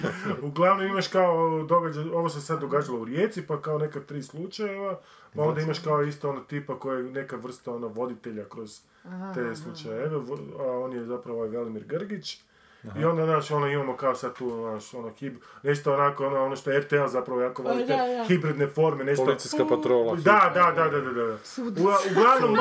Uglavnom 0.41 0.87
imaš 0.87 1.07
kao 1.07 1.63
događaj, 1.63 2.03
ovo 2.03 2.29
se 2.29 2.41
sad 2.41 2.59
događalo 2.59 2.99
u 2.99 3.05
Rijeci, 3.05 3.41
pa 3.41 3.61
kao 3.61 3.77
neka 3.77 3.99
tri 3.99 4.23
slučajeva, 4.23 4.99
pa 5.35 5.41
onda 5.41 5.61
imaš 5.61 5.79
kao 5.79 6.03
isto 6.03 6.29
ono 6.29 6.39
tipa 6.39 6.79
koji 6.79 6.97
je 6.97 7.11
neka 7.11 7.35
vrsta 7.35 7.71
ono 7.71 7.87
voditelja 7.87 8.45
kroz 8.45 8.81
te 9.33 9.55
slučajeve, 9.55 10.15
a 10.59 10.71
on 10.71 10.93
je 10.93 11.05
zapravo 11.05 11.37
ovaj 11.37 11.49
Velimir 11.49 11.83
Grgić. 11.83 12.37
I 12.99 13.05
onda, 13.05 13.25
znaš, 13.25 13.51
ono, 13.51 13.67
imamo 13.67 13.97
kao 13.97 14.15
sad 14.15 14.37
tu, 14.37 14.49
znaš, 14.49 14.93
ono, 14.93 15.09
hib, 15.09 15.35
nešto 15.63 15.93
onako, 15.93 16.27
ono, 16.27 16.45
ono 16.45 16.55
što 16.55 16.71
je 16.71 16.79
RTL 16.79 17.05
zapravo 17.07 17.41
jako 17.41 17.63
voli, 17.63 17.85
da. 17.85 18.25
hibridne 18.27 18.67
forme, 18.67 19.03
nešto... 19.03 19.25
Policijska 19.25 19.65
patrola. 19.65 20.15
Da, 20.15 20.51
da, 20.53 20.71
da, 20.75 20.89
da, 20.89 21.01
da, 21.01 21.11
da. 21.11 21.23
U- 21.23 22.11
uglavnom, 22.11 22.57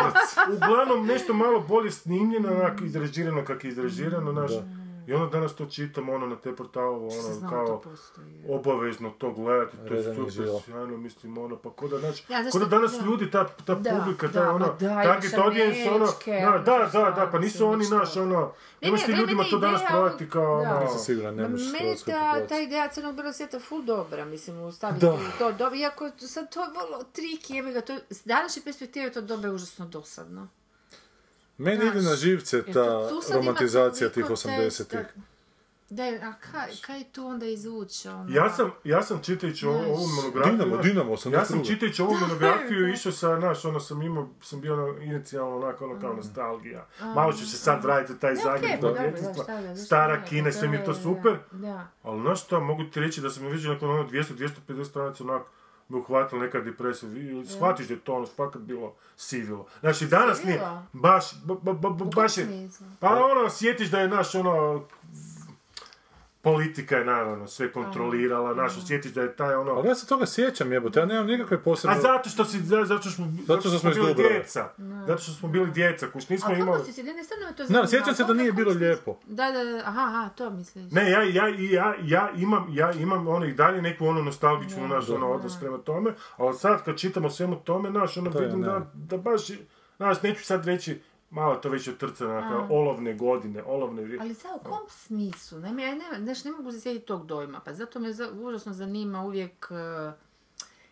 uglavnom 0.57 1.07
nešto 1.07 1.35
malo 1.35 1.61
bolje 1.61 1.91
snimljeno, 1.91 2.49
onako 2.49 2.85
izrežirano 2.85 3.45
kako 3.45 3.67
je 3.67 3.71
izrežirano, 3.71 4.33
znaš. 4.33 4.51
I 5.07 5.13
onda 5.13 5.31
danas 5.31 5.55
to 5.55 5.67
čitam, 5.67 6.09
ono, 6.09 6.27
na 6.27 6.37
te 6.37 6.57
portalove, 6.57 7.11
Što 7.11 7.27
ono, 7.41 7.49
kao, 7.51 7.67
to 7.67 7.81
postoji. 7.81 8.45
obavezno 8.49 9.11
to 9.19 9.33
gledati, 9.33 9.77
to 9.89 9.95
je 9.95 10.15
super 10.15 10.49
sjajno, 10.65 10.97
mislim, 10.97 11.39
ono, 11.39 11.57
pa 11.57 11.71
ko 11.71 11.89
da, 11.89 11.99
znači, 11.99 12.25
Ja, 12.29 12.43
znaš 12.43 12.53
ko 12.53 12.59
da 12.59 12.67
danas 12.67 12.93
da. 12.93 13.05
ljudi, 13.05 13.31
ta, 13.31 13.49
ta 13.49 13.75
Da, 13.75 13.91
publika, 13.91 14.27
da, 14.27 14.33
ta, 14.33 14.51
ono, 14.51 14.67
ma 14.67 14.73
da, 14.73 15.03
target 15.03 15.33
imaš 15.33 15.45
audience, 15.47 15.91
ono, 15.91 16.07
da, 16.07 16.49
ono, 16.49 16.59
da, 16.59 16.91
da, 16.93 17.11
da, 17.11 17.29
pa 17.33 17.39
nisu 17.39 17.67
oni 17.67 17.89
naš, 17.89 18.17
ono, 18.17 18.53
Ne, 18.81 18.91
ne, 18.91 18.99
ti 18.99 19.13
ljudima 19.13 19.45
to 19.51 19.59
danas 19.59 19.83
prodati 19.91 20.31
kao, 20.31 20.61
ono, 20.61 20.81
Nisam 20.81 20.99
siguran, 20.99 21.35
ne 21.35 21.49
možeš 21.49 21.73
Meni 21.73 21.97
ta, 22.07 22.47
ta 22.47 22.59
ideja 22.59 22.89
crnog 22.89 23.15
bijelog 23.15 23.35
svijeta 23.35 23.59
ful 23.61 23.83
dobra, 23.83 24.25
mislim, 24.25 24.61
ustaviti 24.61 25.07
to 25.39 25.53
dobro, 25.53 25.77
iako 25.77 26.11
sad 26.19 26.55
to 26.55 26.61
je 26.63 26.69
vrlo 26.71 27.05
trik, 27.13 27.51
jebi 27.51 27.73
ga, 27.73 27.81
to, 27.81 27.97
s 28.11 28.25
današnje 28.25 28.63
perspektive 28.63 29.13
to 29.13 29.21
doba 29.21 29.47
je 29.47 29.53
užasno 29.55 29.87
dosadno. 29.87 30.49
Meni 31.59 31.87
ide 31.87 32.01
Znaš, 32.01 32.05
na 32.05 32.17
živce 32.17 32.63
ta 32.73 33.11
romantizacija 33.35 34.09
tih 34.09 34.25
toliko 34.25 34.33
80-ih. 34.33 34.87
testa. 34.87 35.21
Da, 35.91 36.03
a 36.03 36.33
kaj, 36.53 36.71
kaj 36.87 37.05
tu 37.13 37.27
onda 37.27 37.47
izvuče? 37.47 38.11
Ono? 38.11 38.35
Ja 38.35 38.51
sam, 38.51 38.71
ja 38.85 39.03
sam 39.03 39.23
čitajući 39.23 39.67
ovu, 39.67 39.77
ovu 39.77 40.07
monografiju... 40.17 40.57
Dinamo, 40.57 40.83
Dinamo, 40.83 41.13
82. 41.13 41.33
Ja 41.33 41.45
sam 41.45 41.65
čitajući 41.65 42.03
ovu 42.03 42.15
monografiju 42.21 42.89
išao 42.89 43.13
sa, 43.13 43.37
znaš, 43.41 43.65
ono 43.65 43.81
sam 43.81 44.03
imao, 44.03 44.29
sam 44.43 44.61
bio 44.61 44.75
ono, 44.75 45.03
inicijalno 45.03 45.57
onako, 45.57 45.85
ono 45.85 46.01
kao 46.01 46.13
nostalgija. 46.13 46.87
Malo 47.15 47.33
ću 47.33 47.51
se 47.51 47.57
sad 47.57 47.85
vratiti 47.85 48.13
u 48.13 48.19
taj 48.19 48.35
Zagreb 48.35 48.71
pa 48.81 48.87
dobro, 48.87 49.13
šta 49.17 49.63
zašto 49.63 49.85
Stara 49.85 50.25
kina, 50.25 50.53
sve 50.53 50.69
mi 50.69 50.77
je 50.77 50.85
to 50.85 50.95
super. 50.95 51.39
Da. 51.53 51.87
Ali 52.03 52.21
znaš 52.21 52.45
što, 52.45 52.61
mogu 52.61 52.85
ti 52.85 53.01
reći 53.01 53.21
da 53.21 53.31
sam 53.31 53.47
vidio 53.47 53.73
nakon 53.73 53.91
ono 53.91 54.09
200-250 54.09 54.85
stranica 54.85 55.25
onako 55.25 55.51
me 55.89 55.99
uhvatila 55.99 56.41
neka 56.41 56.61
depresija. 56.61 57.09
Vi 57.09 57.47
Shvatiš 57.47 57.89
da 57.89 57.95
je 57.95 58.01
to 58.01 58.15
ono 58.15 58.27
fakat 58.27 58.63
bilo 58.63 58.95
sivilo. 59.17 59.67
Znači 59.81 60.07
danas 60.07 60.45
nije, 60.45 60.61
baš, 60.93 61.25
ba, 61.45 61.73
ba, 61.73 61.89
baš 61.91 62.39
je, 62.39 62.69
pa 63.01 63.09
ono, 63.09 63.51
sjetiš 63.51 63.91
da 63.91 64.01
je 64.01 64.09
naš 64.09 64.35
ono, 64.35 64.85
politika 66.45 66.97
je 66.97 67.05
naravno 67.05 67.47
sve 67.49 67.73
kontrolirala, 67.73 68.55
naš, 68.55 68.77
osjetiš 68.77 69.13
da 69.13 69.23
je 69.23 69.37
taj 69.37 69.55
ono, 69.55 69.73
Ali 69.73 69.89
ja 69.89 69.95
se 69.95 70.07
toga 70.07 70.27
sjećam 70.27 70.73
jebote, 70.73 71.01
ja 71.01 71.07
nemam 71.07 71.27
nikakve 71.27 71.59
posebne... 71.59 71.97
a 71.97 72.01
zato 72.01 72.29
što 72.29 72.45
si, 72.45 72.61
za- 72.61 72.85
zato 72.85 73.01
što 73.01 73.11
smo, 73.11 73.27
zato 73.47 73.61
što 73.61 73.69
što 73.71 73.79
smo 73.81 73.91
bili 73.93 74.15
djeca. 74.15 74.69
Zato 75.07 75.19
što 75.19 75.33
smo 75.33 75.49
bili 75.49 75.71
djeca, 75.71 76.07
kuš 76.09 76.29
nismo 76.29 76.47
A 76.47 76.51
kako 76.51 76.63
imali... 76.63 76.85
si 76.85 76.93
se, 76.93 77.03
ne, 77.03 77.15
ne, 77.15 77.25
stvarno 77.25 77.47
to 77.49 77.63
Ne, 77.63 77.67
zanima. 77.67 77.87
sjećam 77.87 78.15
se 78.15 78.25
da 78.25 78.35
nije 78.35 78.53
bilo 78.53 78.73
si- 78.73 78.79
lijepo. 78.79 79.17
Da, 79.27 79.51
da, 79.53 79.65
da, 79.65 79.77
aha, 79.79 80.01
aha, 80.03 80.29
to 80.29 80.51
misliš. 80.51 80.93
Ne, 80.93 81.11
ja, 81.11 81.23
ja, 81.25 81.45
ja, 81.61 81.95
ja, 82.03 82.31
imam, 82.33 82.67
ja 82.71 82.93
imam 82.93 83.29
ono 83.29 83.47
i 83.47 83.53
dalje 83.55 83.83
neku 83.83 84.07
ono 84.07 84.23
nostalgičnu 84.23 84.89
naš 84.89 85.09
ono 85.11 85.29
odnos 85.29 85.61
prema 85.61 85.79
tome, 85.79 86.15
ali 86.37 86.55
sad 86.55 86.85
kad 86.85 86.97
čitamo 86.97 87.31
svemu 87.31 87.57
tome, 87.57 87.91
naš 87.91 88.17
ono 88.17 88.31
vidim 88.31 88.61
ne. 88.61 88.67
da, 88.67 88.91
da 88.95 89.17
baš, 89.19 89.41
znaš, 89.97 90.23
neću 90.23 90.45
sad 90.45 90.67
reći, 90.67 91.01
malo 91.31 91.57
to 91.57 91.69
već 91.69 91.89
otrca 91.89 92.27
na 92.27 92.69
olovne 92.71 93.15
godine, 93.15 93.63
olovne 93.63 94.03
vri- 94.03 94.21
Ali 94.21 94.35
sad 94.35 94.61
u 94.61 94.65
kom 94.69 94.81
smislu? 94.89 95.59
Naime, 95.59 95.83
ja 95.83 95.95
ne, 95.95 96.05
znaš, 96.19 96.45
ne 96.45 96.51
mogu 96.51 96.73
se 96.73 96.81
sjetiti 96.81 97.07
tog 97.07 97.27
dojma, 97.27 97.61
pa 97.61 97.73
zato 97.75 98.01
me 98.01 98.13
za, 98.13 98.31
užasno 98.33 98.73
zanima 98.73 99.23
uvijek... 99.25 99.69
Uh, 99.71 100.15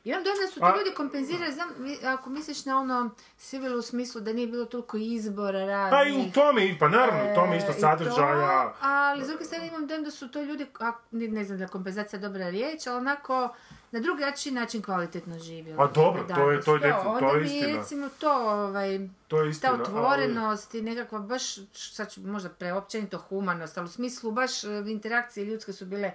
imam 0.05 0.23
dojam 0.23 0.39
da 0.39 0.49
su 0.49 0.61
to 0.61 0.67
A- 0.67 0.77
ljudi 0.77 0.91
kompenzirali, 0.93 1.53
znam, 1.53 1.69
mi- 1.79 2.07
ako 2.07 2.31
misliš 2.31 2.65
na 2.65 2.79
ono 2.79 3.11
sivilo 3.39 3.79
u 3.79 3.83
smislu 3.83 4.21
da 4.21 4.33
nije 4.33 4.47
bilo 4.47 4.65
toliko 4.65 4.97
izbora 4.97 5.61
raznih... 5.61 5.91
Pa 5.93 6.05
i 6.05 6.29
u 6.29 6.33
tome, 6.33 6.77
pa 6.77 6.89
naravno, 6.89 7.33
u 7.33 7.35
tome 7.35 7.57
isto 7.57 7.73
E, 7.73 7.75
i 7.75 7.81
sadržaja. 7.81 8.69
To, 8.71 8.75
ali 8.81 9.25
s 9.25 9.29
druge 9.29 9.45
strane 9.45 9.69
imam 9.69 9.87
dojam 9.87 10.05
da 10.05 10.11
su 10.11 10.29
to 10.29 10.43
ljudi, 10.43 10.67
a, 10.81 10.93
ne, 11.11 11.45
znam 11.45 11.59
da 11.59 11.65
je 11.65 11.69
kompenzacija 11.69 12.19
dobra 12.19 12.49
riječ, 12.49 12.87
ali 12.87 12.97
onako 12.97 13.55
na 13.91 14.01
drugačiji 14.01 14.53
način 14.53 14.83
kvalitetno 14.83 15.39
živjeli. 15.39 15.79
A 15.81 15.87
dobro, 15.87 16.25
to 16.25 16.51
je- 16.51 16.61
to 16.61 16.75
je 16.75 16.79
definitivno, 16.81 17.03
to 17.11 17.27
onda 17.27 17.29
je 17.29 17.41
mi 17.41 17.47
istina. 17.49 17.67
recimo 17.75 18.09
to, 18.11 18.33
ovaj, 18.35 19.01
To 19.29 19.41
je 19.41 19.51
istina, 19.51 19.73
ta 19.73 19.79
ali- 19.81 19.83
otvorenost 19.85 20.75
i 20.75 20.83
nekakva 20.83 21.19
baš, 21.19 21.43
sad 21.73 22.13
ću 22.13 22.21
možda 22.23 22.49
preopćenito 22.49 23.19
humanost, 23.19 23.79
ali 23.79 23.85
u 23.85 23.91
smislu 23.91 24.33
baš 24.33 24.65
e, 24.65 24.69
interakcije 24.87 25.47
ljudske 25.47 25.73
su 25.73 25.87
bile 25.87 26.13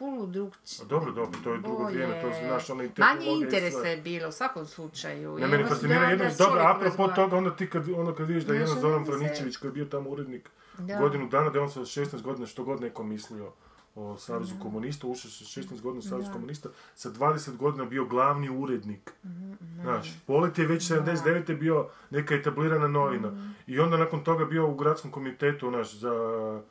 puno 0.00 0.26
drugčije. 0.26 0.86
Dobro, 0.86 1.12
dobro, 1.12 1.38
to 1.44 1.52
je 1.52 1.58
drugo 1.58 1.78
Bolje. 1.78 1.94
vrijeme, 1.94 2.20
to 2.22 2.32
su 2.32 2.46
naš 2.46 2.70
onaj 2.70 2.90
Manje 2.98 3.26
interesa 3.34 3.86
je 3.86 3.96
bilo, 3.98 4.28
u 4.28 4.32
svakom 4.32 4.66
slučaju. 4.66 5.34
Ne, 5.34 5.46
meni 5.46 5.54
onda 5.54 5.64
su 5.64 5.68
fascinira 5.70 6.04
jedno, 6.04 6.24
dobro, 6.38 6.60
apropo 6.64 7.08
toga, 7.08 7.36
onda 7.36 7.50
ti 7.52 7.70
kad, 7.70 7.88
ono 7.90 8.14
kad 8.14 8.26
vidiš 8.28 8.44
da 8.44 8.54
je 8.54 8.60
jedan 8.60 8.80
Zoran 8.80 8.96
onda 8.96 9.12
Franičević 9.12 9.56
koji 9.56 9.68
je 9.68 9.72
bio 9.72 9.84
tamo 9.84 10.10
urednik 10.10 10.50
Da. 10.78 10.98
godinu 10.98 11.28
dana, 11.28 11.50
da 11.50 11.58
je 11.58 11.62
on 11.62 11.70
sa 11.70 11.80
16 11.80 12.22
godina 12.22 12.46
što 12.46 12.64
god 12.64 12.80
neko 12.80 13.02
mislio 13.04 13.52
o 13.96 14.16
Savezu 14.18 14.54
Mhm. 14.54 14.62
komunista, 14.62 15.06
ušao 15.06 15.30
sa 15.30 15.44
16 15.44 15.80
godina 15.80 15.98
u 15.98 16.02
Savezu 16.02 16.32
komunista, 16.32 16.68
sa 16.94 17.10
20 17.10 17.56
godina 17.56 17.84
bio 17.84 18.04
glavni 18.04 18.50
urednik. 18.50 19.12
Mhm, 19.24 19.52
Znaš, 19.82 20.14
Polet 20.26 20.58
je 20.58 20.66
već 20.66 20.82
79. 20.84 21.54
bio 21.54 21.88
neka 22.10 22.34
etablirana 22.34 22.88
novina. 22.88 23.28
Mhm. 23.28 23.48
I 23.66 23.78
onda 23.80 23.96
nakon 23.96 24.24
toga 24.24 24.44
bio 24.44 24.68
u 24.68 24.74
gradskom 24.74 25.10
komitetu 25.10 25.70
naš, 25.70 25.94
za, 25.94 26.12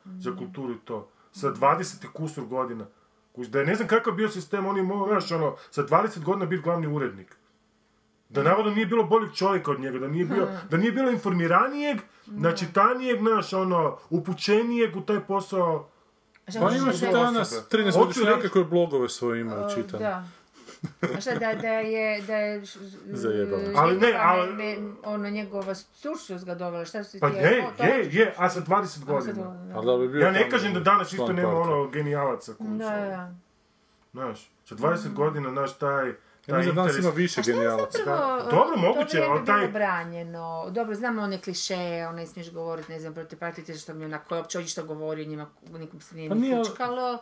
Mhm. 0.06 0.18
za 0.18 0.32
kulturu 0.32 0.72
i 0.72 0.78
to. 0.78 1.08
Sa 1.32 1.50
20 1.50 2.04
i 2.04 2.08
kusur 2.08 2.44
godina. 2.44 2.86
Kuž, 3.40 3.48
Da 3.48 3.58
je 3.58 3.66
ne 3.66 3.74
znam 3.74 3.88
kakav 3.88 4.12
bio 4.14 4.28
sistem, 4.28 4.66
on 4.66 4.76
je 4.76 4.82
mogao, 4.82 5.08
znaš, 5.08 5.32
ono, 5.32 5.56
sa 5.70 5.82
20 5.82 6.22
godina 6.22 6.46
biti 6.46 6.62
glavni 6.62 6.86
urednik. 6.86 7.36
Da 8.28 8.42
navodno 8.42 8.72
nije 8.72 8.86
bilo 8.86 9.04
boljeg 9.04 9.32
čovjeka 9.32 9.70
od 9.70 9.80
njega, 9.80 9.98
da 9.98 10.08
nije, 10.08 10.24
bio, 10.24 10.48
da 10.70 10.76
nije 10.76 10.92
bilo 10.92 11.10
informiranijeg, 11.10 11.98
načitanijeg, 12.26 13.18
znaš, 13.20 13.52
ono, 13.52 13.96
upućenijeg 14.10 14.96
u 14.96 15.00
taj 15.00 15.20
posao. 15.20 15.88
Pa 16.46 16.70
imaš 16.72 17.00
reći? 17.00 17.12
danas 17.12 17.52
osobe. 17.52 17.66
13 17.72 17.84
Hoću 17.84 17.98
godišnjake 17.98 18.36
reći- 18.36 18.48
koji 18.48 18.64
blogove 18.64 19.08
svoje 19.08 19.40
imaju 19.40 19.62
čitane. 19.74 20.04
A 21.16 21.20
šta, 21.20 21.34
da, 21.34 21.54
da 21.54 21.68
je, 21.68 22.22
da 22.22 22.36
je, 22.36 22.56
e, 22.56 22.62
Ali 23.76 23.98
ne, 23.98 24.14
ali- 24.18 24.52
me- 24.52 24.76
ono, 25.04 25.30
njegova 25.30 25.74
stručnost 25.74 26.44
ga 26.44 26.54
dovela, 26.54 26.84
šta 26.84 27.04
su 27.04 27.12
ti... 27.12 27.20
Pa 27.20 27.28
je- 27.28 27.42
je, 27.42 27.64
o, 27.78 27.84
je, 27.84 28.08
je, 28.12 28.34
a 28.36 28.50
sa 28.50 28.60
20 28.60 28.82
A, 28.82 28.86
sad 28.86 29.04
godina. 29.04 29.46
ovo, 29.46 29.54
da. 29.56 29.76
Ali 29.76 29.86
da 29.86 29.96
bi 29.98 30.08
bio 30.08 30.20
Ja 30.20 30.30
ne 30.30 30.50
kažem 30.50 30.74
da 30.74 30.80
danas 30.80 31.12
isto 31.12 31.32
nema 31.32 31.54
ono 31.54 31.88
genijalaca 31.88 32.54
kužiš, 32.54 32.78
Da, 32.78 32.90
da. 32.90 33.34
Znaš, 34.12 34.50
sa 34.64 34.74
20 34.74 35.12
godina, 35.14 35.50
znaš, 35.50 35.78
taj, 35.78 36.08
Ja 36.08 36.14
taj 36.46 36.58
mislim 36.58 36.74
da 36.74 36.82
danas 36.82 36.98
ima 36.98 37.10
više 37.10 37.40
A 37.40 37.42
šta 37.42 37.50
je 37.50 37.56
genijalaca. 37.56 37.98
Dobro, 38.50 38.76
moguće, 38.76 39.22
ali 39.22 39.44
taj- 39.46 39.58
bilo 39.58 39.72
branjeno. 39.72 40.66
Dobro, 40.70 40.94
znamo 40.94 41.22
one 41.22 41.40
klišeje, 41.40 42.08
ono 42.08 42.16
ne 42.16 42.26
smiješ 42.26 42.52
govoriti, 42.52 42.92
ne 42.92 43.00
znam, 43.00 43.14
protiv 43.14 43.38
partije, 43.38 43.78
što 43.78 43.94
mi 43.94 44.04
onako, 44.04 44.36
uopće 44.36 44.58
ovdje 44.58 44.68
što 44.68 44.84
govori 44.84 45.22
o 45.22 45.26
njima, 45.26 45.46
nikom 45.78 46.00
se 46.00 46.14
nije 46.14 46.28
Pa 46.28 46.34
ni 46.34 46.40
nije, 46.40 46.56
ali-. 46.56 47.18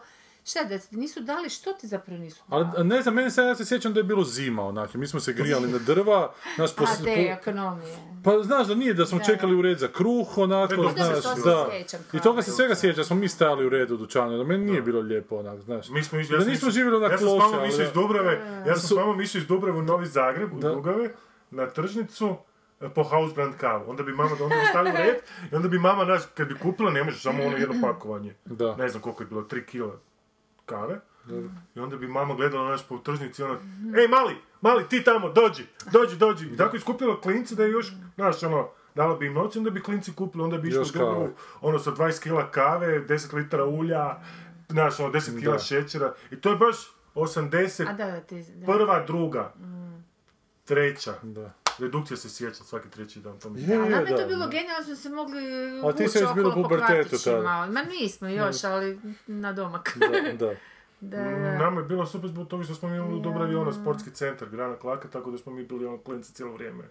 Šta 0.48 0.64
da 0.64 0.78
ti 0.78 0.96
nisu 0.96 1.20
dali, 1.20 1.48
što 1.48 1.72
ti 1.72 1.86
zapravo 1.86 2.20
nisu 2.20 2.42
Ali 2.48 2.66
dali? 2.72 2.88
ne 2.88 3.02
znam, 3.02 3.14
meni 3.14 3.30
se, 3.30 3.42
ja 3.42 3.54
se 3.54 3.64
sjećam 3.64 3.92
da 3.92 4.00
je 4.00 4.04
bilo 4.04 4.24
zima 4.24 4.62
onak, 4.62 4.94
mi 4.94 5.06
smo 5.06 5.20
se 5.20 5.32
grijali 5.32 5.68
na 5.68 5.78
drva, 5.78 6.32
znaš, 6.56 6.74
po, 6.76 6.84
A 6.84 7.04
te 7.04 7.36
ekonomije. 7.40 7.96
pa 8.24 8.42
znaš 8.42 8.66
da 8.66 8.74
nije, 8.74 8.94
da 8.94 9.06
smo 9.06 9.18
Da. 9.18 9.24
čekali 9.24 9.56
u 9.56 9.62
red 9.62 9.78
za 9.78 9.88
kruh, 9.88 10.38
onako, 10.38 10.88
se 10.88 10.94
znaš, 10.94 11.22
to 11.22 11.34
da. 11.44 11.68
sjećam 11.70 12.00
I 12.12 12.20
toga 12.20 12.42
se 12.42 12.50
svega 12.50 12.74
sjeća, 12.74 13.04
smo 13.04 13.16
mi 13.16 13.28
stajali 13.28 13.66
u 13.66 13.68
redu 13.68 13.94
u 13.94 13.96
dućanu, 13.96 14.38
da 14.38 14.44
meni 14.44 14.64
nije 14.64 14.82
bilo 14.82 15.00
lijepo 15.00 15.36
onak, 15.36 15.60
znaš. 15.60 15.88
Mi 15.88 16.02
smo 16.02 16.18
išli, 16.18 16.38
da 16.38 16.44
nismo 16.44 16.70
živjeli 16.70 16.96
onak 16.96 17.12
Ja 17.12 17.18
sam 17.18 17.28
loše, 17.28 17.56
ali 17.58 17.68
iz. 17.68 17.92
Dubrave, 17.94 18.62
ja 18.66 18.76
sam 18.76 18.88
s 18.88 18.90
mamom 18.90 19.20
išao 19.20 19.38
iz 19.38 19.46
Dubrave 19.46 19.78
u 19.78 19.82
Novi 19.82 20.06
Zagreb, 20.06 20.54
u 20.54 20.58
Da. 20.58 20.70
Dugave, 20.70 21.10
na 21.50 21.66
tržnicu, 21.66 22.36
e, 22.80 22.88
po 22.88 23.02
Hausbrand 23.02 23.54
kavu. 23.56 23.90
Onda 23.90 24.02
bi 24.02 24.12
mama, 24.12 24.30
onda 24.32 24.44
u 24.44 24.48
red, 24.96 25.16
i 25.52 25.54
onda 25.54 25.68
bi 25.68 25.78
mama, 25.78 26.04
naš, 26.04 26.22
kad 26.34 26.48
bi 26.48 26.54
kupila, 26.54 26.90
ne 26.90 27.04
možeš 27.04 27.22
samo 27.22 27.44
ono 27.44 27.56
jedno 27.56 27.74
pakovanje. 27.88 28.34
Da. 28.44 28.76
Ne 28.76 28.88
znam 28.88 29.02
koliko 29.02 29.22
je 29.22 29.26
bilo, 29.26 29.42
3 29.42 29.64
kila 29.64 29.98
kave. 30.68 31.00
I 31.74 31.80
onda 31.80 31.96
bi 31.96 32.08
mama 32.08 32.34
gledala 32.34 32.68
naš 32.70 32.88
po 32.88 32.98
tržnici 32.98 33.42
i 33.42 33.44
ona, 33.44 33.54
ej 34.00 34.08
mali, 34.08 34.34
mali, 34.60 34.88
ti 34.88 35.04
tamo, 35.04 35.28
dođi, 35.28 35.66
dođi, 35.92 36.16
dođi. 36.16 36.46
I 36.46 36.56
tako 36.56 36.76
je 36.76 36.80
skupila 36.80 37.20
klinci 37.20 37.56
da 37.56 37.64
je 37.64 37.70
još, 37.70 37.92
znaš, 38.14 38.42
ono, 38.42 38.68
dala 38.94 39.16
bi 39.16 39.26
im 39.26 39.34
novce, 39.34 39.58
onda 39.58 39.70
bi 39.70 39.82
klinci 39.82 40.12
kupili, 40.14 40.44
onda 40.44 40.58
bi 40.58 40.68
išli 40.68 40.78
u 40.78 40.82
Još 40.82 40.90
kave. 40.90 41.04
Dubravu, 41.04 41.30
ono, 41.60 41.78
sa 41.78 41.90
20 41.90 42.22
kila 42.22 42.50
kave, 42.50 43.06
10 43.06 43.34
litara 43.34 43.64
ulja, 43.64 44.16
znaš, 44.68 45.00
ono, 45.00 45.10
10 45.12 45.40
kila 45.40 45.52
Da. 45.52 45.58
šećera. 45.58 46.14
I 46.30 46.40
to 46.40 46.50
je 46.50 46.56
baš 46.56 46.76
80, 47.14 47.88
A 47.88 47.92
da, 47.92 48.06
da, 48.06 48.20
ti... 48.20 48.44
Da. 48.54 48.66
prva, 48.66 49.04
druga, 49.06 49.52
treća. 50.64 51.14
Da. 51.22 51.52
Redukcija 51.78 52.16
se 52.16 52.28
sjeća 52.30 52.64
svaki 52.64 52.90
treći 52.90 53.20
dan, 53.20 53.38
to 53.38 53.50
mi 53.50 53.62
Je, 53.62 53.66
A 53.66 53.72
je, 53.72 53.78
nama 53.78 53.96
je 53.96 54.04
da, 54.04 54.22
to 54.22 54.28
bilo 54.28 54.44
da. 54.44 54.50
genijalno, 54.50 54.84
smo 54.84 54.94
se 54.94 55.08
mogli 55.08 55.38
A 55.84 55.92
ti 55.92 56.06
bila 56.12 56.28
u 56.28 56.32
okolo 56.32 56.54
po 56.54 56.62
pubertetu 56.62 57.08
kvartićima. 57.08 57.34
tada. 57.36 57.66
Ma 57.66 57.82
nismo 57.82 58.28
još, 58.28 58.64
ali 58.64 59.00
na 59.26 59.52
domak. 59.52 59.98
Da, 59.98 60.46
da. 60.46 60.54
Da, 61.00 61.16
da. 61.18 61.58
Nama 61.58 61.80
je 61.80 61.86
bilo 61.86 62.06
super 62.06 62.30
zbog 62.30 62.48
toga 62.48 62.64
što 62.64 62.74
smo 62.74 62.88
mi 62.88 62.96
imali 62.96 63.14
u 63.14 63.18
Dubravi 63.18 63.54
ono 63.54 63.72
sportski 63.72 64.10
centar, 64.10 64.48
Grana 64.48 64.76
Klaka, 64.76 65.08
tako 65.08 65.30
da 65.30 65.38
smo 65.38 65.52
mi 65.52 65.64
bili 65.64 65.86
ono 65.86 65.98
klinci 65.98 66.32
cijelo 66.32 66.52
vrijeme. 66.52 66.84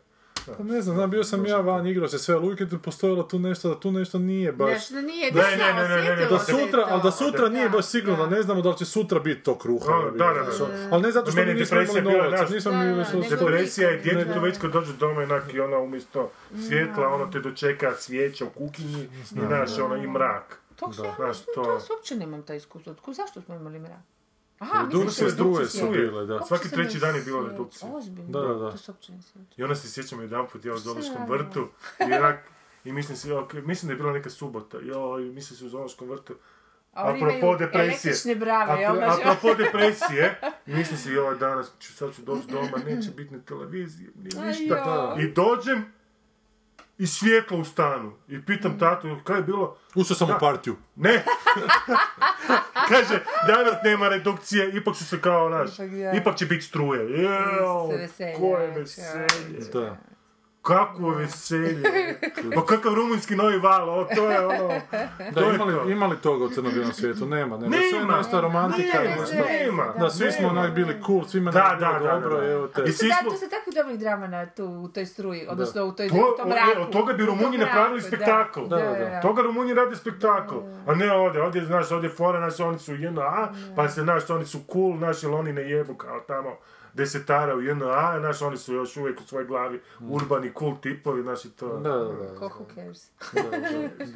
Pa 0.53 0.63
ne 0.63 0.81
znam, 0.81 0.95
znam, 0.95 1.09
bio 1.09 1.23
sam 1.23 1.45
ja 1.45 1.57
van, 1.57 1.87
igrao 1.87 2.07
se 2.07 2.19
sve, 2.19 2.35
ali 2.35 2.45
uvijek 2.45 2.61
je 2.61 2.79
postojalo 2.79 3.23
tu 3.23 3.39
nešto, 3.39 3.69
da 3.69 3.79
tu 3.79 3.91
nešto 3.91 4.19
nije 4.19 4.51
baš... 4.51 4.69
Nešto 4.69 5.01
nije, 5.01 5.31
Ne, 5.31 5.41
da, 5.41 5.49
ne, 5.49 5.57
ne, 5.73 5.89
ne, 5.89 6.03
ne, 6.03 6.15
ne, 6.15 6.25
Da 6.25 6.39
sutra, 6.39 6.81
to. 6.81 6.87
ali 6.89 7.01
da 7.03 7.11
sutra 7.11 7.49
nije 7.49 7.63
Da, 7.63 7.69
baš 7.69 7.85
sigurno, 7.85 8.25
da. 8.25 8.35
ne 8.35 8.41
znamo 8.41 8.61
da 8.61 8.69
li 8.69 8.77
će 8.77 8.85
sutra 8.85 9.19
biti 9.19 9.43
to 9.43 9.57
kruha. 9.57 9.93
Da, 10.11 10.25
da, 10.25 10.33
da. 10.33 10.87
Ali 10.91 11.01
ne 11.03 11.11
zato 11.11 11.31
što 11.31 11.41
mi 11.41 11.53
nismo 11.53 11.81
imali 11.81 12.01
novaca, 12.01 12.53
nismo 12.53 12.71
Da, 12.71 12.77
mi... 12.77 12.95
da, 13.29 13.35
Depresija 13.35 13.89
je 13.89 13.97
djetetu 13.97 14.33
da. 14.33 14.39
već 14.39 14.57
kad 14.57 14.71
dođe 14.71 14.93
doma 14.93 15.21
onak 15.21 15.53
i 15.53 15.59
ona 15.59 15.77
umjesto 15.77 16.31
svjetla, 16.67 17.07
ono 17.07 17.25
te 17.27 17.39
dočeka 17.39 17.93
svijeća 17.97 18.45
u 18.45 18.49
kuhinji 18.49 19.03
i 19.03 19.23
znaš, 19.23 19.77
ono 19.79 19.95
i 19.95 20.07
mrak. 20.07 20.59
Ja, 20.81 20.87
Znaš, 21.15 21.37
to... 21.39 21.51
to- 21.55 21.63
to 21.63 21.93
uopće 21.93 22.15
nemam 22.15 22.41
taj 22.43 22.57
iskustvo. 22.57 22.95
Zašto 23.07 23.41
smo 23.41 23.55
imali 23.55 23.79
mrak? 23.79 24.16
Aha, 24.59 24.81
Redukcije 24.81 25.29
struje 25.29 25.49
redukcije? 25.51 25.83
su 25.83 25.91
bile, 25.91 26.25
da. 26.25 26.33
Uopće 26.33 26.47
Svaki 26.47 26.67
se 26.67 26.75
treći 26.75 26.99
dan 26.99 27.15
je 27.15 27.21
bilo 27.21 27.39
sjećam. 27.39 27.51
redukcija. 27.51 27.91
Ozbiljno. 27.91 28.29
Da, 28.31 28.39
da, 28.39 28.53
da. 28.55 28.71
To 28.71 28.77
se 28.77 28.91
uopće 28.91 29.11
ne 29.11 29.21
sjećam. 29.21 29.47
I 29.57 29.63
onda 29.63 29.75
se 29.75 29.89
sjećam 29.89 30.21
jedan 30.21 30.45
put 30.47 30.65
ja 30.65 30.73
u 30.73 30.77
Zoološkom 30.77 31.15
Šta? 31.15 31.25
vrtu 31.27 31.67
i 32.01 32.13
onak, 32.13 32.39
i 32.85 32.91
mislim 32.91 33.17
si, 33.17 33.31
ok, 33.31 33.53
mislim 33.53 33.87
da 33.87 33.93
je 33.93 33.97
bila 33.97 34.11
neka 34.13 34.29
subota, 34.29 34.77
joj, 34.77 35.21
mislim 35.23 35.57
si 35.57 35.65
u 35.65 35.69
Zoološkom 35.69 36.09
vrtu, 36.09 36.33
A 36.93 37.11
apropo 37.11 37.55
depresije. 37.55 38.35
brave, 38.35 38.73
Apro- 38.75 38.99
da? 38.99 39.15
apropo 39.29 39.55
depresije, 39.55 40.39
mislim 40.65 40.97
si, 40.97 41.11
joj, 41.11 41.35
danas 41.35 41.71
ću, 41.79 41.93
sad 41.93 42.15
ću 42.15 42.21
doći 42.21 42.47
doma, 42.47 42.77
neće 42.85 43.11
biti 43.11 43.33
ni 43.33 43.41
televizije, 43.41 44.09
ni 44.15 44.23
ništa. 44.47 45.15
I 45.19 45.27
dođem, 45.27 45.85
i 46.97 47.07
svjetlo 47.07 47.57
u 47.57 47.63
stanu. 47.63 48.13
I 48.27 48.45
pitam 48.45 48.79
tatu, 48.79 49.17
kaj 49.23 49.37
je 49.37 49.43
bilo? 49.43 49.77
Ušao 49.95 50.15
sam 50.17 50.29
u 50.29 50.39
partiju. 50.39 50.75
Ne! 50.95 51.23
Kaže, 52.89 53.23
danas 53.47 53.75
nema 53.83 54.09
redukcije, 54.09 54.71
ipak 54.77 54.95
su 54.95 55.05
se 55.05 55.21
kao, 55.21 55.49
naš, 55.49 55.73
Ipak 55.73 55.91
ja. 55.91 56.13
ipak 56.13 56.35
će 56.35 56.45
biti 56.45 56.61
struje. 56.61 56.99
se 57.03 57.21
Jeo, 57.21 57.89
koje 58.39 58.67
čaj. 58.67 58.79
veselje. 58.79 59.59
Da. 59.73 59.97
Kakvo 60.67 61.09
veselje. 61.09 61.83
Pa 62.55 62.65
kakav 62.65 62.93
rumunjski 62.93 63.35
novi 63.35 63.57
val, 63.59 63.89
o, 63.91 64.05
to 64.05 64.31
je 64.31 64.39
ono... 64.41 64.67
Da, 65.31 65.31
to 65.33 65.39
je 65.41 65.55
imali, 65.55 65.73
to. 65.73 65.89
imali 65.89 66.17
toga 66.17 66.45
u 66.45 66.49
crno 66.49 66.69
svijetu? 66.93 67.25
Nema, 67.25 67.57
nema. 67.57 67.75
Sve 67.89 67.99
je 67.99 68.05
nešto 68.07 68.41
romantika 68.41 68.97
Nema, 68.99 69.15
nema. 69.49 69.93
Da, 69.99 70.09
svi 70.09 70.31
smo 70.31 70.47
onak 70.47 70.71
bili 70.71 71.01
cool, 71.05 71.25
svima 71.25 71.51
Da, 71.51 71.59
da, 71.71 71.87
bilo 71.89 72.09
da, 72.09 72.13
dobro, 72.13 72.35
da, 72.35 72.41
da. 72.41 72.51
evo 72.51 72.67
te. 72.67 72.83
I 72.83 72.91
svi 72.91 73.07
Da, 73.07 73.15
smo- 73.15 73.31
to 73.31 73.37
se 73.37 73.49
takvih 73.49 73.75
dobrih 73.75 73.99
drama 73.99 74.27
na 74.27 74.45
tu, 74.47 74.65
u 74.65 74.87
toj 74.87 75.05
struji, 75.05 75.47
odnosno 75.49 75.85
u 75.85 75.91
toj, 75.91 76.07
To- 76.09 76.15
u 76.33 76.37
tom 76.37 76.49
mraku. 76.49 76.81
od 76.81 76.91
toga 76.91 77.13
bi 77.13 77.25
Rumunji 77.25 77.57
napravili 77.57 78.01
da. 78.01 78.07
spektakl. 78.07 78.61
Da, 78.61 78.75
da, 78.77 78.83
da. 79.05 79.21
Toga 79.21 79.41
Rumunji 79.41 79.73
rade 79.73 79.95
spektakl. 79.95 80.55
A 80.87 80.95
ne 80.95 81.11
ovdje, 81.11 81.41
ovdje, 81.41 81.65
znaš, 81.65 81.91
ovdje 81.91 82.09
fora, 82.09 82.39
znaš, 82.39 82.59
oni 82.61 82.79
su 82.79 82.95
JNA, 82.95 83.47
pa 83.75 83.89
se, 83.89 84.01
znaš, 84.01 84.29
oni 84.29 84.45
su 84.45 84.59
cool, 84.73 84.97
znaš, 84.97 85.23
jer 85.23 85.31
oni 85.31 85.53
ne 85.53 85.61
jebu 85.61 85.93
kao 85.95 86.19
tamo 86.19 86.49
desetara 86.93 87.55
u 87.55 87.61
JNA, 87.61 87.75
znaš, 88.19 88.41
oni 88.41 88.57
su 88.57 88.73
još 88.73 88.97
uvijek 88.97 89.19
u 89.19 89.23
svojoj 89.23 89.45
glavi 89.45 89.79
urbani, 90.01 90.51
cool 90.59 90.75
tipovi, 90.77 91.21
znaš, 91.21 91.45
i 91.45 91.49
to... 91.49 91.67
Da, 91.69 91.89
da, 91.89 91.97
da. 92.23 92.35
Ko 92.35 92.45
who 92.49 92.75
cares? 92.75 93.07
da, 93.33 93.57
da. 93.59 94.05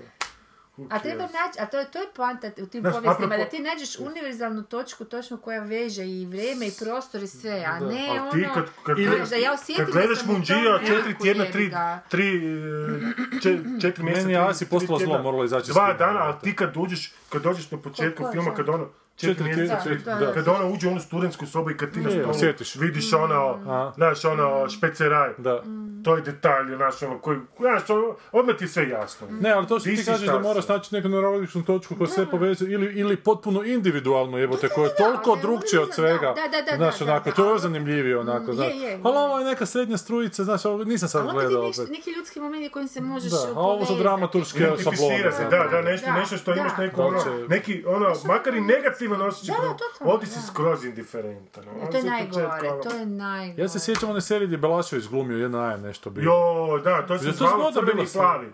Who 0.78 0.88
A 0.90 1.00
treba 1.00 1.24
naći, 1.24 1.60
a 1.60 1.66
to, 1.66 1.80
je- 1.80 1.86
to 1.86 2.00
je 2.00 2.08
poanta 2.16 2.48
u 2.58 2.66
tim 2.66 2.82
Znaš, 2.82 2.94
povijestima, 2.94 3.28
apropo- 3.28 3.38
da 3.38 3.46
ti 3.48 3.60
nađeš 3.62 4.00
univerzalnu 4.00 4.64
točku 4.64 5.06
točno 5.06 5.38
koja 5.38 5.62
veže 5.62 6.06
i 6.06 6.26
vrijeme 6.26 6.68
i 6.68 6.72
prostor 6.80 7.24
i 7.24 7.28
sve, 7.30 7.66
a 7.68 7.80
Da. 7.80 7.86
ne 7.86 8.08
Ali 8.10 8.20
ono... 8.20 8.32
ti 8.32 8.48
kad, 8.54 8.66
kad, 8.86 8.98
Ili 8.98 9.08
gledaš, 9.08 9.30
da 9.30 9.36
ja 9.36 9.54
osjetim 9.54 9.76
kad 9.76 9.86
da 9.86 9.92
gledaš 9.94 10.26
Munđija 10.26 10.80
četiri 10.80 11.18
tjedna, 11.18 11.46
tri, 11.46 11.72
tri, 12.10 12.28
e, 12.38 13.40
če- 13.42 13.60
četiri 13.82 14.04
mjeseca, 14.04 14.22
Meni 14.22 14.34
je 14.34 14.40
Asi 14.40 14.60
tri 14.60 14.70
postalo 14.70 15.00
zlo, 15.00 15.18
moralo 15.20 15.44
izaći 15.44 15.64
iz 15.64 15.68
Dva 15.68 15.94
dana, 15.94 16.14
da. 16.14 16.20
ali 16.20 16.34
ti 16.42 16.56
kad 16.56 16.78
uđeš, 16.78 17.14
kad 17.30 17.42
dođeš 17.42 17.72
na 17.72 17.78
početku 17.80 18.24
filma, 18.32 18.54
kad 18.54 18.70
ono, 18.70 18.90
četiri 19.18 19.44
mjeseca, 19.46 19.78
Da, 20.06 20.14
da. 20.16 20.26
da. 20.26 20.34
kad 20.34 20.48
ona 20.48 20.66
uđe 20.66 20.88
u 20.88 20.92
onu 20.92 21.00
studentsku 21.00 21.46
sobu 21.46 21.72
i 21.72 21.78
kad 21.78 21.92
ti 21.92 22.00
na 22.00 22.10
stolu 22.10 22.34
vidiš 22.78 23.14
ono, 23.14 23.60
A. 23.68 23.92
znaš, 23.96 24.26
ono, 24.26 24.70
špeceraj, 24.70 25.30
Da. 25.38 25.64
to 26.04 26.16
je 26.16 26.22
detalj, 26.22 26.76
znaš, 26.76 27.04
ono, 27.04 27.20
koji, 27.20 27.40
znaš, 27.60 27.90
ono, 27.90 28.04
odmah 28.32 28.56
ti 28.56 28.64
je 28.64 28.68
sve 28.68 28.90
jasno. 28.90 29.28
Ne, 29.32 29.52
ali 29.52 29.68
to 29.68 29.80
što 29.80 29.90
Ti 29.90 29.96
ti 29.96 30.06
kažeš 30.06 30.28
da 30.28 30.40
moraš 30.40 30.68
naći 30.68 30.96
neku 30.96 31.10
neurologičnu 31.10 31.64
točku 31.64 31.96
koja 31.96 32.08
sve 32.08 32.26
povezuje 32.26 32.72
ili, 32.72 32.94
ili 32.94 33.16
potpuno 33.18 33.64
individualno, 33.64 34.38
jebote, 34.38 34.70
koja 34.70 34.86
je 34.86 34.96
toliko 34.96 35.36
drugčije 35.38 35.80
od 35.80 35.88
da, 35.88 35.94
svega. 35.94 36.34
da, 36.34 36.48
da, 36.52 36.72
da, 36.72 36.78
Znaš, 36.78 37.00
da, 37.00 37.06
onako, 37.06 37.30
da, 37.30 37.36
to 37.36 37.54
je 37.54 37.60
zanimljivije, 37.60 38.20
onako, 38.20 38.52
Mm, 38.52 38.56
znaš. 38.56 38.68
je, 38.68 38.78
je, 38.78 38.90
je. 38.90 39.00
Ali 39.04 39.18
ovo 39.18 39.40
je 39.40 39.46
neka 39.46 39.66
srednja 39.66 39.98
strujica, 39.98 40.44
znaš, 40.44 40.66
ovo 40.66 40.84
nisam 40.84 41.10
sad 41.10 41.24
gledao 41.26 41.62
je 41.62 41.68
nešto, 41.68 41.82
opet. 41.82 41.92
neki 41.92 42.12
ljudski 42.12 42.40
momenti 42.40 42.70
kojim 42.70 42.88
se 42.88 43.02
možeš 43.02 43.32
Da, 43.32 43.38
a 43.38 43.42
ovo 43.56 43.74
su 43.76 43.88
povezati. 43.88 44.00
dramaturške 44.00 44.60
šablone. 44.60 45.32
Da, 45.50 45.68
da, 45.68 45.82
nešto, 45.82 46.06
Da, 46.08 46.14
nešto 46.14 46.38
što 46.38 46.54
da. 46.54 46.60
imaš 46.60 46.72
neko, 46.78 46.98
Da, 46.98 47.04
ono, 47.04 47.20
neki, 47.48 47.84
ono, 47.88 48.14
makar 48.26 48.56
i 48.56 48.62
negativan 49.02 49.28
osjećaj, 49.28 49.56
Da, 50.00 50.06
ovdje 50.06 50.28
si 50.28 50.48
skroz 50.48 50.86
indiferentan. 50.86 51.64
ono, 51.70 51.92
To 51.92 51.98
je 51.98 52.04
najgore, 52.04 52.46
početka, 52.46 52.90
to 52.90 52.96
je 52.96 53.06
najgore. 53.06 53.64
Ja 53.64 53.70
se 53.70 53.80
sjećam 53.80 54.10
one 54.10 54.22
serije 54.22 54.48
gdje 54.48 54.58
Belašević 54.58 55.08
glumio, 55.08 55.38
jedna 55.38 55.72
je 55.72 55.78
nešto 55.78 56.10
bio. 56.10 56.24
Jo, 56.24 56.80
da, 56.84 57.06
to 57.08 57.18
se 57.20 57.32
zvalo 57.32 57.72
Crveni 57.72 57.94
bilo 57.94 58.08
plavi. 58.14 58.48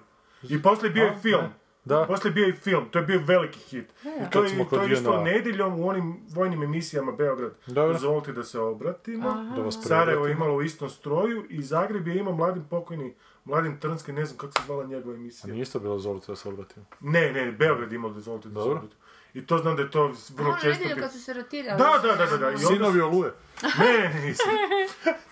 I 0.44 0.62
poslije 0.62 0.90
bio 0.90 1.04
je 1.04 1.10
A, 1.10 1.18
film. 1.18 1.42
ne. 1.42 1.50
Da. 1.86 2.06
Poslije 2.06 2.30
je 2.30 2.34
bio 2.34 2.48
i 2.48 2.54
film, 2.54 2.90
to 2.92 3.00
je 3.00 3.06
bio 3.06 3.22
veliki 3.26 3.60
hit. 3.60 3.94
I 4.04 4.32
to 4.32 4.44
je, 4.44 4.58
kod 4.60 4.70
to 4.70 4.84
je 4.84 4.94
išlo 4.94 5.14
JNA. 5.14 5.24
nedjeljom 5.24 5.80
u 5.80 5.88
onim 5.88 6.20
vojnim 6.30 6.64
emisijama 6.64 7.12
Beograd. 7.12 7.52
Dobro. 7.68 7.94
Dozvolite 7.94 8.32
da 8.32 8.44
se 8.44 8.60
obratimo. 8.60 9.34
Da 9.56 9.62
vas 9.62 9.80
Sarajevo 9.84 10.26
je 10.28 10.32
imalo 10.32 10.56
u 10.56 10.62
istom 10.62 10.90
stroju 10.90 11.46
i 11.50 11.62
Zagreb 11.62 12.08
je 12.08 12.18
imao 12.18 12.34
mladim 12.34 12.64
pokojni 12.64 13.16
Mladim 13.46 13.80
Trnski, 13.80 14.14
ne 14.14 14.26
znam 14.26 14.38
kako 14.38 14.54
se 14.54 14.60
zvala 14.66 14.84
njegova 14.84 15.16
emisija. 15.16 15.52
Nije 15.52 15.62
isto 15.62 15.80
bilo 15.80 16.00
zvolite 16.00 16.26
da 16.28 16.36
se 16.36 16.50
obratim. 16.50 16.86
Ne, 17.00 17.32
ne, 17.32 17.52
Beograd 17.52 17.92
je 17.92 17.96
imao 17.96 18.10
dozvolite 18.12 18.50
da 18.50 18.64
se 18.64 18.70
obratimo. 18.70 19.02
I 19.38 19.42
to 19.42 19.58
znam 19.58 19.76
da 19.76 19.82
je 19.82 19.92
to 19.92 20.02
vrlo 20.30 20.50
Ono 20.50 20.60
često... 20.62 20.84
bi- 20.86 21.02
kad 21.02 21.12
su 21.12 21.20
se 21.20 21.34
rotirali. 21.34 21.78
Da, 21.78 22.00
da, 22.04 22.16
da, 22.16 22.26
da, 22.28 22.38
da. 22.38 22.46
I 22.46 22.54
onda 22.54 22.68
Sinovi 22.68 23.02
oluje. 23.02 23.32
Ne, 23.80 24.10
ne, 24.10 24.22
nisam. 24.22 24.46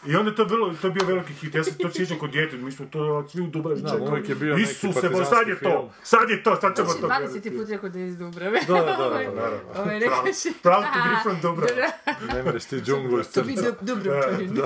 I 0.06 0.16
onda 0.16 0.30
je 0.32 0.36
to 0.36 0.46
bilo, 0.46 0.74
to 0.74 0.88
je 0.88 0.94
bio 0.94 1.06
veliki 1.06 1.34
hit. 1.34 1.56
Ja 1.56 1.64
sam 1.64 1.74
to 1.74 1.92
sjećam 1.92 2.20
kod 2.20 2.30
djete, 2.32 2.58
mi 2.58 2.72
smo 2.72 2.86
to 2.86 3.28
svi 3.30 3.42
u 3.42 3.48
Dubravi 3.48 3.80
Znam, 3.80 4.02
uvijek 4.02 4.30
je 4.30 4.36
bio 4.36 4.58
neki 4.58 4.64
Isuse, 4.64 4.88
bo, 4.88 4.94
partizanski 4.94 5.36
sad 5.36 5.48
je 5.48 5.60
to, 5.60 5.94
sad 6.04 6.30
je 6.30 6.44
to, 6.44 6.56
sad 6.56 6.76
ćemo 6.76 6.88
Znači, 6.88 7.02
to 7.02 7.08
20 7.08 7.20
gledati. 7.22 7.58
put 7.58 7.70
rekao 7.70 7.90
da 7.90 8.00
je 8.00 8.08
iz 8.08 8.18
Dubrave. 8.18 8.60
Da, 8.68 8.74
da, 8.76 8.82
da, 8.84 8.98
da, 9.00 9.10
naravno. 9.10 9.60
Ovaj, 9.76 10.00
Proud- 10.00 10.02
rekao 10.02 10.24
proud 10.64 10.84
to 10.84 11.00
be 11.06 11.16
from 11.24 11.38
Dubrava. 11.44 11.92
Ne 12.34 12.44
mereš 12.44 12.66
ti 12.66 12.78
džunglu 12.78 13.20
iz 13.20 13.28
To 13.28 13.44
bi 13.44 13.56
crca. 13.56 13.70
Dub- 13.72 13.76
Dubrovčanin. 13.84 14.62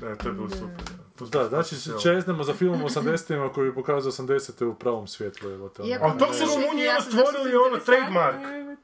Ne, 0.00 0.16
to 0.16 0.28
je 0.28 0.32
bilo 0.32 0.50
super. 0.50 0.84
To 0.86 1.09
Da, 1.22 1.38
smo- 1.38 1.48
znači 1.48 1.70
to 1.70 1.76
se- 1.76 2.02
čeznemo 2.02 2.44
za 2.44 2.54
filmom 2.54 2.80
80-ima 2.82 3.48
koji 3.48 3.68
bi 3.68 3.74
pokazao 3.74 4.12
80-te 4.12 4.64
u 4.64 4.74
pravom 4.74 5.06
svjetlu. 5.06 5.50
Evo 5.50 5.68
te. 5.68 5.82
Iako 5.82 6.04
Ali 6.04 6.18
to 6.18 6.26
su 6.26 6.42
ja 6.42 6.48
ono 6.90 7.00
stvorili 7.02 7.56
ono 7.56 7.76
trademark. 7.78 8.36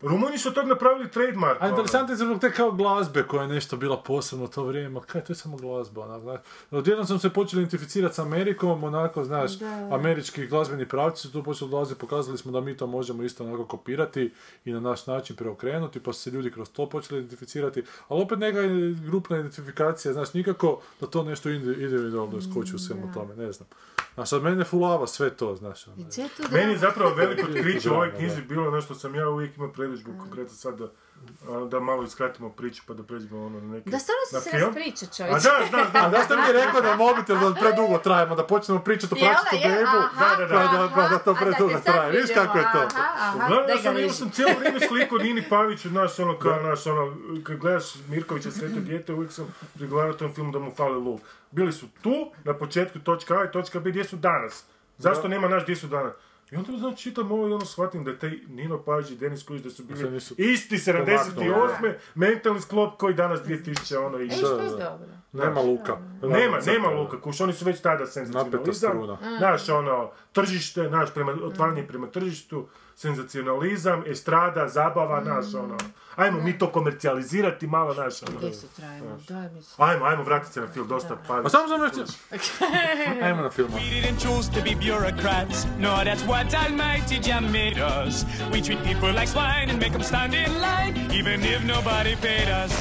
Rumunji 0.03 0.39
su 0.39 0.53
tog 0.53 0.67
napravili 0.67 1.11
trademark. 1.11 1.57
A 1.57 1.65
ono. 1.65 1.71
interesantno 1.71 2.13
je 2.13 2.17
zbog 2.17 2.41
te 2.41 2.53
kao 2.53 2.71
glazbe 2.73 3.23
koja 3.23 3.43
je 3.43 3.49
nešto 3.49 3.77
bila 3.77 3.97
posebno 3.99 4.45
u 4.45 4.49
to 4.49 4.65
vrijeme, 4.65 4.89
ma 4.89 5.01
kaj, 5.01 5.21
to 5.21 5.33
je 5.33 5.37
samo 5.37 5.57
glazba, 5.57 6.03
onak, 6.03 6.21
znaš. 6.21 6.41
Odjednom 6.71 7.07
sam 7.07 7.19
se 7.19 7.31
počeli 7.31 7.63
identificirati 7.63 8.15
s 8.15 8.19
Amerikom, 8.19 8.85
onako, 8.85 9.25
znaš, 9.25 9.51
američki 9.91 10.47
glazbeni 10.47 10.89
pravci 10.89 11.23
su 11.23 11.33
tu 11.33 11.43
počeli 11.43 11.71
dolaziti, 11.71 12.01
pokazali 12.01 12.39
smo 12.39 12.53
da 12.53 12.61
mi 12.61 12.77
to 12.77 12.87
možemo 12.87 13.23
isto 13.23 13.45
onako 13.45 13.65
kopirati 13.67 14.33
i 14.65 14.73
na 14.73 14.81
naš 14.81 15.07
način 15.07 15.37
preokrenuti, 15.37 16.01
pa 16.01 16.13
su 16.13 16.21
se 16.21 16.31
ljudi 16.31 16.51
kroz 16.51 16.71
to 16.71 16.89
počeli 16.89 17.21
identificirati, 17.21 17.83
ali 18.09 18.23
opet 18.23 18.39
neka 18.39 18.61
je 18.61 18.69
grupna 18.97 19.37
identifikacija, 19.37 20.13
znaš, 20.13 20.35
nikako 20.35 20.81
da 21.01 21.07
to 21.07 21.23
nešto 21.23 21.49
indi- 21.49 21.77
individualno 22.27 22.63
skoči 22.63 22.77
u 22.77 22.79
svemu 22.79 23.13
tome, 23.15 23.37
ne 23.37 23.53
znam. 23.53 23.69
Znaš, 24.15 24.33
od 24.33 24.43
mene 24.43 24.65
fulava 24.65 25.07
sve 25.07 25.31
to, 25.31 25.57
znaš. 25.57 25.87
ono. 25.89 25.97
Meni 26.53 26.73
je 26.73 26.75
da- 26.75 26.81
zapravo 26.81 27.15
veliko 27.15 27.49
otkriće 27.51 27.91
u 27.91 27.95
ovoj 27.95 28.11
Da, 28.11 28.17
knjizi 28.17 28.43
bilo 28.43 28.69
ono 28.69 28.81
što 28.81 28.95
sam 28.95 29.15
ja 29.15 29.29
uvijek 29.29 29.57
imao 29.57 29.73
predodžbu, 29.73 30.11
konkretno 30.21 30.55
sad 30.55 30.79
da, 30.79 30.85
a, 30.85 30.89
da 31.71 31.81
malo 31.81 32.03
iskratimo 32.03 32.51
priču 32.51 32.83
pa 32.87 32.95
da 32.95 33.03
pređemo 33.03 33.47
ono 33.47 33.61
na 33.61 33.75
neki 33.75 33.91
Da 33.91 33.99
stvarno 33.99 34.43
si 34.43 34.51
se 34.51 34.59
raspriča 34.59 35.07
A 35.07 35.15
čovječe. 35.17 35.49
da, 35.49 35.79
da, 35.83 35.91
da, 35.93 36.07
A 36.07 36.09
da 36.09 36.23
što 36.25 36.37
mi 36.37 36.53
rekao 36.53 36.81
da 36.81 36.97
mobitel 36.97 37.37
da 37.39 37.61
predugo 37.61 37.99
trajemo, 37.99 38.35
da 38.35 38.47
počnemo 38.47 38.81
pričati 38.81 39.15
o 39.15 39.17
da, 39.17 39.27
pračitu 39.27 39.69
jel? 39.69 39.75
bebu, 39.79 39.99
da, 40.19 40.37
da, 40.37 40.79
da, 40.79 40.91
pa 40.95 41.09
da 41.09 41.19
to 41.19 41.31
a 41.31 41.35
predugo 41.35 41.81
traje. 41.85 42.13
Viš 42.13 42.31
kako 42.35 42.59
je 42.59 42.65
to? 42.73 42.79
Aha, 42.79 43.37
aha, 43.39 43.67
ga 43.67 43.77
sam, 43.83 43.97
ja 43.97 44.03
liži. 44.03 44.15
sam 44.15 44.31
cijelo 44.31 44.53
vrijeme 44.59 44.81
sliku 44.81 45.19
Nini 45.19 45.43
Paviću, 45.49 45.89
znaš, 45.89 46.19
ono, 46.19 46.39
kao, 46.39 46.59
znaš, 46.61 46.87
ono, 46.87 47.17
kad 47.45 47.57
gledaš 47.57 47.85
Mirkovića 48.09 48.51
Sveto 48.51 48.81
dijete, 48.81 49.13
uvijek 49.13 49.33
sam 49.33 49.55
prigovarao 49.75 50.13
tom 50.13 50.35
filmu 50.35 50.53
da 50.53 50.59
mu 50.59 50.75
fali 50.75 50.95
luk. 50.95 51.21
Bili 51.51 51.73
su 51.73 51.87
tu, 52.03 52.33
na 52.45 52.55
početku 52.55 52.99
točka 52.99 53.35
A 53.35 53.45
i 53.45 53.53
točka 53.53 53.81
B, 53.81 53.91
gdje 53.91 54.05
su 54.05 54.17
danas? 54.17 54.65
Zašto 54.99 55.29
nema 55.29 55.49
naš 55.49 55.63
gdje 55.63 55.77
su 55.77 55.87
danas? 55.87 56.13
I 56.51 56.57
onda 56.57 56.79
znači 56.79 57.03
čitam 57.03 57.33
ovo 57.33 57.49
i 57.49 57.53
ono 57.53 57.65
shvatim 57.65 58.05
da 58.05 58.11
je 58.11 58.19
taj 58.19 58.31
Nino 58.49 58.83
Pavić 58.83 59.11
i 59.11 59.17
Denis 59.17 59.43
Kujić 59.43 59.63
da 59.63 59.71
su 59.71 59.85
bili 59.85 60.11
nisu 60.11 60.35
isti 60.39 60.77
78. 60.77 61.95
mentalni 62.15 62.61
sklop 62.61 62.99
koji 62.99 63.15
danas 63.15 63.41
2000 63.41 63.97
ono 63.97 64.19
i 64.19 64.27
E, 64.27 64.31
što 64.31 64.61
je 64.61 64.71
dobro. 64.71 65.07
Nema 65.33 65.61
luka. 65.61 65.97
nema, 66.23 66.59
nema 66.67 66.89
Luka, 66.89 67.21
kuš, 67.21 67.41
oni 67.41 67.53
su 67.53 67.65
već 67.65 67.81
tada 67.81 68.07
senzacionalizam. 68.07 68.75
struna. 68.75 69.19
Naš, 69.41 69.69
ono, 69.69 70.11
tržište, 70.33 70.91
naš, 70.91 71.15
prema, 71.15 71.33
otvaranje 71.43 71.87
prema 71.87 72.07
tržištu, 72.07 72.69
senzacionalizam, 72.97 74.05
estrada, 74.07 74.69
zabava, 74.69 75.21
naš, 75.21 75.55
ono. 75.55 75.75
Mm. 75.75 75.93
Ajmo 76.17 76.41
mi 76.41 76.59
to 76.59 76.73
komercijalizirati 76.73 77.67
malo, 77.67 77.95
naš, 77.95 78.23
ono. 78.23 78.39
Gdje 78.39 78.53
se 78.53 78.67
trajimo? 78.77 79.19
Daj 79.29 79.49
mi 79.55 79.63
se. 79.63 79.75
Ajmo, 79.79 80.05
ajmo, 80.05 80.23
vratiti 80.23 80.53
se 80.53 80.61
na 80.61 80.67
film, 80.67 80.89
dosta 80.89 81.17
pa... 81.29 81.49
Samo 81.49 81.69
sam 81.69 81.81
još... 81.83 82.09
Ajmo 83.27 83.43
na 83.43 83.51
film. 83.51 83.69
We 83.73 83.81
didn't 83.81 84.21
choose 84.23 84.51
to 84.51 84.61
be 84.65 84.75
bureaucrats. 84.75 85.67
No, 85.79 86.05
that's 86.05 86.27
what 86.27 86.55
Almighty 86.55 87.19
Jah 87.29 87.41
made 87.41 87.79
us. 88.07 88.25
We 88.53 88.63
treat 88.63 88.83
people 88.85 89.13
like 89.13 89.29
swine 89.29 89.71
and 89.71 89.79
make 89.79 89.93
them 89.93 90.03
stand 90.03 90.35
in 90.35 90.53
line, 90.61 90.95
even 91.21 91.41
if 91.45 91.65
nobody 91.65 92.17
paid 92.17 92.49
us. 92.65 92.73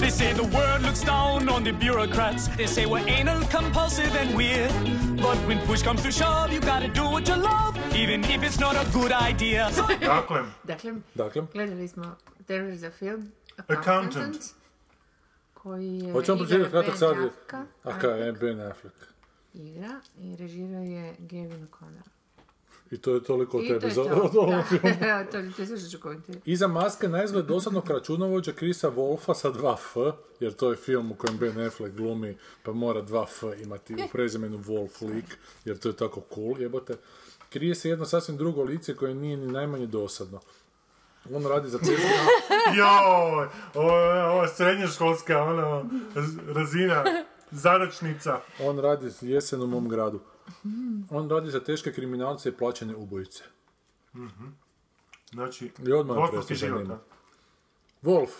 They 0.00 0.10
say 0.10 0.32
the 0.32 0.48
world 0.56 0.82
looks 0.82 1.00
down 1.00 1.48
on 1.48 1.64
the 1.64 1.72
bureaucrats. 1.72 2.48
They 2.56 2.66
say 2.66 2.86
we're 2.86 3.08
anal, 3.08 3.40
compulsive, 3.50 4.14
and 4.16 4.36
weird. 4.36 5.07
But 5.22 5.36
when 5.48 5.58
push 5.66 5.82
comes 5.82 6.02
to 6.02 6.12
shove, 6.12 6.52
you 6.52 6.60
gotta 6.60 6.88
do 6.88 7.02
what 7.02 7.28
you 7.28 7.36
love, 7.36 7.76
even 7.96 8.24
if 8.24 8.42
it's 8.42 8.60
not 8.60 8.76
a 8.76 8.84
good 8.92 9.12
idea. 9.12 9.70
Dakle, 10.00 10.44
Dakle, 10.64 10.92
Dakle, 11.14 11.42
gledali 11.52 11.88
smo 11.88 12.16
terror 12.46 12.74
za 12.76 12.90
film 12.90 13.32
Accountant. 13.56 14.16
Accountant, 14.16 14.42
koji 15.54 15.98
je 15.98 16.12
hoćemo 16.12 16.38
igra 16.38 16.46
pročitati 16.46 16.70
kratak 16.70 16.90
Ben 16.90 16.98
sad. 16.98 17.16
A 17.84 17.98
kaj 17.98 18.26
je 18.26 18.32
Ben 18.32 18.60
Affleck. 18.60 18.96
igra 19.54 20.00
i 20.18 20.36
režirao 20.36 20.82
je 20.82 21.14
Gavin 21.18 21.66
O'Connor. 21.68 22.17
I 22.90 22.98
to 22.98 23.14
je 23.14 23.24
toliko 23.24 23.58
od 23.58 23.64
I 23.64 23.68
to 23.68 23.74
tebe 23.74 23.86
je 23.86 23.94
za 23.94 24.04
to. 24.04 24.08
Da, 25.00 25.24
to, 25.32 25.38
komentirati. 26.00 26.50
Iza 26.50 26.68
maske 26.68 27.08
na 27.08 27.24
izgled 27.24 27.46
dosadnog 27.46 27.90
računovođa 27.90 28.52
Krisa 28.52 28.90
Wolfa 28.90 29.34
sa 29.34 29.50
dva 29.50 29.76
F, 29.78 29.96
jer 30.40 30.52
to 30.52 30.70
je 30.70 30.76
film 30.76 31.10
u 31.10 31.14
kojem 31.14 31.38
Ben 31.38 31.60
Affleck 31.66 31.96
glumi, 31.96 32.36
pa 32.62 32.72
mora 32.72 33.00
dva 33.00 33.26
F 33.28 33.42
imati 33.62 33.94
u 33.94 34.08
prezimenu 34.12 34.58
Wolf 34.58 35.14
lik, 35.14 35.38
jer 35.64 35.78
to 35.78 35.88
je 35.88 35.96
tako 35.96 36.22
cool, 36.34 36.60
jebote. 36.60 36.96
Krije 37.50 37.74
se 37.74 37.88
jedno 37.88 38.04
sasvim 38.04 38.36
drugo 38.36 38.62
lice 38.62 38.96
koje 38.96 39.14
nije 39.14 39.36
ni 39.36 39.52
najmanje 39.52 39.86
dosadno. 39.86 40.40
On 41.34 41.46
radi 41.46 41.68
za 41.68 41.78
teške... 41.78 41.92
joj, 42.78 43.48
ovo, 43.74 44.42
je 44.42 44.48
srednjoškolska, 44.48 45.42
ono, 45.42 45.90
raz- 46.14 46.52
razina, 46.54 47.04
zadačnica. 47.50 48.40
On 48.60 48.78
radi 48.78 49.10
jesen 49.20 49.62
u 49.62 49.66
mom 49.66 49.88
gradu. 49.88 50.20
On 51.10 51.30
radi 51.30 51.50
za 51.50 51.60
teške 51.60 51.92
kriminalce 51.92 52.48
i 52.48 52.52
plaćene 52.52 52.96
ubojice. 52.96 53.44
Znači, 55.32 55.70
I 55.86 55.92
odmah 55.92 56.16
me 56.16 56.22
Wolfovski 56.22 56.46
presto 56.46 56.54
život, 56.54 56.78
zanima. 56.78 56.94
a? 56.94 56.98
Wolf 58.02 58.30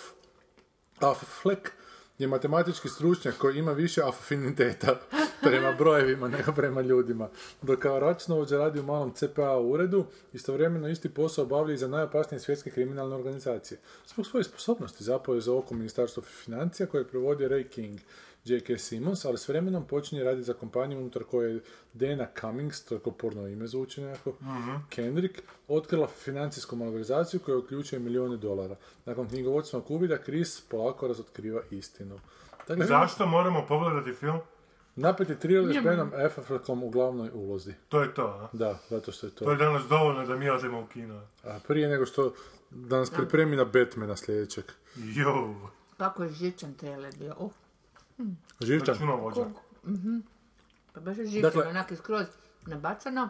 Affleck 1.00 1.70
je 2.18 2.26
matematički 2.26 2.88
stručnjak 2.88 3.38
koji 3.38 3.58
ima 3.58 3.72
više 3.72 4.02
afiniteta 4.02 5.00
prema 5.42 5.72
brojevima 5.72 6.28
nego 6.28 6.52
prema 6.52 6.80
ljudima. 6.80 7.28
Dok 7.62 7.78
kao 7.78 8.00
računovođa 8.00 8.58
radi 8.58 8.80
u 8.80 8.82
malom 8.82 9.12
CPA 9.12 9.58
uredu, 9.58 10.04
istovremeno 10.32 10.88
isti 10.88 11.08
posao 11.08 11.44
obavlja 11.44 11.74
i 11.74 11.78
za 11.78 11.88
najopasnije 11.88 12.40
svjetske 12.40 12.70
kriminalne 12.70 13.16
organizacije. 13.16 13.80
Zbog 14.06 14.26
svoje 14.26 14.44
sposobnosti 14.44 15.04
zapao 15.04 15.34
je 15.34 15.40
za 15.40 15.54
oko 15.54 15.74
ministarstvo 15.74 16.22
financija 16.22 16.86
koje 16.86 17.08
provodi 17.08 17.44
Ray 17.44 17.68
King, 17.68 18.00
J.K. 18.44 18.78
Simmons, 18.78 19.24
ali 19.24 19.38
s 19.38 19.48
vremenom 19.48 19.86
počinje 19.86 20.24
raditi 20.24 20.44
za 20.44 20.54
kompaniju 20.54 20.98
unutar 20.98 21.24
koje 21.24 21.54
je 21.54 21.60
Dana 21.92 22.26
Cummings, 22.40 22.84
to 22.84 22.94
je 22.94 23.00
kao 23.00 23.12
porno 23.12 23.48
ime 23.48 23.66
zvuči 23.66 24.00
nekako, 24.00 24.32
Kendrick, 24.88 25.42
otkrila 25.68 26.06
financijsku 26.06 26.76
malverzaciju 26.76 27.40
koja 27.40 27.58
uključuje 27.58 27.98
milijune 27.98 28.36
dolara. 28.36 28.76
Nakon 29.04 29.28
knjigovodstvenog 29.28 29.90
uvida, 29.90 30.18
Chris 30.24 30.60
polako 30.60 31.08
razotkriva 31.08 31.60
istinu. 31.70 32.20
Dakle, 32.68 32.86
Zašto 32.86 33.26
moramo 33.26 33.66
pogledati 33.68 34.12
film? 34.12 34.40
Napeti 34.96 35.34
thriller 35.38 35.80
s 35.80 35.84
Benom 35.84 36.12
Affleckom 36.14 36.82
u 36.82 36.90
glavnoj 36.90 37.30
ulozi. 37.32 37.72
To 37.88 38.02
je 38.02 38.14
to, 38.14 38.22
a? 38.26 38.48
Da, 38.56 38.78
zato 38.90 39.12
što 39.12 39.26
je 39.26 39.34
to. 39.34 39.44
To 39.44 39.50
je 39.50 39.56
danas 39.56 39.82
dovoljno 39.88 40.26
da 40.26 40.36
mi 40.36 40.50
odemo 40.50 40.80
u 40.80 40.86
kino. 40.86 41.22
A 41.44 41.58
prije 41.68 41.88
nego 41.88 42.06
što 42.06 42.32
da 42.70 42.98
nas 42.98 43.10
pripremi 43.10 43.56
na 43.56 43.64
Batmana 43.64 44.16
sljedećeg. 44.16 44.64
Jo, 44.96 45.54
Kako 45.96 46.24
je 46.24 46.30
žičan 46.30 46.74
trailer 46.74 47.14
bio. 47.18 47.34
Uh, 47.38 47.50
Živčan. 48.60 48.94
računovođa. 48.94 49.44
pa 50.92 51.00
baš 51.00 51.18
je 51.18 51.26
žičan, 51.26 51.42
Dakle- 51.42 51.66
onak 51.66 51.90
je 51.90 51.96
skroz 51.96 52.26
nabacano. 52.62 53.28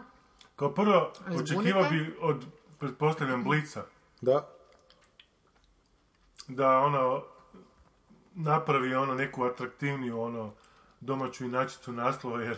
Kao 0.55 0.73
prvo, 0.73 1.11
očekivao 1.33 1.83
bi 1.83 2.15
od, 2.21 2.45
pretpostavljam, 2.79 3.43
Blica, 3.43 3.83
Da. 4.21 4.49
da 6.47 6.69
ono, 6.71 7.23
napravi 8.33 8.95
ono 8.95 9.13
neku 9.13 9.43
atraktivniju 9.43 10.21
ono 10.21 10.53
domaću 10.99 11.45
inačicu 11.45 11.91
naslova, 11.93 12.41
jer 12.41 12.57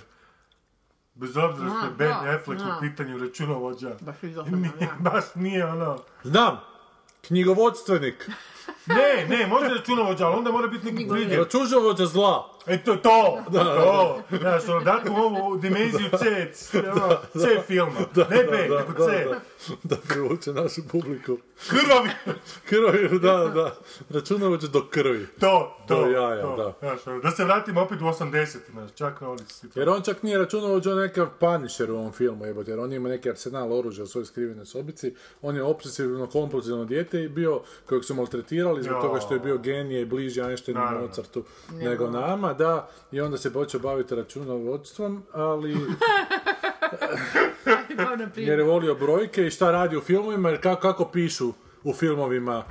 bez 1.13 1.37
obzira 1.37 1.69
što 1.69 1.85
je 1.85 1.91
Ben 1.91 2.07
da, 2.09 2.31
Affleck 2.31 2.61
da. 2.61 2.77
u 2.77 2.81
pitanju 2.81 3.17
računovođa, 3.17 3.95
Baš 4.01 4.21
nije, 4.51 4.89
baš 4.99 5.23
nije 5.35 5.65
ono, 5.65 5.97
Znam! 6.23 6.59
Knjigovodstvenik! 7.21 8.29
Ne, 8.85 9.27
ne, 9.37 9.47
može 9.47 9.67
računovođa, 9.67 10.25
ali 10.27 10.35
onda 10.37 10.51
mora 10.51 10.67
biti 10.67 10.91
neki 10.91 11.09
pridjev. 11.09 11.39
Računovođa 11.39 12.05
zla. 12.05 12.49
E 12.67 12.83
to, 12.83 12.95
to, 12.95 13.43
to. 13.51 14.21
Znaš, 14.37 14.67
ono, 14.69 14.79
dati 14.79 15.09
mu 15.09 15.17
ovu 15.17 15.57
dimenziju 15.57 16.09
C, 16.19 16.51
c- 16.53 16.79
ono, 16.91 17.17
C 17.33 17.61
filma. 17.67 17.99
Ne 18.29 18.43
B, 18.43 18.57
nego 18.57 19.05
C. 19.07 19.25
Da 19.83 19.95
privuče 20.09 20.53
našu 20.53 20.81
publiku. 20.91 21.37
Krvavi. 21.69 22.09
Krvi, 22.65 23.19
da, 23.19 23.51
da. 23.53 23.75
Računovođa 24.09 24.67
do 24.67 24.87
krvi. 24.89 25.27
To, 25.39 25.77
to, 25.87 25.95
Do 26.05 26.11
jaja, 26.11 26.41
to. 26.41 26.55
da. 26.55 26.73
Znaš, 26.87 27.07
ono, 27.07 27.19
da 27.19 27.31
se 27.31 27.43
vratimo 27.43 27.81
opet 27.81 28.01
u 28.01 28.05
80 28.05 28.57
znaš, 28.71 28.91
čak 28.95 29.21
na 29.21 29.29
ovdje 29.29 29.45
Jer 29.75 29.89
on 29.89 30.01
čak 30.01 30.23
nije 30.23 30.37
računovođa 30.37 30.95
nekav 30.95 31.27
panišer 31.39 31.91
u 31.91 31.95
ovom 31.95 32.11
filmu, 32.11 32.45
jebote, 32.45 32.71
jer 32.71 32.79
on 32.79 32.93
ima 32.93 33.09
neki 33.09 33.29
arsenal 33.29 33.73
oružja 33.73 34.03
u 34.03 34.07
svojoj 34.07 34.25
skrivenoj 34.25 34.65
sobici, 34.65 35.13
on 35.41 35.55
je 35.55 35.63
obsesivno 35.63 36.27
kompulzivno 36.27 36.85
dijete 36.85 37.23
i 37.23 37.29
bio, 37.29 37.61
kojeg 37.85 38.03
su 38.03 38.15
maltretirali 38.15 38.83
zbog 38.83 39.01
toga 39.01 39.19
što 39.19 39.33
je 39.33 39.39
bio 39.39 39.57
genije 39.57 40.01
i 40.01 40.05
bliži 40.05 40.41
Einsteinu 40.41 40.81
i. 40.81 41.07
Mozartu 41.07 41.43
nego 41.71 42.09
nama, 42.09 42.50
da, 42.53 42.89
i 43.11 43.21
onda 43.21 43.37
se 43.37 43.53
počeo 43.53 43.79
baviti 43.79 44.15
računovodstvom, 44.15 45.23
ali 45.31 45.71
jer 48.35 48.59
je 48.59 48.65
volio 48.65 48.95
brojke 48.95 49.47
i 49.47 49.51
šta 49.51 49.71
radi 49.71 49.97
u 49.97 50.01
filmovima, 50.01 50.49
jer 50.49 50.61
kako, 50.61 50.81
kako 50.81 51.05
pišu 51.05 51.53
u 51.83 51.93
filmovima 51.93 52.63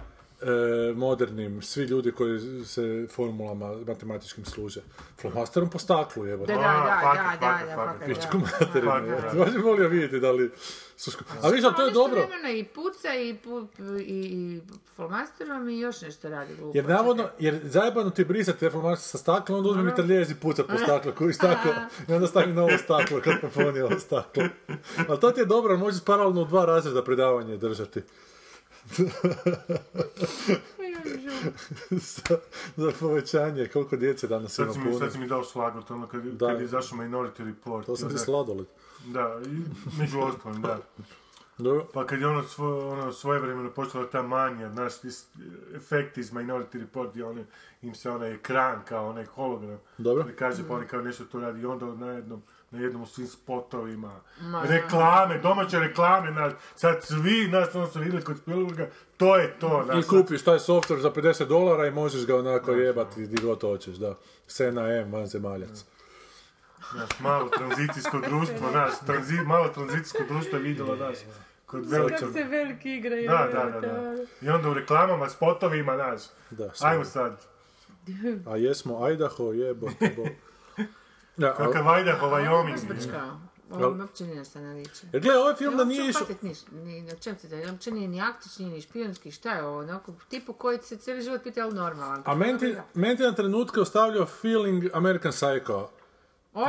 modernim 0.95 1.62
svi 1.62 1.84
ljudi 1.84 2.12
koji 2.12 2.41
se 2.64 3.07
formulama 3.11 3.74
matematičkim 3.86 4.45
služe. 4.45 4.80
Flomasterom 5.20 5.70
po 5.70 5.78
staklu, 5.78 6.26
jebote. 6.26 6.53
Da, 6.53 6.59
da, 6.59 7.36
da, 7.41 7.76
da, 7.76 7.97
da, 7.99 8.07
Pičku 8.07 8.38
da. 8.38 8.66
materinu. 8.66 9.16
Baš 9.38 9.53
bi 9.53 9.59
volio 9.59 9.88
vidjeti 9.88 10.20
da 10.20 10.30
li 10.30 10.51
su... 10.97 11.11
ško- 11.11 11.24
A 11.43 11.49
viš, 11.49 11.62
to 11.76 11.82
je 11.82 11.93
dobro. 11.93 12.20
istovremeno 12.20 12.49
i 12.51 12.64
puca 12.64 13.14
i, 13.14 13.34
pu, 13.34 13.66
i, 13.99 14.03
i 14.03 14.61
flomasterom 14.97 15.68
i 15.68 15.78
još 15.78 16.01
nešto 16.01 16.28
radi 16.28 16.55
glupo. 16.55 16.78
Jer 16.78 16.84
navodno, 16.86 17.28
jer 17.38 17.61
zajebano 17.64 18.11
ti 18.11 18.24
brisati 18.24 18.59
te 18.59 18.70
flomaster 18.70 19.09
sa 19.11 19.18
stakla, 19.18 19.57
onda 19.57 19.68
uzme 19.68 19.82
mitraljez 19.82 20.30
i 20.30 20.34
puca 20.34 20.64
po 20.64 20.78
staklu, 20.78 21.12
koji 21.12 21.32
staklo, 21.32 21.72
i 22.09 22.12
onda 22.12 22.26
stavi 22.26 22.53
novo 22.53 22.78
staklo, 22.78 23.20
kad 23.20 23.41
popuni 23.41 23.80
ovo 23.80 23.99
staklo. 23.99 24.43
Ali 25.09 25.20
to 25.20 25.30
ti 25.30 25.41
je 25.41 25.47
dobro, 25.47 25.76
možeš 25.76 26.05
paralelno 26.05 26.43
u 26.43 26.45
dva 26.45 26.64
razreda 26.64 27.05
predavanje 27.05 27.57
držati. 27.57 28.03
za, 31.91 32.38
za 32.76 32.93
povećanje, 33.01 33.68
koliko 33.68 33.97
djece 33.97 34.26
danas 34.26 34.59
ima 34.59 34.66
Sad 34.66 34.74
si 34.74 34.78
mi, 34.80 34.84
puno. 34.84 34.99
sad 34.99 35.12
si 35.12 35.18
mi 35.18 35.26
dao 35.26 35.45
šlagvort, 35.45 35.91
ono 35.91 36.07
kad, 36.07 36.22
Da. 36.24 36.47
kad 36.47 36.59
je 36.61 36.64
izašao 36.64 36.99
Minority 36.99 37.45
Report. 37.45 37.86
To 37.86 37.97
sam 37.97 38.09
ti 38.09 38.18
sladoled. 38.18 38.66
Da, 39.07 39.41
i 39.47 39.62
među 39.99 40.20
ostalim, 40.20 40.62
da. 40.62 40.78
Dobro. 41.59 41.86
Pa 41.95 42.07
kad 42.07 42.20
je 42.20 42.26
ono, 42.26 42.43
svo, 42.43 42.88
ono 42.91 43.12
svojevremeno 43.12 43.70
počela 43.70 44.07
ta 44.07 44.22
manja, 44.22 44.70
znaš, 44.70 44.93
efekti 45.74 46.20
iz 46.20 46.32
Minority 46.32 46.80
Report, 46.80 47.11
gdje 47.11 47.24
oni, 47.24 47.45
im 47.82 47.95
se 47.95 48.11
onaj 48.11 48.34
ekran 48.34 48.80
kao 48.88 49.09
onaj 49.09 49.24
hologram 49.24 49.78
Dobro. 49.99 50.24
prikaže, 50.24 50.62
pa 50.68 50.74
oni 50.74 50.86
kao 50.86 51.03
nešto 51.03 51.24
to 51.24 51.41
radi 51.41 51.61
i 51.61 51.66
onda 51.66 51.86
na 51.86 52.12
jednom, 52.12 52.43
na 52.70 52.80
jednom 52.80 53.06
svim 53.06 53.26
spotovima, 53.26 54.20
Ma, 54.40 54.62
reklame, 54.64 55.38
domaće 55.38 55.78
reklame, 55.78 56.32
znaš, 56.32 56.52
sad 56.76 57.04
svi, 57.04 57.46
znaš, 57.48 57.74
ono 57.74 57.86
su 57.86 57.98
vidjeli 57.98 58.24
kod 58.24 58.38
Spielberga, 58.38 58.88
to 59.16 59.36
je 59.36 59.58
to, 59.58 59.82
znaš, 59.84 60.04
I 60.04 60.08
kupiš 60.08 60.44
taj 60.44 60.58
software 60.58 61.00
za 61.00 61.10
50 61.10 61.46
dolara 61.46 61.86
i 61.86 61.90
možeš 61.90 62.26
ga 62.26 62.36
onako 62.36 62.72
jebati 62.72 63.22
gdje 63.22 63.42
god 63.42 63.60
hoćeš, 63.60 63.96
da. 63.96 64.14
Sena 64.46 64.88
M, 64.88 65.12
vanzemaljac. 65.12 65.84
znaš, 66.92 67.20
malo 67.20 67.48
tranzicijsko 67.48 68.20
društvo, 68.28 68.70
znaš, 68.70 68.92
tranzi, 69.06 69.34
malo 69.34 69.68
tranzicijsko 69.68 70.22
društvo 70.28 70.58
je 70.58 70.62
vidjelo, 70.62 70.96
znaš, 70.96 71.16
kod. 71.66 71.90
Kako 71.90 72.32
se 72.32 72.44
veliki 72.44 72.96
igraju. 72.96 73.28
Da, 73.28 73.48
da, 73.52 73.70
da, 73.70 73.80
da. 73.80 74.14
I 74.42 74.48
onda 74.48 74.70
u 74.70 74.74
reklamama, 74.74 75.28
spotovima, 75.28 75.94
znaš, 75.94 76.20
Da, 76.50 76.70
ajmo 76.80 77.04
sad, 77.04 77.40
A 78.46 78.56
jesmo 78.56 79.08
Idaho, 79.08 79.52
jebote, 79.52 80.12
bo. 80.16 80.24
Ja, 81.36 81.54
ali- 81.58 81.72
kakav 81.72 82.00
Idaho, 82.00 82.26
Wyoming. 82.26 82.76
Ovo 83.70 83.90
mi 83.90 84.00
uopće 84.00 84.24
nije 84.24 84.44
šta 84.44 84.60
naliče. 84.60 85.06
jer 85.12 85.22
gle, 85.22 85.38
ovaj 85.38 85.54
film 85.54 85.76
da 85.76 85.84
nije 85.84 86.08
išao... 86.10 86.26
niš, 86.42 86.58
ni, 86.72 87.12
o 87.12 87.16
čem 87.16 87.38
se 87.38 87.48
da, 87.48 87.70
uopće 87.72 87.90
nije 87.90 88.08
ni 88.08 88.20
aktični, 88.20 88.70
ni 88.70 88.80
špijunski, 88.80 89.30
šta 89.30 89.52
je 89.52 89.64
ovo, 89.64 89.78
onako, 89.78 90.12
tipu 90.28 90.52
koji 90.52 90.78
se 90.82 90.96
cijeli 90.96 91.22
život 91.22 91.42
pita 91.42 91.60
je 91.60 91.66
li 91.66 91.74
normalan. 91.74 92.22
A 92.26 92.34
meni 92.34 92.58
ti, 93.16 93.22
na 93.24 93.32
trenutke 93.32 93.80
ostavljao 93.80 94.26
feeling 94.26 94.84
American 94.92 95.32
Psycho. 95.32 95.86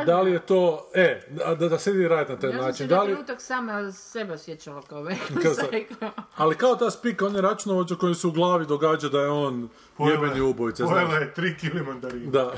Da 0.05 0.21
li 0.21 0.31
je 0.31 0.39
to, 0.39 0.89
e, 0.93 1.27
da, 1.29 1.55
da, 1.55 1.69
da 1.69 1.79
se 1.79 1.91
vidi 1.91 2.07
raditi 2.07 2.31
na 2.33 2.39
taj 2.39 2.49
Ja 2.49 2.53
sam 2.55 2.61
se 2.63 2.67
način. 2.67 2.87
na 2.87 2.95
Da 2.95 3.01
li, 3.03 3.07
trenutak 3.11 3.41
sama 3.41 3.91
sebe 3.91 4.33
osjećala 4.33 4.81
kao 4.81 4.99
American 4.99 5.37
Psycho. 5.37 6.09
ali 6.35 6.55
kao 6.57 6.75
ta 6.75 6.91
spika, 6.91 7.25
on 7.25 7.35
je 7.35 7.41
računovođa 7.41 7.95
koji 7.95 8.15
se 8.15 8.27
u 8.27 8.31
glavi 8.31 8.65
događa 8.65 9.09
da 9.09 9.21
je 9.21 9.29
on 9.29 9.69
jebeni 10.09 10.41
ubojica. 10.41 10.85
Pojela 10.85 11.15
je 11.15 11.33
tri 11.33 11.57
kili 11.57 11.83
mandarina. 11.83 12.31
Da. 12.31 12.53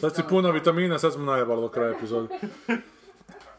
Sad 0.00 0.16
si 0.16 0.22
puna 0.28 0.50
vitamina, 0.50 0.98
sad 0.98 1.12
smo 1.12 1.22
najebali 1.22 1.60
do 1.60 1.68
kraja 1.68 1.90
epizode. 1.90 2.28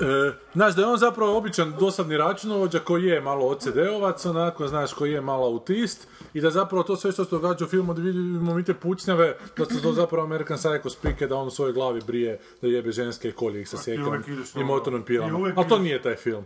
E, 0.02 0.32
znaš 0.54 0.76
da 0.76 0.82
je 0.82 0.88
on 0.88 0.98
zapravo 0.98 1.38
običan 1.38 1.74
dosadni 1.80 2.18
računovođa 2.18 2.80
koji 2.80 3.06
je 3.06 3.22
malo 3.22 3.46
OCD-ovac, 3.46 4.30
onako, 4.30 4.68
znaš, 4.68 4.94
koji 4.94 5.12
je 5.12 5.22
malo 5.22 5.46
autist 5.48 6.08
i 6.34 6.42
da 6.42 6.50
zapravo 6.50 6.84
to 6.84 6.96
sve 6.96 7.12
što 7.12 7.26
se 7.26 7.32
događa 7.32 7.66
u 7.66 7.68
filmu, 7.68 7.94
da 7.94 8.02
vidimo 8.02 8.56
mi 8.56 8.64
te 8.64 8.74
pucnjave, 8.74 9.38
da 9.58 9.66
su 9.66 9.82
to 9.82 9.94
zapravo 9.94 10.24
American 10.24 10.58
Psycho 10.58 10.90
spike, 10.90 11.28
da 11.28 11.36
on 11.36 11.48
u 11.48 11.52
svojoj 11.52 11.74
glavi 11.74 12.02
brije 12.08 12.40
da 12.62 12.68
jebe 12.68 12.92
ženske 12.92 13.30
i 13.30 13.32
kolje 13.32 13.62
ih 13.62 13.70
sa 13.70 13.78
sjekom 13.78 14.24
ideš 14.28 14.54
na 14.56 14.62
i 14.62 14.64
ono. 14.64 14.74
motornom 14.74 15.04
pilama. 15.04 15.54
Ali 15.56 15.68
to 15.70 15.80
nije 15.80 16.02
taj 16.02 16.16
film. 16.16 16.46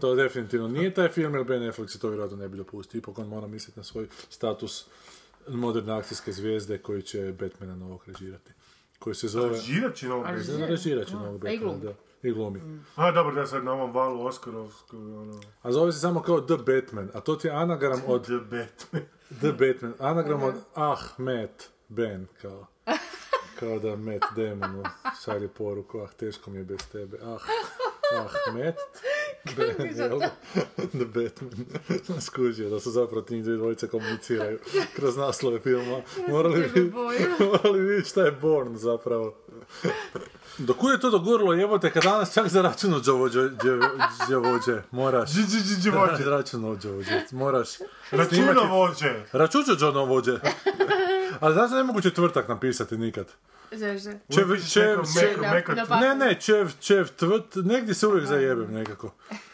To 0.00 0.14
definitivno 0.14 0.68
nije 0.68 0.94
taj 0.94 1.08
film, 1.08 1.34
jer 1.34 1.44
Ben 1.44 1.68
Affleck 1.68 1.90
se 1.90 1.98
to 1.98 2.08
vjerojatno 2.08 2.36
ne 2.36 2.48
bi 2.48 2.56
dopustio. 2.56 2.98
Ipak 2.98 3.18
on 3.18 3.28
mora 3.28 3.46
misliti 3.46 3.78
na 3.78 3.84
svoj 3.84 4.06
status 4.28 4.86
moderne 5.50 5.92
akcijske 5.92 6.32
zvijezde 6.32 6.78
koji 6.78 7.02
će 7.02 7.32
Batmana 7.32 7.76
novog 7.76 8.02
režirati. 8.06 8.52
Koji 8.98 9.14
se 9.14 9.28
zove... 9.28 9.56
Žirat 9.56 9.94
će 9.94 10.08
novog 10.08 10.24
Batmana. 10.24 10.44
Žira- 10.44 10.68
Režirat 10.68 11.08
će 11.08 11.14
novog 11.14 11.40
Batmana, 11.40 11.78
da. 11.78 11.92
I 12.22 12.32
glumi. 12.32 12.60
A, 12.96 13.10
dobro, 13.12 13.34
da 13.34 13.46
sad 13.46 13.64
na 13.64 13.72
ovom 13.72 13.92
valu 13.92 14.26
Oskarovskog, 14.26 15.00
ono, 15.00 15.40
A 15.62 15.72
zove 15.72 15.92
se 15.92 15.98
samo 16.00 16.22
kao 16.22 16.40
The 16.40 16.56
Batman, 16.56 17.10
a 17.14 17.20
to 17.20 17.36
ti 17.36 17.46
je 17.46 17.52
anagram 17.52 18.00
od 18.06 18.24
The 18.24 18.32
Batman. 18.34 19.02
The 19.40 19.52
Batman, 19.52 19.94
anagram 20.00 20.42
od 20.42 20.54
Ah, 20.74 20.96
Matt, 21.18 21.50
Ben, 21.88 22.26
kao. 22.42 22.66
Kao 23.58 23.78
da 23.78 23.96
Matt 23.96 24.24
Damon 24.36 24.84
šalje 25.24 25.48
poruku, 25.48 26.00
ah, 26.00 26.08
teško 26.08 26.50
mi 26.50 26.58
je 26.58 26.64
bez 26.64 26.78
tebe, 26.92 27.18
ah, 27.22 27.38
ah, 28.16 28.28
Matt, 29.56 29.78
Ben, 29.78 29.96
jel? 29.96 30.18
da? 30.18 30.30
The 30.98 31.04
Batman. 31.04 32.20
Skužio 32.26 32.70
da 32.70 32.80
su 32.80 32.90
zapravo 32.90 33.22
ti 33.22 33.34
njih 33.34 33.44
dvojice 33.44 33.88
komuniciraju 33.88 34.58
kroz 34.96 35.16
naslove 35.16 35.60
filma. 35.60 36.00
Morali 36.28 36.68
bi, 36.74 36.92
morali 37.44 37.80
vidjeti 37.80 38.08
šta 38.08 38.24
je 38.24 38.32
Born 38.32 38.76
zapravo. 38.76 39.34
Do 40.60 40.74
kud 40.74 40.92
je 40.92 41.00
to 41.00 41.10
dogurilo, 41.10 41.52
jebote, 41.52 41.90
kad 41.90 42.02
danas 42.02 42.34
čak 42.34 42.48
za 42.48 42.62
računođe 42.62 43.12
moraš... 44.90 45.30
Dži, 45.30 45.42
dži, 45.42 45.60
dži, 45.60 45.80
dži, 45.80 45.90
vođe. 45.90 46.24
Računođe, 46.24 46.88
moraš... 47.32 47.68
Računovođe. 48.10 49.24
Računođe. 49.32 50.32
Ali 51.40 51.54
znaš 51.54 51.70
da 51.70 51.76
ne 51.76 51.84
mogu 51.84 52.00
četvrtak 52.00 52.48
napisati 52.48 52.96
nikad. 52.98 53.26
Zašto? 53.72 54.10
Čev, 54.34 54.46
čev, 54.72 54.98
ne, 56.00 56.14
ne, 56.14 56.40
čev, 56.40 56.72
čev, 56.80 57.08
tvrt, 57.08 57.54
negdje 57.54 57.94
se 57.94 58.06
uvijek 58.06 58.26
zajebem 58.26 58.74
nekako. 58.74 59.12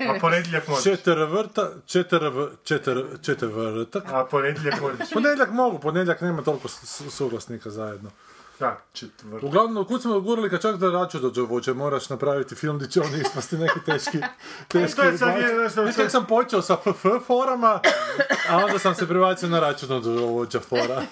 A 0.08 0.18
ponedjeljak 0.20 0.68
možeš. 0.68 0.84
Četvrvrta, 0.84 1.70
četvrv, 1.86 2.46
četr, 2.64 3.04
četvrtak. 3.22 4.04
A 4.12 4.24
ponedjeljak 4.30 4.80
možeš. 4.80 5.10
Ponedjeljak 5.12 5.50
mogu, 5.50 5.78
ponedjeljak 5.78 6.20
nema 6.20 6.42
toliko 6.42 6.68
suglasnika 7.10 7.70
zajedno. 7.70 8.10
Četvrt. 8.92 9.42
Uglavnom, 9.42 9.84
kud 9.84 10.02
smo 10.02 10.12
dogurali 10.12 10.50
kad 10.50 10.62
čak 10.62 10.76
da 10.76 10.90
računođe 10.90 11.40
vođe, 11.40 11.74
moraš 11.74 12.08
napraviti 12.10 12.54
film 12.54 12.76
gdje 12.76 12.88
će 12.90 13.00
oni 13.00 13.20
ispasti 13.20 13.56
neki 13.56 13.80
teški, 13.86 14.18
teški 14.68 15.00
Znaš 15.16 15.96
kako 15.96 16.08
sam 16.10 16.26
počeo 16.26 16.62
sa 16.62 16.76
FF 16.76 17.26
forama, 17.26 17.80
a 18.50 18.56
onda 18.56 18.78
sam 18.78 18.94
se 18.94 19.08
prebacio 19.08 19.48
na 19.48 19.60
računođe 19.60 20.10
vođa 20.10 20.60
fora. 20.60 21.02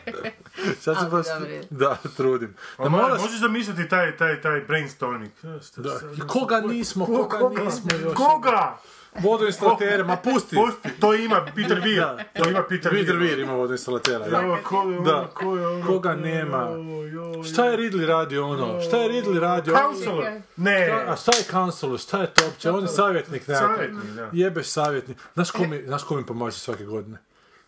Sad 0.80 0.96
se 1.00 1.06
baš, 1.10 1.26
da, 1.70 1.98
trudim. 2.16 2.54
Da 2.78 2.88
moraš, 2.88 3.20
Možeš 3.20 3.40
zamisliti 3.40 3.88
taj, 3.88 4.16
taj, 4.16 4.40
taj 4.40 4.60
brainstorming. 4.60 5.32
E, 5.42 5.46
da, 5.76 6.26
koga 6.26 6.60
nismo, 6.60 7.06
koga 7.06 7.38
nismo 7.64 7.90
još. 8.02 8.14
Koga? 8.14 8.76
Vodoinstalatere, 9.16 10.02
ma 10.02 10.16
pusti. 10.16 10.56
Pusti, 10.56 11.00
to 11.00 11.14
ima 11.14 11.44
Peter 11.46 11.76
Weir. 11.78 12.00
Da. 12.00 12.24
To 12.34 12.50
ima 12.50 12.62
Peter 12.62 12.92
Weir. 12.92 13.00
Peter 13.00 13.14
Weir 13.16 13.40
ima 13.40 13.52
vodoinstalatera. 13.52 14.18
da. 14.20 14.38
Evo, 14.38 14.58
ko 14.64 14.76
je 14.76 14.98
ono, 14.98 15.00
Da. 15.02 15.28
ko 15.28 15.56
je 15.56 15.66
ono, 15.66 15.86
Koga 15.86 16.12
ko 16.12 16.18
je 16.18 16.34
nema? 16.34 16.68
ono, 16.68 17.44
Šta 17.44 17.66
je 17.66 17.76
Ridley 17.78 18.06
radio 18.06 18.48
ono? 18.48 18.80
Šta 18.80 18.96
je 18.96 19.08
Ridley 19.08 19.38
radio? 19.40 19.74
Counselor. 19.76 20.24
Ne. 20.56 20.90
A 21.06 21.16
šta 21.16 21.32
je 21.32 21.42
counselor? 21.42 21.98
Šta 21.98 22.20
je 22.20 22.26
to 22.26 22.44
uopće? 22.44 22.70
On 22.70 22.82
je 22.82 22.88
savjetnik 22.88 23.48
nekakav. 23.48 23.68
Savjetnik, 23.68 24.04
da. 24.04 24.28
Jebeš 24.32 24.66
savjetnik. 24.66 25.18
Znaš 25.34 25.50
ko 25.50 25.64
mi, 25.64 25.82
znaš 25.86 26.02
ko 26.04 26.16
mi 26.16 26.26
pomaže 26.26 26.58
svake 26.58 26.84
godine? 26.84 27.18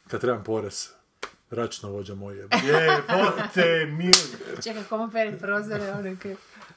Kad 0.09 0.20
trebam 0.20 0.44
porez. 0.44 0.88
Računovođa 1.51 2.14
moj 2.14 2.36
jebe. 2.36 2.57
Je, 2.64 3.03
bote, 3.09 3.86
mili. 3.88 4.62
Čekaj, 4.62 4.82
komu 4.84 5.11
peri 5.11 5.38
prozore, 5.38 5.92
ono 5.92 6.16
kaj... 6.22 6.34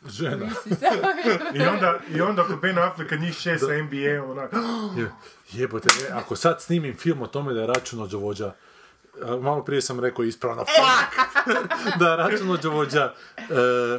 Žena. 0.07 0.49
I 1.53 1.61
onda, 1.61 1.99
i 2.09 2.21
onda 2.21 2.43
kod 2.43 2.59
Ben 2.61 2.77
Afflecka 2.77 3.15
njih 3.15 3.33
šest 3.35 3.65
sa 3.65 3.73
NBA, 3.73 4.23
onak. 4.31 4.51
Je- 4.97 5.11
Jebote, 5.51 5.87
e, 6.09 6.11
ako 6.13 6.35
sad 6.35 6.61
snimim 6.61 6.97
film 6.97 7.21
o 7.21 7.27
tome 7.27 7.53
da 7.53 7.61
je 7.61 7.67
računovođa 7.67 8.53
a 9.23 9.35
malo 9.37 9.63
prije 9.63 9.81
sam 9.81 9.99
rekao 9.99 10.25
ispravno, 10.25 10.65
fuck! 10.65 11.19
da, 11.99 12.15
računovođa, 12.15 13.13
e, 13.37 13.43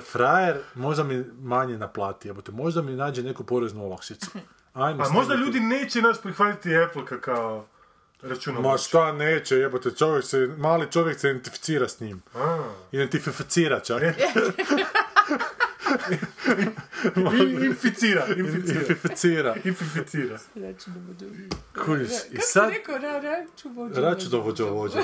frajer, 0.01 0.59
možda 0.75 1.05
mi 1.05 1.25
manje 1.41 1.79
naplati, 1.79 2.29
jebote, 2.29 2.53
možda 2.53 2.83
mi 2.83 2.93
nađe 2.93 3.23
neku 3.23 3.45
poreznu 3.45 3.85
olakšicu. 3.85 4.31
Ajmo 4.75 5.05
A 5.05 5.09
možda 5.09 5.35
ljudi 5.35 5.61
neće 5.61 6.03
nas 6.03 6.19
prihvatiti 6.19 6.77
Apple 6.77 7.21
kao 7.21 7.67
računovođa. 8.23 8.69
Ma 8.73 8.79
šta 8.79 9.13
neće, 9.13 9.57
jebote, 9.57 9.91
čovjek 9.91 10.25
se, 10.25 10.55
mali 10.59 10.93
čovjek 10.93 11.21
se 11.21 11.31
identificira 11.31 11.89
s 11.89 12.01
njim. 12.01 12.23
A. 12.35 12.59
Identificira 12.93 13.81
čak. 13.81 14.03
Inficira, 17.67 18.27
inficira. 18.37 18.85
Identificira. 18.85 19.55
Inficira. 19.65 20.39
Kužiš, 21.85 22.11
i 22.31 22.35
Kako 22.35 22.47
sad... 22.47 22.69
si 22.71 22.79
rekao, 22.79 22.99
ra, 22.99 23.21
računovođa? 23.21 24.01
Računovođa 24.01 24.65
vođa. 24.75 24.99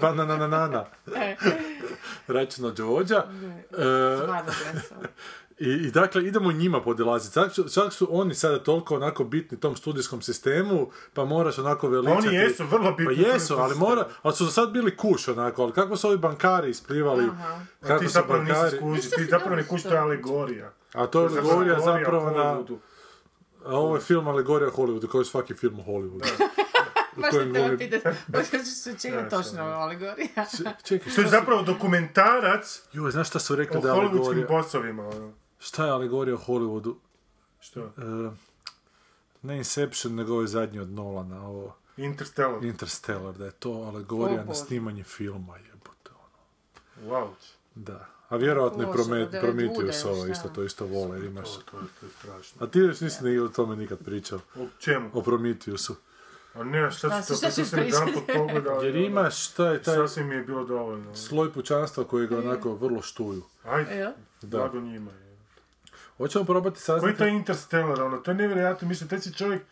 Bananana. 0.00 0.86
E. 1.16 1.36
Računovođa. 2.26 3.16
E, 3.16 3.76
Stvarno 4.22 4.52
glasao. 4.72 5.02
I, 5.58 5.70
I 5.70 5.90
dakle, 5.90 6.24
idemo 6.24 6.52
njima 6.52 6.80
podilaziti. 6.82 7.34
Čak, 7.34 7.52
su- 7.52 7.68
čak 7.74 7.92
su 7.92 8.08
oni 8.10 8.34
sada 8.34 8.58
toliko 8.62 8.96
onako 8.96 9.24
bitni 9.24 9.60
tom 9.60 9.76
studijskom 9.76 10.22
sistemu, 10.22 10.90
pa 11.14 11.24
moraš 11.24 11.58
onako 11.58 11.88
veličati... 11.88 12.28
Oni 12.28 12.36
jesu 12.36 12.64
vrlo 12.66 12.92
bitni 12.92 13.16
Pa 13.24 13.28
jesu, 13.28 13.54
ali 13.54 13.74
mora, 13.74 14.08
ali 14.22 14.34
su 14.34 14.44
za 14.44 14.50
sad 14.50 14.70
bili 14.70 14.96
kuš 14.96 15.28
onako, 15.28 15.62
ali 15.62 15.72
kako 15.72 15.96
su 15.96 16.08
ovi 16.08 16.18
bankari 16.18 16.70
isplivali, 16.70 17.24
Aha. 17.24 17.60
A 17.80 17.86
kako 17.86 18.00
ti 18.00 18.06
su 18.06 18.12
zapravo 18.12 18.42
nisi 18.42 18.54
bankari... 18.54 18.84
Nešto 18.84 19.16
ti 19.16 19.24
zapravo 19.24 19.56
ne 19.56 19.66
kužiš, 19.66 19.80
što 19.80 19.88
to 19.88 19.94
je 19.94 19.98
je. 19.98 20.02
alegorija. 20.02 20.72
A 20.92 21.06
to 21.06 21.20
je 21.20 21.28
alegorija 21.28 21.80
zapravo 21.80 22.30
na... 22.30 22.42
Hollywoodu. 22.42 22.76
A 23.64 23.76
ovo 23.76 23.94
je 23.94 24.00
film 24.00 24.28
alegorija 24.28 24.70
Hollywoodu, 24.70 25.08
kao 25.08 25.20
i 25.20 25.24
svaki 25.24 25.54
film 25.54 25.80
u 25.80 25.82
Hollywoodu. 25.82 26.26
Baš 27.16 27.30
te 27.30 27.52
treba 27.52 27.76
pitati, 27.76 28.08
baš 28.26 28.46
se 28.64 28.98
čega 28.98 29.28
točno 29.28 29.52
da. 29.64 29.64
alegorija. 29.64 30.46
Čekaj, 30.84 31.12
To 31.14 31.20
je 31.20 31.28
zapravo 31.28 31.62
dokumentarac 31.62 32.82
Joj, 32.92 33.10
znaš 33.10 33.28
šta 33.28 33.38
su 33.38 33.56
rekli 33.56 33.78
o 33.78 33.80
da 33.80 33.88
je 33.88 33.94
hollywoodskim 33.94 34.16
alegorija? 34.16 34.46
posovima. 34.46 35.08
ono. 35.08 35.45
Šta 35.66 35.84
je 35.86 35.90
alegorija 35.90 36.34
o 36.34 36.38
Hollywoodu? 36.38 36.94
Što? 37.60 37.80
E, 37.80 38.30
ne 39.42 39.56
Inception, 39.56 40.14
nego 40.14 40.32
ovo 40.32 40.40
je 40.40 40.48
zadnji 40.48 40.78
od 40.80 40.90
Nolana, 40.90 41.48
ovo 41.48 41.76
Interstellar. 41.96 42.64
Interstellar, 42.64 43.34
da 43.34 43.44
je 43.44 43.50
to 43.50 43.70
alegorija 43.72 44.44
na 44.44 44.54
snimanje 44.54 45.04
filma, 45.04 45.56
jebote, 45.56 46.10
ono. 46.14 47.10
Wow. 47.10 47.28
Da. 47.74 48.06
A 48.28 48.36
vjerojatno 48.36 48.82
je 48.82 48.92
Prometheus 49.40 50.04
ovo 50.04 50.26
isto, 50.26 50.48
to 50.48 50.62
isto 50.62 50.86
vole, 50.86 51.26
imaš... 51.26 51.52
To, 51.54 51.60
to, 51.70 51.78
je- 51.78 51.84
to 52.00 52.06
je 52.06 52.12
strašno. 52.18 52.66
A 52.66 52.70
ti 52.70 52.78
još 52.78 53.00
nisi 53.00 53.24
ni 53.24 53.38
o 53.38 53.48
tome 53.48 53.76
nikad 53.76 53.98
pričao, 53.98 54.38
O 54.56 54.66
čemu? 54.78 55.10
o 55.12 55.22
Prometheusu. 55.22 55.94
A 56.54 56.64
ne, 56.64 56.90
šta 56.90 57.22
si 57.22 57.28
to, 57.28 57.36
šta 57.36 57.46
kad 57.46 57.66
sam 57.66 57.78
jedan 57.78 58.08
put 58.14 58.22
pogledao. 58.36 58.82
Jer 58.82 58.96
ono, 58.96 59.04
imaš, 59.06 59.48
šta 59.50 59.70
je 59.70 59.82
taj 59.82 59.94
Sasvim 59.96 60.28
mi 60.28 60.34
je 60.34 60.42
bilo 60.42 60.64
dovoljno. 60.64 61.14
sloj 61.16 61.52
pučanstva 61.52 62.04
koji 62.04 62.26
ga 62.26 62.38
onako 62.38 62.74
vrlo 62.74 63.02
štuju. 63.02 63.42
Ajde, 63.64 63.94
Jel? 63.94 64.12
Da. 64.42 64.70
njima. 64.74 65.10
je. 65.10 65.25
Hoćemo 66.16 66.44
probati 66.44 66.74
Koji 66.74 66.84
saznati... 66.84 67.12
je 67.12 67.16
taj 67.16 67.30
Interstellar, 67.30 68.02
ono, 68.02 68.16
to 68.16 68.30
je 68.30 68.34
nevjerojatno, 68.34 68.88
mislim, 68.88 69.08
taj 69.08 69.20
si 69.20 69.34
čovjek, 69.34 69.62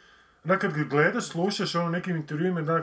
onak 0.44 0.60
kad 0.60 0.72
ga 0.72 0.84
gledaš, 0.84 1.28
slušaš 1.28 1.74
ono 1.74 1.90
nekim 1.90 2.16
intervjuima, 2.16 2.62
da, 2.62 2.82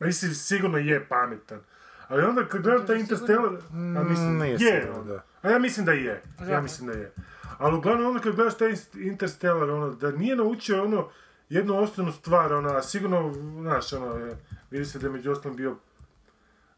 mislim, 0.00 0.34
sigurno 0.34 0.78
je 0.78 1.06
pametan. 1.08 1.60
Ali 2.08 2.22
onda 2.22 2.44
kad 2.44 2.62
gledam 2.62 2.86
taj 2.86 2.98
Interstellar, 2.98 3.52
a 3.72 4.04
mislim, 4.04 4.38
nije 4.38 4.52
je, 4.52 4.58
sigurno, 4.58 5.00
ono. 5.00 5.04
da. 5.04 5.24
A 5.42 5.50
ja 5.50 5.58
mislim 5.58 5.86
da 5.86 5.92
je, 5.92 6.22
ja 6.50 6.60
mislim 6.60 6.86
da 6.86 6.92
je. 6.92 7.12
Ali 7.58 7.76
uglavnom 7.76 8.06
onda 8.06 8.20
kad 8.20 8.34
gledaš 8.34 8.58
taj 8.58 8.74
Interstellar, 8.94 9.70
ono, 9.70 9.90
da 9.90 10.10
nije 10.10 10.36
naučio 10.36 10.84
ono, 10.84 11.08
jednu 11.48 11.78
osnovnu 11.78 12.12
stvar, 12.12 12.52
ono, 12.52 12.68
a 12.68 12.82
sigurno, 12.82 13.32
znaš, 13.60 13.92
ono, 13.92 14.34
vidi 14.70 14.84
se 14.84 14.98
da 14.98 15.06
je 15.06 15.12
među 15.12 15.30
ostalim 15.30 15.56
bio 15.56 15.76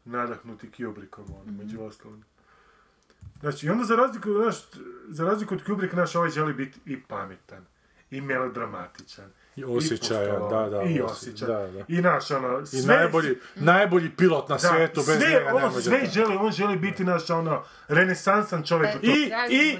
nadahnuti 0.05 0.71
Kubrickom, 0.71 1.25
ono, 1.41 1.57
među 1.57 1.81
ostalim. 1.81 2.23
Znači, 3.43 3.65
i 3.65 3.69
onda 3.69 3.83
za 3.83 3.95
razliku, 3.95 4.29
znaš, 4.33 4.55
za 5.07 5.25
razliku 5.25 5.53
od 5.55 5.63
Kubricka, 5.65 5.97
naš 5.97 6.15
ovaj 6.15 6.29
želi 6.29 6.53
biti 6.53 6.79
i 6.85 7.01
pametan, 7.01 7.65
i 8.11 8.21
melodramatičan, 8.21 9.25
I 9.55 9.63
osjećajan, 9.63 10.49
da, 10.49 10.69
da, 10.69 10.81
i 10.83 10.87
osje- 10.87 11.03
osjećan, 11.03 11.47
da, 11.47 11.67
da. 11.67 11.85
i 11.87 12.01
naš, 12.01 12.31
ono, 12.31 12.59
I 12.59 12.65
sve, 12.65 12.95
najbolji, 12.95 13.37
najbolji 13.55 14.09
pilot 14.09 14.49
na 14.49 14.55
da, 14.55 14.59
svijetu, 14.59 14.95
bez 14.95 15.05
sve, 15.05 15.29
njega 15.29 15.45
ne 15.45 15.53
on 15.53 15.81
sve 15.81 15.99
to. 15.99 16.11
želi, 16.11 16.35
on 16.35 16.51
želi 16.51 16.77
biti 16.77 17.03
naš, 17.03 17.29
ono, 17.29 17.63
renesansan 17.87 18.63
čovjek 18.63 18.91
tom. 18.91 19.01
I, 19.03 19.31
i, 19.49 19.77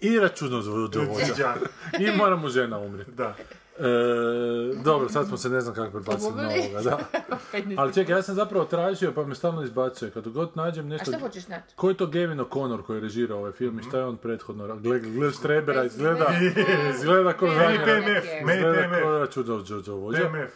i 0.00 0.18
računovođa. 0.18 1.34
Da, 1.38 1.56
I 1.98 2.16
mora 2.16 2.36
mu 2.36 2.48
žena 2.48 2.78
umrijeti. 2.78 3.12
da. 3.12 3.36
E, 3.80 4.82
dobro, 4.84 5.08
sad 5.08 5.26
smo 5.28 5.36
se 5.36 5.48
ne 5.50 5.60
znam 5.60 5.74
kako 5.74 5.90
prebacili 5.90 6.32
na 6.36 6.48
ovoga, 6.48 6.82
da. 6.82 6.98
Ali 7.82 7.94
čekaj, 7.94 8.16
ja 8.16 8.22
sam 8.22 8.34
zapravo 8.34 8.64
tražio, 8.64 9.12
pa 9.12 9.24
me 9.24 9.34
stalno 9.34 9.62
izbacuje. 9.62 10.10
Kad 10.10 10.28
god 10.28 10.50
nađem 10.54 10.86
A 10.86 10.88
nešto... 10.88 11.10
šta 11.10 11.20
hoćeš 11.20 11.48
naći? 11.48 11.76
Ko 11.76 11.88
je 11.88 11.96
to 11.96 12.06
Gavin 12.06 12.38
O'Connor 12.38 12.82
koji 12.82 12.96
je 12.96 13.00
režirao 13.00 13.38
ovaj 13.38 13.52
film 13.52 13.78
i 13.78 13.82
šta 13.82 13.98
je 13.98 14.04
on 14.04 14.16
prethodno... 14.16 14.76
Gle, 14.76 14.98
gle 14.98 15.32
Strebera, 15.32 15.84
izgleda... 15.84 16.26
Izgleda 16.94 17.34
zadnji... 17.40 17.78
ne, 17.78 17.84
PMF, 17.84 18.24
Izgleda 18.54 18.82
PMF, 18.82 19.02
kao 19.02 19.18
računovođa. 19.18 20.18
PMF. 20.18 20.52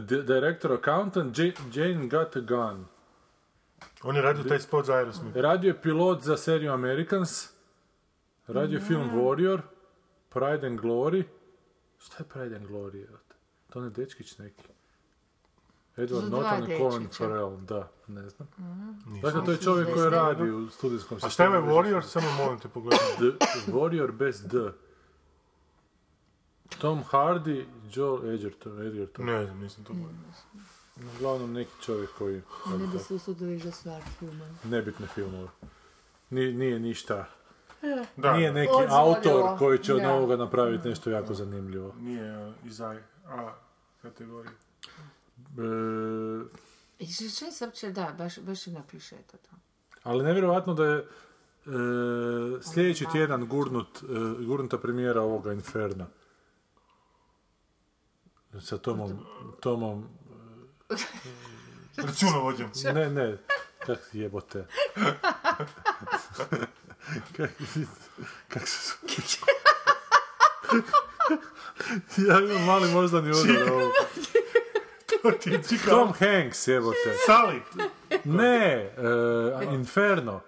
D- 0.00 0.22
Director 0.22 0.72
accountant 0.72 1.38
Ja- 1.38 1.52
Jane 1.74 2.08
Got 2.08 2.36
a 2.36 2.40
Gun. 2.40 2.84
On 4.02 4.16
je 4.16 4.22
radio 4.22 4.44
taj 4.44 4.58
spot 4.58 4.86
za 4.86 4.94
Aerosmith. 4.94 5.36
Radio 5.36 5.68
je 5.68 5.82
pilot 5.82 6.22
za 6.22 6.36
seriju 6.36 6.72
Americans. 6.72 7.48
Radio 8.46 8.76
je 8.78 8.84
film 8.84 9.10
Warrior. 9.14 9.60
Pride 10.28 10.66
and 10.66 10.80
Glory. 10.80 11.24
Šta 12.08 12.16
je 12.18 12.28
Pride 12.28 12.56
and 12.56 12.66
Glory? 12.68 13.06
To 13.70 13.80
ne 13.80 13.90
dečkić 13.90 14.38
neki. 14.38 14.62
Edward 15.96 16.30
Norton 16.30 16.70
i 16.72 16.78
Colin. 16.78 17.08
Farrell, 17.08 17.56
da, 17.56 17.90
ne 18.06 18.28
znam. 18.28 18.48
Dakle, 19.22 19.44
to 19.44 19.50
je 19.50 19.58
čovjek 19.58 19.94
koji 19.94 20.10
radi 20.10 20.50
u 20.50 20.70
studijskom 20.70 21.16
A 21.22 21.28
šta 21.28 21.44
je 21.44 21.50
sistemu. 21.50 21.72
Warrior? 21.72 22.02
Samo 22.02 22.26
molim 22.32 22.58
te 22.60 22.68
pogledaj. 22.68 22.98
The 23.16 23.72
Warrior 23.72 24.12
bez 24.12 24.42
D. 24.42 24.72
Tom 26.80 27.04
Hardy, 27.04 27.64
Joel 27.94 28.30
Edgerton, 28.34 28.86
Edgerton. 28.86 29.26
Ne 29.26 29.44
znam, 29.44 29.58
nisam 29.60 29.84
to 29.84 29.92
Uglavnom 31.16 31.52
neki 31.52 31.70
čovjek 31.82 32.10
koji 32.18 32.42
Ne 32.66 32.86
bi 32.92 32.98
se 32.98 33.14
usudili 33.14 33.58
za 33.58 33.70
stvar 33.72 34.02
filma. 34.18 34.44
nebitne 34.64 35.06
filmove. 35.06 35.48
Ni- 36.30 36.52
nije 36.52 36.80
ništa. 36.80 37.24
Da, 38.16 38.32
Nije 38.36 38.52
neki 38.52 38.72
Odzvodilo. 38.72 38.98
autor 38.98 39.58
koji 39.58 39.78
će 39.78 39.94
od 39.94 40.04
ovoga 40.04 40.36
napraviti 40.36 40.88
nešto 40.88 41.10
jako 41.10 41.34
zanimljivo. 41.34 41.94
nije 42.00 42.46
uh, 42.48 42.54
iz 42.64 42.80
A, 42.80 42.96
A 43.26 43.52
kategorije. 44.02 44.52
E, 45.38 46.44
I 46.98 47.06
što 47.06 47.24
što 47.24 47.50
se 47.50 47.64
uopće, 47.64 47.90
da, 47.90 48.14
baš, 48.18 48.38
baš 48.38 48.66
i 48.66 48.70
napiše 48.70 49.16
to. 49.16 49.36
to. 49.36 49.50
ali 50.02 50.24
nevjerojatno 50.24 50.74
da 50.74 50.84
je 50.84 50.98
e, 50.98 51.04
sljedeći 52.62 53.06
tjedan 53.12 53.46
gurnut, 53.46 53.98
e, 54.02 54.06
gurnuta 54.44 54.78
premijera 54.78 55.22
ovoga 55.22 55.52
Inferna. 55.52 56.06
Sa 58.60 58.78
Tomom, 58.78 59.26
Tomom, 59.60 60.08
Računovođom. 61.96 62.70
ne, 62.94 63.10
ne, 63.10 63.38
kak 63.86 63.98
jebote. 64.12 64.66
kak, 68.48 68.68
se 68.68 68.94
Ja 72.28 72.40
imam 72.40 72.64
mali 72.64 72.92
moždani 72.92 73.30
udar 73.30 73.72
ovo. 73.72 73.92
Tom 75.90 76.12
Hanks, 76.12 76.68
jebote. 76.68 77.14
Sally. 77.26 77.60
Ne, 78.24 78.66
e, 78.66 79.74
Inferno. 79.74 80.40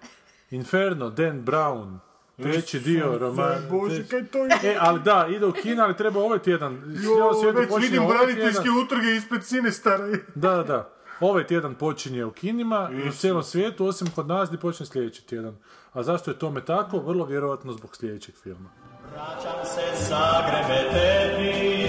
Inferno, 0.50 1.10
Dan 1.10 1.42
Brown. 1.42 1.98
Treći 2.42 2.80
dio 2.80 3.18
roman. 3.18 3.66
Bože, 3.70 4.06
kaj 4.08 4.26
to 4.26 4.38
je? 4.38 4.50
E, 4.64 4.76
ali 4.80 5.00
da, 5.00 5.28
ide 5.30 5.46
u 5.46 5.52
kino, 5.52 5.82
ali 5.82 5.96
treba 5.96 6.20
ovaj 6.20 6.38
tjedan. 6.38 6.96
Jo, 7.02 7.52
već 7.52 7.70
vidim 7.82 8.02
ovaj 8.02 8.26
braniteljske 8.26 8.70
utrge 8.84 9.16
ispred 9.16 9.44
Sinestara. 9.44 10.06
Da, 10.34 10.54
da, 10.54 10.62
da. 10.62 10.99
Ovaj 11.20 11.46
tjedan 11.46 11.74
počinje 11.74 12.24
u 12.24 12.30
kinima 12.30 12.90
u 13.08 13.12
cijelom 13.12 13.42
svijetu, 13.42 13.86
osim 13.86 14.10
kod 14.14 14.26
nas 14.28 14.48
gdje 14.48 14.60
počne 14.60 14.86
sljedeći 14.86 15.26
tjedan. 15.26 15.56
A 15.92 16.02
zašto 16.02 16.30
je 16.30 16.38
tome 16.38 16.64
tako? 16.64 16.98
Vrlo 16.98 17.24
vjerojatno 17.24 17.72
zbog 17.72 17.96
sljedećeg 17.96 18.34
filma. 18.42 18.70
Vraćam 19.12 19.64
se 19.64 20.04
Zagrebe 20.08 20.90
tebi, 20.92 21.88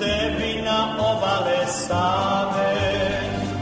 tebi 0.00 0.62
na 0.62 0.96
obale 0.98 1.66
Save. 1.66 2.74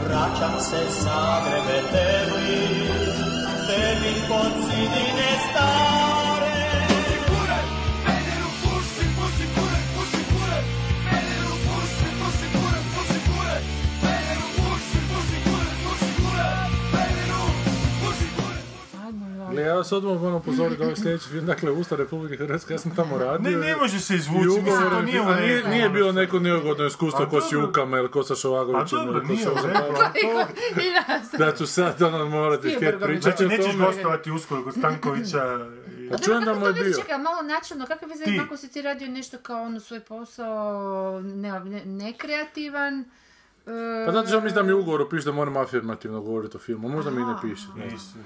Vraćam 0.05 0.59
se 0.59 0.77
Zagrebe 1.03 1.81
tebi, 1.91 2.59
tebi 3.67 4.13
pod 4.29 4.51
zidine 4.65 5.12
Ajmo, 19.53 19.61
Gledao 19.61 19.77
vas 19.77 19.91
odmah 19.91 20.21
moram 20.21 20.35
upozoriti 20.35 20.77
da 20.77 20.83
ovaj 20.83 20.95
sljedeći 20.95 21.29
film, 21.29 21.45
dakle 21.45 21.71
Ustav 21.71 21.97
Republike 21.97 22.37
Hrvatske, 22.37 22.73
ja 22.73 22.77
sam 22.77 22.95
tamo 22.95 23.17
radio. 23.17 23.51
Ne, 23.51 23.57
ne 23.57 23.75
može 23.75 23.99
se 23.99 24.15
izvući, 24.15 24.47
mislim, 24.47 24.65
to 24.65 24.71
ugovor, 24.71 25.03
nije 25.03 25.21
u 25.21 25.25
nije, 25.69 25.89
bilo 25.89 26.11
neko 26.11 26.39
neugodno 26.39 26.85
iskustvo 26.85 27.25
ko 27.29 27.41
s 27.41 27.51
dobro. 27.51 27.67
Jukama 27.67 27.97
ili 27.97 28.11
ko 28.11 28.23
sa 28.23 28.33
A 28.33 28.35
Šovagovićem 28.35 28.99
ili 29.07 29.21
ko 29.21 29.27
nije 29.27 29.43
sa 29.43 29.51
u 29.51 29.55
redu, 29.67 29.79
ali 29.79 30.21
to... 30.21 30.81
I 30.81 30.85
nas. 31.07 31.31
Da 31.37 31.51
ću 31.55 31.67
sad 31.67 32.01
ono 32.01 32.29
morati 32.29 32.69
htjeti 32.75 32.97
pričati 33.03 33.21
Znači, 33.21 33.45
o 33.45 33.47
nećeš 33.47 33.71
tome. 33.71 33.85
gostovati 33.85 34.31
uskoro 34.31 34.63
kod 34.63 34.73
Stankovića 34.73 35.43
i... 35.99 36.09
Pa 36.09 36.17
čujem 36.17 36.43
da 36.43 36.53
mu 36.53 36.65
je 36.67 36.73
bio. 36.73 36.93
Čekaj, 36.93 37.17
malo 37.17 37.41
načelno, 37.41 37.85
kakve 37.85 38.07
veze 38.07 38.23
Ti. 38.23 38.37
kako 38.41 38.57
si 38.57 38.71
ti 38.71 38.81
radio 38.81 39.07
nešto 39.07 39.37
kao 39.37 39.61
ono 39.63 39.79
svoj 39.79 39.99
posao 39.99 41.21
ne, 41.21 41.59
ne, 41.59 41.85
nekreativan? 41.85 42.99
e, 43.67 44.05
Pa 44.05 44.11
zato 44.11 44.27
što 44.27 44.37
ja 44.37 44.41
mislim 44.41 44.55
da 44.55 44.63
mi 44.63 44.73
u 44.73 44.79
ugovoru 44.79 45.09
piše 45.09 45.25
da 45.25 45.31
moram 45.31 45.57
afirmativno 45.57 46.21
govoriti 46.21 46.57
o 46.57 46.59
filmu, 46.59 46.89
možda 46.89 47.11
mi 47.11 47.21
i 47.21 47.25
ne 47.25 47.33
piše. 47.41 47.67
ne 47.75 47.89
znam. 47.97 48.25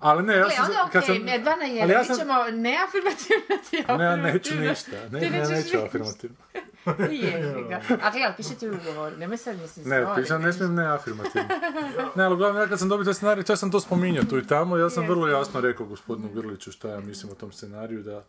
Ali 0.00 0.22
ne, 0.22 0.34
ja 0.34 0.42
Gle, 0.42 0.50
sam... 0.50 0.64
onda 0.64 0.88
kad 0.92 1.02
okej, 1.02 1.18
ne, 1.18 1.38
dva 1.38 1.56
na 1.56 1.64
jedan, 1.64 1.90
ja 1.90 1.98
mi 1.98 2.04
sam- 2.04 2.16
ćemo 2.18 2.32
neafirmativno 2.52 3.56
ti 3.70 3.76
Ne, 3.98 4.04
ja 4.04 4.16
neću 4.16 4.28
afirmativno. 4.48 4.68
ništa. 4.70 4.90
Ne, 5.10 5.20
Ti 5.20 5.30
ne, 5.30 5.38
neću 5.38 5.52
ništa. 5.54 5.84
afirmativno. 5.84 6.36
Jebi 7.12 7.68
ga. 7.68 7.80
A 8.02 8.10
gle, 8.10 8.22
ali 8.24 8.34
piše 8.36 8.48
ti 8.50 8.68
ugovor, 8.68 9.18
nemoj 9.18 9.36
sad 9.36 9.58
mislim 9.58 9.88
Ne, 9.88 10.06
pišem, 10.16 10.40
ne 10.40 10.46
ne. 10.46 10.52
smijem 10.52 10.74
ne 10.74 10.86
afirmativno. 10.86 11.48
Ne, 12.16 12.24
ali 12.24 12.34
uglavnom, 12.34 12.62
ja 12.62 12.68
kad 12.68 12.78
sam 12.78 12.88
dobio 12.88 13.04
taj 13.04 13.14
scenarij, 13.14 13.44
čak 13.44 13.58
sam 13.58 13.70
to 13.70 13.80
spominjao 13.80 14.24
tu 14.24 14.38
i 14.38 14.46
tamo, 14.46 14.76
ja 14.76 14.90
sam 14.90 15.08
vrlo 15.08 15.28
jasno 15.28 15.60
rekao 15.60 15.86
gospodinu 15.86 16.28
Grliću 16.30 16.72
šta 16.72 16.88
ja 16.88 17.00
mislim 17.00 17.32
o 17.32 17.34
tom 17.34 17.52
scenariju, 17.52 18.02
da, 18.02 18.24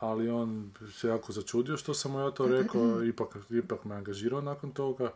ali 0.00 0.28
on 0.30 0.70
se 0.92 1.08
jako 1.08 1.32
začudio 1.32 1.76
što 1.76 1.94
sam 1.94 2.12
mu 2.12 2.20
ja 2.20 2.30
to 2.30 2.46
rekao, 2.48 3.04
ipak, 3.04 3.28
ipak 3.50 3.84
me 3.84 3.94
angažirao 3.94 4.40
nakon 4.40 4.70
toga 4.70 5.10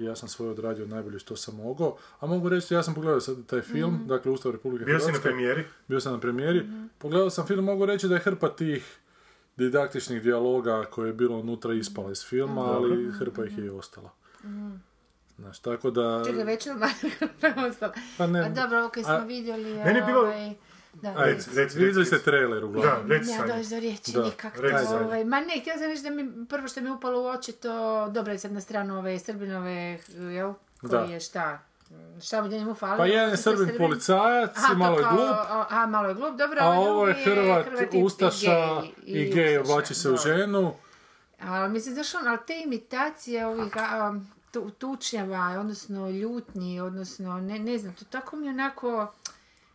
i 0.00 0.04
ja 0.04 0.16
sam 0.16 0.28
svoje 0.28 0.50
odradio 0.50 0.86
najbolje 0.86 1.18
što 1.18 1.36
sam 1.36 1.56
mogao, 1.56 1.96
a 2.20 2.26
mogu 2.26 2.48
reći, 2.48 2.74
ja 2.74 2.82
sam 2.82 2.94
pogledao 2.94 3.20
sad 3.20 3.46
taj 3.46 3.60
film, 3.62 4.00
dakle 4.06 4.32
Ustav 4.32 4.52
Republike 4.52 4.84
Bio 4.84 4.98
si 4.98 5.02
Hrvatske. 5.02 5.18
na 5.18 5.22
premijeri? 5.24 5.64
Bio 5.88 6.00
sam 6.00 6.12
na 6.12 6.20
premijeri. 6.20 6.66
Pogledao 6.98 7.30
sam 7.30 7.46
film, 7.46 7.64
mogu 7.64 7.86
reći 7.86 8.08
da 8.08 8.14
je 8.14 8.20
hrpa 8.20 8.48
tih 8.48 8.98
didaktičnih 9.56 10.22
dijaloga 10.22 10.84
koje 10.84 11.08
je 11.08 11.12
bilo 11.12 11.38
unutra 11.38 11.74
ispala 11.74 12.12
iz 12.12 12.24
filma, 12.24 12.62
ali 12.62 13.12
hrpa 13.12 13.44
ih 13.44 13.58
je 13.58 13.64
i 13.64 13.70
ostala. 13.70 14.10
Znaš, 15.38 15.58
tako 15.58 15.90
da... 15.90 16.22
Čekaj, 16.26 16.44
već 16.44 16.66
ostalo. 17.70 17.92
Pa 18.18 18.26
ne- 18.26 18.40
A 18.40 18.48
dobro, 18.50 18.78
ovo 18.78 18.88
kad 18.88 19.04
smo 19.04 19.12
a- 19.12 19.24
vidjeli... 19.24 19.74
Meni 19.74 19.98
je 19.98 20.04
bilo- 20.04 20.20
Ovaj, 20.20 20.54
da, 21.02 21.08
Ajde, 21.10 21.24
Reci, 21.26 21.50
reci, 21.52 21.78
vidjeli 21.78 21.94
reci, 21.94 22.06
ste 22.06 22.16
reci. 22.16 22.24
trailer 22.24 22.64
uglavnom. 22.64 23.08
Da, 23.08 23.14
reci 23.14 23.30
Ja 23.30 23.46
dođe 23.46 23.70
do 23.70 23.80
riječi 23.80 24.12
Da, 24.12 24.22
nikako. 24.22 24.60
reci, 24.60 24.86
Sanja. 24.86 25.00
Ovaj, 25.00 25.24
ma 25.24 25.40
ne, 25.40 25.60
htjela 25.60 25.78
sam 25.78 25.86
reći 25.86 26.02
da 26.02 26.10
mi 26.10 26.46
prvo 26.46 26.68
što 26.68 26.80
mi 26.80 26.86
je 26.86 26.92
upalo 26.92 27.22
u 27.22 27.26
oči 27.26 27.52
to, 27.52 27.72
dobro 28.08 28.32
je 28.32 28.38
sad 28.38 28.52
na 28.52 28.60
stranu 28.60 28.98
ove 28.98 29.18
Srbinove, 29.18 29.98
jel, 30.10 30.52
koji 30.80 30.90
Da. 30.90 30.98
je 31.00 31.20
šta? 31.20 31.58
Šta 32.20 32.42
bi 32.42 32.48
njemu 32.50 32.74
falilo? 32.74 32.98
Pa 32.98 33.06
jedan 33.06 33.26
je 33.26 33.36
to 33.36 33.42
srbin 33.42 33.74
policajac, 33.78 34.50
Aha, 34.56 34.68
to 34.68 34.74
malo 34.74 34.98
je 34.98 35.04
glup, 35.04 35.36
Aha, 35.68 35.86
malo 35.86 36.08
je 36.08 36.14
glup, 36.14 36.36
dobro, 36.36 36.58
a 36.60 36.66
ovaj 36.66 36.88
ovo 36.88 37.08
je 37.08 37.14
drugi 37.16 37.40
Hrvat, 37.40 37.94
i- 37.94 38.02
Ustaša 38.02 38.82
i 39.04 39.24
gej, 39.26 39.58
oblači 39.58 39.94
se 39.94 40.10
u 40.10 40.16
ženu. 40.18 40.74
A, 41.40 41.68
mislim, 41.68 41.94
znaš, 41.94 42.14
on, 42.14 42.28
ali 42.28 42.38
te 42.46 42.60
imitacije 42.60 43.46
ovih 43.46 43.72
a, 43.76 44.14
tu, 44.50 44.70
tučnjava, 44.70 45.56
odnosno 45.60 46.10
ljutnji, 46.10 46.80
odnosno, 46.80 47.40
ne, 47.40 47.58
ne 47.58 47.78
znam, 47.78 47.94
to 47.94 48.04
tako 48.06 48.36
mi 48.36 48.48
onako, 48.48 49.12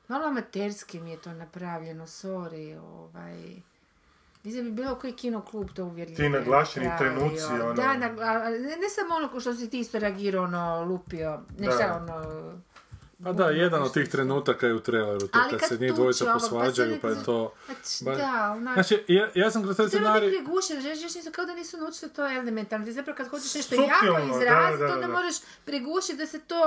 malo 0.08 0.28
amaterski 0.28 0.99
mi 0.99 1.12
je 1.12 1.18
to 1.18 1.34
napravljeno, 1.34 2.08
sorry, 2.08 2.80
ovaj... 2.80 3.56
Mislim 4.43 4.66
bi 4.66 4.72
bilo 4.72 4.95
koji 4.95 5.14
kino 5.14 5.41
klub 5.41 5.70
to 5.76 5.86
uvjerljivo. 5.86 6.18
Ti 6.18 6.30
naglašeni 6.30 6.89
trenuci, 6.97 7.43
ono. 7.62 7.74
Da, 7.74 7.93
nagla- 7.93 8.49
ne, 8.82 8.89
samo 8.89 9.16
ono 9.16 9.39
što 9.39 9.53
si 9.53 9.70
ti 9.70 9.80
isto 9.80 9.99
reagirao, 9.99 10.43
ono, 10.43 10.84
lupio, 10.84 11.41
ne 11.60 11.72
šta, 11.72 12.01
ono... 12.01 12.24
Pa 13.24 13.34
da, 13.34 13.49
jedan 13.49 13.84
od 13.84 13.93
tih 13.93 14.09
trenutaka 14.09 14.68
je 14.68 14.74
u 14.74 14.80
traileru, 14.80 15.28
to 15.28 15.39
kad 15.49 15.59
kad 15.59 15.70
se 15.70 15.78
njih 15.78 15.93
dvojica 15.93 16.26
pa 16.26 16.34
posvađaju, 16.34 16.99
pa 17.01 17.09
je 17.09 17.24
to... 17.24 17.53
Znači, 17.66 18.20
da, 18.22 18.53
onak... 18.57 18.74
Znači, 18.74 19.03
ja, 19.07 19.28
ja 19.36 19.51
sam 19.51 19.63
kroz 19.63 19.78
taj 19.78 19.88
Treba 19.88 20.05
scenarij... 20.05 20.30
biti 20.30 20.43
prigušen, 20.43 20.82
žeš, 20.82 21.16
nisu 21.16 21.32
kao 21.32 21.45
da 21.45 21.55
nisu 21.55 21.78
naučili 21.78 22.11
to 22.13 22.28
elementarno. 22.28 22.86
Ti 22.86 22.91
zapravo 22.91 23.18
kad 23.18 23.28
hoćeš 23.28 23.55
nešto 23.55 23.76
jako 23.76 24.20
izraziti, 24.20 24.80
da, 24.80 24.88
da, 24.88 24.93
onda 24.93 25.07
da. 25.07 25.13
moraš 25.13 25.36
prigušiti 25.66 26.18
da 26.18 26.26
se 26.26 26.39
to 26.39 26.61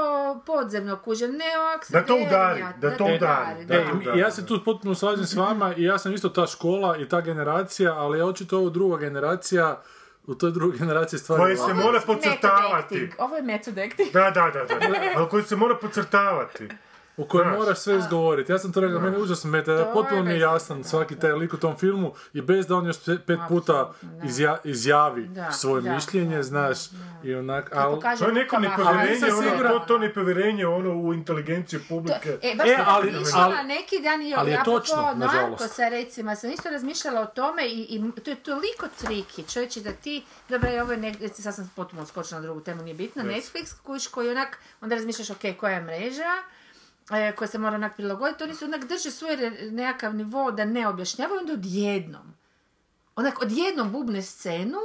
podzemno 0.47 0.99
kuže, 1.05 1.29
ne 1.29 1.59
ovak 1.61 1.85
se 1.85 1.93
Da 1.93 2.07
to 2.07 2.15
dernja, 2.15 2.29
udari, 2.29 2.65
da 2.81 2.97
to 2.97 3.05
udari, 3.05 3.65
da. 3.65 3.75
E, 3.75 3.85
da, 4.05 4.13
ja 4.13 4.31
se 4.31 4.47
tu 4.47 4.65
potpuno 4.65 4.95
slažem 4.95 5.27
s 5.27 5.35
vama 5.35 5.75
i 5.75 5.83
ja 5.83 5.99
sam 5.99 6.15
isto 6.15 6.29
ta 6.29 6.47
škola 6.47 6.97
i 6.97 7.09
ta 7.09 7.21
generacija, 7.21 7.95
ali 7.95 8.19
je 8.19 8.25
očito 8.25 8.59
ovo 8.59 8.71
druga 8.71 8.97
generacija, 8.97 9.83
u 10.29 10.35
toj 10.35 10.51
drugoj 10.51 10.79
generaciji 10.79 11.19
stvari... 11.19 11.43
Koje 11.43 11.57
se 11.57 11.75
mora 11.75 12.01
podcrtavati. 12.07 13.11
Ovo 13.19 13.37
je 13.37 13.43
method 13.43 13.79
acting. 13.79 14.13
Da, 14.13 14.31
da, 14.31 14.51
da, 14.51 14.65
da. 14.65 14.87
Ali 15.17 15.29
koji 15.29 15.43
se 15.43 15.57
mora 15.57 15.77
podcrtavati. 15.77 16.69
U 17.19 17.25
kojem 17.25 17.49
Znaš. 17.49 17.59
moraš 17.59 17.79
sve 17.79 17.99
izgovoriti. 17.99 18.53
Ja 18.53 18.59
sam 18.59 18.73
to 18.73 18.81
rekao, 18.81 19.01
meni 19.01 19.17
je 19.17 19.23
užasno 19.23 19.51
meta, 19.51 19.73
je 19.73 19.87
potpuno 19.93 20.23
mi 20.23 20.31
je 20.31 20.39
jasan 20.41 20.85
svaki 20.85 21.17
taj 21.17 21.33
lik 21.33 21.55
u 21.55 21.59
tom 21.59 21.77
filmu 21.77 22.13
i 22.33 22.41
bez 22.43 22.67
da 22.67 22.77
on 22.77 22.87
još 22.87 22.97
pe- 22.99 23.19
pet 23.19 23.39
puta 23.49 23.93
izja- 24.23 24.59
izjavi 24.65 25.27
Da, 25.27 25.53
svoje 25.53 25.83
da, 25.83 25.95
mišljenje, 25.95 26.37
da, 26.37 26.43
znaš, 26.43 26.79
i 27.25 27.35
onak, 27.35 27.71
al... 27.75 27.95
Pokaže 27.95 28.19
To 28.19 28.29
je 28.29 28.35
neko 28.35 28.59
nepovjerenje, 28.59 29.27
ali 29.31 29.49
ono, 29.49 29.69
to, 29.71 29.79
to 29.81 29.99
nepovjerenje 29.99 30.67
ono 30.67 30.93
u 30.93 31.15
inteligenciju 31.15 31.81
publike. 31.89 32.39
E, 32.43 32.55
baš 32.55 32.69
E, 32.69 32.75
sam 32.75 32.85
ali- 32.89 33.13
ali- 33.35 33.65
neki 33.65 34.01
dan 34.01 34.23
i 34.23 34.35
ali 34.35 34.51
je 34.51 34.61
točno, 34.65 34.97
nažalost. 35.15 35.61
Narkosa, 35.61 35.89
recimo, 35.89 36.37
sam 36.37 36.51
isto 36.51 36.71
razmišljala 36.71 37.21
o 37.21 37.27
tome 37.27 37.63
i, 37.65 37.87
i 37.91 38.23
to 38.23 38.31
je 38.31 38.37
toliko 38.37 38.87
triki, 38.99 39.43
čovječe, 39.45 39.81
da 39.81 39.93
ti, 39.93 40.15
dobro, 40.49 40.71
ovo 40.83 40.93
je, 40.93 40.99
nek, 40.99 41.17
sad 41.35 41.55
sam 41.55 41.73
potpuno 41.77 42.07
skočila 42.07 42.41
na 42.41 42.45
drugu 42.45 42.61
temu, 42.61 42.83
nije 42.83 42.95
bitno, 42.95 43.23
Netflix, 43.25 43.75
kuš 43.83 44.07
koji 44.07 44.31
onak, 44.31 44.49
onda 44.81 44.95
razmišljaš, 44.95 45.31
ok, 45.31 45.43
koja 45.57 45.75
je 45.75 45.81
mreža, 45.83 46.33
e, 47.11 47.33
koja 47.37 47.49
se 47.49 47.59
mora 47.59 47.75
onak 47.75 47.97
prilagoditi, 47.97 48.45
oni 48.45 48.55
su 48.55 48.65
onak 48.65 48.85
drže 48.85 49.11
svoj 49.11 49.37
nekakav 49.71 50.15
nivo 50.15 50.51
da 50.51 50.65
ne 50.65 50.89
objašnjavaju, 50.89 51.41
onda 51.41 51.53
odjednom, 51.53 52.35
onak 53.17 53.43
odjednom 53.43 53.93
bubne 53.93 54.23
scenu, 54.23 54.79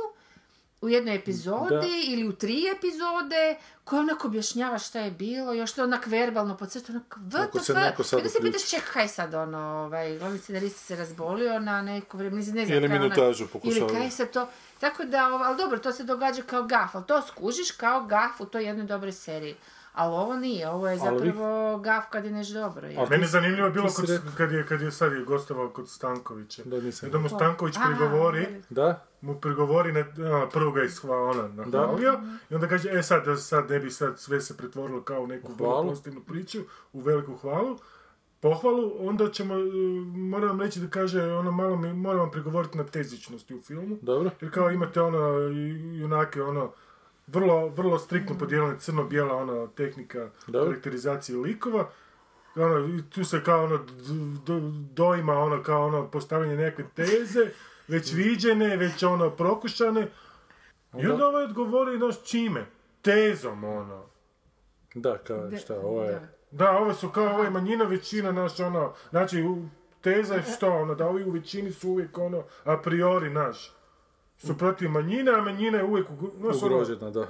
u 0.83 0.89
jednoj 0.89 1.15
epizodi 1.15 1.69
Da. 1.69 1.81
ili 2.07 2.27
u 2.27 2.33
tri 2.35 2.63
epizode 2.77 3.57
koja 3.83 3.99
onak 3.99 4.25
objašnjava 4.25 4.79
šta 4.79 4.99
je 4.99 5.11
bilo, 5.11 5.53
još 5.53 5.73
to 5.73 5.83
onak 5.83 6.07
verbalno 6.07 6.57
podcrta, 6.57 6.91
onak 6.91 7.17
Ako 7.33 8.03
the 8.03 8.23
se 8.29 8.29
se 8.29 8.39
pitaš 8.41 8.69
čekaj 8.69 9.07
sad 9.07 9.33
ono, 9.33 9.57
ovaj, 9.57 10.17
glavni 10.17 10.39
scenarist 10.39 10.77
se 10.77 10.95
razbolio 10.95 11.59
na 11.59 11.81
neko 11.81 12.17
vrijeme, 12.17 12.35
ne 12.35 12.41
znam 12.41 12.77
Ili 12.77 12.89
minutažu 12.89 13.43
Ili 13.43 13.51
pokušava. 13.51 13.89
kaj 13.89 14.11
se 14.11 14.25
to, 14.25 14.49
tako 14.79 15.03
da, 15.03 15.25
ali 15.43 15.57
dobro, 15.57 15.79
to 15.79 15.91
se 15.91 16.03
događa 16.03 16.41
kao 16.41 16.63
gaf, 16.63 16.95
ali 16.95 17.05
to 17.07 17.21
skužiš 17.21 17.71
kao 17.71 18.05
gaf 18.05 18.41
u 18.41 18.45
toj 18.45 18.65
jednoj 18.65 18.85
dobroj 18.85 19.11
seriji. 19.11 19.55
Ali 19.93 20.13
ovo 20.13 20.35
nije, 20.35 20.69
ovo 20.69 20.87
je 20.87 20.99
Ali 21.01 21.15
vi- 21.15 21.27
zapravo 21.27 21.77
gaf 21.79 22.03
kad 22.07 22.25
je 22.25 22.31
nešto 22.31 22.53
dobro. 22.55 22.87
je. 22.87 22.95
Ali 22.97 23.09
Meni 23.09 23.23
je 23.23 23.27
zanimljivo 23.27 23.69
bilo 23.69 23.85
ti 23.85 23.91
si 23.91 24.01
kod, 24.01 24.09
rekao- 24.09 24.31
kad, 24.37 24.51
je, 24.51 24.65
kad 24.65 24.81
je 24.81 24.91
sad 24.91 25.13
je 25.13 25.23
gostovao 25.23 25.69
kod 25.69 25.89
Stankovića. 25.89 26.61
Da, 26.65 26.77
nisam. 26.77 27.09
I 27.09 27.11
da 27.11 27.19
mu 27.19 27.29
Stanković 27.29 27.75
Aha, 27.77 27.85
prigovori, 27.87 28.47
Da? 28.69 29.05
mu 29.21 29.35
prigovori, 29.35 29.91
na, 29.91 29.99
a, 29.99 30.49
prvo 30.49 30.71
ga 30.71 30.81
je 30.81 30.89
ona, 31.03 31.47
nahvalio, 31.49 32.19
i 32.49 32.55
onda 32.55 32.67
kaže, 32.67 32.89
e 32.89 33.03
sad, 33.03 33.23
sad 33.39 33.69
ne 33.69 33.79
bi 33.79 33.91
sad 33.91 34.19
sve 34.19 34.41
se 34.41 34.57
pretvorilo 34.57 35.01
kao 35.01 35.21
u 35.21 35.27
neku 35.27 35.53
vrlo 35.53 35.69
Hvalu. 35.69 35.89
pozitivnu 35.89 36.21
priču, 36.21 36.59
u 36.93 36.99
veliku 36.99 37.35
hvalu, 37.35 37.77
pohvalu, 38.39 38.91
onda 38.99 39.29
ćemo, 39.29 39.53
e, 39.53 39.59
moram 40.07 40.49
vam 40.49 40.61
reći 40.61 40.79
da 40.79 40.87
kaže, 40.89 41.23
ono 41.23 41.51
malo 41.51 41.75
mi, 41.75 41.93
moram 41.93 42.19
vam 42.19 42.31
prigovoriti 42.31 42.77
na 42.77 42.83
tezičnosti 42.85 43.55
u 43.55 43.61
filmu, 43.61 43.97
Dobro. 44.01 44.29
jer 44.41 44.51
kao 44.51 44.71
imate 44.71 45.01
ono, 45.01 45.19
junake, 45.93 46.41
ono, 46.43 46.71
vrlo, 47.27 47.67
vrlo 47.67 47.99
striktno 47.99 48.37
podijeljene 48.37 48.79
crno-bijela 48.79 49.35
ono, 49.35 49.67
tehnika 49.67 50.29
Dobro. 50.47 50.69
karakterizacije 50.69 51.37
likova, 51.37 51.89
ono, 52.55 53.01
tu 53.09 53.23
se 53.23 53.43
kao 53.43 53.63
ono, 53.63 53.77
d- 53.77 53.83
d- 54.45 54.61
doima 54.93 55.33
ono, 55.33 55.63
kao 55.63 55.85
ono, 55.87 56.07
postavljanje 56.07 56.55
nekakve 56.55 56.85
teze, 56.95 57.49
već 57.87 58.13
viđene, 58.13 58.77
već 58.77 59.03
ono, 59.03 59.29
prokušane, 59.29 60.07
i 60.99 61.07
onda 61.07 61.27
ovaj 61.27 61.43
odgovori, 61.43 61.97
znaš, 61.97 62.23
čime? 62.23 62.65
Tezom, 63.01 63.63
ono. 63.63 64.05
Da, 64.95 65.17
kao 65.17 65.57
šta, 65.57 65.75
ovo 65.75 66.03
je... 66.03 66.21
Da, 66.51 66.71
ove 66.71 66.93
su 66.93 67.09
kao, 67.09 67.33
ovo 67.33 67.43
je 67.43 67.49
manjina, 67.49 67.83
većina, 67.83 68.31
naš, 68.31 68.59
ono, 68.59 68.93
znači, 69.09 69.43
u- 69.43 69.65
teza 70.01 70.35
je 70.35 70.43
što, 70.55 70.71
ono, 70.71 70.95
da 70.95 71.07
ovi 71.07 71.23
u 71.23 71.31
većini 71.31 71.71
su 71.71 71.89
uvijek, 71.89 72.17
ono, 72.17 72.43
a 72.63 72.77
priori, 72.77 73.29
naš, 73.29 73.73
su 74.43 74.57
protiv 74.57 74.89
manjine, 74.89 75.31
a 75.31 75.41
manjina 75.41 75.77
je 75.77 75.83
uvijek, 75.83 76.07
ono, 76.09 76.57
Ugrožena, 76.57 77.09
da. 77.11 77.25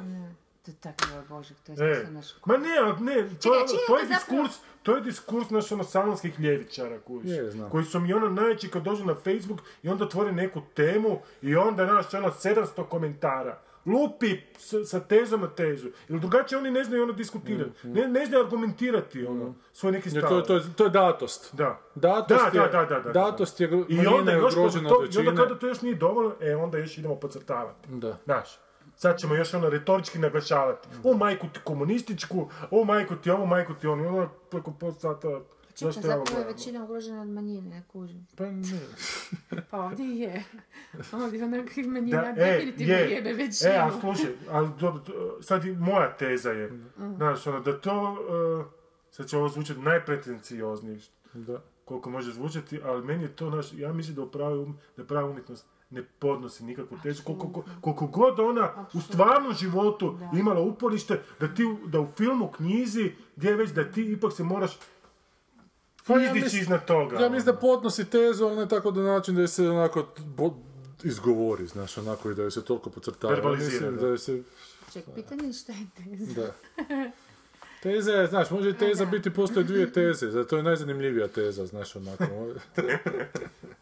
To 0.62 0.72
je 0.72 0.76
tako, 0.76 1.04
Bože, 1.30 1.54
to 1.56 1.72
je 1.74 1.92
E, 1.94 2.08
naš... 2.12 2.26
ma 2.46 2.58
ne, 2.58 2.70
ali 2.78 3.00
ne, 3.02 3.16
to, 3.16 3.36
Čekaj, 3.36 3.68
čini 3.68 3.80
to 3.88 3.98
je 3.98 4.06
se 4.06 4.10
zapravo- 4.10 4.44
diskurs, 4.44 4.52
to 4.84 4.96
je 4.96 5.02
diskurs 5.02 5.50
naš 5.50 5.72
ono 5.72 5.84
salonskih 5.84 6.40
ljevičara 6.40 7.00
Je, 7.24 7.52
znam. 7.52 7.70
koji 7.70 7.86
su 7.86 8.00
mi 8.00 8.14
ono 8.14 8.30
najveći 8.30 8.70
kad 8.70 8.84
dođu 8.84 9.06
na 9.06 9.16
Facebook 9.16 9.60
i 9.84 9.90
onda 9.90 10.04
otvore 10.06 10.32
neku 10.32 10.62
temu 10.74 11.10
i 11.42 11.56
onda 11.56 11.86
naš 11.86 12.14
ono 12.14 12.28
700 12.30 12.84
komentara. 12.84 13.60
Lupi 13.86 14.42
sa 14.86 15.00
tezom 15.00 15.42
na 15.42 15.48
tezu. 15.48 15.88
Ili 16.10 16.20
drugačije 16.20 16.60
oni 16.60 16.72
ne 16.72 16.84
znaju 16.84 17.04
ono 17.04 17.14
diskutirati. 17.14 17.88
Ne, 17.88 18.08
ne 18.08 18.26
znaju 18.26 18.44
argumentirati 18.44 19.26
ono, 19.26 19.54
svoj 19.74 19.92
neki 19.92 20.10
Jer 20.14 20.26
stav. 20.26 20.30
to, 20.30 20.42
to, 20.42 20.66
to 20.76 20.84
je 20.84 20.90
datost. 20.90 21.56
Da. 21.56 21.80
Datost 21.96 22.54
Da, 22.54 22.62
je, 22.62 22.70
da, 22.70 22.86
da, 22.86 22.86
da, 22.86 23.00
da. 23.00 23.12
datost 23.12 23.62
je, 23.62 23.70
I 23.90 24.08
onda, 24.08 24.32
je 24.32 24.38
još 24.38 24.54
to, 24.54 24.70
I 25.12 25.28
onda 25.28 25.42
kada 25.44 25.60
to 25.60 25.68
još 25.68 25.82
nije 25.82 25.96
dovoljno, 25.96 26.36
e 26.42 26.56
onda 26.56 26.78
još 26.78 26.98
idemo 26.98 27.16
podcrtavati. 27.16 27.90
Da. 27.90 28.18
Znaš, 28.26 28.60
sad 28.96 29.18
ćemo 29.20 29.36
još 29.36 29.54
ono 29.54 29.70
retorički 29.70 30.20
naglašavati. 30.20 30.88
O 31.04 31.14
majku 31.14 31.48
ti 31.54 31.60
komunističku, 31.64 32.50
o 32.72 32.84
majku 32.84 33.16
ti 33.16 33.30
ovo, 33.30 33.46
majku 33.46 33.74
ti 33.74 33.88
ono, 33.88 34.08
ono 34.08 34.30
preko 34.50 34.72
pol 34.80 34.92
sata 34.92 35.40
Čekaj, 35.76 35.94
zapravo 35.94 36.40
je 36.40 36.46
većina 36.46 36.84
ugrožena 36.84 37.22
od 37.22 37.28
manjine, 37.28 37.70
ne 37.70 37.84
kužim. 37.84 38.28
Pa 38.38 38.46
ne. 38.46 38.80
Pa 39.72 39.78
ovdje 39.80 40.06
je. 40.08 40.44
Ovdje 41.14 41.44
onak 41.44 41.66
manjina 41.78 42.22
Da, 42.24 42.30
e, 42.30 42.34
definitivno 42.36 42.94
je. 42.94 43.10
jebe 43.10 43.34
većinu. 43.34 43.72
E, 43.72 43.78
ali 43.78 43.92
slušaj, 44.02 44.32
ali 44.50 44.70
dobro, 44.72 45.02
sad 45.42 45.66
i 45.66 45.72
moja 45.72 46.14
teza 46.14 46.50
je, 46.52 46.68
Mm. 46.70 47.16
znaš, 47.16 47.48
ono, 47.48 47.60
da 47.60 47.80
to, 47.80 48.12
uh, 48.60 48.66
sad 49.12 49.28
će 49.28 49.38
ovo 49.38 49.50
zvučati 49.50 49.80
najpretencioznije, 49.80 51.00
Da. 51.34 51.62
koliko 51.86 52.10
može 52.10 52.32
zvučati, 52.32 52.80
ali 52.84 53.04
meni 53.04 53.24
je 53.24 53.30
to, 53.30 53.50
naš, 53.50 53.74
ja 53.74 53.94
mislim 53.94 54.16
da, 54.16 54.22
u 54.22 54.28
pravi 54.28 54.58
um- 54.58 54.74
da 54.98 55.04
prava 55.04 55.30
umjetnost 55.30 55.66
ne 55.90 56.04
podnosi 56.04 56.64
nikakvu 56.64 56.98
tezu, 57.04 57.24
koliko, 57.24 57.50
koliko, 57.50 57.72
koliko 57.82 58.08
god 58.08 58.40
ona 58.42 58.72
u 58.94 59.02
stvarnom 59.02 59.54
životu 59.54 60.18
imala 60.34 60.62
uporište, 60.62 61.20
da 61.40 61.48
ti, 61.48 61.64
u- 61.66 61.88
da 61.88 62.00
u 62.00 62.08
filmu, 62.08 62.48
knjizi, 62.48 63.12
gdje 63.36 63.50
je 63.50 63.56
već 63.56 63.70
da 63.72 63.84
ti 63.86 64.04
ipak 64.04 64.34
se 64.34 64.44
moraš 64.44 64.78
Pa 66.08 66.14
ja 66.16 66.34
mislim- 66.34 66.62
iznad 66.62 66.86
toga. 66.86 67.20
Ja 67.20 67.30
mislim 67.30 67.46
da 67.46 67.60
podnosi 67.60 68.06
tezu, 68.06 68.46
ali 68.46 68.56
ne 68.56 68.68
tako 68.68 68.92
da 68.92 69.02
način 69.04 69.36
da 69.36 69.42
je 69.42 69.48
se 69.48 69.70
onako 69.70 70.06
bo- 70.28 70.58
izgovori, 71.04 71.68
znaš, 71.68 71.98
onako 71.98 72.32
i 72.32 72.36
da 72.36 72.44
je 72.44 72.52
se 72.52 72.64
toliko 72.64 72.90
pocrtava. 72.90 73.34
Verbalizira, 73.34 73.72
Mislim 73.72 73.96
da. 73.96 74.02
da 74.02 74.08
je 74.08 74.18
se, 74.18 74.44
Ček, 74.94 75.04
pitanje 75.16 75.44
je 75.44 75.54
šta 75.54 75.72
je 75.72 75.88
teza. 75.98 76.34
da. 76.36 76.54
Teza 77.84 78.12
je, 78.12 78.28
znaš, 78.28 78.52
može 78.52 78.70
i 78.70 78.74
teza 78.74 79.06
biti, 79.06 79.34
postoje 79.34 79.64
dvije 79.64 79.92
teze, 79.94 80.32
zato 80.32 80.58
je 80.58 80.64
najzanimljivija 80.64 81.28
teza, 81.28 81.66
znaš, 81.66 81.96
onako. 81.96 82.24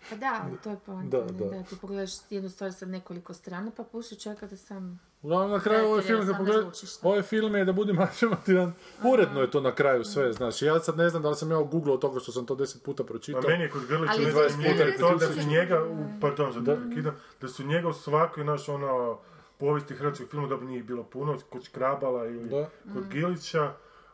Pa 0.10 0.16
da, 0.16 0.46
to 0.64 0.70
je 0.70 0.78
poanta. 0.86 1.18
Da, 1.18 1.24
da. 1.24 1.46
da. 1.46 1.64
ti 1.64 1.76
pogledaš 1.82 2.12
jednu 2.30 2.50
stvar 2.50 2.74
sa 2.74 2.86
nekoliko 2.86 3.34
strana, 3.34 3.72
pa 3.78 3.84
puši 3.84 4.16
čeka 4.16 4.48
da 4.48 4.58
sam... 4.58 5.00
Uglavnom, 5.22 5.52
na 5.52 5.60
kraju 5.60 5.86
ovaj 5.86 6.02
film, 6.02 6.20
kad 6.20 6.28
samo 6.28 6.38
pogled, 6.38 6.66
ovaj 7.02 7.22
film 7.22 7.56
je, 7.56 7.66
da 7.66 7.74
budem 7.74 8.00
afirmativan, 8.00 8.74
uredno 9.14 9.42
je 9.42 9.52
to 9.52 9.62
na 9.62 9.76
kraju 9.76 10.04
sve, 10.04 10.34
znači, 10.34 10.66
ja 10.66 10.80
sad 10.80 10.98
ne 10.98 11.10
znam 11.10 11.22
da 11.24 11.30
li 11.30 11.36
sam 11.36 11.52
ja 11.52 11.58
googlao 11.58 11.98
toga 11.98 12.20
što 12.20 12.32
sam 12.32 12.46
to 12.46 12.56
deset 12.56 12.84
puta 12.84 13.04
pročitao. 13.04 13.42
Pa 13.42 13.48
meni 13.48 13.64
je 13.64 13.70
kod 13.70 13.86
Grlića 13.88 14.22
njega, 14.58 14.86
ne 14.86 14.98
to 14.98 15.16
da 15.16 15.28
su 15.28 15.50
njega, 15.50 15.84
u, 15.84 16.20
pardon, 16.22 16.54
za 16.54 16.76
prekidam, 16.76 17.16
da 17.42 17.48
su 17.48 17.64
njega 17.64 17.88
u 17.88 17.94
svakoj 17.94 18.44
naš 18.44 18.70
ono 18.70 19.20
povijesti 19.58 19.94
hrvatskog 19.94 20.28
filma, 20.30 20.48
dobro 20.48 20.68
nije 20.68 20.84
bilo 20.84 21.04
puno, 21.04 21.38
kod 21.50 21.64
Škrabala 21.64 22.26
ili 22.26 22.50
Da. 22.50 22.70
kod 22.94 23.08
Gilića, 23.12 23.74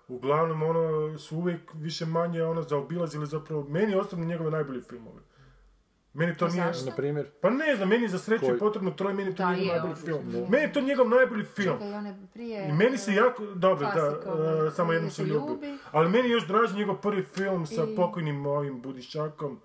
uglavnom 0.09 0.63
ono 0.63 0.83
su 1.17 1.37
uvijek 1.37 1.71
više 1.73 2.05
manje 2.05 2.43
ono 2.43 2.61
zaobilazili 2.61 3.25
zapravo, 3.25 3.63
meni 3.63 3.95
osobno 3.95 4.25
njegove 4.25 4.51
najbolji 4.51 4.81
filmovi. 4.81 5.19
Meni 6.13 6.35
to 6.35 6.47
nije... 6.47 6.63
zašto? 6.63 6.89
Na 6.89 6.95
primjer, 6.95 7.27
Pa 7.41 7.49
ne 7.49 7.75
znam, 7.75 7.89
meni 7.89 8.03
je 8.03 8.09
za 8.09 8.19
sreću 8.19 8.41
Koji? 8.41 8.51
je 8.51 8.59
potrebno 8.59 8.91
troje, 8.91 9.13
meni 9.15 9.29
je 9.29 9.35
to 9.35 9.43
Da, 9.43 9.49
njegov 9.51 9.65
je, 9.65 9.71
najbolji 9.71 9.93
odlično, 9.93 10.13
film. 10.13 10.35
je. 10.35 10.49
Meni 10.49 10.63
je 10.63 10.73
to 10.73 10.81
njegov 10.81 11.09
najbolji 11.09 11.43
film. 11.45 11.73
Čekaj, 11.73 11.93
one 11.93 12.27
prije... 12.33 12.69
I 12.69 12.73
meni 12.73 12.97
se 12.97 13.13
jako, 13.13 13.45
dobro, 13.45 13.87
da, 13.87 14.19
ono, 14.27 14.67
e, 14.67 14.71
samo 14.71 14.93
jednom 14.93 15.11
se 15.11 15.23
ljubi. 15.23 15.51
ljubi. 15.51 15.77
Ali 15.91 16.09
meni 16.09 16.29
je 16.29 16.33
još 16.33 16.47
draži 16.47 16.75
njegov 16.75 16.95
prvi 16.95 17.23
film 17.23 17.65
sa 17.65 17.83
I- 17.83 17.95
pokojnim 17.95 18.45
ovim 18.45 18.81
Budišakom, 18.81 19.59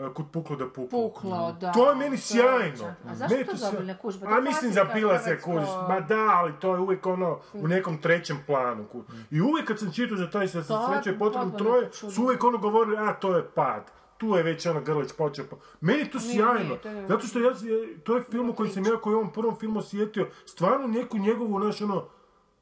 e, 0.00 0.14
Kud 0.14 0.26
puklo 0.28 0.56
da 0.56 0.66
puklo. 0.66 0.86
Puklo, 1.02 1.52
da. 1.52 1.72
To 1.72 1.90
je 1.90 1.96
meni 1.96 2.16
to 2.16 2.22
sjajno. 2.22 2.94
A 3.04 3.14
zašto 3.14 3.34
Meni 3.34 3.46
to 3.46 3.56
sjajno. 3.56 3.80
ne? 3.80 3.98
Pa 4.22 4.28
A 4.28 4.40
mislim 4.40 4.72
zapila 4.72 5.18
se 5.18 5.40
kužiš. 5.40 5.68
Ma 5.88 6.00
da, 6.00 6.28
ali 6.30 6.52
to 6.52 6.74
je 6.74 6.80
uvijek 6.80 7.06
ono 7.06 7.40
u 7.54 7.68
nekom 7.68 7.98
trećem 7.98 8.38
planu. 8.46 8.84
ku- 8.84 9.02
I 9.30 9.40
uvijek 9.40 9.68
kad 9.68 9.78
sam 9.78 9.92
čitao 9.92 10.16
za 10.16 10.30
taj 10.30 10.48
sa 10.48 10.62
sreće 10.62 11.18
potrebno 11.18 11.50
troje, 11.52 11.88
su 11.92 12.22
uvijek 12.22 12.44
ono 12.44 12.58
govorili, 12.58 12.96
a 12.98 13.14
to 13.14 13.36
je 13.36 13.44
pad. 13.44 13.84
Tu 14.16 14.26
je 14.28 14.42
već 14.42 14.66
ono 14.66 14.80
Grlić 14.80 15.12
počeo. 15.12 15.44
pa- 15.46 15.56
Meni 15.80 15.98
je 15.98 16.10
to 16.10 16.20
sjajno. 16.20 16.58
nije, 16.60 16.78
to 16.78 16.88
je- 16.88 17.06
Zato 17.08 17.26
što 17.26 17.38
ja, 17.38 17.50
to 17.98 18.16
je 18.16 18.22
film 18.22 18.50
u 18.50 18.54
kojem 18.54 18.72
sam 18.72 18.84
ja 18.84 18.96
koji 18.96 19.14
u 19.14 19.18
ovom 19.18 19.32
prvom 19.32 19.56
filmu 19.56 19.78
osjetio 19.78 20.28
stvarno 20.46 20.86
neku 20.88 21.18
njegovu, 21.18 21.60
znaš, 21.60 21.80
ono, 21.82 22.04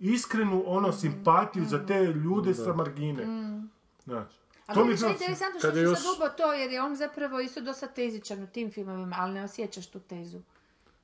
iskrenu 0.00 0.62
ono 0.66 0.92
simpatiju 0.92 1.64
za 1.64 1.86
te 1.86 2.04
ljude 2.04 2.54
sa 2.54 2.72
margine. 2.72 3.26
Znaš. 4.04 4.26
A 4.66 4.74
To 4.74 4.80
mi 4.80 4.84
meni 4.84 4.92
je 4.92 4.98
bilo- 4.98 5.10
interesantno 5.12 5.58
što 5.60 5.68
si 5.68 5.74
sad 5.74 5.82
još- 5.82 6.16
ubo 6.16 6.28
to, 6.28 6.52
jer 6.52 6.70
je 6.70 6.82
on 6.82 6.96
zapravo 6.96 7.40
isto 7.40 7.60
dosta 7.60 7.86
tezičan 7.88 8.42
u 8.42 8.46
tim 8.46 8.70
filmovima, 8.70 9.16
ali 9.18 9.34
ne 9.34 9.44
osjećaš 9.44 9.86
tu 9.86 10.00
tezu. 10.00 10.40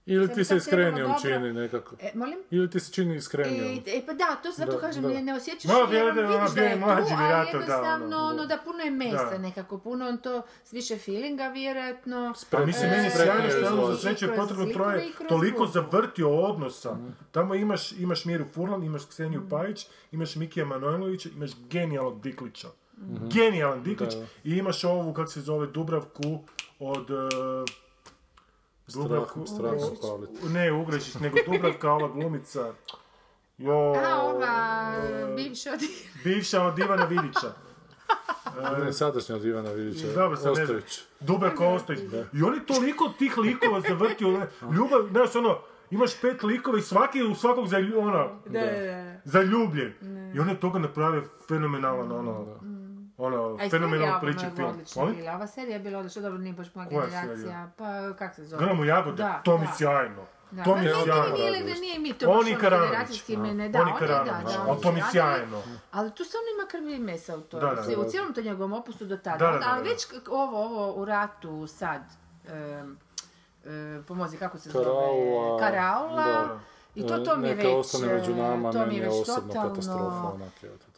ili 0.07 0.27
Sad 0.27 0.35
ti 0.35 0.41
se 0.41 0.49
sad 0.49 0.59
iskrenijom 0.59 1.09
dobro- 1.09 1.21
čini 1.23 1.53
nekako. 1.53 1.97
E, 2.01 2.11
molim? 2.15 2.39
Ili 2.51 2.71
ti 2.71 2.81
se 2.81 2.93
čini 2.93 3.17
iskrenijom. 3.17 3.67
E, 3.67 3.83
e, 3.89 4.03
pa 4.07 4.13
da, 4.13 4.37
to 4.37 4.51
zato 4.51 4.73
Da, 4.73 4.79
kažem, 4.79 5.03
da. 5.05 5.09
ne, 5.21 5.35
osjećaš 5.35 5.65
Ma, 5.65 5.75
jer 5.75 5.87
vidiš 5.87 6.01
ono, 6.01 6.07
da 6.09 6.13
bio 6.13 6.65
je 6.65 6.77
tu, 6.77 6.85
ali 6.85 7.05
vjerojatno, 7.07 7.53
da, 7.53 7.59
jednostavno, 7.59 8.17
ono, 8.19 8.47
da 8.47 8.59
puno 8.59 8.79
je 8.79 8.91
mesa 8.93 9.31
Da. 9.31 9.39
nekako, 9.39 9.79
puno 9.79 10.09
on 10.09 10.19
to 10.19 10.43
s 10.65 10.73
više 10.73 10.99
feelinga 10.99 11.49
vjerojatno. 11.49 12.35
Pa 12.51 12.67
mislim, 12.67 12.87
E, 12.87 12.91
meni 12.91 13.05
je 13.05 13.11
sjajno 13.11 13.49
što 13.49 13.59
je 13.59 13.69
ono 13.69 13.87
za 13.87 13.97
sreće 13.99 14.29
potrebno 14.29 14.67
troje 14.67 15.07
toliko 15.29 15.67
zavrtio 15.67 16.39
odnosa. 16.39 16.97
Tamo 17.31 17.55
imaš, 17.55 17.93
imaš 17.93 18.25
Miru 18.25 18.45
Furlan, 18.45 18.85
imaš 18.85 19.05
Kseniju 19.05 19.43
Pajić, 19.51 19.87
imaš 20.13 20.37
Mikija 20.37 20.67
Manojlovića, 20.67 21.29
imaš 21.37 21.51
genijalnog 21.71 22.21
Diklića. 22.21 22.69
Genijalan 23.35 23.83
Diklić. 23.83 24.15
I 24.45 24.57
imaš 24.57 24.85
ovu, 24.85 25.13
kako 25.13 25.31
se 25.31 25.41
zove, 25.41 25.67
Dubravku 25.67 26.45
od... 26.79 27.11
Uh, 27.11 27.19
Dubravku... 28.95 29.47
Strahom 29.47 29.97
Pavlić. 30.03 30.31
Ne, 30.53 30.73
Ugrešić, 30.73 31.15
nego 31.15 31.39
Dubravka, 31.47 31.93
ova 31.93 32.09
glumica. 32.09 32.73
Jo, 33.59 33.95
A, 33.97 34.23
ova, 34.23 35.35
bivša 35.37 35.71
od... 35.73 35.81
bivša 36.25 36.63
od 36.63 36.79
Ivana 36.79 37.05
Vidića. 37.05 37.53
Ne, 38.85 38.93
sadašnja 38.93 39.37
od 39.37 39.45
Ivana 39.45 39.71
Vidića. 39.71 40.07
Dobro, 40.15 40.37
sad 40.37 40.47
ne 40.47 40.55
znam. 40.55 40.77
Ostojić. 40.77 41.01
Dubravka 41.21 41.69
Ostojić. 41.69 42.01
I 42.33 42.43
on 42.43 42.55
je 42.55 42.67
toliko 42.67 43.09
tih 43.19 43.39
likova 43.39 43.81
zavrtio, 43.81 44.31
ne, 44.31 44.47
ljubav, 44.75 45.09
znaš 45.11 45.37
ono, 45.37 45.59
imaš 45.91 46.21
pet 46.21 46.43
likova 46.43 46.79
i 46.79 46.83
svaki 46.83 47.23
u 47.23 47.35
svakog 47.35 47.69
zalju, 47.69 47.99
ono, 48.01 48.41
Da, 48.47 48.61
da, 48.61 48.81
da. 48.81 49.21
zaljubljen. 49.25 49.93
I 50.35 50.41
on 50.41 50.49
je 50.49 50.61
toga 50.61 50.79
napravio 50.79 51.23
fenomenalan, 51.49 52.13
ono, 52.13 52.47
ono, 53.19 53.57
A 53.57 53.69
fenomenalno 53.71 53.91
serija 53.91 54.19
priče 54.23 54.47
ova 54.47 54.57
film. 54.57 54.69
odlična 54.69 55.03
Molim? 55.03 55.17
bila. 55.17 55.35
Ova 55.35 55.47
serija 55.47 55.73
je 55.73 55.81
bila 55.81 55.99
odlična, 55.99 56.23
dobro, 56.23 56.39
nije 56.39 56.53
baš 56.53 56.75
moja 56.75 56.89
Koja 56.89 57.07
generacija. 57.07 57.37
serija? 57.37 57.71
Pa, 57.77 57.85
kak 58.15 58.35
se 58.35 58.45
zove? 58.45 58.65
Gramo 58.65 58.85
jagode, 58.85 59.17
Da, 59.17 59.41
to 59.45 59.59
mi 59.59 59.67
da. 59.67 59.73
sjajno. 59.73 60.23
Da, 60.51 60.65
To 60.65 60.71
pa 60.71 60.77
mi 60.77 60.87
je 60.87 60.93
nije, 60.93 61.05
sjajno. 61.05 61.35
Nije, 61.35 61.51
nije, 61.55 61.75
nije 61.77 61.99
mi 61.99 62.13
to 62.13 62.27
Oni 62.29 62.39
baš 62.41 62.49
ono 62.49 62.61
Karanović. 62.61 62.91
generacijski 62.91 63.37
mene, 63.37 63.69
da, 63.69 63.81
Oni 63.81 63.91
on 63.93 63.97
je, 63.97 64.09
da, 64.09 64.15
Karanović, 64.15 64.55
da, 64.55 64.61
a, 64.61 64.67
oni 64.67 64.81
to 64.81 64.93
mi 64.93 64.99
je 64.99 65.05
sjajno. 65.11 65.63
Ali 65.93 66.11
tu 66.11 66.25
stvarno 66.25 66.47
ima 66.53 66.69
krvi 66.69 66.95
i 66.95 67.01
mesa 67.01 67.37
u 67.37 67.41
to, 67.41 67.61
Da, 67.61 67.67
da, 67.67 67.75
da, 67.75 68.01
u 68.01 68.03
da. 68.03 68.09
cijelom 68.09 68.35
to 68.35 68.41
njegovom 68.41 68.73
opusu 68.73 69.05
do 69.05 69.17
tada. 69.17 69.37
Da, 69.39 69.53
da, 69.53 69.59
da, 69.59 69.65
ali 69.69 69.85
da. 69.85 69.91
već 69.91 70.07
ovo, 70.29 70.59
ovo 70.61 70.93
u 70.93 71.05
ratu 71.05 71.67
sad, 71.69 72.03
pomozi 74.03 74.37
kako 74.37 74.59
se 74.59 74.71
zove, 74.71 74.85
Karaula. 74.85 75.59
Karaula, 75.61 76.25
Da. 76.25 76.59
i 76.95 77.07
to, 77.07 77.19
to 77.19 77.37
mi 77.37 77.49
je 77.49 77.55
Neka 77.57 77.69
već, 77.69 77.77
ostane 77.77 78.15
među 78.15 78.35
nama, 78.35 78.73
to 78.73 78.87
mi 78.87 78.95
je 78.95 79.01
je 79.01 79.09
već 79.09 79.27
totalno... 79.27 79.69
katastrofa. 79.69 80.29
Onak, 80.29 80.53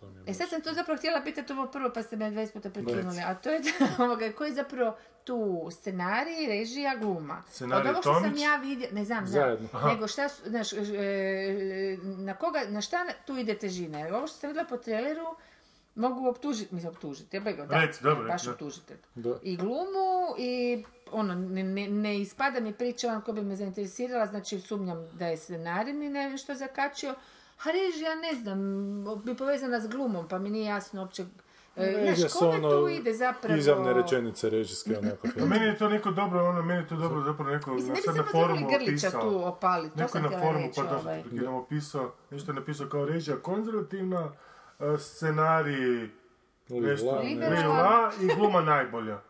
to 0.04 0.10
mi 0.10 0.20
je 0.20 0.30
E 0.30 0.34
sad 0.34 0.48
sam 0.48 0.60
to 0.60 0.72
zapravo 0.72 0.98
htjela 0.98 1.20
pitati 1.22 1.52
ovo 1.52 1.66
prvo, 1.66 1.90
pa 1.94 2.02
ste 2.02 2.16
me 2.16 2.30
20 2.30 2.52
puta 2.52 2.70
prekinuli, 2.70 3.20
a 3.26 3.34
to 3.34 3.50
je 3.50 3.60
da, 3.60 3.70
ovoga, 4.04 4.32
koji 4.32 4.48
je 4.48 4.54
zapravo 4.54 4.96
tu 5.24 5.68
scenarij, 5.70 6.46
režija, 6.48 6.96
gluma. 6.96 7.42
Scenarij 7.50 7.80
Od 7.80 7.86
ovog 7.86 8.02
što 8.02 8.20
sam 8.20 8.36
ja 8.36 8.56
vidjela, 8.56 8.92
ne 8.92 9.04
znam, 9.04 9.24
nego 9.86 10.08
šta 10.08 10.28
su, 10.28 10.42
znaš, 10.46 10.72
e, 10.72 10.76
na 12.02 12.34
koga, 12.34 12.60
na 12.68 12.80
šta 12.80 13.06
tu 13.26 13.36
ide 13.36 13.54
težina? 13.54 13.98
Jer 13.98 14.14
ovo 14.14 14.26
što 14.26 14.36
sam 14.36 14.48
vidjela 14.50 14.68
po 14.68 14.76
traileru, 14.76 15.36
mogu 15.94 16.28
optužiti, 16.28 16.74
mislim 16.74 16.92
optužiti, 16.92 17.36
ja 17.36 17.40
bego, 17.40 17.66
da, 17.66 17.80
Reci, 17.80 18.02
dobro, 18.02 18.28
baš 18.28 18.48
optužite. 18.48 18.96
I 19.42 19.56
glumu 19.56 20.34
i 20.38 20.84
ono, 21.12 21.34
ne, 21.34 21.62
ne, 21.62 21.88
ne 21.88 22.20
ispada 22.20 22.60
mi 22.60 22.72
priča 22.72 23.08
on 23.08 23.22
ko 23.22 23.32
bi 23.32 23.42
me 23.42 23.56
zainteresirala, 23.56 24.26
znači 24.26 24.60
sumnjam 24.60 25.08
da 25.12 25.26
je 25.26 25.36
scenarij 25.36 25.92
mi 25.92 26.08
nešto 26.08 26.54
zakačio, 26.54 27.14
a 27.64 27.70
režija 27.70 28.14
ne 28.14 28.34
znam, 28.34 28.58
bi 29.24 29.36
povezana 29.36 29.80
s 29.80 29.88
glumom, 29.88 30.28
pa 30.28 30.38
mi 30.38 30.50
nije 30.50 30.64
jasno 30.64 31.02
uopće, 31.02 31.24
Režija 31.76 32.14
znaš, 32.14 32.32
kome 32.32 32.56
ono 32.56 32.70
tu 32.70 32.88
ide 32.88 33.14
zapravo... 33.14 33.58
Izjavne 33.58 33.92
rečenice 33.92 34.50
režijske, 34.50 34.98
onako. 34.98 35.28
A 35.42 35.46
meni 35.46 35.64
je 35.66 35.78
to 35.78 35.88
neko 35.88 36.10
dobro, 36.10 36.48
ono, 36.48 36.62
meni 36.62 36.80
je 36.80 36.88
to 36.88 36.96
dobro 36.96 37.22
zapravo 37.22 37.50
neko 37.50 37.74
Mislim, 37.74 37.88
na, 37.88 37.94
ne 37.94 38.00
bi 38.00 38.02
sad 38.02 38.16
na 38.16 38.22
samo 38.22 38.44
forumu 38.44 38.66
opisao. 38.66 39.20
tu 39.20 39.46
opaliti, 39.46 39.94
to 39.94 40.00
Neko 40.00 40.12
sam 40.12 40.22
na 40.22 40.30
forumu, 40.30 40.66
reći. 40.66 40.80
pa 40.80 40.86
da 40.86 40.98
ovaj. 40.98 41.22
prekidam, 41.22 41.54
opisao, 41.54 42.12
nešto 42.30 42.52
je 42.52 42.54
napisao 42.54 42.88
kao 42.88 43.04
režija 43.04 43.36
konzervativna, 43.36 44.32
e, 44.80 44.98
scenarij 44.98 46.08
nešto. 46.68 47.20
Lila 47.20 48.12
i 48.20 48.34
gluma 48.36 48.60
najbolja. 48.60 49.20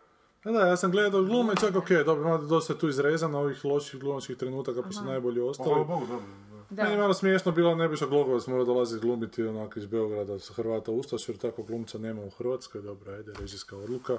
Pa 0.43 0.51
da, 0.51 0.67
ja 0.67 0.77
sam 0.77 0.91
gledao 0.91 1.23
glume, 1.23 1.55
čak 1.61 1.77
ok, 1.77 1.89
dobro, 2.07 2.29
ima 2.29 2.39
dosta 2.39 2.79
tu 2.79 2.89
izrezano 2.89 3.39
ovih 3.39 3.65
loših 3.65 4.01
glumačkih 4.01 4.37
trenutaka, 4.37 4.83
pa 4.83 4.93
su 4.93 5.05
najbolji 5.05 5.39
Hvala 5.39 5.51
ostali. 5.51 5.85
Bogu, 5.85 6.07
dobro. 6.07 6.27
Da. 6.75 6.83
Meni 6.83 6.95
je 6.95 7.01
malo 7.01 7.15
smiješno 7.15 7.53
bilo, 7.53 7.75
Nebojša 7.75 8.07
Glogovac 8.07 8.47
mora 8.47 8.65
dolaziti 8.65 9.07
glumiti 9.07 9.43
onako 9.43 9.79
iz 9.79 9.87
Beograda 9.87 10.39
sa 10.39 10.55
Hrvata 10.55 10.91
Ustaš, 10.93 11.29
jer 11.29 11.39
takvog 11.39 11.67
glumca 11.67 11.99
nema 11.99 12.23
u 12.23 12.31
Hrvatskoj, 12.31 12.83
dobro, 12.83 13.13
ajde, 13.13 13.33
režijska 13.41 13.77
odluka, 13.77 14.19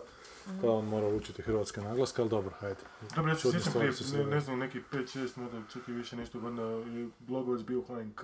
pa 0.62 0.72
on 0.72 0.86
mora 0.86 1.08
učiti 1.08 1.42
hrvatske 1.42 1.82
naglaske, 1.82 2.22
ali 2.22 2.30
dobro, 2.30 2.52
ajde. 2.62 2.82
Dobro, 3.16 3.32
ja 3.32 3.36
se 3.36 3.52
sjećam 3.52 3.74
prije, 3.74 3.94
ne, 4.14 4.26
ne 4.26 4.40
znam, 4.40 4.60
neki 4.60 4.82
5-6, 4.92 5.38
možda 5.38 5.62
čak 5.74 5.88
i 5.88 5.92
više 5.92 6.16
nešto 6.16 6.40
godina, 6.40 6.64
je 6.64 7.10
Glogovac 7.28 7.62
bio 7.62 7.82
HNK. 7.82 8.24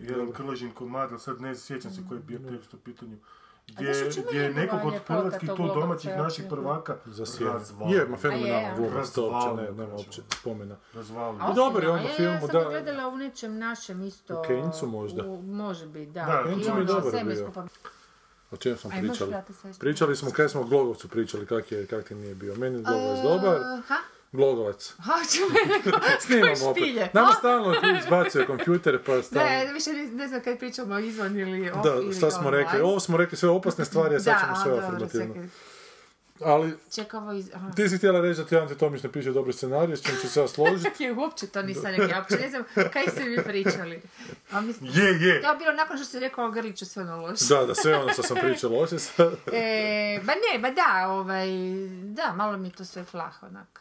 Jedan 0.00 0.32
Krležin 0.32 0.70
komad, 0.70 1.10
ali 1.10 1.20
sad 1.20 1.40
ne 1.40 1.54
sjećam 1.54 1.90
se 1.90 2.00
koji 2.08 2.18
je 2.18 2.22
bio 2.22 2.38
tekst 2.38 2.74
u 2.74 2.78
pitanju. 2.78 3.16
Gdje, 3.66 3.88
je 4.32 4.50
nekog 4.50 4.78
njegova 4.78 4.96
od 4.96 5.02
hrvatskih 5.06 5.50
tu 5.56 5.66
domaćih 5.74 6.10
naših 6.16 6.44
prvaka 6.48 6.96
Za 7.04 7.24
razvalio. 7.40 7.98
Je, 7.98 8.06
ma 8.06 8.28
je, 8.28 8.74
glumac, 8.76 9.10
to 9.10 9.30
uopće 9.30 9.62
ne, 9.62 9.72
nema 9.72 9.94
uopće 9.94 10.22
spomena. 10.40 10.76
Razvalio. 10.94 11.40
I 11.52 11.54
dobar 11.54 11.82
je 11.82 11.90
on 11.90 11.98
u 11.98 11.98
ozbiljno, 11.98 12.16
filmu, 12.16 12.34
ja 12.34 12.40
sam 12.40 12.62
da. 12.62 12.68
gledala 12.68 13.08
u 13.08 13.16
nečem 13.16 13.58
našem 13.58 14.02
isto. 14.02 14.40
U 14.40 14.44
Keynesu 14.44 14.86
možda. 14.86 15.26
U, 15.26 15.42
može 15.42 15.86
biti, 15.86 16.12
da. 16.12 16.24
Da, 16.24 16.50
I 16.50 16.54
Keynesu 16.54 16.74
mi 16.74 16.80
je 16.80 16.84
dobar 16.84 17.24
bio. 17.24 17.52
O 18.50 18.56
čem 18.56 18.76
smo 18.76 18.90
pričali? 18.90 19.34
Pričali 19.78 20.16
smo, 20.16 20.30
kaj 20.30 20.48
smo 20.48 20.60
o 20.60 20.64
Glogovcu 20.64 21.08
pričali, 21.08 21.46
kak 21.46 21.72
je, 21.72 21.86
kak 21.86 22.10
je 22.10 22.16
nije 22.16 22.34
bio. 22.34 22.54
Meni 22.54 22.76
je 22.76 22.82
Glogovac 22.82 23.22
dobar. 23.22 23.60
Ha? 23.88 23.96
Glogovac. 24.34 24.94
Ha, 25.06 25.12
čuvaj, 25.32 25.62
Snimamo 26.26 26.54
koji 26.54 26.74
špilje. 26.74 27.00
opet. 27.02 27.14
Nama 27.14 27.32
stalno 27.32 27.74
izbacuje 28.00 28.46
kompjuter, 28.46 28.98
pa 29.06 29.22
stalno... 29.22 29.48
Ne, 29.50 29.72
više 29.72 29.90
ne, 29.92 30.28
znam 30.28 30.40
kad 30.40 30.58
pričamo 30.58 30.98
izvan 30.98 31.38
ili 31.38 31.70
off 31.70 31.82
Da, 31.84 31.94
ili 31.94 32.14
šta 32.14 32.30
smo 32.30 32.48
online. 32.48 32.64
rekli? 32.64 32.80
Ovo 32.80 33.00
smo 33.00 33.16
rekli 33.16 33.38
sve 33.38 33.48
opasne 33.48 33.84
stvari, 33.84 34.14
a 34.14 34.20
sad 34.20 34.40
ćemo 34.40 34.56
sve 34.64 34.78
afirmativno. 34.78 35.34
Ali 36.40 36.72
Čekaj, 36.94 37.18
ovo 37.20 37.32
iz... 37.32 37.50
Aha. 37.54 37.70
ti 37.72 37.88
si 37.88 37.98
htjela 37.98 38.20
reći 38.20 38.40
da 38.40 38.46
ti 38.46 38.56
Ante 38.56 38.74
Tomić 38.74 39.02
ne 39.02 39.12
piše 39.12 39.30
dobre 39.32 39.52
scenarije, 39.52 39.96
s 39.96 40.02
čim 40.02 40.14
ću 40.22 40.28
se 40.28 40.40
ja 40.40 40.48
složiti. 40.48 41.02
Je, 41.04 41.12
uopće 41.12 41.46
to 41.46 41.62
nisam 41.62 41.84
rekla, 41.86 42.04
ja 42.06 42.18
uopće 42.18 42.36
ne 42.36 42.50
znam 42.50 42.64
kaj 42.92 43.02
ste 43.08 43.22
vi 43.24 43.42
pričali. 43.44 44.02
A 44.50 44.60
mislim, 44.60 44.90
Je, 44.94 45.04
je. 45.28 45.42
to 45.42 45.50
je 45.50 45.56
bilo 45.58 45.72
nakon 45.72 45.96
što 45.96 46.06
si 46.06 46.20
rekao 46.20 46.46
o 46.46 46.50
Grliću 46.50 46.86
sve 46.86 47.02
ono 47.02 47.16
loše. 47.16 47.44
Da, 47.48 47.66
da, 47.66 47.74
sve 47.74 47.96
ono 47.96 48.12
što 48.12 48.22
sam 48.22 48.36
pričao 48.36 48.70
loše. 48.70 48.96
E, 49.52 50.20
ba 50.22 50.32
ne, 50.34 50.58
ba 50.58 50.70
da, 50.70 51.08
ovaj, 51.08 51.46
da, 52.02 52.32
malo 52.36 52.56
mi 52.56 52.70
to 52.70 52.84
sve 52.84 53.04
flah, 53.04 53.42
onak. 53.42 53.80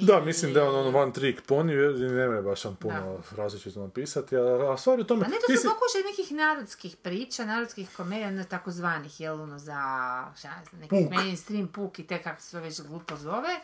Da, 0.00 0.20
mislim 0.20 0.52
da 0.52 0.60
je 0.60 0.68
on 0.68 0.86
ono 0.86 0.98
one 0.98 1.12
trick 1.12 1.42
pony, 1.42 1.72
i 1.98 2.12
nema 2.12 2.34
je 2.34 2.42
baš 2.42 2.64
on 2.64 2.76
puno 2.76 2.94
različito 3.36 3.80
napisati, 3.80 4.36
a, 4.36 4.40
a 4.72 4.76
stvar 4.76 4.98
je 4.98 5.02
u 5.02 5.06
tome... 5.06 5.22
Pa 5.22 5.28
ne, 5.28 5.36
to 5.36 5.46
si- 5.48 5.56
su 5.56 5.68
pokušaj 5.68 6.02
nekih 6.10 6.32
narodskih 6.32 6.96
priča, 6.96 7.44
narodskih 7.44 7.88
komedija, 7.96 8.30
na 8.30 8.44
takozvanih, 8.44 9.20
jel, 9.20 9.42
ono, 9.42 9.58
za, 9.58 9.80
šta 10.38 10.48
znam, 10.70 10.80
neki 10.80 10.88
Puk. 11.04 11.12
mainstream 11.12 11.68
puk 11.68 11.98
i 11.98 12.06
te 12.06 12.22
kako 12.22 12.42
se 12.42 12.50
to 12.50 12.60
već 12.60 12.80
glupo 12.80 13.16
zove, 13.16 13.60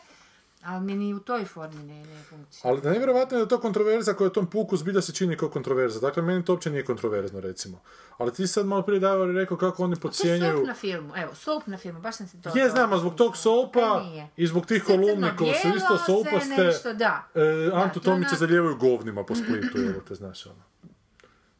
ali 0.65 0.85
mi 0.85 0.95
ni 0.95 1.13
u 1.13 1.19
toj 1.19 1.45
formi 1.45 1.83
ne, 1.83 1.95
ne 1.95 2.23
funkcionira. 2.29 2.69
Ali 2.69 2.81
da 2.81 2.89
nevjerojatno 2.89 3.37
je 3.37 3.43
da 3.43 3.47
to 3.47 3.59
kontroverza 3.59 4.13
koja 4.13 4.27
u 4.27 4.31
tom 4.31 4.47
puku 4.47 4.77
zbilja 4.77 5.01
se 5.01 5.13
čini 5.13 5.37
kao 5.37 5.49
kontroverza. 5.49 5.99
Dakle, 5.99 6.23
meni 6.23 6.45
to 6.45 6.53
uopće 6.53 6.69
nije 6.69 6.85
kontroverzno, 6.85 7.39
recimo. 7.39 7.81
Ali 8.17 8.33
ti 8.33 8.47
sad 8.47 8.65
malo 8.65 8.81
prije 8.81 8.99
Davor 8.99 9.27
je 9.27 9.33
rekao 9.33 9.57
kako 9.57 9.83
oni 9.83 9.95
To 9.95 10.07
je 10.23 10.39
soap 10.39 10.67
na 10.67 10.73
filmu, 10.73 11.13
evo, 11.17 11.35
soap 11.35 11.67
na 11.67 11.77
filmu, 11.77 11.99
baš 12.01 12.15
sam 12.15 12.27
se 12.27 12.41
to... 12.41 12.57
Je, 12.57 12.69
znam, 12.69 12.93
a 12.93 12.97
zbog 12.97 13.15
tog 13.15 13.31
Pa 13.31 13.37
sopa 13.37 14.03
nije. 14.03 14.27
i 14.37 14.47
zbog 14.47 14.65
tih 14.65 14.83
kolumni 14.83 15.29
koji 15.37 15.53
su 15.53 15.67
isto 15.67 15.97
sve 15.97 16.15
sopaste, 16.15 16.63
nešto, 16.63 16.93
da. 16.93 17.23
e, 17.35 17.69
Antu 17.73 17.99
to 17.99 18.09
je 18.09 18.13
Tomića 18.13 18.29
ona- 18.29 18.37
zalijevaju 18.37 18.75
govnima 18.77 19.23
po 19.23 19.35
Splitu, 19.35 19.77
evo 19.77 20.01
te 20.07 20.15
znaš 20.15 20.45
ono. 20.45 20.61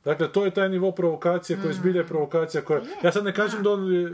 Dakle, 0.06 0.32
to 0.32 0.46
je 0.46 0.54
taj 0.54 0.70
nivo 0.70 0.92
provokacije 0.92 1.60
koji 1.62 1.74
zbilja 1.74 2.02
je 2.02 2.08
provokacija 2.08 2.62
koja... 2.66 2.82
Ja 3.04 3.12
sad 3.12 3.24
ne 3.24 3.34
kažem 3.34 3.64
da 3.64 3.72
on 3.72 4.06
e, 4.06 4.12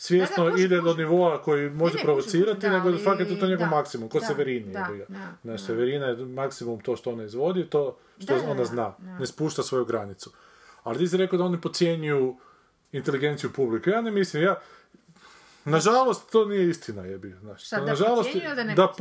svjesno 0.00 0.44
Da, 0.44 0.50
da, 0.50 0.62
ide 0.62 0.80
do 0.80 0.94
nivoa 0.94 1.42
koji 1.42 1.70
može 1.70 1.94
ne, 1.96 2.02
provocirati, 2.04 2.60
da, 2.60 2.70
nego 2.70 2.88
ali- 2.88 2.98
fakat 2.98 3.30
je 3.30 3.40
to 3.40 3.46
njegov 3.46 3.66
da, 3.68 3.76
maksimum, 3.76 4.08
ko 4.08 4.20
da, 4.20 4.26
Severini. 4.26 4.72
da, 4.72 4.88
da, 5.08 5.32
da. 5.42 5.58
Severina 5.58 6.06
je 6.06 6.16
maksimum 6.16 6.80
to 6.80 6.96
što 6.96 7.10
ona 7.12 7.24
izvodi, 7.24 7.66
to 7.70 7.96
što 8.18 8.34
Da, 8.34 8.40
da, 8.40 8.44
ona 8.44 8.54
da, 8.54 8.64
zna. 8.64 8.94
da. 8.98 9.18
Ne 9.18 9.26
spušta 9.26 9.62
svoju 9.62 9.84
granicu. 9.84 10.30
Ali 10.82 10.98
ti 10.98 11.08
si 11.08 11.16
rekao 11.16 11.38
da 11.38 11.44
oni 11.44 11.60
podcjenjuju 11.60 12.36
inteligenciju 12.92 13.50
publike. 13.52 13.90
Ja 13.90 14.00
ne 14.00 14.10
mislim, 14.10 14.42
ja... 14.42 14.54
Nažalost, 15.64 16.30
to 16.32 16.44
nije 16.44 16.68
istina, 16.68 17.02
jebi. 17.04 17.34
Znaš, 17.40 17.66
Šta, 17.66 17.80
da 17.80 17.86
nažalost, 17.86 18.30
da 18.56 18.64
ne 18.64 18.74
da 18.74 18.92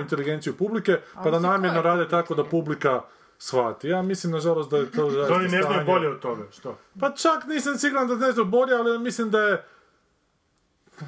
inteligenciju 0.00 0.56
publike, 0.56 0.98
pa 1.24 1.30
da 1.30 1.38
namjerno 1.38 1.82
rade 1.82 2.08
tako 2.08 2.34
da 2.34 2.44
publika 2.44 3.02
shvati. 3.38 3.88
Ja 3.88 4.02
mislim, 4.02 4.32
nažalost, 4.32 4.70
da 4.70 4.76
je 4.78 4.90
to... 4.90 4.96
To 5.06 5.10
zaista 5.10 5.34
oni 5.34 5.48
ne 5.48 5.62
znaju 5.62 5.86
bolje 5.86 6.08
od 6.08 6.20
toga, 6.20 6.42
što? 6.52 6.78
Pa 7.00 7.10
čak 7.10 7.46
nisam 7.46 7.78
siguran 7.78 8.08
da 8.08 8.14
ne 8.14 8.32
znaju 8.32 8.44
bolje, 8.44 8.74
ali 8.74 8.98
mislim 8.98 9.30
da 9.30 9.40
je... 9.40 9.62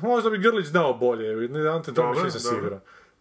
Možda 0.02 0.30
bi 0.30 0.38
Grlić 0.38 0.66
znao 0.66 0.94
bolje, 0.94 1.48
ne 1.48 1.68
Ante 1.68 1.94
Tomić 1.94 2.16
dobro. 2.16 2.30
siguran. 2.30 2.80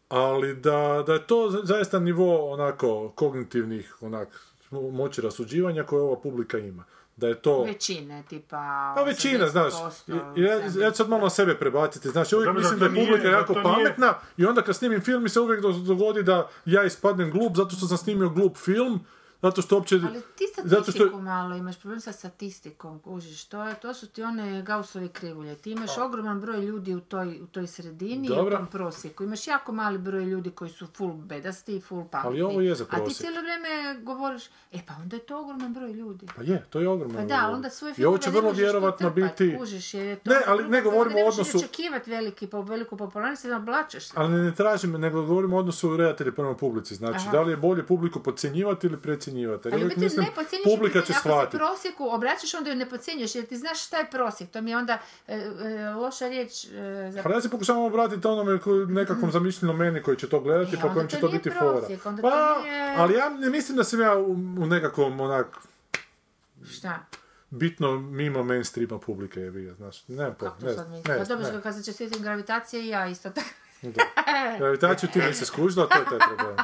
Ali 0.10 0.56
da, 0.56 1.04
da 1.08 1.14
je 1.14 1.24
to 1.24 1.50
za- 1.50 1.62
zaista 1.64 2.00
nivo 2.00 2.52
onako 2.52 3.10
kognitivnih 3.10 3.96
onak 4.02 4.28
mo- 4.72 4.92
moći 4.92 5.22
rasuđivanja 5.22 5.84
koje 5.84 6.02
ova 6.02 6.16
publika 6.16 6.58
ima. 6.58 6.84
Da 7.16 7.28
je 7.28 7.36
to... 7.36 7.64
Većine, 7.64 8.24
tipa... 8.30 8.94
Pa 8.96 9.04
većina, 9.04 9.48
znaš, 9.48 9.74
80%, 9.74 10.38
I- 10.38 10.42
ja, 10.42 10.54
ja 10.86 10.92
ću 10.92 10.98
sad 10.98 11.10
malo 11.10 11.24
na 11.24 11.30
sebe 11.30 11.56
prebaciti, 11.56 12.10
znači 12.10 12.36
uvijek 12.36 12.48
Dobro, 12.48 12.62
mislim 12.62 12.80
da 12.80 12.86
je 12.86 12.92
publika 12.92 13.18
nije- 13.20 13.32
jako 13.32 13.54
zato 13.54 13.70
nije- 13.70 13.76
pametna 13.76 14.14
i 14.38 14.46
onda 14.46 14.62
kad 14.62 14.76
snimim 14.76 15.02
film 15.02 15.24
mi 15.24 15.30
se 15.30 15.40
uvijek 15.40 15.62
do- 15.62 15.72
dogodi 15.72 16.24
da 16.24 16.50
ja 16.66 16.84
ispadnem 16.84 17.32
glup 17.32 17.56
zato 17.56 17.70
što 17.70 17.88
sam 17.88 17.98
snimio 17.98 18.30
glup 18.30 18.58
film, 18.58 19.00
zato 19.42 19.62
što 19.62 19.76
uopće... 19.76 19.96
Ali 19.96 20.22
ti 20.36 20.44
zato 20.64 20.84
statistiku 20.84 21.08
što, 21.08 21.20
malo 21.22 21.56
imaš 21.56 21.80
problem 21.80 22.00
sa 22.02 22.12
statistikom, 22.12 23.00
kužiš, 23.00 23.46
to, 23.46 23.64
je, 23.64 23.76
to 23.76 23.94
su 23.94 24.08
ti 24.08 24.24
one 24.24 24.62
Gaussovi 24.62 25.08
krivulje. 25.10 25.56
Ti 25.56 25.72
imaš 25.72 25.98
ogroman 25.98 26.42
broj 26.42 26.60
ljudi 26.60 26.96
u 26.96 27.00
toj, 27.00 27.42
u 27.42 27.48
toj 27.48 27.68
sredini 27.68 28.28
i 28.28 28.32
u 28.32 28.50
tom 28.50 28.68
prosjeku. 28.68 29.24
Imaš 29.24 29.48
jako 29.48 29.72
mali 29.72 29.98
broj 29.98 30.26
ljudi 30.26 30.52
koji 30.52 30.70
su 30.72 30.88
full 30.88 31.14
bedasti 31.14 31.76
i 31.76 31.82
full 31.82 32.06
pametni. 32.12 32.30
Ali 32.30 32.42
ovo 32.42 32.62
je 32.62 32.76
za 32.76 32.84
A 32.84 32.88
ti 32.88 32.96
prosjek. 32.96 33.18
cijelo 33.18 33.42
vrijeme 33.42 34.00
govoriš, 34.02 34.46
e 34.72 34.80
pa 34.88 34.94
onda 35.02 35.16
je 35.16 35.20
to 35.20 35.42
ogroman 35.42 35.74
broj 35.74 35.92
ljudi. 35.92 36.28
Pa 36.36 36.42
je, 36.44 36.66
to 36.70 36.80
je 36.80 36.90
ogromno. 36.90 37.18
Pa 37.20 37.26
da, 37.26 37.40
ali 37.44 37.54
onda 37.56 37.70
svoje 37.70 37.94
I 37.98 38.06
ovo 38.06 38.18
će 38.18 38.32
ne 38.32 38.38
vrlo 38.38 38.52
vjerovatno 38.52 39.10
biti... 39.10 39.58
kužiš, 39.60 39.94
jer 39.94 40.06
je 40.06 40.16
to 40.16 40.30
Ne, 40.30 40.38
ali 40.48 40.68
ne 40.70 40.82
govorimo 40.82 41.16
ne 41.16 41.24
o 41.24 41.28
odnosu- 41.28 41.58
očekivati 41.58 42.12
veliki, 42.12 42.48
po, 42.48 42.62
veliku 42.62 42.98
popularnost, 42.98 43.46
jer 43.46 43.54
oblačeš 43.54 44.08
se. 44.08 44.14
Ali 44.16 44.34
ne 44.34 44.56
tražim, 44.56 44.92
nego 44.92 45.22
govorimo 45.26 45.56
o 45.56 45.60
odnosu 45.60 45.98
redatelja 45.98 46.32
prema 46.32 46.56
publici. 46.56 46.96
Znači, 46.96 47.18
Aha. 47.18 47.32
da 47.32 47.42
li 47.42 47.52
je 47.52 47.58
bolje 47.58 47.86
publiku 47.88 48.20
podcjenjivati 48.24 48.88
ili 48.88 49.02
precjenjivati? 49.28 49.68
Jer 49.68 49.74
Ali 49.76 49.84
biti 49.86 50.00
mislim, 50.00 50.26
ne 50.26 50.32
publika 50.66 51.00
će 51.02 51.06
se- 51.06 51.14
ako 51.14 51.22
shvatiti. 51.22 51.52
se 51.52 51.58
prosjeku 51.58 52.06
obraćaš, 52.06 52.54
onda 52.54 52.70
ju 52.70 52.76
ne 52.76 52.86
podcjenjuješ, 52.88 53.36
jer 53.36 53.46
ti 53.46 53.58
znaš 53.58 53.84
šta 53.84 53.98
je 53.98 54.08
prosjek. 54.08 54.50
To 54.50 54.62
mi 54.62 54.72
je 54.72 54.78
onda 54.78 54.98
e, 55.28 55.36
e, 55.36 55.50
loša 55.92 56.28
riječ 56.28 56.66
e, 56.66 56.70
za 57.12 57.24
Pa 57.24 57.30
ja 57.30 57.42
se 57.42 57.50
pokušavam 57.50 57.82
obratiti 57.84 58.28
onome 58.28 58.60
nekakvom 58.90 59.32
zamišljenom 59.32 59.78
meni 59.78 60.02
koji 60.02 60.18
će 60.18 60.30
to 60.30 60.40
gledati, 60.40 60.76
E, 60.76 60.80
pa 60.80 60.94
kojem 60.94 61.08
će 61.08 61.20
to 61.20 61.28
biti 61.30 61.50
prosjek, 61.52 62.02
fora. 62.02 62.16
Pa, 62.18 62.30
to 62.54 62.62
nije- 62.62 62.96
ali 62.98 63.14
ja 63.14 63.30
ne 63.30 63.50
mislim 63.50 63.78
da 63.78 63.84
sam 63.84 64.02
ja 64.02 64.16
u, 64.16 64.32
u 64.32 64.68
nekakvom 64.68 65.20
onak 65.20 65.58
šta. 66.72 67.00
bitno 67.50 67.92
mimo 67.94 68.44
mainstreama 68.44 69.00
publike 69.00 69.40
je 69.40 69.52
bio, 69.52 69.74
znaš, 69.74 70.08
ne, 70.08 70.26
po, 70.30 70.46
Kako 70.46 70.60
to 70.60 70.66
ne, 70.66 70.74
sad 70.74 70.90
misliš? 70.90 71.08
ne, 71.08 71.18
Pa 71.18 71.24
dobro, 71.26 71.48
ne. 71.48 71.62
kad 71.62 71.76
se 71.76 71.82
ja. 73.82 73.92
Da. 73.92 74.04
Gravitaciju 74.60 75.10
ti 75.14 75.20
nisi 75.20 75.46
skužila, 75.46 75.88
to 75.88 75.98
je 76.00 76.06
taj 76.06 76.20
problem. 76.28 76.56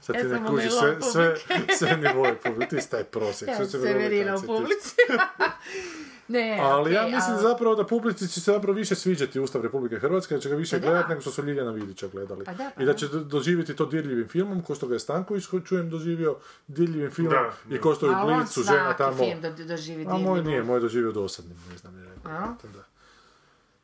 Sad 0.00 0.16
Ja 0.16 0.22
ti 0.22 0.28
ne 0.28 0.34
sam 0.34 0.46
kužiš 0.46 0.72
umila 0.72 1.00
sve, 1.02 1.36
sve, 1.36 1.36
sve 1.70 1.96
nivoje 1.98 2.34
publike, 2.36 2.66
ti 2.68 2.82
si 2.82 2.90
taj 2.90 3.04
prosjek. 3.04 3.48
Ja 3.48 3.56
sam 3.56 3.66
se 3.66 3.70
Severina 3.72 4.36
u 4.36 4.42
publici. 4.42 4.94
ne, 6.28 6.58
Ali 6.62 6.92
ja 6.92 7.02
mislim 7.04 7.32
ali- 7.32 7.42
zapravo 7.42 7.74
da 7.74 7.86
publici 7.86 8.28
će 8.28 8.40
se 8.40 8.52
zapravo 8.52 8.74
više 8.74 8.94
sviđati 8.94 9.40
Ustav 9.40 9.62
Republike 9.62 9.98
Hrvatske, 9.98 10.34
da 10.34 10.40
će 10.40 10.48
ga 10.48 10.56
više 10.56 10.76
Pa 10.76 10.80
da. 10.80 10.86
gledati 10.86 11.08
nego 11.08 11.20
što 11.20 11.30
su 11.30 11.42
Ljiljana 11.42 11.70
Vidića 11.70 12.08
gledali. 12.08 12.44
Pa 12.44 12.52
da, 12.54 12.70
pa 12.76 12.82
I 12.82 12.86
da 12.86 12.94
će 12.94 13.08
do- 13.08 13.20
doživjeti 13.20 13.76
to 13.76 13.86
dirljivim 13.86 14.28
filmom, 14.28 14.62
ko 14.62 14.74
što 14.74 14.86
ga 14.86 14.94
je 14.94 15.00
Stanković 15.00 15.46
ko 15.46 15.60
čujem 15.60 15.90
doživio 15.90 16.36
dirljivim 16.68 17.10
filmom 17.10 17.32
Da, 17.68 17.76
i 17.76 17.80
ko 17.80 17.94
što 17.94 18.06
je 18.06 18.12
u 18.14 18.26
Blicu 18.26 18.62
žena 18.62 18.84
svaki 18.84 18.98
tamo... 18.98 19.16
film 19.16 19.40
do- 19.42 19.64
doživi 19.64 20.06
A 20.06 20.18
moj 20.18 20.42
nije, 20.42 20.62
moj 20.62 20.76
je 20.76 20.80
doživio 20.80 21.12
dosadnim, 21.12 21.56
ne 21.72 21.78
znam, 21.78 21.98
je? 21.98 22.06
Da. 22.24 22.56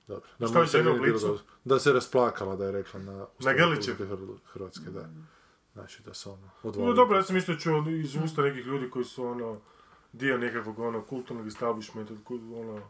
Dobro. 0.09 0.29
Šta 0.49 0.61
je 0.61 0.67
se 0.67 0.83
bilo 0.83 0.97
Blicu? 0.97 1.27
dobro. 1.27 1.43
Da 1.65 1.79
se 1.79 1.93
rasplakala, 1.93 2.57
da 2.57 2.65
je 2.65 2.73
rekla 2.73 3.01
na 3.01 3.27
Ustav 3.39 3.55
Grlićev? 3.55 3.95
Hrvatske, 4.47 4.91
da. 4.91 5.09
Znači 5.73 6.03
da 6.03 6.15
se 6.15 6.29
ono 6.29 6.43
No 6.43 6.51
odvalila. 6.63 6.95
dobro, 6.95 7.17
ja 7.17 7.23
sam 7.23 7.37
isto 7.37 7.55
čuo 7.55 7.85
iz 7.91 8.17
usta 8.17 8.43
nekih 8.43 8.67
ljudi 8.67 8.91
koji 8.91 9.05
su 9.05 9.25
ono 9.25 9.61
dio 10.13 10.39
nekakvog 10.39 10.79
ono 10.79 11.03
kulturnog 11.03 11.47
establishmenta, 11.47 12.15
ono 12.31 12.81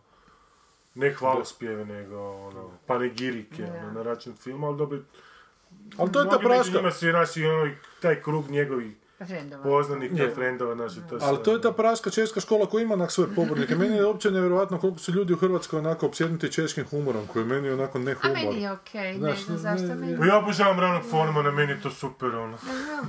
ne 0.94 1.12
hvalospjeve, 1.12 1.84
nego 1.84 2.18
ono 2.20 2.70
panegirike 2.86 3.64
ono, 3.64 3.92
na 3.92 4.02
račun 4.02 4.34
filma, 4.34 4.66
ali 4.66 4.78
dobro, 4.78 4.98
Ali 5.98 6.12
to 6.12 6.20
je 6.20 6.28
ta 6.30 6.38
praška. 6.38 6.76
njima 6.76 6.90
su 6.90 7.06
i 7.36 7.46
ono, 7.46 7.66
i 7.66 7.70
taj 8.02 8.22
krug 8.22 8.50
njegovih 8.50 8.96
Frendova. 9.24 9.62
poznanika, 9.62 10.14
Je. 10.16 10.30
frendova, 10.30 10.74
naši, 10.74 10.96
to 11.00 11.18
Ali 11.20 11.36
sve, 11.36 11.44
to 11.44 11.52
je 11.52 11.60
ta 11.60 11.72
praška 11.72 12.10
češka 12.10 12.40
škola 12.40 12.66
koja 12.66 12.82
ima 12.82 12.94
onak 12.94 13.10
svoje 13.12 13.34
pobornike. 13.34 13.76
Meni 13.76 13.96
je 13.96 14.06
uopće 14.06 14.30
nevjerojatno 14.30 14.78
koliko 14.78 14.98
su 14.98 15.12
ljudi 15.12 15.32
u 15.32 15.38
Hrvatskoj 15.38 15.78
onako 15.78 16.06
opsjednuti 16.06 16.52
češkim 16.52 16.84
humorom, 16.86 17.26
koji 17.26 17.42
je 17.42 17.46
meni 17.46 17.70
onako 17.70 17.98
ne 17.98 18.12
A 18.12 18.14
humor. 18.16 18.36
meni 18.36 18.62
je 18.62 18.72
okej, 18.72 19.12
ne 19.12 19.18
Znaš, 19.18 19.38
znam 19.38 19.58
zašto 19.58 19.86
ne- 19.86 19.94
meni... 19.94 20.18
Pa 20.18 20.26
Ja 20.26 20.38
obožavam 20.38 20.80
ranog 20.80 21.02
Formana, 21.04 21.50
meni 21.50 21.72
je 21.72 21.80
to 21.80 21.90
super, 21.90 22.28
ono. 22.28 22.56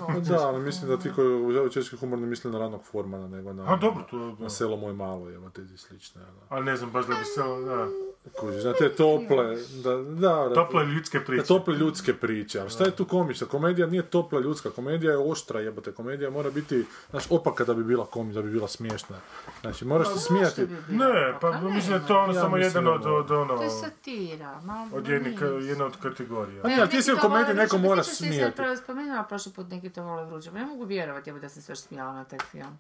Pa 0.08 0.20
Da, 0.20 0.38
ali 0.40 0.62
mislim 0.62 0.88
da 0.88 0.98
ti 0.98 1.12
koji 1.12 1.34
obožavaju 1.34 1.72
češki 1.72 1.96
humor 1.98 2.20
ne 2.20 2.28
misle 2.28 2.52
na 2.52 2.60
ranog 2.60 2.84
formana, 2.84 3.28
nego 3.28 3.54
na, 3.54 3.64
A 3.66 3.78
dobro, 3.78 4.04
to 4.04 4.18
je, 4.20 4.32
da. 4.32 4.44
na 4.44 4.50
selo 4.50 4.78
moj 4.78 4.94
malo, 4.94 5.32
evo 5.32 5.50
te 5.50 5.62
slične. 5.78 6.22
Ono. 6.24 6.40
Ali 6.50 6.66
ne 6.66 6.76
znam, 6.76 6.92
baš 6.92 7.06
da 7.06 7.14
bi 7.14 7.26
se, 7.26 7.42
da, 7.66 7.88
Kužiš, 8.32 8.64
na 8.64 8.74
te 8.74 8.90
tople, 8.90 9.56
da, 9.84 9.96
da, 9.98 10.48
da, 10.50 10.54
tople 10.54 10.86
ljudske 10.86 11.20
da, 11.20 11.26
priče. 11.26 11.44
tople 11.46 11.76
ljudske 11.76 12.14
priče, 12.14 12.60
ali 12.60 12.70
šta 12.70 12.84
je 12.84 12.92
tu 12.92 13.06
komična? 13.06 13.48
Komedija 13.48 13.88
nije 13.88 14.04
topla 14.04 14.40
ljudska, 14.40 14.70
komedija 14.70 15.12
je 15.12 15.18
oštra, 15.18 15.60
jebote, 15.60 15.92
komedija 15.92 16.30
mora 16.30 16.52
biti, 16.52 16.86
znaš, 17.10 17.24
opaka 17.30 17.64
da 17.64 17.74
bi 17.74 17.84
bila 17.84 18.06
komična, 18.06 18.42
da 18.42 18.46
bi 18.48 18.54
bila 18.54 18.68
smiješna. 18.68 19.18
Znači, 19.62 19.86
moraš 19.86 20.14
se 20.14 20.20
smijati. 20.20 20.68
Ne, 20.90 21.38
pa 21.42 21.62
mislim 21.62 21.90
da 21.90 21.96
je 21.96 22.08
to 22.08 22.18
ono 22.20 22.34
Ja 22.34 22.42
samo 22.42 22.58
jedan 22.58 22.84
da 22.84 22.92
od, 22.92 23.06
od, 23.06 23.32
ono, 23.32 23.58
To 23.58 23.64
je 23.64 23.70
satira, 23.70 24.62
malo 24.62 24.88
od 24.94 25.08
jedne, 25.08 25.38
ka- 25.38 25.68
jedna 25.70 25.86
od 25.86 25.98
kategorija. 26.02 26.62
Pa 26.62 26.68
nije, 26.68 26.82
ali 26.82 26.90
ti 26.90 27.02
se 27.02 27.14
u 27.14 27.18
komediji 27.22 27.56
neko 27.56 27.78
mora 27.78 28.04
smijati. 28.04 28.62
Ja 28.62 28.76
sam 28.76 28.84
spomenula 28.84 29.24
prošli 29.24 29.52
put 29.52 29.70
neki 29.70 29.90
to 29.90 30.04
vole 30.04 30.26
vruće. 30.26 30.52
Pa 30.52 30.58
ne 30.58 30.66
mogu 30.66 30.84
vjerovati 30.84 31.32
da 31.32 31.50
sam 31.50 31.62
se 31.62 31.72
još 31.72 31.80
smijala 31.80 32.14
na 32.14 32.24
taj 32.24 32.40
film. 32.52 32.80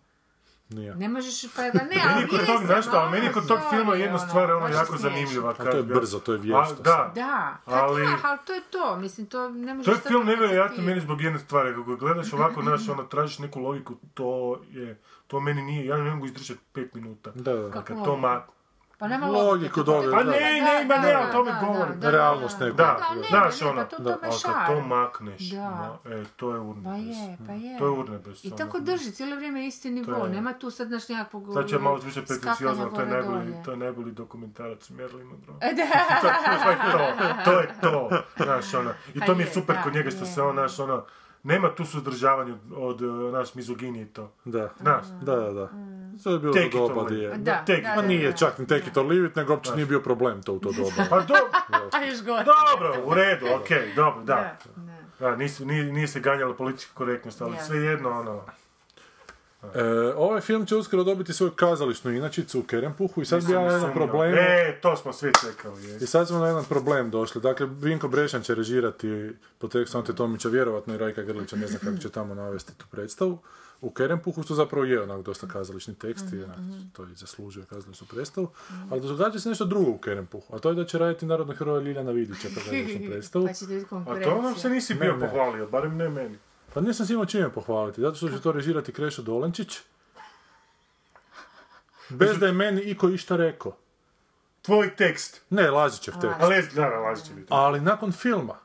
Nije. 0.70 0.96
Ne 0.96 1.10
možeš, 1.10 1.54
pa 1.56 1.62
ga 1.70 1.84
ne, 1.84 2.02
ali 2.06 2.16
Meni 2.16 2.28
kod 2.28 2.46
tog, 2.46 2.66
znaš 2.66 2.86
šta, 2.86 3.00
ali 3.00 3.12
meni 3.12 3.34
kod 3.34 3.48
tog 3.48 3.60
filma 3.70 3.96
jedna 3.96 4.16
ono, 4.16 4.28
stvar 4.28 4.50
je 4.50 4.56
ono 4.56 4.68
jako 4.68 4.86
smiješno. 4.88 5.10
zanimljiva. 5.10 5.50
A 5.50 5.54
to 5.54 5.64
kad 5.64 5.74
je 5.76 5.84
brzo, 5.84 6.20
to 6.20 6.34
je 6.34 6.40
vješto. 6.40 6.76
Da, 6.76 7.12
Da, 7.16 7.58
Ali- 7.66 8.02
da, 8.02 8.18
ali 8.24 8.40
to 8.46 8.54
je 8.54 8.62
to, 8.62 8.98
mislim, 8.98 9.28
to 9.28 9.50
ne 9.50 9.74
možeš... 9.74 9.86
To 9.86 9.92
je 9.92 10.02
film 10.08 10.26
nevjerojatno 10.26 10.84
meni 10.84 11.02
zbog 11.02 11.22
jedne 11.22 11.40
stvari, 11.40 11.70
kako 11.70 11.84
ga 11.84 11.96
gledaš 11.96 12.34
ovako, 12.34 12.62
znaš, 12.62 12.90
ono, 12.90 13.04
tražiš 13.04 13.40
neku 13.40 13.60
logiku, 13.60 13.96
to 14.14 14.60
je, 14.72 15.00
to 15.28 15.40
meni 15.40 15.62
nije, 15.62 15.86
ja 15.86 15.98
ne 15.98 16.12
mogu 16.12 16.26
izdržati 16.26 16.60
pet 16.74 16.94
minuta. 16.94 17.32
Da, 17.36 17.54
da. 17.54 17.72
Kad 17.72 17.84
Kakvu 17.84 18.06
to 18.06 18.18
ma, 18.18 18.44
Pa 18.98 19.08
nema 19.08 19.28
Logiku 19.28 19.84
logike. 19.88 20.12
Pa 20.12 20.24
ne, 20.24 20.32
ne, 20.32 20.86
ma 20.88 20.98
ne, 20.98 21.18
o 21.18 21.32
tome 21.32 21.52
da, 21.52 21.60
govorim. 21.68 21.94
da, 22.00 22.00
da, 22.00 22.12
Realnost 22.12 22.60
da, 22.60 22.66
neku. 22.66 22.78
Da, 22.78 22.84
Da, 22.84 23.16
ne, 23.16 23.28
znaš 23.30 23.62
ne, 23.62 23.66
ne, 23.66 23.72
ono, 23.72 23.82
pa 23.82 23.88
to- 23.88 23.98
to 23.98 24.04
da, 24.04 24.10
me 24.10 24.18
ali 24.24 24.40
kad 24.44 24.68
to 24.68 24.82
makneš, 24.82 25.50
Da. 25.52 25.70
ma, 26.06 26.12
e, 26.12 26.24
to 26.36 26.54
je 26.54 26.60
urnebes. 26.60 26.84
Pa 26.84 26.96
je, 26.96 27.38
pa 27.48 27.54
je. 27.54 27.78
To 27.80 27.86
je 27.86 27.92
urnebes. 27.92 28.44
I 28.44 28.48
ono. 28.48 28.58
tako 28.58 28.80
drži, 28.80 29.12
cijelo 29.12 29.36
vrijeme 29.36 29.68
isti 29.68 29.90
nivo, 29.92 30.28
nema 30.28 30.54
tu 30.54 30.72
sad 30.72 30.92
naš 30.92 31.10
nekakvog 31.10 31.54
Sad 31.54 31.68
će 31.70 31.78
malo 31.80 31.96
više 31.96 32.12
skakanja 32.12 32.42
pretenciozno, 32.42 32.86
to 32.86 33.02
je 33.02 33.08
najbolji, 33.08 33.54
to 33.66 33.72
je 33.72 33.78
najbolji 33.78 34.12
dokumentarac 34.12 34.90
Marilyn 34.90 35.24
Monroe. 35.26 35.58
E, 35.68 35.74
da. 35.74 35.84
to 36.64 36.70
je 36.70 36.78
to, 36.92 37.44
to 37.46 37.60
je 37.60 37.68
to, 37.82 38.10
znaš, 38.44 38.74
ono. 38.74 38.92
I 39.14 39.20
Pa 39.20 39.26
to 39.26 39.36
mi 39.36 39.44
je 39.44 39.52
super 39.52 39.76
da, 39.76 39.82
kod 39.84 39.94
njega 39.94 40.10
što 40.12 40.26
se 40.26 40.42
on, 40.42 40.54
znaš, 40.56 40.80
ono, 40.80 41.06
nema 41.44 41.76
tu 41.76 41.86
suzdržavanja 41.86 42.56
od, 42.76 43.02
od 43.02 43.34
naš 43.34 43.56
mizoginije 43.56 44.04
i 44.06 44.08
to. 44.08 44.32
Da. 44.46 44.70
Znaš, 44.82 45.06
Da, 45.22 45.36
da, 45.36 45.52
da. 45.54 45.70
To 46.24 46.32
je 46.32 46.40
bilo 46.40 46.54
Take 46.54 46.70
doba 46.70 47.02
leave 47.02 47.24
je. 47.24 47.38
Da, 47.38 47.64
Take 47.66 47.82
da, 47.82 47.92
Pa 47.96 48.02
da, 48.02 48.08
nije 48.08 48.32
da. 48.32 48.38
čak 48.38 48.58
ni 48.60 48.68
take 48.68 48.88
it 48.88 48.98
or 48.98 49.06
leave 49.06 49.28
it, 49.28 49.36
nego 49.36 49.54
uopće 49.54 49.72
nije 49.76 49.86
bio 49.86 50.00
problem 50.02 50.42
to 50.44 50.54
u 50.54 50.60
to 50.60 50.72
doba. 50.72 51.06
Pa 51.10 51.20
do, 51.20 51.34
A 51.98 52.04
još 52.06 52.24
gore. 52.24 52.46
dobro, 52.46 53.04
u 53.06 53.14
redu, 53.14 53.46
okej, 53.62 53.94
dobro, 53.96 54.24
da. 54.24 54.36
Da, 54.36 54.58
da. 54.76 54.94
Da, 55.20 55.36
nisu, 55.36 55.66
nije, 55.66 55.84
nije 55.84 56.08
se 56.08 56.20
ganjala 56.20 56.54
politička 56.54 56.92
korektnost, 56.94 57.42
ali 57.42 57.54
Jasno, 57.54 57.68
svejedno, 57.68 58.10
ono, 58.10 58.42
E, 59.76 60.14
ovaj 60.16 60.42
film 60.42 60.66
će 60.66 60.76
uskoro 60.76 61.04
dobiti 61.04 61.34
svoju 61.34 61.52
kazališnu 61.52 62.12
inačicu 62.12 62.60
u 62.60 62.64
Kerempuhu 62.64 63.22
i 63.22 63.26
sad 63.26 63.46
bi 63.46 63.54
ja 63.54 63.60
na 63.62 63.72
jedan 63.72 63.94
problem... 63.94 64.34
E, 64.36 64.80
to 64.82 64.96
smo 64.96 65.14
svi 65.14 65.32
čekali, 65.42 65.84
je. 65.84 65.98
I 66.02 66.06
sad 66.06 66.28
smo 66.28 66.40
na 66.40 66.48
jedan 66.48 66.66
problem 66.66 67.10
došli. 67.10 67.42
Dakle, 67.42 67.66
Vinko 67.66 68.08
Brešan 68.08 68.42
će 68.42 68.56
režirati 68.56 69.32
po 69.58 69.68
tekstu 69.68 69.98
Ante 69.98 70.16
Tomića, 70.16 70.50
vjerojatno 70.50 70.94
i 70.94 70.98
Rajka 70.98 71.22
Grlića, 71.24 71.56
ne 71.56 71.68
znam 71.68 71.80
kako 71.80 71.98
će 71.98 72.10
tamo 72.10 72.36
navesti 72.36 72.78
tu 72.78 72.86
predstavu. 72.92 73.38
U 73.82 73.90
Kerempuhu 73.90 74.44
što 74.44 74.56
zapravo 74.56 74.86
je 74.86 75.02
onak 75.02 75.22
dosta 75.22 75.48
kazališni 75.48 75.96
tekst 75.96 76.26
i 76.34 76.44
onak, 76.44 76.58
to 76.94 77.04
i 77.04 77.16
zaslužuje 77.16 77.66
kazališnu 77.66 78.08
predstavu. 78.08 78.48
Ali 78.92 79.02
događa 79.02 79.40
se 79.40 79.50
nešto 79.50 79.66
drugo 79.66 79.92
u 79.92 79.98
Kerempuhu, 79.98 80.56
a 80.56 80.60
to 80.60 80.70
je 80.70 80.76
da 80.76 80.86
će 80.86 80.98
raditi 80.98 81.26
narodna 81.26 81.54
heroja 81.56 81.82
Ljiljana 81.82 82.12
Vidića 82.12 82.48
kazališnu 82.56 83.02
predstavu. 83.10 83.48
Pa 83.90 84.12
A 84.12 84.24
to 84.24 84.42
nam 84.42 84.56
se 84.56 84.70
nisi 84.70 84.94
Ne, 84.94 85.00
bio 85.00 85.16
ne. 85.16 85.20
pohvalio, 85.28 85.68
barem 85.68 85.98
ne 85.98 86.10
meni. 86.10 86.38
Pa 86.74 86.82
nisam 86.82 87.08
imao 87.10 87.26
čime 87.26 87.54
pohvaliti, 87.54 88.02
zato 88.02 88.16
što 88.16 88.30
će 88.30 88.42
to 88.42 88.52
režirati 88.52 88.94
Krešo 88.94 89.22
Dolenčić. 89.22 89.80
Bez 92.10 92.40
da 92.40 92.46
je 92.46 92.54
meni 92.54 92.82
iko 92.82 93.10
išta 93.10 93.36
rekao. 93.36 93.76
Tvoj 94.62 94.96
tekst. 94.96 95.42
Ne, 95.50 95.72
Lazićev 95.72 96.14
tekst. 96.14 96.38
Ali, 96.40 96.56
da, 96.76 97.16
će 97.26 97.34
biti. 97.34 97.48
Ali 97.50 97.82
nakon 97.82 98.12
filma. 98.12 98.56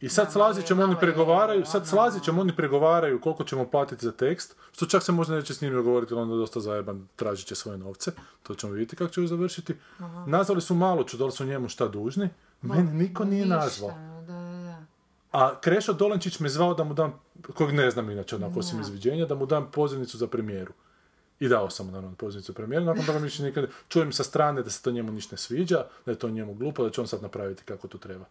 I 0.00 0.08
sad 0.08 0.32
s 0.32 0.34
Lazićem 0.34 0.80
oni 0.80 0.96
pregovaraju, 1.00 1.66
sad 1.66 1.86
s 1.86 1.92
Lazićem 1.92 2.38
oni 2.38 2.56
pregovaraju 2.56 3.20
koliko 3.20 3.44
ćemo 3.44 3.70
platiti 3.70 4.04
za 4.04 4.12
tekst, 4.12 4.56
što 4.72 4.86
čak 4.86 5.02
se 5.02 5.12
možda 5.12 5.34
neće 5.34 5.54
s 5.54 5.60
njim 5.60 5.72
dogovoriti, 5.72 6.14
jer 6.14 6.18
onda 6.18 6.34
je 6.34 6.38
dosta 6.38 6.60
zajeban, 6.60 7.08
tražit 7.16 7.46
će 7.46 7.54
svoje 7.54 7.78
novce, 7.78 8.12
to 8.42 8.54
ćemo 8.54 8.72
vidjeti 8.72 8.96
kako 8.96 9.10
će 9.10 9.26
završiti. 9.26 9.74
Nazvali 10.26 10.60
su 10.60 10.74
malo 10.74 11.04
da 11.18 11.24
li 11.24 11.32
su 11.32 11.44
njemu 11.44 11.68
šta 11.68 11.88
dužni, 11.88 12.28
mene 12.62 12.92
niko 12.92 13.24
nije 13.24 13.46
nazvao. 13.46 13.94
A 15.32 15.60
Krešo 15.60 15.92
Dolenčić 15.92 16.40
me 16.40 16.48
zvao 16.48 16.74
da 16.74 16.84
mu 16.84 16.94
dam, 16.94 17.20
kojeg 17.54 17.74
ne 17.74 17.90
znam 17.90 18.10
inače 18.10 18.36
onako 18.36 18.58
osim 18.58 18.80
izviđenja, 18.80 19.26
da 19.26 19.34
mu 19.34 19.46
dam 19.46 19.70
pozivnicu 19.70 20.18
za 20.18 20.26
premijeru. 20.26 20.72
I 21.40 21.48
dao 21.48 21.70
sam 21.70 21.86
mu 21.86 21.92
naravno 21.92 22.16
pozivnicu 22.16 22.52
za 22.52 22.56
premijeru, 22.56 22.84
nakon 22.84 23.04
toga 23.04 23.18
mi 23.18 23.24
više 23.24 23.42
nikad, 23.42 23.66
čujem 23.88 24.12
sa 24.12 24.24
strane 24.24 24.62
da 24.62 24.70
se 24.70 24.82
to 24.82 24.90
njemu 24.90 25.12
ništa 25.12 25.32
ne 25.32 25.38
sviđa, 25.38 25.76
da 26.06 26.12
je 26.12 26.18
to 26.18 26.28
njemu 26.30 26.54
glupo, 26.54 26.84
da 26.84 26.90
će 26.90 27.00
on 27.00 27.06
sad 27.06 27.22
napraviti 27.22 27.62
kako 27.64 27.88
to 27.88 27.98
treba. 27.98 28.24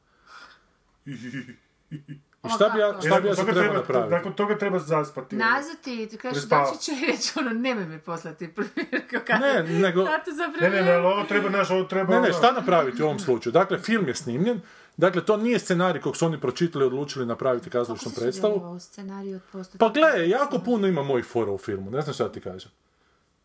I 2.42 2.50
šta 2.50 2.70
bi 2.70 2.80
ja, 2.80 3.02
šta 3.02 3.20
bi 3.20 3.28
ja 3.28 3.36
toga 3.36 3.52
trebao 3.52 3.54
treba- 3.54 3.74
napraviti? 3.74 4.12
Nakon 4.12 4.34
toga 4.34 4.58
treba 4.58 4.80
zaspati. 4.80 5.36
Nazvati, 5.36 6.08
ti 6.08 6.18
kažeš 6.18 6.44
će 6.80 6.92
i 6.94 7.08
reći 7.08 7.32
ono, 7.36 7.50
nemoj 7.52 7.86
mi 7.86 8.00
poslati 8.00 8.50
primjer 8.50 9.10
kako 9.12 9.34
Ne, 9.34 9.64
nego- 9.64 10.06
za 10.28 10.48
Ne, 10.48 10.54
premijeru. 10.60 10.86
ne, 10.86 10.92
ne, 10.92 10.98
ovo 10.98 11.24
treba, 11.24 11.50
znaš, 11.50 11.70
ovo 11.70 11.84
treba... 11.84 12.10
Ne, 12.10 12.22
ne, 12.22 12.28
ono- 12.28 12.38
šta 12.38 12.52
napraviti 12.52 13.04
u 13.04 13.06
ovom 13.06 13.20
slučaju? 13.20 13.54
Dakle, 13.54 13.78
film 13.80 14.08
je 14.08 14.16
snimljen, 14.16 14.62
dakle, 15.00 15.26
to 15.26 15.38
nije 15.38 15.60
scenarij 15.60 16.02
kog 16.02 16.18
su 16.18 16.26
oni 16.26 16.42
pročitali 16.42 16.84
i 16.84 16.88
odlučili 16.88 17.26
napraviti 17.26 17.70
kazališnu 17.70 18.12
predstavu. 18.16 18.80
scenariju 18.80 19.40
od? 19.54 19.70
Pa 19.80 19.90
gle, 19.90 20.30
jako 20.30 20.60
puno 20.60 20.88
ima 20.88 21.04
mojih 21.04 21.26
fora 21.26 21.52
u 21.52 21.58
filmu, 21.58 21.92
ne 21.92 22.02
znam 22.02 22.14
šta 22.14 22.32
ti 22.32 22.42
kažem. 22.42 22.72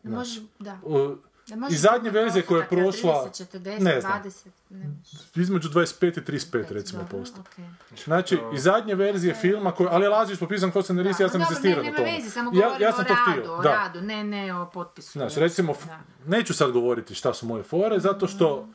Možeš, 0.03 0.39
da. 0.59 0.79
Uh, 0.83 1.11
I 1.71 1.75
zadnje 1.75 2.09
verzije 2.09 2.41
koja 2.45 2.61
je 2.61 2.67
prošla, 2.69 3.29
30, 3.29 3.57
40, 3.59 3.79
ne 3.81 4.01
znam, 4.01 4.21
20, 4.23 4.47
ne 4.69 4.85
između 5.35 5.69
25 5.69 6.17
i 6.19 6.21
35 6.21 6.71
recimo 6.71 7.01
Dobro, 7.03 7.17
posto. 7.19 7.43
Znači, 8.03 8.37
i 8.55 8.59
zadnje 8.59 8.95
verzije 8.95 9.33
filma, 9.33 9.71
koje, 9.71 9.89
ali 9.91 10.05
je 10.05 10.09
Lazić 10.09 10.39
popisan 10.39 10.71
kao 10.71 10.81
scenarist, 10.81 11.19
ja 11.19 11.29
sam 11.29 11.41
insistirao 11.41 11.83
ne, 11.83 11.91
na 11.91 11.97
tome. 11.97 12.21
samo 12.21 12.51
Ja, 12.53 12.77
ja 12.79 12.91
sam 12.91 13.01
o 13.01 13.07
to 13.07 13.13
radu, 13.13 13.41
htio, 13.41 13.53
o 13.53 13.61
da. 13.61 13.69
radu, 13.69 14.01
ne, 14.01 14.23
ne 14.23 14.53
o 14.59 14.69
potpisu. 14.73 15.11
Znači, 15.11 15.39
recimo, 15.39 15.73
Da. 15.85 15.99
neću 16.25 16.53
sad 16.53 16.71
govoriti 16.71 17.15
šta 17.15 17.33
su 17.33 17.45
moje 17.45 17.63
fore, 17.63 17.99
zato 17.99 18.27
što 18.27 18.67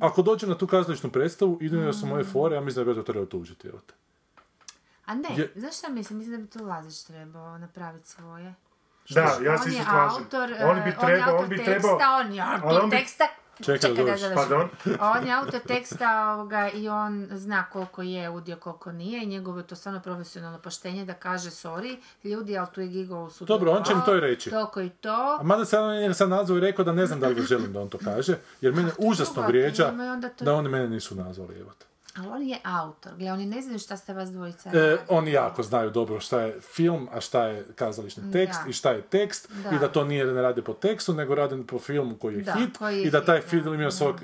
ako 0.00 0.22
dođem 0.22 0.48
na 0.48 0.58
tu 0.58 0.66
kazališnu 0.66 1.10
predstavu, 1.10 1.58
idu 1.60 1.80
da 1.80 1.92
su 1.92 2.06
moje 2.06 2.24
fore, 2.24 2.54
ja 2.54 2.60
mislim 2.60 2.80
da 2.80 2.92
bi 2.92 2.98
ja 2.98 3.04
to 3.04 3.12
trebao 3.12 3.26
tužiti. 3.26 3.68
Evo 3.68 3.78
te. 3.80 3.94
A 5.06 5.14
ne, 5.14 5.28
Je- 5.36 5.52
znaš 5.56 5.78
šta 5.78 5.88
mislim? 5.88 6.18
Mislim 6.18 6.36
da 6.36 6.42
bi 6.42 6.50
tu 6.50 6.66
Lazić 6.66 7.02
trebao 7.02 7.58
napraviti 7.58 8.08
svoje. 8.08 8.54
Da, 9.10 9.20
ja 9.20 9.58
se 9.58 9.68
je 9.68 9.72
isto 9.72 9.84
slažem. 9.84 10.22
autor, 10.24 10.42
On 10.42 10.74
bi 10.74 10.90
eh, 10.90 10.96
on 10.98 11.08
je 11.08 11.16
trebao, 11.16 11.30
autor 11.30 11.44
on 11.44 11.48
bi 11.48 11.56
teksta, 11.56 11.72
trebao... 11.72 12.18
on 12.20 12.32
je 12.34 12.42
autor 12.42 12.82
on 12.82 12.90
bi- 12.90 12.96
teksta. 12.96 13.24
Čekaj 13.64 13.94
da 13.94 14.28
da. 14.28 14.34
Pardon? 14.34 14.68
On 15.00 15.26
je 15.26 15.32
autor 15.32 15.60
teksta 15.60 16.34
ovoga, 16.34 16.70
i 16.74 16.88
on 16.88 17.28
zna 17.32 17.64
koliko 17.72 18.02
je 18.02 18.30
udio, 18.30 18.56
koliko 18.56 18.92
nije 18.92 19.22
i 19.22 19.26
njegovo 19.26 19.58
je 19.58 19.66
to 19.66 19.74
stvarno 19.74 20.00
profesionalno 20.00 20.58
poštenje 20.58 21.04
da 21.04 21.14
kaže 21.14 21.50
sorry, 21.50 21.96
ljudi, 22.24 22.58
ali 22.58 22.68
tu 22.74 22.80
je 22.80 22.86
Gigo 22.86 23.30
su 23.30 23.44
Dobro, 23.44 23.72
on 23.72 23.84
će 23.84 23.92
im 23.92 24.00
to 24.04 24.16
i 24.16 24.20
reći. 24.20 24.50
Toliko 24.50 24.80
i 24.80 24.90
to. 24.90 25.38
A 25.40 25.42
mada 25.42 25.64
sam 25.64 25.84
on 25.84 25.96
njega 25.96 26.14
sad 26.14 26.28
nazvao 26.28 26.58
i 26.58 26.60
rekao 26.60 26.84
da 26.84 26.92
ne 26.92 27.06
znam 27.06 27.20
da 27.20 27.28
li 27.28 27.34
ga 27.34 27.42
želim 27.42 27.72
da 27.72 27.80
on 27.80 27.88
to 27.88 27.98
kaže, 27.98 28.36
jer 28.60 28.72
mene 28.72 28.90
užasno 28.98 29.34
drugo, 29.34 29.48
vrijeđa 29.48 29.92
da 30.40 30.54
oni 30.54 30.68
mene 30.68 30.88
nisu 30.88 31.14
nazvali, 31.14 31.60
evo 31.60 31.70
te. 31.78 31.86
Ali 32.18 32.28
on 32.28 32.42
je 32.42 32.58
autor, 32.64 33.12
gle, 33.16 33.32
oni 33.32 33.46
ne 33.46 33.62
znaju 33.62 33.78
šta 33.78 33.96
ste 33.96 34.14
vas 34.14 34.30
dvojica 34.30 34.70
E, 34.74 34.96
oni 35.08 35.32
jako 35.32 35.62
znaju 35.62 35.90
dobro 35.90 36.20
šta 36.20 36.40
je 36.40 36.60
film, 36.60 37.08
a 37.12 37.20
šta 37.20 37.44
je 37.44 37.66
kazališni 37.74 38.32
tekst 38.32 38.60
Da. 38.64 38.70
i 38.70 38.72
šta 38.72 38.90
je 38.90 39.02
tekst 39.02 39.50
Da. 39.62 39.70
i 39.76 39.78
da 39.78 39.88
to 39.88 40.04
nije 40.04 40.24
ne 40.24 40.42
rade 40.42 40.62
po 40.62 40.72
tekstu, 40.74 41.14
nego 41.14 41.34
rade 41.34 41.56
po 41.66 41.78
filmu 41.78 42.16
koji 42.16 42.34
je 42.36 42.42
Da, 42.42 42.52
hit 42.52 42.76
koji 42.78 42.96
je 42.96 43.02
i 43.02 43.10
da 43.10 43.24
taj 43.24 43.40
hit, 43.40 43.50
film 43.50 43.74
ima 43.74 43.90
svog 43.90 44.20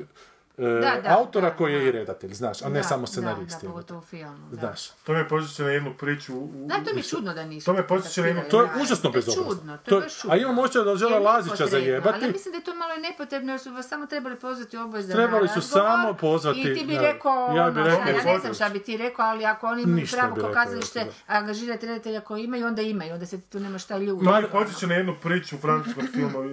Da, 0.57 0.65
da, 1.01 1.17
autora 1.19 1.51
da, 1.51 1.57
koji 1.57 1.73
je 1.73 1.79
da. 1.79 1.85
i 1.85 1.93
redatelj, 1.93 2.33
znaš, 2.33 2.63
a 2.63 2.69
ne 2.69 2.75
Da, 2.75 2.83
samo 2.83 3.01
Da, 3.01 3.07
scenarist. 3.07 3.63
da, 3.63 3.69
pogotovo 3.69 3.99
u 3.99 4.05
filmu, 4.05 4.49
da. 4.51 4.57
Znaš. 4.57 4.89
To 5.05 5.13
me 5.13 5.29
podsjeća 5.29 5.63
na 5.63 5.71
jednu 5.71 5.95
priču... 5.95 6.35
U, 6.35 6.45
u- 6.45 6.67
Da, 6.67 6.75
to 6.77 6.91
mi 6.93 6.99
je 6.99 7.05
čudno 7.05 7.35
da 7.35 7.45
nisu. 7.45 7.65
To 7.65 7.73
me 7.73 7.87
podsjeća 7.87 8.21
na 8.21 8.27
jednu- 8.27 8.43
To 8.45 8.63
je 8.63 8.69
užasno 8.77 9.03
to 9.03 9.09
je 9.09 9.13
bezobrazno. 9.15 9.55
čudno, 9.55 9.77
to 9.77 9.83
To 9.85 9.95
je 9.95 10.01
baš 10.01 10.21
čudno. 10.21 10.35
a 10.35 10.39
imam 10.39 10.59
osjećaj 10.59 10.83
da 10.83 10.97
žele 10.97 11.19
Lazića 11.21 11.67
zajebati. 11.67 12.09
Ali 12.15 12.25
ja 12.25 12.33
mislim 12.33 12.53
da 12.53 12.59
je 12.59 12.65
to 12.65 12.75
malo 12.75 12.97
nepotrebno 12.99 13.53
jer 13.53 13.61
su 13.61 13.73
vas 13.73 13.89
samo 13.89 14.07
trebali 14.07 14.37
pozvati 14.37 14.77
oboje 14.77 15.03
za 15.03 15.13
Trebali 15.13 15.49
su 15.49 15.61
samo 15.63 16.15
pozvati, 16.15 16.61
I 16.61 16.75
ti 16.75 16.85
bi 16.85 16.95
da. 16.95 17.01
rekao, 17.03 17.49
Ja 17.49 17.71
bi 17.71 17.81
ono, 17.81 17.91
rekao, 17.91 18.09
ja 18.09 18.25
ne 18.25 18.39
znam 18.39 18.55
šta 18.55 18.69
bi 18.69 18.79
ti 18.79 18.97
rekao, 18.97 19.27
ali 19.27 19.45
ako 19.45 19.67
oni 19.67 19.83
imaju 19.83 20.07
pravo 20.13 20.35
rekao, 20.37 20.53
kazalište 20.55 21.07
angažirati 21.29 21.87
redatelja 21.87 22.21
koji 22.21 22.45
imaju, 22.45 22.67
onda 22.67 22.83
imaju, 22.83 23.13
onda 23.15 23.27
se 23.27 23.41
tu 23.43 23.61
nema 23.61 23.79
šta 23.79 23.99
ljudi. 23.99 24.25
To 24.25 24.33
me 24.33 24.51
podsjeća 24.51 24.87
na 24.87 24.95
jednu 24.95 25.17
priču 25.23 25.57
u 25.57 25.61
francuskom 25.61 26.07
filmu, 26.07 26.39
uh, 26.39 26.45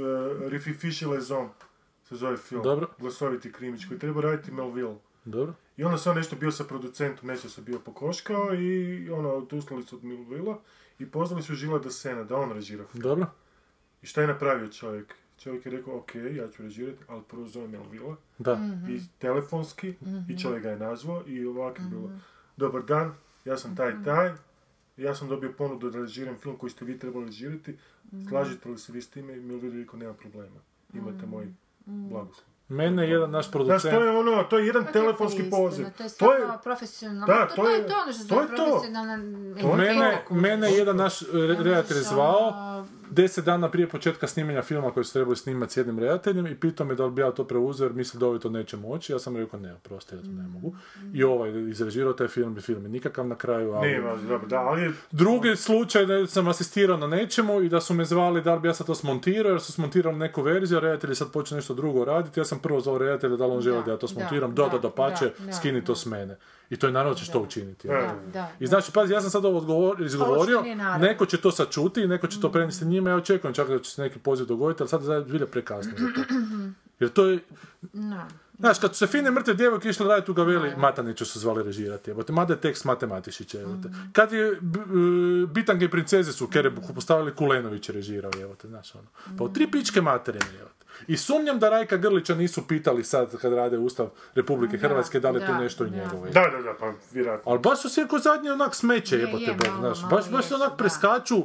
Rifi 0.43 0.73
Fiši 0.73 1.05
Lezon, 1.05 1.49
se 2.11 2.17
zove 2.17 2.38
film. 2.38 2.63
Dobro. 2.63 2.88
Glasoviti 2.99 3.51
krimić, 3.51 3.85
koji 3.85 3.99
treba 3.99 4.21
raditi 4.21 4.51
Melville. 4.51 4.95
Dobro. 5.25 5.53
I 5.77 5.83
onda 5.83 5.97
sam 5.97 6.15
nešto 6.15 6.35
bio 6.35 6.51
sa 6.51 6.63
producentom, 6.63 7.27
nešto 7.27 7.49
se 7.49 7.61
bio 7.61 7.79
pokoškao 7.79 8.53
i 8.53 9.09
ono, 9.09 9.29
oduslali 9.29 9.83
su 9.83 9.95
od 9.95 10.03
Melvilla 10.03 10.59
i 10.99 11.05
pozvali 11.05 11.43
su 11.43 11.55
Žila 11.55 11.79
da 11.79 11.89
Sena, 11.91 12.23
da 12.23 12.35
on 12.38 12.51
režira 12.51 12.85
film. 12.85 13.01
Dobro. 13.01 13.25
I 14.01 14.07
šta 14.07 14.21
je 14.21 14.27
napravio 14.27 14.67
čovjek? 14.69 15.15
Čovjek 15.38 15.65
je 15.65 15.71
rekao, 15.71 15.97
ok, 15.97 16.11
ja 16.15 16.47
ću 16.47 16.63
režirati, 16.63 17.03
ali 17.07 17.21
prvo 17.23 17.47
zove 17.47 17.67
Melvilla. 17.67 18.15
Da. 18.38 18.55
Mhm. 18.55 18.91
I 18.91 19.01
telefonski, 19.19 19.93
i 20.29 20.39
čovjek 20.39 20.63
ga 20.63 20.69
je 20.69 20.79
nazvao 20.79 21.23
i 21.27 21.45
ovako 21.45 21.81
je 21.81 21.88
bilo. 21.89 22.07
Mhm. 22.07 22.17
Dobar 22.57 22.83
dan, 22.83 23.13
ja 23.45 23.57
sam 23.57 23.75
taj 23.75 24.03
taj, 24.05 24.31
ja 24.97 25.15
sam 25.15 25.27
dobio 25.27 25.53
ponudu 25.53 25.89
da 25.89 25.99
režiram 25.99 26.35
film 26.38 26.57
koji 26.57 26.69
ste 26.69 26.85
vi 26.85 26.99
trebali 26.99 27.25
režirati, 27.25 27.77
Mhm. 28.05 28.27
slažete 28.27 28.69
li 28.69 28.77
se 28.77 28.93
vi 28.93 29.01
s 29.01 29.09
time? 29.09 29.33
I 29.33 29.41
Melville 29.41 29.75
je 29.75 29.81
rekao, 29.81 29.99
nema 29.99 30.13
problema, 30.13 30.59
imate 30.93 31.25
moj 31.25 31.45
Mhm. 31.45 31.53
Blagoslov. 32.09 32.45
Mene 32.69 33.03
je 33.03 33.09
jedan 33.09 33.31
naš 33.31 33.45
Znaš, 33.45 33.51
producent... 33.51 33.93
to 33.95 34.03
je 34.03 34.11
ono, 34.11 34.43
to 34.43 34.57
je 34.57 34.68
jedan 34.68 34.84
To 34.84 34.89
je 34.89 34.93
telefonski 34.93 35.49
poziv. 35.49 35.85
To 35.85 35.89
je 35.89 35.93
To 35.93 36.03
je, 36.03 36.09
stvarno 36.09 36.59
profesionalno. 36.63 37.26
Da, 37.27 37.47
to, 37.47 37.55
to 37.55 37.61
to 37.61 37.69
je- 37.69 37.77
je 37.77 37.88
to 37.88 37.93
ono 38.03 38.13
što 38.13 38.23
to 38.26 38.41
je 38.41 38.47
zove 38.47 38.57
to. 39.61 39.76
Mene, 39.76 40.26
mene 40.30 40.72
je 40.72 40.77
jedan 40.77 40.95
naš 40.97 41.19
redatelj 41.34 41.97
Znaš, 41.97 42.13
zvao, 42.13 42.38
ono, 42.47 42.70
deset 43.11 43.45
dana 43.45 43.71
prije 43.71 43.88
početka 43.88 44.27
snimanja 44.27 44.61
filma 44.61 44.91
koji 44.91 45.03
su 45.03 45.13
trebali 45.13 45.35
snimati 45.35 45.73
s 45.73 45.77
jednim 45.77 45.99
redateljem 45.99 46.47
i 46.47 46.59
pitao 46.59 46.85
me 46.85 46.95
da 46.95 47.05
li 47.05 47.11
bi 47.11 47.21
ja 47.21 47.31
to 47.31 47.43
preuzeo 47.43 47.85
jer 47.85 47.93
misli 47.93 48.19
da 48.19 48.27
ovi 48.27 48.39
to 48.39 48.49
neće 48.49 48.77
moći. 48.77 49.11
Ja 49.13 49.19
sam 49.19 49.38
rekao 49.38 49.59
ne, 49.59 49.73
oprosti, 49.73 50.15
ja 50.15 50.21
to 50.21 50.27
ne 50.27 50.47
mogu. 50.47 50.75
I 51.13 51.23
ovaj 51.23 51.69
izrežirao 51.69 52.13
taj 52.13 52.27
film 52.27 52.57
i 52.57 52.61
film 52.61 52.83
je 52.83 52.89
nikakav 52.89 53.27
na 53.27 53.35
kraju, 53.35 53.71
ali... 53.71 54.01
dobro, 54.27 54.47
da, 54.47 54.59
ali 54.59 54.91
Drugi 55.11 55.55
slučaj 55.55 56.05
da 56.05 56.27
sam 56.27 56.47
asistirao 56.47 56.97
na 56.97 57.07
nečemu 57.07 57.61
i 57.61 57.69
da 57.69 57.81
su 57.81 57.93
me 57.93 58.05
zvali 58.05 58.41
da 58.41 58.53
li 58.53 58.59
bi 58.61 58.67
ja 58.67 58.73
sad 58.73 58.88
to 58.88 58.95
smontirao 58.95 59.51
jer 59.51 59.61
su 59.61 59.71
smontirali 59.71 60.17
neku 60.17 60.41
verziju, 60.41 60.77
a 60.77 60.81
redatelj 60.81 61.15
sad 61.15 61.31
počeo 61.31 61.55
nešto 61.55 61.73
drugo 61.73 62.05
raditi. 62.05 62.39
Ja 62.39 62.45
sam 62.45 62.59
prvo 62.59 62.81
zvao 62.81 62.97
redatelja 62.97 63.35
da 63.35 63.45
li 63.45 63.53
on 63.53 63.61
želi 63.61 63.77
da, 63.77 63.81
Da, 63.83 63.91
ja 63.91 63.97
to 63.97 64.07
da, 64.07 64.13
smontiram, 64.13 64.55
da, 64.55 64.63
da, 64.63 64.69
da, 64.69 64.77
da, 64.77 64.89
pače, 64.89 65.31
da, 65.39 65.45
da, 65.45 65.53
skini 65.53 65.85
to 65.85 65.91
da. 65.91 65.99
s 65.99 66.05
mene. 66.05 66.38
I 66.72 66.77
to 66.77 66.88
je 66.88 66.93
naravno 66.93 67.14
da 67.14 67.19
ćeš 67.19 67.30
to 67.31 67.39
učiniti. 67.39 67.88
Da, 67.88 68.15
da. 68.34 68.52
I 68.60 68.68
znači, 68.68 68.91
pazi, 68.91 69.14
ja 69.14 69.22
sam 69.22 69.30
sad 69.30 69.45
ovo 69.45 69.57
odgovor, 69.57 70.02
izgovorio, 70.02 70.64
neko 70.99 71.26
će 71.26 71.38
to 71.38 71.52
sad 71.52 71.69
čuti, 71.69 72.07
neko 72.07 72.27
će 72.27 72.39
to 72.39 72.52
prenesti 72.52 72.85
njima, 72.85 73.10
ja 73.10 73.15
očekujem 73.15 73.53
čak 73.53 73.69
da 73.69 73.80
će 73.80 73.91
se 73.91 74.02
neki 74.02 74.19
poziv 74.19 74.45
dogoditi, 74.45 74.84
ali 74.84 74.89
sad 74.89 75.03
je 75.03 75.22
zbilja 75.22 75.48
prekasno 75.48 75.91
za 75.98 76.06
to. 76.15 76.22
Jer 76.99 77.10
to 77.10 77.26
je, 77.26 77.39
No. 77.93 78.27
Znaš, 78.60 78.80
kad 78.80 78.91
su 78.91 78.98
se 78.98 79.07
fine 79.07 79.31
mrtve 79.31 79.53
djevojke 79.53 79.89
išle 79.89 80.07
raditi 80.07 80.31
u 80.31 80.34
Gaveli, 80.34 80.73
Mataniću 80.77 81.26
su 81.26 81.39
zvali 81.39 81.64
režirati, 81.64 82.10
jebote. 82.10 82.34
Mada 82.34 82.53
je 82.53 82.61
tekst 82.61 82.85
Matematišića, 82.85 83.60
jebote. 83.60 83.89
Kad 84.14 84.31
je 84.31 84.57
b- 84.61 84.80
e, 84.80 85.45
Bitange 85.48 85.85
i 85.85 85.89
princeze 85.89 86.34
su 86.34 86.45
u 86.45 86.48
Kerebuhu 86.48 86.93
postavili 86.93 87.35
Kulenović 87.35 87.89
je 87.89 87.93
režirao, 87.93 88.31
jebote, 88.38 88.68
znaš, 88.68 88.95
ono. 88.95 89.07
Pa 89.38 89.43
u 89.43 89.49
tri 89.53 89.72
pičke 89.72 90.02
materine, 90.02 90.45
jebote. 90.53 90.80
I 91.07 91.17
sumnjam 91.17 91.59
da 91.59 91.69
Rajka 91.69 91.97
Grlića 91.97 92.35
nisu 92.35 92.67
pitali 92.67 93.03
sad 93.03 93.37
kad 93.37 93.53
rade 93.53 93.77
Ustav 93.77 94.09
Republike 94.35 94.77
Da, 94.77 94.87
Hrvatske 94.87 95.19
da 95.19 95.31
li 95.31 95.39
je 95.39 95.45
tu 95.45 95.51
da, 95.51 95.57
nešto 95.59 95.85
i 95.85 95.89
da. 95.89 95.95
njegovo. 95.97 96.25
Da, 96.25 96.41
da, 96.41 96.61
da, 96.61 96.73
pa 96.79 96.93
vjerojatno. 97.11 97.51
Ali 97.51 97.59
baš 97.59 97.81
su 97.81 97.89
svi 97.89 98.07
ko 98.07 98.19
zadnji 98.19 98.49
onak 98.49 98.75
smeće, 98.75 99.15
Je, 99.15 99.21
jebote, 99.21 99.43
je, 99.43 99.53
bog, 99.53 99.67
znaš. 99.79 100.01
malo 100.01 100.09
Baš, 100.11 100.29
baš 100.29 100.45
se 100.45 100.53
jesu, 100.53 100.55
onak 100.55 100.69
da. 100.69 100.75
preskaču, 100.75 101.43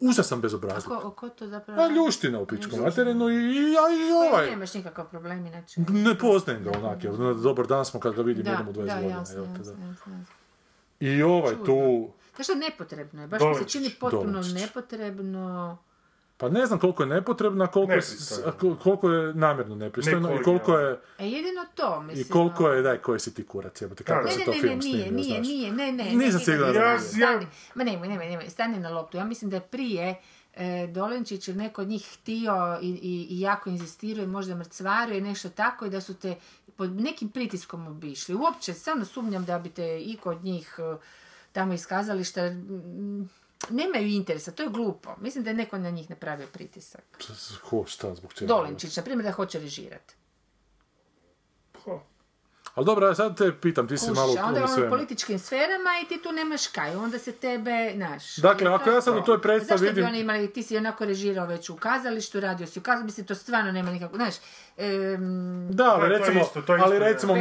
užasan 0.00 0.38
A 0.38 0.42
bezobrazluk. 0.42 1.02
ko, 1.02 1.10
ko 1.10 1.28
to 1.28 1.46
zapravo... 1.46 1.82
A 1.82 1.88
ljuština 1.88 2.40
u 2.40 2.46
pičku 2.46 2.76
materinu 2.76 3.28
i, 3.30 3.34
i, 3.34 3.72
ja, 3.72 3.82
i 3.90 4.28
ovaj. 4.30 4.50
Nemaš 4.50 4.74
nikakav 4.74 5.08
problem 5.08 5.46
inače. 5.46 5.80
Ne 5.80 6.18
poznajem 6.18 6.64
ga 6.64 6.70
onak, 6.70 7.02
na 7.02 7.32
dobar 7.32 7.66
dan 7.66 7.84
smo 7.84 8.00
kad 8.00 8.14
ga 8.14 8.22
vidim 8.22 8.44
Da, 8.44 8.50
jednom 8.50 8.68
u 8.68 8.72
20 8.72 8.86
da, 8.86 8.94
godina. 8.94 9.10
jasno, 9.10 9.40
jasno, 9.40 9.54
da. 9.54 9.70
jasno, 9.70 9.86
jasno. 9.88 10.24
I 11.00 11.22
ovaj 11.22 11.54
tu, 11.66 12.08
Znaš 12.34 12.46
što 12.46 12.54
nepotrebno 12.54 13.22
je, 13.22 13.28
baš 13.28 13.42
mi 13.42 13.54
se 13.54 13.68
čini 13.68 13.90
potpuno 14.00 14.42
nepotrebno. 14.42 15.78
Pa 16.36 16.48
ne 16.48 16.66
znam 16.66 16.78
koliko 16.78 17.02
je 17.02 17.08
nepotrebno, 17.08 17.64
a 17.64 17.68
koliko, 17.68 17.92
je, 17.92 17.96
Nepristojno. 17.96 18.44
s- 18.44 18.46
a 18.46 18.52
koliko 18.76 19.10
je 19.10 19.34
namjerno 19.34 19.74
nepristojno 19.76 20.28
i 20.30 20.42
koliko 20.42 20.78
je, 20.78 21.00
E 21.18 21.26
jedino 21.26 21.64
to, 21.74 22.00
mislim. 22.00 22.20
i 22.20 22.30
koliko 22.30 22.68
je, 22.68 22.82
daj, 22.82 22.98
koji 22.98 23.20
si 23.20 23.34
ti 23.34 23.44
kurac, 23.44 23.82
jebote, 23.82 24.04
kako 24.04 24.28
se 24.28 24.38
Ne, 24.38 24.44
to 24.44 24.50
ne, 24.50 24.56
ne, 24.56 24.62
ne, 24.62 24.68
film 24.68 24.78
nije, 24.80 25.02
snimio, 25.02 25.16
nije, 25.16 25.34
znaš. 25.34 25.46
nije, 25.46 25.72
ne, 25.72 25.92
ne. 25.94 26.04
Nisam 26.04 26.38
ne, 26.38 26.44
siguran 26.44 26.66
ne, 26.68 26.72
da 26.74 26.84
ne, 26.84 26.90
nije. 26.90 27.00
stani, 27.00 27.46
ma 27.74 27.84
nemoj, 27.84 28.08
nemoj, 28.08 28.26
nemoj, 28.26 28.48
stani 28.48 28.78
na 28.78 28.90
loptu. 28.90 29.16
Ja 29.16 29.24
mislim 29.24 29.50
da 29.50 29.56
je 29.56 29.60
prije 29.62 30.14
e, 30.54 30.86
Dolenčić 30.86 31.48
ili 31.48 31.56
neko 31.56 31.82
od 31.82 31.88
njih 31.88 32.06
htio 32.12 32.54
i, 32.82 32.88
i, 32.88 33.26
i 33.30 33.40
jako 33.40 33.70
inzistirao 33.70 34.24
i 34.24 34.28
možda 34.28 34.54
mrcvario 34.54 35.16
i 35.16 35.22
nešto 35.22 35.48
tako 35.50 35.86
i 35.86 35.90
da 35.90 36.00
su 36.00 36.14
te 36.14 36.36
pod 36.76 36.90
nekim 36.92 37.28
pritiskom 37.28 37.86
obišli. 37.86 38.34
Uopće, 38.34 38.74
stvarno 38.74 39.04
sumnjam 39.04 39.44
da 39.44 39.58
bi 39.58 39.68
te 39.70 40.00
i 40.00 40.16
kod 40.16 40.44
njih 40.44 40.74
e, 40.78 40.96
tamo 41.52 41.72
iz 41.72 41.86
kazališta 41.86 42.42
mm, 42.42 43.28
nemaju 43.70 44.06
interesa, 44.06 44.52
to 44.52 44.62
je 44.62 44.68
glupo. 44.68 45.16
Mislim 45.20 45.44
da 45.44 45.50
je 45.50 45.54
neko 45.54 45.78
na 45.78 45.90
njih 45.90 46.10
napravio 46.10 46.46
pritisak. 46.46 47.04
Ko, 47.62 47.84
šta, 47.86 48.14
zbog 48.14 48.32
čega? 48.34 48.48
Dolenčić, 48.48 48.96
na 48.96 49.02
primjer, 49.02 49.24
da 49.24 49.32
hoće 49.32 49.58
režirati. 49.58 50.14
Ali 52.74 52.86
dobro, 52.86 53.14
sad 53.14 53.38
te 53.38 53.52
pitam, 53.52 53.88
ti 53.88 53.98
si 53.98 54.10
malo 54.10 54.34
onda 54.38 54.64
u 54.64 54.68
je 54.70 54.74
ono 54.74 54.90
političkim 54.90 55.38
sferama 55.38 55.90
i 56.04 56.08
ti 56.08 56.22
tu 56.22 56.32
nemaš 56.32 56.66
kaj, 56.66 56.96
onda 56.96 57.18
se 57.18 57.32
tebe, 57.32 57.92
znaš... 57.96 58.36
Dakle, 58.36 58.70
ako 58.70 58.90
ja 58.90 59.00
sad 59.00 59.16
u 59.16 59.22
toj 59.22 59.42
predstavi 59.42 59.78
Zašto 59.78 59.84
bi 59.84 59.88
vidim- 59.90 60.04
oni 60.04 60.20
imali, 60.20 60.52
ti 60.52 60.62
si 60.62 60.76
onako 60.76 61.04
režirao 61.04 61.46
već 61.46 61.70
u 61.70 61.76
kazalištu, 61.76 62.40
radio 62.40 62.66
si 62.66 62.78
u 62.78 62.82
kazalištu, 62.82 63.04
mislim, 63.04 63.26
to 63.26 63.34
stvarno 63.34 63.72
nema 63.72 63.90
nikako, 63.90 64.16
znaš... 64.16 64.34
em, 64.76 65.68
Da, 65.70 65.84
ali 65.84 66.00
Da, 66.00 66.08
to 66.08 66.12
je 66.14 66.18
recimo, 66.18 66.40
isto, 66.40 66.62
to 66.62 66.74
je 66.74 66.80
ali 66.82 66.98
recimo 66.98 67.34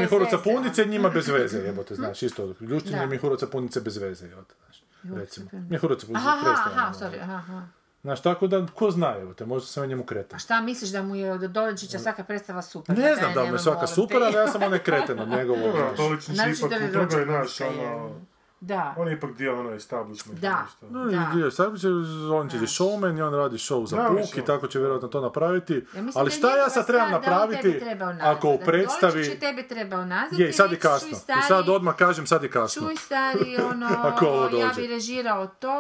Punice 0.44 0.82
a? 0.82 0.86
njima 0.86 1.10
bez 1.16 1.28
veze, 1.28 1.58
jebote, 1.58 1.96
znaš, 1.96 2.24
isto. 2.24 2.54
Ljuštin 2.60 2.92
Da. 2.92 3.04
i 3.04 3.08
Mihuruca 3.08 3.48
Punice 3.48 3.82
bez 3.82 3.98
veze, 3.98 4.28
jebote, 4.28 4.56
znaš. 4.66 4.83
Recimo. 5.04 5.50
Mihuruca 5.70 6.06
Punice 6.06 6.28
Aha, 6.28 6.56
aha, 6.66 6.86
ono, 6.86 6.94
sorry, 6.94 7.22
aha, 7.22 7.34
aha. 7.34 7.62
Znaš, 8.02 8.22
tako 8.22 8.48
da, 8.48 8.66
ko 8.76 8.92
zna, 8.92 9.18
evo 9.18 9.34
te, 9.34 9.46
možda 9.46 9.68
sam 9.68 9.84
ja 9.84 9.88
njemu 9.88 10.04
kreten. 10.04 10.36
A 10.36 10.40
šta 10.40 10.62
misliš 10.62 10.90
da 10.90 11.04
mu 11.04 11.16
je 11.16 11.32
od 11.32 11.42
Dolenčića 11.42 12.00
svaka 12.00 12.24
predstava 12.24 12.62
super? 12.62 12.98
Ne 12.98 13.16
znam 13.16 13.30
je 13.30 13.36
da 13.36 13.42
nema 13.42 13.54
me 13.54 13.60
svaka 13.60 13.88
super, 13.88 14.24
ali 14.24 14.36
ja 14.36 14.48
sam 14.48 14.64
onaj 14.64 14.80
kreten 14.80 15.20
od 15.20 15.28
njegovog. 15.28 15.76
Doličić 15.98 16.36
Znači, 16.36 16.52
ipak 16.52 16.72
je 16.72 16.78
u 16.78 16.92
drugoj 16.92 17.26
rođak 17.26 17.28
naš, 17.28 17.60
je. 17.60 17.68
ono... 17.68 18.16
Da. 18.66 18.96
On 18.98 19.08
je 19.08 19.14
ipak 19.14 19.38
dio 19.38 19.60
ono 19.60 19.72
establishmenta. 19.72 20.42
Da. 20.42 20.62
nešto. 20.64 20.86
No, 20.90 21.06
Da. 21.06 21.32
i 21.34 21.36
dio, 21.36 21.52
sad 21.52 21.80
će, 21.80 21.88
on 22.34 22.50
će 22.50 22.58
showman 22.58 23.18
i 23.18 23.22
on 23.22 23.34
radi 23.34 23.58
show 23.58 23.86
za 23.86 23.98
Da, 23.98 24.08
puk 24.08 24.38
i 24.38 24.46
tako 24.46 24.68
će 24.68 24.80
vjerojatno 24.80 25.08
to 25.08 25.22
napraviti. 25.22 25.74
Ja 25.74 26.02
mislim 26.02 26.22
ali 26.22 26.30
da 26.30 26.36
šta 26.36 26.58
ja 26.58 26.70
sad 26.70 26.88
trebam 26.88 27.12
da 27.12 27.18
napraviti 27.20 27.82
ako 28.22 28.50
u 28.50 28.58
da 28.58 28.66
predstavi... 28.66 29.26
Je 29.26 29.40
tebe 29.40 29.68
treba 29.68 29.98
unazad 29.98 30.40
Je, 30.40 30.50
i 30.50 30.54
sad 30.54 30.72
je 30.72 30.80
kasno. 30.80 31.10
čuj, 31.10 31.36
I 31.40 31.48
sad 31.48 31.70
odmah 31.70 31.96
kažem, 31.96 32.28
sad 32.28 32.44
je 32.44 32.52
kasno. 32.52 32.88
Čuj 32.88 32.96
stari, 32.96 33.58
ono, 33.72 33.90
Ako 34.04 34.26
ovo 34.26 34.58
ja 34.58 34.72
bi 34.76 34.88
režirao 34.88 35.48
to 35.48 35.78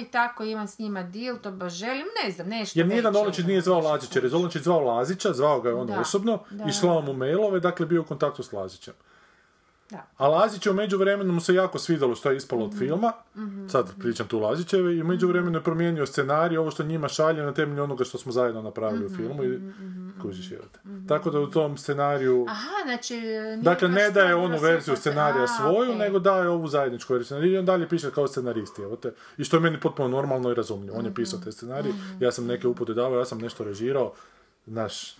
i 0.00 0.04
tako 0.04 0.44
imam 0.44 0.68
s 0.68 0.78
njima 0.78 1.02
deal, 1.02 1.36
to 1.38 1.50
baš 1.50 1.72
želim, 1.72 2.06
ne 2.24 2.30
znam, 2.30 2.48
nešto 2.48 2.78
Jer 2.78 2.86
nijedan 2.86 3.12
Dolenčić 3.12 3.44
ono, 3.44 3.48
nije 3.48 3.60
zvao 3.60 3.80
Lazića, 3.80 4.18
jer 4.18 4.24
je 4.24 4.30
Dolenčić 4.30 4.62
zvao 4.62 4.80
Lazića, 4.80 5.32
zvao 5.32 5.60
ga 5.60 5.68
je 5.68 5.74
on 5.74 5.86
Da, 5.86 6.00
osobno 6.00 6.38
da, 6.50 6.64
i 6.64 6.72
slao 6.72 7.00
mu 7.00 7.12
mailove, 7.12 7.60
dakle 7.60 7.86
bio 7.86 8.00
u 8.00 8.04
kontaktu 8.04 8.42
s 8.42 8.52
Lazićem. 8.52 8.94
Da. 9.94 10.06
A 10.16 10.28
Lazić 10.28 10.66
je 10.66 10.72
u 10.72 10.74
međuvremenu 10.74 11.32
mu 11.32 11.40
se 11.40 11.54
jako 11.54 11.78
svidjelo 11.78 12.14
što 12.14 12.30
je 12.30 12.36
ispalo 12.36 12.60
Mhm. 12.60 12.70
od 12.70 12.78
filma, 12.78 13.12
sad 13.68 13.90
pričam 13.98 14.26
tu 14.28 14.38
Lazićeve, 14.38 14.96
i 14.96 15.02
u 15.02 15.06
međuvremenu 15.06 15.58
je 15.58 15.62
promijenio 15.62 16.06
scenarij, 16.06 16.58
ovo 16.58 16.70
što 16.70 16.82
njima 16.84 17.08
šalje 17.08 17.42
na 17.42 17.54
temelju 17.54 17.82
onoga 17.82 18.04
što 18.04 18.18
smo 18.18 18.32
zajedno 18.32 18.62
napravili 18.62 19.04
Mhm, 19.04 19.14
u 19.14 19.16
filmu 19.16 19.44
i 19.44 19.58
kužiš 20.22 20.50
je. 20.50 20.60
Tako 21.08 21.30
da 21.30 21.40
u 21.40 21.46
tom 21.46 21.76
scenariju... 21.78 22.46
Aha, 22.48 22.70
znači... 22.84 23.20
Dakle, 23.62 23.88
ne 23.88 24.10
daje 24.10 24.34
onu 24.34 24.58
verziju 24.58 24.96
scenarija 24.96 25.44
A, 25.44 25.48
svoju, 25.48 25.82
okej. 25.82 25.98
nego 25.98 26.18
daje 26.18 26.48
ovu 26.48 26.68
zajedničku 26.68 27.12
verziju. 27.12 27.44
I 27.44 27.58
on 27.58 27.64
dalje 27.64 27.88
piše 27.88 28.10
kao 28.10 28.28
scenarist, 28.28 28.78
evo 28.78 28.96
te. 28.96 29.12
I 29.36 29.44
što 29.44 29.56
je 29.56 29.60
meni 29.60 29.80
potpuno 29.80 30.08
normalno 30.08 30.50
i 30.50 30.54
razumljivo. 30.54 30.98
On 30.98 31.04
je 31.04 31.14
pisao 31.14 31.40
te 31.44 31.52
scenarije, 31.52 31.94
ja 32.20 32.32
sam 32.32 32.46
neke 32.46 32.68
upute 32.68 32.94
davao, 32.94 33.18
ja 33.18 33.24
sam 33.24 33.38
nešto 33.38 33.64
režirao. 33.64 34.12
Znaš, 34.66 35.16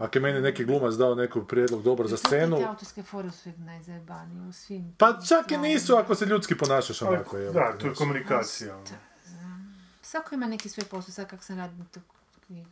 ako 0.00 0.18
je 0.18 0.22
meni 0.22 0.40
neki 0.40 0.64
glumac 0.64 0.94
dao 0.94 1.14
neki 1.14 1.38
prijedlog 1.48 1.82
dobar 1.82 2.06
za 2.06 2.16
scenu, 2.16 2.56
Te 2.56 2.64
autorske 2.64 3.02
fore 3.02 3.30
su 3.30 3.48
uvijek 3.48 3.58
najzajebanije 3.58 4.48
u 4.48 4.52
svim... 4.52 4.94
pa 4.98 5.20
čak 5.28 5.50
i 5.52 5.56
nisu 5.56 5.94
ako 5.94 6.14
se 6.14 6.26
ljudski 6.26 6.56
ponašaš 6.56 7.02
Ali, 7.02 7.16
onako. 7.16 7.38
evo 7.38 7.52
da, 7.52 7.78
to 7.78 7.86
je 7.86 7.94
komunikacija. 7.94 8.76
ono. 8.76 8.86
Svako 10.02 10.34
ima 10.34 10.46
neki 10.46 10.68
svoj 10.68 10.84
posao, 10.84 11.12
sad 11.12 11.28
kako 11.28 11.44
sam 11.44 11.58
radila 11.58 11.84
tu 11.92 12.00
knjigu. 12.46 12.68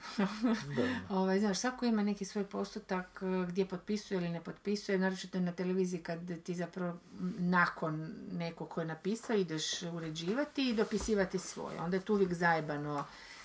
ovaj, 1.19 1.41
znaš, 1.41 1.59
svako 1.59 1.87
ima 1.87 2.03
neki 2.03 2.25
svoj 2.25 2.45
postotak 2.45 3.23
eh, 3.23 3.47
gdje 3.49 3.67
potpisuje 3.67 4.19
ili 4.19 4.29
ne 4.29 4.41
potpisuje, 4.41 4.99
naročito 4.99 5.41
na 5.41 5.53
televiziji 5.53 6.03
kad 6.03 6.43
ti 6.43 6.55
zapravo 6.55 6.99
nakon 7.39 8.15
nekog 8.33 8.69
ko 8.69 8.81
je 8.81 8.87
napisao 8.87 9.37
ideš 9.37 9.83
uređivati 9.83 10.71
i 10.71 10.75
dopisivati 10.75 11.39
svoje. 11.39 11.81
Onda 11.81 11.97
je 11.97 12.01
tu 12.01 12.15
uvijek 12.15 12.35
zajebano 12.35 13.05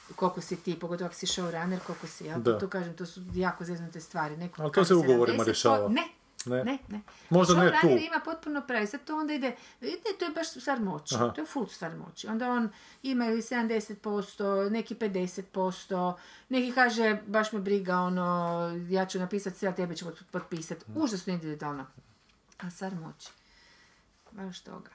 koliko 0.09 0.41
si 0.41 0.55
ti, 0.57 0.75
pogotovo 0.75 1.05
ako 1.05 1.15
si 1.15 1.25
showrunner, 1.27 1.79
koliko 1.79 2.07
si, 2.07 2.25
ja 2.25 2.37
Da. 2.37 2.59
to 2.59 2.67
kažem, 2.67 2.95
to 2.95 3.05
su 3.05 3.21
jako 3.33 3.65
zeznute 3.65 4.01
stvari. 4.01 4.37
Neko 4.37 4.61
Ali 4.61 4.71
to 4.71 4.85
se 4.85 4.95
ugovorima 4.95 5.37
70%, 5.37 5.45
rješava. 5.45 5.89
Ne, 5.89 6.03
Ne. 6.45 6.63
ne, 6.63 6.77
ne. 6.87 7.01
Možda 7.29 7.53
ne 7.55 7.71
tu. 7.81 7.87
ima 7.87 8.21
potpuno 8.25 8.61
pravi. 8.61 8.87
Sad 8.87 9.03
to 9.03 9.17
onda 9.17 9.33
ide, 9.33 9.47
ide, 9.81 9.97
to 10.19 10.25
je 10.25 10.31
baš 10.31 10.49
stvar 10.51 10.79
moći. 10.81 11.15
Aha. 11.15 11.29
To 11.29 11.41
je 11.41 11.47
full 11.47 11.67
stvar 11.67 11.95
moći. 11.97 12.27
Onda 12.27 12.49
on 12.49 12.69
ima 13.03 13.25
ili 13.25 13.41
70%, 13.41 14.33
neki 14.69 14.95
50%, 14.95 16.13
neki 16.49 16.71
kaže 16.71 17.17
baš 17.27 17.51
me 17.51 17.59
briga, 17.59 17.97
ono, 17.97 18.25
ja 18.89 19.05
ću 19.05 19.19
napisati 19.19 19.57
sve, 19.57 19.67
a 19.67 19.75
tebe 19.75 19.95
ću 19.95 20.05
pot- 20.05 20.23
potpisati. 20.31 20.85
Užasno 20.95 21.33
individualno. 21.33 21.85
A 22.59 22.69
stvar 22.69 22.95
moći. 22.95 23.29
Baš 24.31 24.59
toga. 24.61 24.89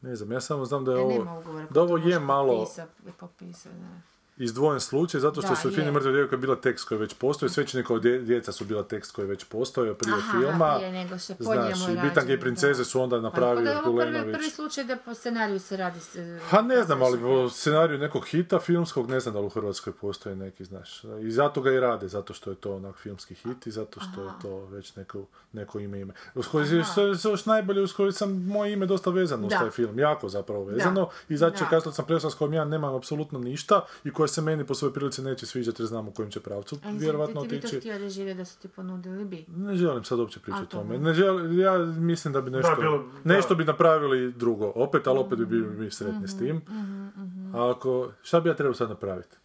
Ne 0.00 0.16
znam, 0.16 0.32
ja 0.32 0.40
samo 0.40 0.64
znam 0.64 0.84
da 0.84 0.92
je 0.92 0.98
Ja 0.98 1.04
ovo, 1.04 1.12
nema 1.18 1.38
ugovora. 1.38 1.66
da 1.70 1.82
ovo 1.82 1.96
je 1.96 2.18
malo 2.20 2.58
potpisat, 2.58 2.88
potpisat, 3.20 3.72
da. 3.72 4.17
Izdvojen 4.38 4.80
slučaj, 4.80 5.20
zato 5.20 5.40
što 5.42 5.50
Da, 5.50 5.56
su 5.56 5.68
je. 5.68 5.74
Fini 5.74 5.90
mrtve 5.90 6.12
djevojke 6.12 6.36
bila 6.36 6.56
tekst 6.56 6.88
koji 6.88 7.00
već 7.00 7.14
postoji, 7.14 7.50
Svećenikova 7.50 8.00
dje- 8.00 8.18
djeca 8.18 8.52
su 8.52 8.64
bila 8.64 8.82
tekst 8.82 9.12
koji 9.12 9.28
već 9.28 9.44
postojao 9.44 9.94
prije 9.94 10.14
Aha, 10.14 10.32
filma. 10.32 10.74
prije 10.76 10.92
nego 10.94 11.18
se 11.18 11.34
Znaš, 11.38 11.88
i 11.88 11.96
Bitange 12.00 12.34
i 12.34 12.40
princeze 12.40 12.78
da. 12.78 12.84
su 12.84 13.00
onda 13.00 13.16
Pa 13.16 13.22
napravili 13.22 13.64
da 13.64 13.70
je 13.70 13.78
ovo 13.78 13.96
prvi, 13.98 14.32
prvi 14.32 14.50
slučaj 14.50 14.84
da 14.84 14.96
po 14.96 15.14
scenariju 15.14 15.60
se 15.60 15.76
radi... 15.76 15.98
Ha 16.42 16.62
ne 16.62 16.82
znam, 16.82 17.02
ali 17.02 17.18
po 17.18 17.48
scenariju 17.50 17.98
nekog 17.98 18.26
hita 18.26 18.58
filmskog 18.58 19.10
ne 19.10 19.20
znam 19.20 19.34
da 19.34 19.40
li 19.40 19.46
u 19.46 19.50
Hrvatskoj 19.50 19.92
postoji 19.92 20.36
neki, 20.36 20.64
znaš. 20.64 21.02
I 21.22 21.30
zato 21.30 21.60
ga 21.60 21.72
i 21.72 21.80
rade, 21.80 22.08
zato 22.08 22.34
što 22.34 22.50
je 22.50 22.56
to 22.56 22.74
onak 22.74 22.96
filmski 22.96 23.34
hit 23.34 23.66
i 23.66 23.70
zato 23.70 24.00
što 24.02 24.22
je 24.22 24.30
to 24.42 24.58
već 24.58 24.96
neko, 24.96 25.24
neko 25.52 25.78
ime 25.78 26.00
ime. 26.00 26.14
Što 26.42 26.60
je 27.02 27.14
još 27.24 27.46
najbolje, 27.46 27.82
uz 27.82 27.92
koji 27.92 28.12
sam 28.12 28.44
moje 28.44 28.72
ime 28.72 28.86
dosta 28.86 29.10
vezano 29.10 29.46
uz 29.46 29.50
Da. 29.50 29.58
taj 29.58 29.70
film, 29.70 29.98
jako 29.98 30.28
zapravo 30.28 30.64
vezano. 30.64 31.08
I 31.28 31.36
zato 31.36 31.56
Da. 31.58 31.66
kasnije 31.66 31.94
sam 31.94 32.04
presao 32.04 32.30
s 32.30 32.34
kojim 32.34 32.54
ja 32.54 32.64
nemam 32.64 32.94
apsolutno 32.94 33.38
ništa 33.38 33.84
i 34.04 34.10
koje 34.28 34.34
se 34.34 34.42
meni 34.42 34.66
po 34.66 34.74
svojoj 34.74 34.94
prilici 34.94 35.22
neće 35.22 35.46
sviđati 35.46 35.82
jer 35.82 35.86
znam 35.86 36.08
u 36.08 36.12
kojem 36.12 36.30
će 36.30 36.40
pravcu 36.40 36.74
A 36.74 36.78
mislim, 36.78 36.98
vjerovatno 36.98 37.42
ti, 37.42 37.48
ti 37.48 37.54
bi 37.54 37.60
to 37.60 37.66
otići. 37.66 37.80
htio 37.80 37.98
režirati 37.98 38.38
da 38.38 38.44
su 38.44 38.58
ti 38.58 38.68
ponudili 38.68 39.24
bi. 39.24 39.44
Ne 39.48 39.74
želim 39.76 40.04
sad 40.04 40.18
uopće 40.18 40.40
pričati 40.40 40.62
o 40.62 40.66
to 40.66 40.76
tome. 40.78 40.98
ne. 40.98 41.14
Želim, 41.14 41.58
ja 41.58 41.78
mislim 41.78 42.32
da 42.34 42.40
bi 42.40 42.50
nešto, 42.50 42.76
bilo- 42.76 43.10
da. 43.24 43.34
nešto 43.34 43.54
bi 43.54 43.64
napravili 43.64 44.32
drugo. 44.32 44.72
Opet, 44.74 45.06
ali 45.06 45.18
opet 45.18 45.38
bi 45.38 45.46
bili 45.46 45.76
mi 45.76 45.90
sretni 45.90 46.28
s 46.28 46.38
tim. 46.38 46.56
Mhm, 46.56 47.54
A 47.56 47.70
ako, 47.70 48.12
šta 48.22 48.40
bi 48.40 48.48
ja 48.48 48.56
trebao 48.56 48.74
sad 48.74 48.88
napraviti? 48.88 49.36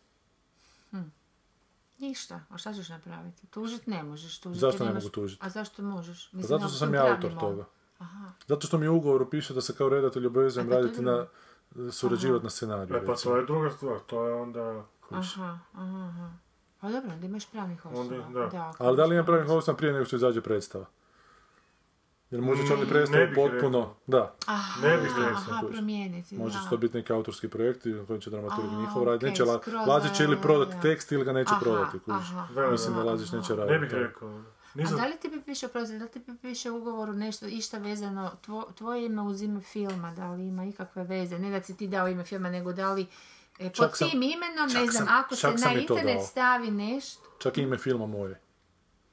Ništa, 1.99 2.41
a 2.49 2.57
šta 2.57 2.73
ćeš 2.73 2.89
napraviti? 2.89 3.47
Tužit 3.47 3.88
ne 3.88 4.03
možeš. 4.03 4.39
Tužiti 4.39 4.60
Zašto 4.60 4.85
ne 4.85 4.93
mogu 4.93 5.10
tužiti? 5.10 5.45
A 5.45 5.49
zašto 5.49 5.81
možeš? 5.84 6.30
Pa 6.31 6.38
Mislim, 6.38 6.47
zato 6.49 6.61
na 6.61 6.68
što 6.68 6.77
sam 6.77 6.93
ja 6.93 7.05
autor 7.07 7.39
toga. 7.39 7.65
Aha. 7.97 8.31
Zato 8.47 8.68
što 8.68 8.77
mi 8.77 8.88
u 8.88 8.95
ugovoru 8.95 9.30
piše 9.30 9.53
da 9.53 9.61
se 9.61 9.76
kao 9.76 9.89
redatelj 9.89 10.26
obvezujem 10.26 10.69
pa 10.69 10.76
raditi 10.76 11.01
na, 11.01 11.26
surađivati 11.91 12.43
na 12.43 12.49
scenariju. 12.49 12.95
E, 12.95 13.05
pa 13.05 13.11
recimo. 13.11 13.33
to 13.33 13.37
je 13.37 13.45
druga 13.45 13.69
stvar, 13.69 13.99
to 13.99 14.27
je 14.27 14.33
onda... 14.33 14.83
Aha, 15.11 15.57
aha, 15.73 15.83
aha. 15.99 16.29
A 16.81 16.91
dobro, 16.91 17.11
onda 17.11 17.25
imaš 17.25 17.45
pravnih 17.45 17.85
osoba. 17.85 17.99
Onda- 18.25 18.45
da. 18.47 18.69
ako 18.69 18.83
Ali 18.83 18.97
da 18.97 19.03
li 19.03 19.15
pravih 19.15 19.25
pravnih 19.25 19.51
osam 19.51 19.75
prije 19.75 19.93
nego 19.93 20.05
što 20.05 20.15
izađe 20.15 20.41
predstava? 20.41 20.85
Jer 22.31 22.41
možda 22.41 22.65
će 22.65 22.73
oni 22.73 22.85
predstavu 22.85 23.21
ne 23.21 23.33
potpuno... 23.35 23.79
rekao. 23.79 23.95
Da. 24.07 24.33
Aha, 24.45 24.81
Ne 24.81 24.97
bih 24.97 25.11
rekao. 25.17 25.31
aha, 25.31 25.59
kužiš. 25.61 25.73
promijeniti, 25.73 26.37
da. 26.37 26.69
to 26.69 26.77
biti 26.77 26.97
neki 26.97 27.13
autorski 27.13 27.47
projekti 27.47 27.89
na 27.89 28.05
kojem 28.05 28.21
će 28.21 28.29
dramaturg 28.29 28.67
njihov 28.71 29.03
raditi. 29.03 29.25
Neće 29.25 29.43
La- 29.43 29.59
Lazić 29.87 30.11
će 30.11 30.17
da, 30.17 30.27
ili 30.27 30.35
da, 30.35 30.41
prodati 30.41 30.75
da. 30.75 30.81
tekst 30.81 31.11
ili 31.11 31.25
ga 31.25 31.33
neće 31.33 31.51
Aha, 31.51 31.59
prodati. 31.61 31.99
kužiš. 31.99 32.29
aha, 32.29 32.47
Da, 32.55 32.67
Mislim 32.67 32.93
da 32.93 32.99
aha, 32.99 33.09
Lazić 33.09 33.31
neće 33.31 33.55
Ne 33.55 33.65
raditi. 33.65 33.95
bih 33.95 34.07
to. 34.19 34.41
Rekao. 34.75 34.81
A 34.81 34.91
Nisam... 34.91 34.97
da 34.97 35.05
li 35.05 35.17
ti 35.17 35.29
bi 35.29 35.41
piše, 35.41 35.65
oprosti, 35.65 35.97
da 35.97 36.03
li 36.03 36.11
ti 36.11 36.19
bi 36.19 36.37
piše 36.37 36.71
u 36.71 36.77
ugovoru 36.77 37.13
nešto, 37.13 37.45
išta 37.47 37.77
vezano, 37.77 38.31
tvo, 38.41 38.71
tvoje 38.77 39.05
ime 39.05 39.21
uz 39.21 39.41
ime 39.41 39.61
filma, 39.61 40.11
da 40.11 40.31
li 40.31 40.47
ima 40.47 40.65
ikakve 40.65 41.03
veze? 41.03 41.39
Ne 41.39 41.51
da 41.51 41.63
si 41.63 41.77
ti 41.77 41.87
dao 41.87 42.07
ime 42.07 42.23
filma, 42.23 42.49
nego 42.49 42.73
da 42.73 42.93
li 42.93 43.07
e, 43.59 43.69
pod 43.69 43.91
sam- 43.97 44.09
tim 44.09 44.21
imenom, 44.23 44.67
ne 44.73 44.87
znam, 44.87 45.07
sam- 45.07 45.17
ako 45.19 45.35
se 45.35 45.47
na 45.47 45.73
internet 45.73 46.21
stavi 46.27 46.71
nešto, 46.71 47.23
Čak 47.39 47.57
ime 47.57 47.77
filma 47.77 48.05
moje. 48.07 48.39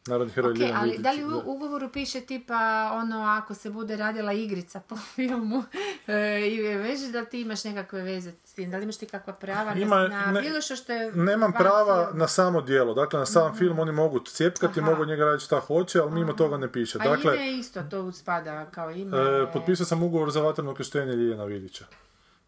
Narodni 0.06 0.32
heroj 0.32 0.50
Ok, 0.50 0.58
Ljiljana 0.58 0.80
ali 0.80 0.90
Vidić, 0.90 1.02
da 1.02 1.12
li 1.12 1.24
u 1.24 1.42
ugovoru 1.46 1.88
piše 1.88 2.20
tipa 2.20 2.56
ono 2.94 3.22
ako 3.22 3.54
se 3.54 3.70
bude 3.70 3.96
radila 3.96 4.32
igrica 4.32 4.80
po 4.80 4.96
filmu 5.14 5.64
e, 6.06 6.48
i 6.48 6.62
veže 6.62 7.08
da 7.08 7.24
ti 7.24 7.40
imaš 7.40 7.64
nekakve 7.64 8.02
veze 8.02 8.32
s 8.44 8.52
tim, 8.54 8.70
da 8.70 8.76
li 8.76 8.82
imaš 8.82 8.96
ti 8.96 9.06
kakva 9.06 9.32
prava 9.32 9.74
Ima- 9.74 10.08
na, 10.08 10.26
ne- 10.26 10.40
bilo 10.40 10.60
što 10.60 10.76
što 10.76 10.92
je 10.92 11.12
Nemam 11.12 11.52
prava 11.52 12.10
na 12.14 12.28
samo 12.28 12.60
dijelo, 12.60 12.94
dakle 12.94 13.18
na 13.18 13.26
sam 13.26 13.56
film 13.56 13.78
oni 13.78 13.92
mogu 13.92 14.18
cijepkati, 14.20 14.80
Aha. 14.80 14.90
mogu 14.90 15.04
njega 15.04 15.24
raditi 15.24 15.44
šta 15.44 15.60
hoće, 15.60 16.00
ali 16.00 16.10
mimo 16.10 16.32
toga 16.32 16.56
ne 16.56 16.72
piše. 16.72 16.98
A 17.00 17.04
Dakle, 17.06 17.34
ime 17.36 17.52
isto 17.52 17.82
to 17.82 18.12
spada 18.12 18.66
kao 18.66 18.90
ime. 18.90 19.18
e, 19.18 19.52
potpisao 19.52 19.86
sam 19.86 20.02
ugovor 20.02 20.30
za 20.30 20.40
vatreno 20.40 20.74
krštenje 20.74 21.12
Ljiljana 21.12 21.44
Vidića. 21.44 21.84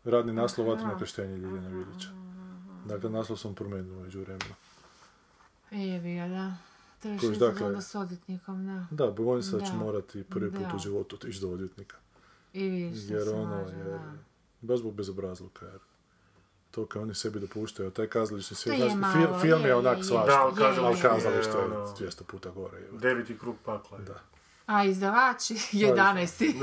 Radni 0.05 0.33
naslov 0.33 0.69
vatreno 0.69 0.99
krštenje 0.99 1.37
Ljiljana 1.37 1.69
Vidića. 1.69 2.09
Dakle, 2.87 3.11
naslov 3.11 3.37
sam 3.39 3.55
promijenio 3.55 3.95
među 3.95 4.21
vremenu. 4.21 4.55
Jebi 5.71 6.15
ga, 6.15 6.29
da. 6.29 6.53
Izaći 7.05 7.39
dakle- 7.39 7.67
onda 7.67 7.81
s 7.81 7.95
odvjetnikom, 7.95 8.67
da. 8.67 8.87
Da, 8.97 9.11
bojim 9.13 9.43
se 9.43 9.53
da 9.53 9.61
ću 9.61 9.73
Da. 9.73 9.79
morati 9.79 10.25
prvi 10.25 10.51
put 10.51 10.61
Da. 10.63 10.77
u 10.77 10.79
životu 10.79 11.17
otići 11.17 11.41
do 11.41 11.49
odvjetnika. 11.49 11.97
I 12.53 12.69
vidiš 12.69 13.05
što 13.05 13.15
Jer 13.15 13.23
se 13.25 13.31
ono, 13.31 13.57
može, 13.57 13.77
jer, 13.77 13.87
da. 13.87 14.13
baš 14.63 14.79
zbog 14.79 14.95
bezobrazluka, 14.95 15.67
jer 15.67 15.79
to 16.71 16.87
kao 16.87 17.03
oni 17.03 17.15
sebi 17.15 17.41
dopuštaju, 17.41 17.91
taj 17.91 18.07
kazališni 18.07 18.57
svijet, 18.57 18.81
je 18.81 18.91
znaš, 18.91 19.01
malo, 19.15 19.15
fil- 19.29 19.41
film 19.41 19.61
je 19.63 19.69
je, 19.69 19.75
onak 19.75 19.99
je, 19.99 20.05
svašta, 20.05 20.27
Da, 20.29 20.41
ali 20.41 20.53
je, 20.53 20.57
kazalište 20.59 21.09
ali 21.09 21.17
kazalište 21.17 21.53
je 21.53 21.65
ono, 21.65 21.87
200 21.89 22.25
puta 22.25 22.51
gore. 22.51 22.79
je. 22.79 22.89
Deveti 22.93 23.39
krug 23.39 23.57
pakla. 23.65 23.99
je. 23.99 24.05
Da. 24.05 24.21
A 24.67 24.85
izdavači, 24.85 25.55
11. 25.73 26.39
Di- 26.39 26.55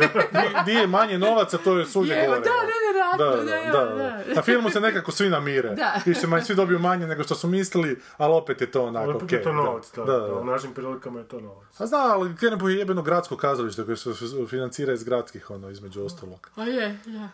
Di 0.65 0.71
je 0.71 0.87
manje 0.87 1.17
novaca, 1.17 1.57
to 1.57 1.77
je 1.77 1.85
svugdje 1.85 2.13
Je, 2.13 2.27
gore. 2.27 2.39
da, 2.39 2.49
nevjerojatno, 2.63 3.43
da, 3.45 3.85
da, 3.85 3.95
da. 4.27 4.33
Na 4.35 4.41
filmu 4.41 4.69
se 4.69 4.79
nekako 4.81 5.11
svi 5.11 5.29
namire. 5.29 5.69
Da. 5.69 6.01
Više 6.05 6.27
manje 6.27 6.43
svi 6.43 6.55
dobiju 6.55 6.79
manje 6.79 7.07
nego 7.07 7.23
što 7.23 7.35
su 7.35 7.47
mislili, 7.47 8.01
ali 8.17 8.33
opet 8.33 8.61
je 8.61 8.71
to 8.71 8.85
onako 8.85 9.11
opet 9.11 9.31
je 9.31 9.43
to 9.43 9.53
novac, 9.53 9.91
da. 9.95 10.03
da, 10.03 10.11
da, 10.11 10.19
da. 10.19 10.33
U 10.33 10.45
našim 10.45 10.73
prilikama 10.73 11.19
je 11.19 11.25
to 11.25 11.39
novac. 11.39 11.67
A 11.79 11.85
zna, 11.85 11.97
ali 11.97 12.35
krenem 12.35 12.59
je 12.61 12.75
jebeno 12.75 13.01
gradsko 13.01 13.37
kazalište 13.37 13.85
koje 13.85 13.97
se 13.97 14.09
financira 14.49 14.93
iz 14.93 15.03
gradskih, 15.03 15.49
ono, 15.49 15.69
između 15.69 16.03
ostalog. 16.03 16.49
A 16.55 16.63
je, 16.63 16.99
da. 17.05 17.29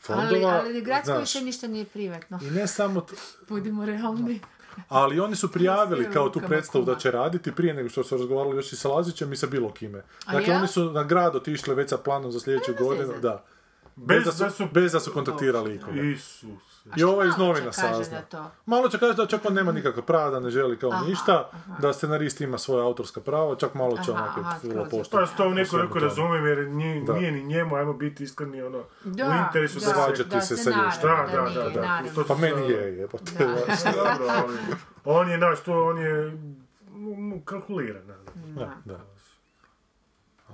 Fondova, 0.00 0.26
ali, 0.50 0.68
ali 0.68 0.80
gradsko 0.82 1.06
znaš, 1.06 1.20
više 1.20 1.40
ništa 1.40 1.66
nije 1.66 1.84
privatno. 1.84 2.38
I 2.42 2.50
ne 2.50 2.66
samo, 2.66 3.00
t- 3.00 3.14
Budimo 3.48 3.86
realni. 3.86 4.40
Ali 4.88 5.20
oni 5.20 5.36
su 5.36 5.52
prijavili 5.52 6.10
kao 6.12 6.28
tu 6.28 6.40
predstavu 6.48 6.84
da 6.84 6.94
će 6.94 7.10
raditi 7.10 7.52
prije 7.52 7.74
nego 7.74 7.88
što 7.88 8.04
su 8.04 8.16
razgovarali 8.16 8.56
još 8.56 8.72
i 8.72 8.76
sa 8.76 8.88
Lazićem 8.88 9.32
i 9.32 9.36
sa 9.36 9.46
bilo 9.46 9.72
kime. 9.72 10.02
Dakle, 10.32 10.54
oni 10.54 10.68
su 10.68 10.92
na 10.92 11.04
grad 11.04 11.36
otišli 11.36 11.74
već 11.74 11.90
sa 11.90 11.98
planom 11.98 12.32
za 12.32 12.40
sljedeću 12.40 12.72
godinu, 12.78 13.12
da. 13.22 13.44
Bez, 14.00 14.16
Bez 14.16 14.24
da 14.28 14.44
da 14.44 14.50
su, 14.50 14.56
su- 14.56 14.68
bez 14.72 14.92
da 14.92 15.00
su 15.00 15.12
kontaktirali 15.12 15.74
ikoga. 15.74 16.00
Isus. 16.02 16.44
I 16.96 17.04
ovo 17.04 17.22
je 17.22 17.28
iz 17.28 17.32
malo 17.32 17.46
novina 17.46 17.70
će 17.70 17.80
kaže 17.80 17.94
sazna. 17.94 18.16
na 18.16 18.22
to? 18.22 18.50
Malo 18.66 18.88
će 18.88 18.98
kaži 18.98 19.14
da 19.14 19.26
čak 19.26 19.40
on 19.44 19.54
nema 19.54 19.72
nikakva 19.72 20.02
prava, 20.02 20.30
da 20.30 20.40
ne 20.40 20.50
želi 20.50 20.78
kao 20.78 20.90
Aha, 20.90 21.04
ništa, 21.04 21.48
aha. 21.52 21.74
da 21.78 21.92
scenarist 21.92 22.40
ima 22.40 22.58
svoja 22.58 22.84
autorska 22.84 23.20
prava, 23.20 23.54
čak 23.54 23.74
malo 23.74 23.98
će 23.98 24.12
onako 24.12 24.40
je 24.40 24.44
pošteno. 24.90 25.22
Pa 25.22 25.36
to 25.36 25.46
u 25.46 25.50
neko 25.50 25.76
neko 25.78 25.98
razumijem 25.98 26.46
jer 26.46 26.68
nije, 26.68 27.00
Da. 27.02 27.12
nije 27.12 27.32
ni 27.32 27.42
njemu, 27.44 27.76
ajmo 27.76 27.92
biti 27.92 28.24
iskreni, 28.24 28.62
ono, 28.62 28.82
Da, 29.04 29.24
u 29.24 29.46
interesu 29.46 29.74
da, 29.74 29.80
za 29.80 29.86
sve. 29.86 29.94
Svađati 29.94 30.30
da, 30.30 30.40
se 30.40 30.56
se 30.56 30.62
sa 30.62 30.70
ljudima. 30.70 30.92
Da, 31.02 31.50
da, 31.54 31.70
da, 31.70 31.70
da. 32.02 32.10
su 32.14 32.24
Pa 32.28 32.34
meni 32.34 32.70
je. 32.70 33.08
Da. 33.38 33.44
Ali 34.24 34.58
on 35.04 35.30
je, 35.30 35.38
naš, 35.38 35.60
to 35.60 35.84
on 35.84 35.98
je 35.98 36.38
kalkuliran. 37.44 38.02
da. 38.06 38.14
Da, 38.56 38.70
da. 38.84 39.09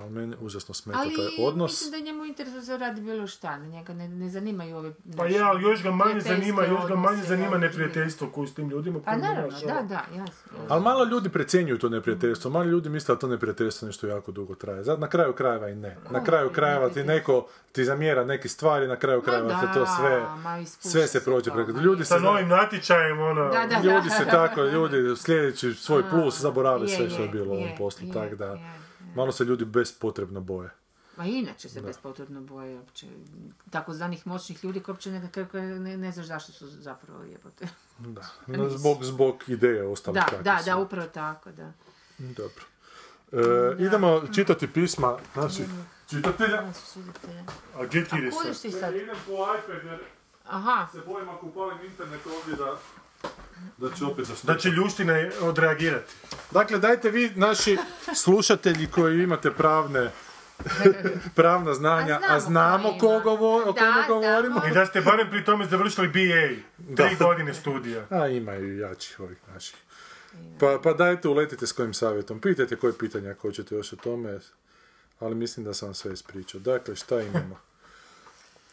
Ali 0.00 0.10
meni 0.10 0.36
užasno 0.40 0.74
smeta 0.74 0.98
Ali 0.98 1.16
taj 1.16 1.46
odnos. 1.46 1.72
mislim 1.72 1.90
da 1.90 1.96
je 1.96 2.02
njemu 2.02 2.24
interesu 2.24 2.56
da 2.56 2.62
se 2.62 2.78
radi 2.78 3.00
bilo 3.00 3.26
šta, 3.26 3.58
njega 3.58 3.94
ne, 3.94 4.08
ne 4.08 4.28
zanimaju 4.28 4.76
ove... 4.76 4.92
Pa 5.16 5.26
ja, 5.26 5.48
ali 5.48 5.62
još 5.62 5.82
ga 5.82 5.90
manje 5.90 6.20
zanima, 6.20 6.64
još 6.64 6.88
ga 6.88 6.94
manje 6.94 7.08
odnose, 7.08 7.28
zanima 7.28 7.58
neprijateljstvo 7.58 8.30
koju 8.30 8.46
s 8.46 8.54
tim 8.54 8.68
ljudima. 8.68 9.00
Pa 9.00 9.10
koji, 9.10 9.22
naravno, 9.22 9.58
da, 9.66 9.82
da, 9.82 10.04
jasno. 10.16 10.58
Ali 10.68 10.82
malo 10.82 11.04
ljudi 11.04 11.28
precjenjuju 11.28 11.78
to 11.78 11.88
neprijateljstvo, 11.88 12.50
malo 12.50 12.64
ljudi 12.64 12.88
misle 12.88 13.14
da 13.14 13.18
to 13.18 13.28
neprijateljstvo 13.28 13.86
nešto 13.86 14.06
jako 14.06 14.32
dugo 14.32 14.54
traje. 14.54 14.84
Zato 14.84 15.00
na 15.00 15.08
kraju 15.08 15.32
krajeva 15.32 15.68
i 15.68 15.74
ne. 15.74 15.96
Na 16.10 16.24
kraju 16.24 16.50
krajeva 16.50 16.88
ti 16.88 17.04
neko 17.04 17.46
ti 17.72 17.84
zamjera 17.84 18.24
neke 18.24 18.48
stvari, 18.48 18.86
na 18.86 18.96
kraju 18.96 19.22
krajeva 19.22 19.60
se 19.60 19.66
to 19.74 19.86
sve, 19.86 20.22
sve 20.80 21.06
se 21.06 21.24
prođe 21.24 21.50
preko. 21.50 21.70
Ljudi 21.70 22.04
se, 22.04 22.08
Sa 22.08 22.18
novim 22.18 22.48
natječajem, 22.48 23.20
ono... 23.20 23.48
Da, 23.48 23.66
da, 23.66 23.80
ljudi 23.82 24.10
se 24.10 24.24
tako, 24.30 24.62
ljudi 24.62 25.16
sljedeći 25.16 25.74
svoj 25.74 26.02
plus 26.10 26.40
zaborave 26.40 26.82
Je, 26.82 26.88
sve 26.88 27.10
što 27.10 27.22
je 27.22 27.28
bilo 27.28 27.54
u 27.54 27.56
ovom 27.56 27.70
poslu, 27.78 28.06
je, 28.06 28.12
tak 28.12 28.34
da 28.34 28.44
je, 28.46 28.50
je. 28.52 28.85
Malo 29.16 29.32
se 29.32 29.44
ljudi 29.44 29.64
bespotrebno 29.64 30.40
boje. 30.40 30.70
Ma 31.16 31.24
inače 31.24 31.68
se 31.68 31.80
bespotrebno 31.80 32.40
boje 32.40 32.78
uopće 32.78 33.06
takozvanih 33.70 34.26
moćnih 34.26 34.64
ljudi 34.64 34.80
koji 34.80 34.92
uopće 34.92 35.10
ne, 35.10 35.30
ne, 35.80 35.96
ne 35.96 36.12
znaš 36.12 36.26
zašto 36.26 36.52
su 36.52 36.68
zapravo 36.68 37.22
jebote. 37.22 37.68
Da. 37.98 38.28
No, 38.46 38.70
zbog, 38.70 39.04
zbog 39.04 39.44
ideje 39.46 39.88
ostalih 39.88 40.22
Da, 40.30 40.42
da, 40.42 40.58
su. 40.58 40.64
da, 40.64 40.76
upravo 40.76 41.08
tako, 41.08 41.52
da. 41.52 41.72
Dobro. 42.18 42.64
E, 43.32 43.82
idemo 43.82 44.22
čitati 44.34 44.72
pisma 44.72 45.18
naših 45.34 45.66
čitatelja. 46.10 46.72
A 47.74 47.84
gdje 47.84 48.04
ti 48.04 48.16
ideš 48.18 48.34
sad? 48.80 48.94
Idem 48.94 49.16
po 49.26 49.32
iPad 49.32 49.84
jer 49.84 50.00
Aha, 50.48 50.88
se 50.92 51.00
bojim 51.06 51.28
ako 51.28 51.46
upalim 51.46 51.86
internet 51.86 52.20
ovdje 52.26 52.56
da, 52.56 52.78
da 53.78 53.90
će 53.90 54.04
opet 54.04 54.18
Da 54.18 54.24
zaštiti. 54.26 54.60
će 54.60 54.68
Ljuština 54.70 55.12
odreagirati. 55.40 56.12
Dakle, 56.50 56.78
dajte 56.78 57.10
vi, 57.10 57.32
naši 57.36 57.76
slušatelji 58.14 58.86
koji 58.86 59.22
imate 59.22 59.50
pravne 59.50 60.10
pravna 61.34 61.74
znanja, 61.74 62.20
a, 62.20 62.34
A 62.34 62.40
znamo 62.40 62.88
ko 62.90 63.20
govo- 63.20 63.56
o 63.60 63.64
Da, 63.64 63.80
kome 63.82 64.06
govorimo. 64.08 64.62
I 64.66 64.74
da 64.74 64.86
ste 64.86 65.00
barem 65.00 65.30
pri 65.30 65.44
tome 65.44 65.66
završili 65.66 66.08
BA. 66.08 66.48
Tri 66.96 67.16
Da. 67.16 67.24
godine 67.26 67.54
studija. 67.54 68.06
A 68.10 68.28
imaju 68.28 68.74
i 68.74 68.80
jačih 68.80 69.20
ovih 69.20 69.38
naših. 69.48 69.76
Pa, 70.60 70.78
pa 70.78 70.92
dajte, 70.92 71.28
uletite 71.28 71.66
s 71.66 71.72
kojim 71.72 71.94
savjetom. 71.94 72.40
Pitajte 72.40 72.76
koje 72.76 72.92
pitanja 72.94 73.30
ako 73.30 73.40
hoćete 73.40 73.74
još 73.74 73.92
o 73.92 73.96
tome, 73.96 74.38
ali 75.20 75.34
mislim 75.34 75.64
da 75.64 75.74
sam 75.74 75.86
vam 75.86 75.94
sve 75.94 76.12
ispričao. 76.12 76.60
Dakle, 76.60 76.96
šta 76.96 77.20
imamo? 77.20 77.58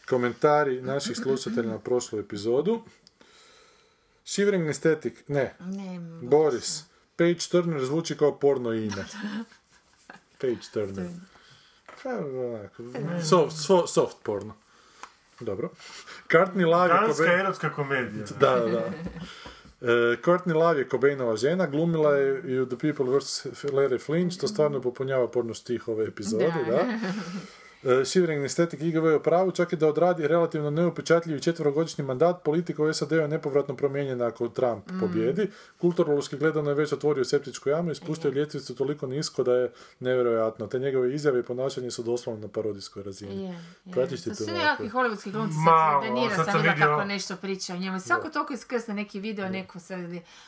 Komentari 0.08 0.82
naših 0.82 1.16
slušatelja 1.16 1.68
na 1.68 1.78
prošlu 1.78 2.18
epizodu. 2.18 2.82
Shivering 4.24 4.68
Aesthetic, 4.68 5.28
ne, 5.28 5.54
ne, 5.60 5.98
Boris. 6.22 6.84
Page 7.16 7.38
Turner 7.50 7.84
zvuči 7.84 8.16
kao 8.16 8.32
porno 8.34 8.72
ime. 8.72 9.04
Page 10.40 10.66
Turner. 10.72 11.06
Pa, 12.02 12.10
onako, 12.10 12.82
soft, 13.22 13.56
svo- 13.58 13.86
soft 13.86 14.16
porno. 14.22 14.54
Dobro. 15.40 15.70
Courtney 16.28 16.66
Love 16.66 16.84
je 16.86 17.00
Danska 17.00 17.22
Cobain- 17.22 17.40
erotska 17.40 17.70
komedija. 17.70 18.24
Da, 18.40 18.50
da, 18.50 18.66
da. 18.66 18.84
E, 19.82 20.16
Courtney 20.16 20.54
Love 20.54 20.78
je 20.78 20.88
Cobainova 20.88 21.36
žena, 21.36 21.66
glumila 21.66 22.10
je 22.12 22.42
i 22.46 22.58
u 22.58 22.66
The 22.66 22.78
People 22.78 23.06
vs. 23.08 23.44
Larry 23.64 23.98
Flynn, 24.00 24.30
što 24.30 24.48
stvarno 24.48 24.80
popunjava 24.80 25.28
porno 25.28 25.54
stih 25.54 25.88
ove 25.88 26.04
epizode, 26.04 26.46
da. 26.68 26.76
E, 26.76 26.98
Shivering 28.04 28.42
Aesthetic 28.42 28.80
IGV 28.80 29.06
je 29.06 29.16
u 29.16 29.22
pravu, 29.22 29.50
čak 29.50 29.72
i 29.72 29.76
da 29.76 29.88
odradi 29.88 30.28
relativno 30.28 30.70
neupečatljivi 30.70 31.40
četverogodišnji 31.40 32.04
mandat, 32.04 32.42
politika 32.42 32.82
u 32.82 32.92
SAD-u 32.92 33.14
je 33.14 33.28
nepovratno 33.28 33.76
promijenjena 33.76 34.26
ako 34.26 34.48
Trump 34.48 34.84
pobjedi. 35.00 35.50
Kulturološki 35.78 36.36
gledano 36.36 36.70
je 36.70 36.74
već 36.74 36.92
otvorio 36.92 37.24
septičku 37.24 37.68
jamu 37.68 37.90
i 37.90 37.94
spustio 37.94 38.30
ljestvicu 38.30 38.74
toliko 38.74 39.06
nisko 39.06 39.42
da 39.42 39.54
je 39.54 39.72
nevjerojatno. 40.00 40.66
Te 40.66 40.78
njegove 40.78 41.14
izjave 41.14 41.40
i 41.40 41.42
ponašanje 41.42 41.90
su 41.90 42.02
doslovno 42.02 42.40
na 42.40 42.48
parodijskoj 42.48 43.02
razini. 43.02 43.42
Je, 43.42 43.48
je. 43.84 43.92
Pratiš 43.92 44.22
ti 44.22 44.30
To 44.36 44.52
nekakvi 44.52 44.88
hollywoodski 44.88 45.30
glumci, 45.32 45.56
sad 45.66 46.02
Denira 46.02 46.34
sad 46.34 46.44
sam 46.44 46.52
sam 46.52 46.62
vidio- 46.62 46.86
kako 46.86 47.04
nešto 47.04 47.36
priča 47.36 47.74
o 47.74 47.76
njemu. 47.76 48.00
Svako 48.00 48.28
toliko 48.28 48.52
iskrsne 48.52 48.94
neki 48.94 49.20
video, 49.20 49.48
neko 49.48 49.78
sad, 49.78 49.98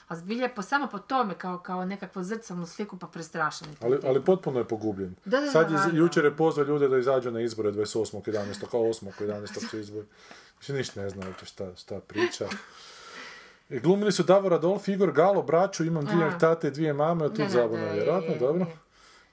a 0.08 0.16
zbilja 0.16 0.48
po, 0.48 0.62
samo 0.62 0.86
po 0.86 0.98
tome, 0.98 1.34
kao, 1.34 1.58
kao 1.58 1.84
nekakvu 1.84 2.22
zrcalnu 2.22 2.66
sliku, 2.66 2.98
pa 2.98 3.06
prestrašen. 3.06 3.68
je 3.68 3.74
to 3.74 3.86
Ali, 3.86 3.98
ali 4.04 4.20
potpuno 4.22 4.58
je 4.58 4.64
pogubljen. 4.64 5.14
Da, 5.24 5.40
da, 5.40 5.46
Sad 5.46 5.70
da, 5.70 5.78
je, 5.78 5.92
da. 5.92 5.98
jučer 5.98 6.24
je 6.24 6.36
pozvao 6.36 6.66
ljude 6.66 6.88
da 6.88 6.98
izađu 6.98 7.25
na 7.30 7.40
izbore 7.40 7.72
28.11. 7.72 8.66
kao 8.70 8.80
8.11. 8.80 9.70
će 9.70 9.80
izbori. 9.80 10.06
Više 10.58 10.72
ništa 10.72 11.00
ne 11.02 11.10
znam 11.10 11.28
uopće 11.28 11.46
šta, 11.46 11.76
šta 11.76 12.00
priča. 12.00 12.48
I 13.70 13.80
glumili 13.80 14.12
su 14.12 14.22
Davor 14.22 14.54
Adolf, 14.54 14.88
Igor 14.88 15.12
Galo, 15.12 15.42
braću, 15.42 15.84
imam 15.84 16.04
dvije 16.04 16.26
A. 16.26 16.38
tate, 16.38 16.70
dvije 16.70 16.92
mame, 16.92 17.24
od 17.24 17.36
tu 17.36 17.42
da, 17.42 17.48
zabavno, 17.48 17.76
da, 17.78 17.90
je, 17.90 17.94
vjerojatno, 17.94 18.32
je, 18.32 18.38
dobro. 18.38 18.66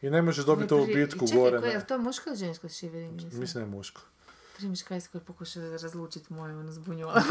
I 0.02 0.10
ne 0.10 0.22
možeš 0.22 0.46
dobiti 0.46 0.74
ovu 0.74 0.86
bitku 0.86 1.28
Čekaj, 1.28 1.42
gore. 1.42 1.60
na- 1.60 1.68
je 1.68 1.88
to 1.88 1.98
muško 1.98 2.30
ili 2.30 2.38
žensko 2.38 2.70
šivering? 2.70 3.22
Mislim 3.24 3.54
da 3.54 3.60
je 3.60 3.66
muško. 3.66 4.02
Primiš 4.58 4.84
kaj 4.84 5.02
koji 5.12 5.22
pokuša 5.22 5.60
razlučiti 5.60 6.34
moje 6.34 6.54
ono 6.58 6.72
zbunjula. 6.72 7.24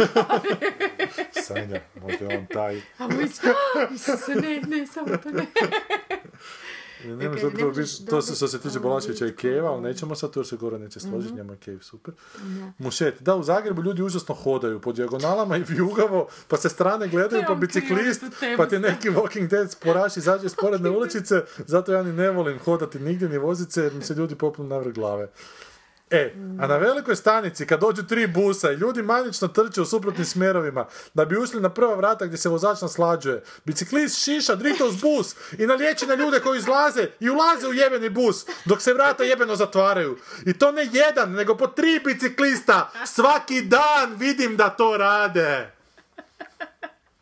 Sanja, 1.47 1.81
možda 2.03 2.25
je 2.25 2.39
on 2.39 2.47
taj. 2.47 2.83
A 2.99 3.09
mi 3.09 3.29
se 3.29 4.35
ne, 4.43 4.61
ne, 4.69 4.87
samo 4.87 5.17
to 5.17 5.31
ne. 5.31 5.47
Ne, 7.05 7.11
zapravo 7.11 7.59
ne 7.59 7.65
možeš 7.65 7.91
biti- 7.91 8.07
to 8.07 8.23
se 8.23 8.27
dobiti 8.27 8.37
što 8.37 8.49
se 8.49 8.59
tiče 8.61 8.79
ovu 8.79 8.83
Balaševića 8.83 9.27
i. 9.27 9.33
Keva, 9.33 9.71
ali 9.71 9.83
nećemo 9.83 10.15
sad, 10.15 10.31
to 10.31 10.45
se 10.45 10.57
Goran 10.57 10.81
neće 10.81 11.01
složiti, 11.01 11.27
Mhm. 11.27 11.37
njemu 11.37 11.53
je 11.53 11.59
Kev 11.59 11.79
super. 11.81 12.15
Mušet, 12.79 13.15
da, 13.21 13.37
u 13.37 13.43
Zagrebu 13.43 13.83
ljudi 13.83 14.03
užasno 14.03 14.35
hodaju 14.35 14.81
po 14.81 14.93
dijagonalama 14.93 15.57
i 15.57 15.65
vijugavo, 15.65 16.27
pa 16.49 16.57
se 16.57 16.69
strane 16.69 17.09
gledaju, 17.09 17.43
To 17.43 17.49
pa 17.49 17.55
biciklist, 17.57 18.23
pa 18.57 18.67
ti 18.67 18.79
neki 18.79 19.11
Walking 19.11 19.49
Dead 19.49 19.71
sporaš 19.73 20.17
izađe 20.17 20.47
iz 20.47 20.55
poredne 20.55 20.91
uličice, 20.91 21.35
zato 21.59 21.93
ja 21.93 22.03
ni 22.03 22.13
ne 22.13 22.31
volim 22.31 22.59
hodati 22.59 22.99
nigdje 22.99 23.29
ni 23.29 23.39
vozit 23.39 23.73
se, 23.73 23.83
jer 23.83 23.95
mi 23.95 24.03
se 24.03 24.15
ljudi 24.15 24.35
popnu 24.35 24.65
na 24.65 24.79
vrh 24.79 24.95
glave. 24.95 25.29
E, 26.13 26.35
a 26.61 26.67
na 26.67 26.77
velikoj 26.77 27.17
stanici, 27.17 27.67
kad 27.67 27.81
dođu 27.81 28.03
tri 28.03 28.27
busa 28.27 28.73
i 28.73 28.75
ljudi 28.75 29.03
manično 29.03 29.49
trče 29.49 29.81
u 29.81 29.85
suprotnim 29.85 30.25
smjerovima, 30.25 30.87
da 31.15 31.25
bi 31.25 31.37
ušli 31.37 31.61
na 31.61 31.69
prva 31.69 31.95
vrata 31.95 32.27
gdje 32.27 32.39
se 32.39 32.49
vozač 32.49 32.81
naslađuje, 32.81 33.43
biciklist 33.65 34.25
šiša 34.25 34.55
drito 34.55 34.87
uz 34.87 35.01
bus 35.01 35.35
i 35.59 35.67
naliječi 35.67 36.07
na 36.07 36.15
ljude 36.15 36.41
koji 36.41 36.59
izlaze 36.59 37.09
i 37.21 37.31
ulaze 37.31 37.69
u 37.69 37.73
jebeni 37.73 38.11
bus, 38.11 38.47
dok 38.65 38.83
se 38.83 38.95
vrata 38.95 39.25
jebeno 39.25 39.57
zatvaraju. 39.57 40.19
I 40.47 40.59
to 40.59 40.73
ne 40.73 40.89
jedan, 40.93 41.33
nego 41.33 41.57
po 41.57 41.67
tri 41.67 42.01
biciklista 42.05 42.91
svaki 43.07 43.63
dan 43.63 44.15
vidim 44.15 44.57
da 44.57 44.69
to 44.69 44.97
rade. 44.97 45.82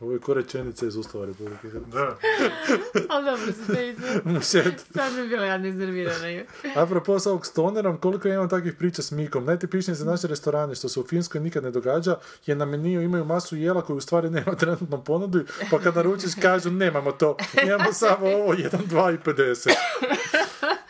Ovo 0.00 0.12
je 0.12 0.18
ko 0.18 0.34
rečenica 0.34 0.86
iz 0.86 0.96
Ustava 0.96 1.26
Republike 1.26 1.68
Hrvatske. 1.68 1.90
Da. 1.90 2.16
Ali 3.10 3.24
dobro 3.24 3.46
to 3.46 3.72
izgleda. 3.72 4.20
Mušet. 4.24 4.80
Stvarno 4.80 5.22
bi 5.22 5.28
bila 5.28 5.44
ja 5.44 5.58
neznervirana. 5.58 6.42
Apropo 6.76 7.18
s 7.18 7.26
ovog 7.26 7.46
stonerom, 7.46 7.98
koliko 7.98 8.28
ja 8.28 8.34
imam 8.34 8.48
takvih 8.48 8.74
priča 8.74 9.02
s 9.02 9.10
Mikom. 9.10 9.44
Najtipičnije 9.44 9.94
za 9.94 10.04
naše 10.04 10.26
restorane, 10.26 10.74
što 10.74 10.88
se 10.88 11.00
u 11.00 11.04
Finskoj 11.04 11.40
nikad 11.40 11.62
ne 11.64 11.70
događa, 11.70 12.16
je 12.46 12.54
na 12.54 12.64
meniju 12.64 13.02
imaju 13.02 13.24
masu 13.24 13.56
jela 13.56 13.82
koju 13.82 13.96
u 13.96 14.00
stvari 14.00 14.30
nema 14.30 14.54
trenutno 14.54 15.00
ponudi, 15.00 15.38
pa 15.70 15.78
kad 15.78 15.96
naručiš 15.96 16.30
kažu 16.34 16.70
nemamo 16.70 17.12
to, 17.12 17.36
imamo 17.64 17.92
samo 18.02 18.26
ovo, 18.28 18.54
1, 18.54 18.68
2 18.82 19.14
i 19.14 19.18
50. 19.20 19.70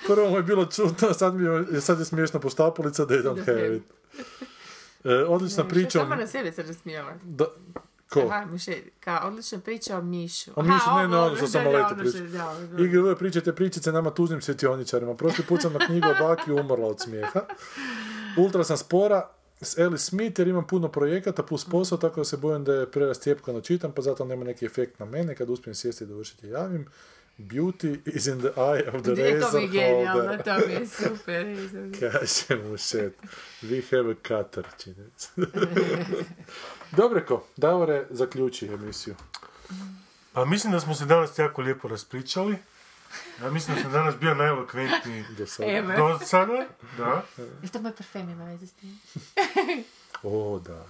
Prvo 0.06 0.30
mu 0.30 0.36
je 0.36 0.42
bilo 0.42 0.64
čudno, 0.66 1.14
sad, 1.14 1.34
mi 1.34 1.44
je, 1.72 1.80
sad 1.80 1.98
je 1.98 2.04
smiješno 2.04 2.40
poštapulica 2.40 3.04
da 3.04 3.14
idem 3.14 3.36
have 3.36 3.76
it. 3.76 3.82
E, 5.04 5.14
odlična 5.14 5.64
priča. 5.64 6.00
o- 6.00 6.02
Sama 6.02 6.16
na 6.16 6.26
sebe 6.26 6.52
se 6.52 6.62
rasmijala. 6.62 7.14
Da, 7.22 7.44
ko? 8.10 8.20
Aha, 8.20 8.46
Muše, 8.50 8.82
ka 9.00 9.22
odlična 9.24 9.58
priča 9.58 9.98
o 9.98 10.02
Mišu. 10.02 10.50
O 10.56 10.62
Mišu, 10.62 10.74
Aha, 10.86 11.02
ne, 11.02 11.08
ne, 11.08 11.16
ono 11.18 11.46
sam 11.46 11.66
leto 11.66 11.94
pričao. 11.98 12.54
IGV 12.78 13.18
pričate 13.18 13.54
pričice 13.54 13.92
nama 13.92 14.10
tužnim 14.10 14.40
svjetioničarima. 14.42 15.14
Prošli 15.14 15.44
put 15.44 15.62
sam 15.62 15.72
na 15.72 15.86
knjigu 15.86 16.06
o 16.08 16.26
baki 16.26 16.52
umrla 16.52 16.86
od 16.86 17.00
smijeha. 17.00 17.40
Ultra 18.38 18.64
sam 18.64 18.76
spora 18.76 19.28
s 19.60 19.78
Ellie 19.78 19.98
Smith 19.98 20.38
jer 20.38 20.48
imam 20.48 20.66
puno 20.66 20.88
projekata 20.88 21.42
plus 21.42 21.64
posao, 21.64 21.98
tako 21.98 22.20
da 22.20 22.24
se 22.24 22.36
bojim 22.36 22.64
da 22.64 22.74
je 22.74 22.90
prerastjepkano 22.90 23.60
čitam, 23.60 23.92
pa 23.92 24.02
zato 24.02 24.24
nema 24.24 24.44
neki 24.44 24.66
efekt 24.66 24.98
na 24.98 25.06
mene. 25.06 25.34
Kad 25.34 25.50
uspijem 25.50 25.74
sjesti 25.74 26.04
i 26.04 26.06
dovršiti 26.06 26.48
javim. 26.48 26.86
Beauty 27.40 27.96
is 28.06 28.26
in 28.26 28.38
the 28.40 28.48
eye 28.56 28.82
of 28.96 29.02
the 29.02 29.14
razor 29.14 29.60
holder. 29.60 30.42
to 30.42 30.66
mi 30.66 30.72
je 30.72 30.86
super. 30.98 31.46
Kaže 32.00 32.62
mu 32.62 32.76
šet. 32.76 33.14
We 33.62 33.82
have 33.90 34.10
a 34.10 34.14
cutter, 34.28 34.64
se. 34.76 35.30
Dobreko, 36.96 37.46
Davore, 37.56 38.06
zaključi 38.10 38.66
emisiju. 38.66 39.14
Pa 40.32 40.44
mislim 40.44 40.72
da 40.72 40.80
smo 40.80 40.94
se 40.94 41.04
danas 41.04 41.38
jako 41.38 41.62
lijepo 41.62 41.88
raspričali. 41.88 42.56
Ja 43.42 43.50
mislim 43.50 43.76
da 43.76 43.82
sam 43.82 43.92
danas 43.92 44.16
bio 44.16 44.34
najelokventniji 44.34 45.24
Do 45.38 45.46
sada. 45.46 45.96
Do 45.96 46.18
sada. 46.26 46.66
Da. 46.98 47.22
Je 47.62 47.68
to 47.68 47.80
moj 47.80 47.92
parfem 47.92 48.30
ima 48.30 48.44
veze 48.44 48.66
s 48.66 48.72
tim? 48.72 48.98
O, 50.22 50.60
da. 50.64 50.86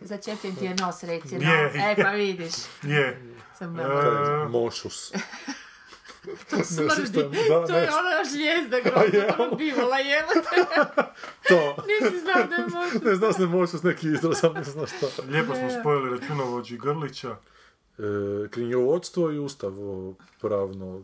Začepljen 0.00 0.56
ti 0.56 0.64
je 0.64 0.74
nos, 0.80 1.02
reci. 1.02 1.38
No. 1.38 1.52
Je, 1.52 1.72
E, 1.74 1.96
pa 2.02 2.10
vidiš. 2.10 2.54
Je. 2.82 3.34
Sam 3.58 3.80
E, 3.80 4.48
Mošus. 4.48 5.12
smrdi. 6.64 7.22
da, 7.48 7.66
to 7.66 7.76
je 7.76 7.88
ona 7.88 8.24
žljezda 8.32 8.76
A 8.76 8.80
grozna, 8.80 9.34
ono 9.38 9.56
bivala 9.56 9.98
jebate. 9.98 10.82
To. 11.48 11.76
Nisi 11.86 12.20
znao 12.20 12.44
da 12.46 12.54
je 12.54 12.66
možda. 12.78 13.10
Ne 13.10 13.14
znam 13.14 13.32
se 13.32 13.40
ne 13.40 13.46
možeš 13.46 13.82
neki 13.82 14.06
izraz, 14.08 14.38
sam 14.40 14.52
ne 14.52 14.64
znam 14.64 14.86
šta. 14.86 15.22
Lijepo 15.28 15.54
smo 15.54 15.70
spojili 15.80 16.18
računovođu 16.18 16.74
i 16.74 16.78
Grlića. 16.78 17.36
E, 17.98 18.02
knjigovodstvo 18.50 19.30
i 19.32 19.38
ustav 19.38 19.72
pravno... 20.40 21.02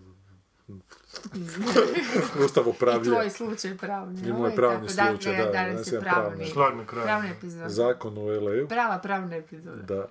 ustav 2.45 2.65
I 2.67 2.71
upravlja. 2.71 3.05
tvoj 3.05 3.31
slučaj 3.31 3.77
pravni. 3.77 4.29
I 4.29 4.33
moj 4.33 4.57
pravni 4.57 4.89
tako, 4.89 5.09
slučaj, 5.13 5.37
da, 5.37 5.51
danas 5.53 5.87
je 5.87 5.97
je 5.97 6.01
pravni. 6.01 6.51
pravni. 6.55 6.87
Kraju. 6.87 7.05
Pravna 7.05 7.29
epizoda. 7.29 7.69
Zakon 7.69 8.19
u 8.19 8.27
LA-u. 8.27 8.69
Prava 8.69 8.99
pravna 8.99 9.37
epizoda. 9.37 9.83
Da. 9.83 10.07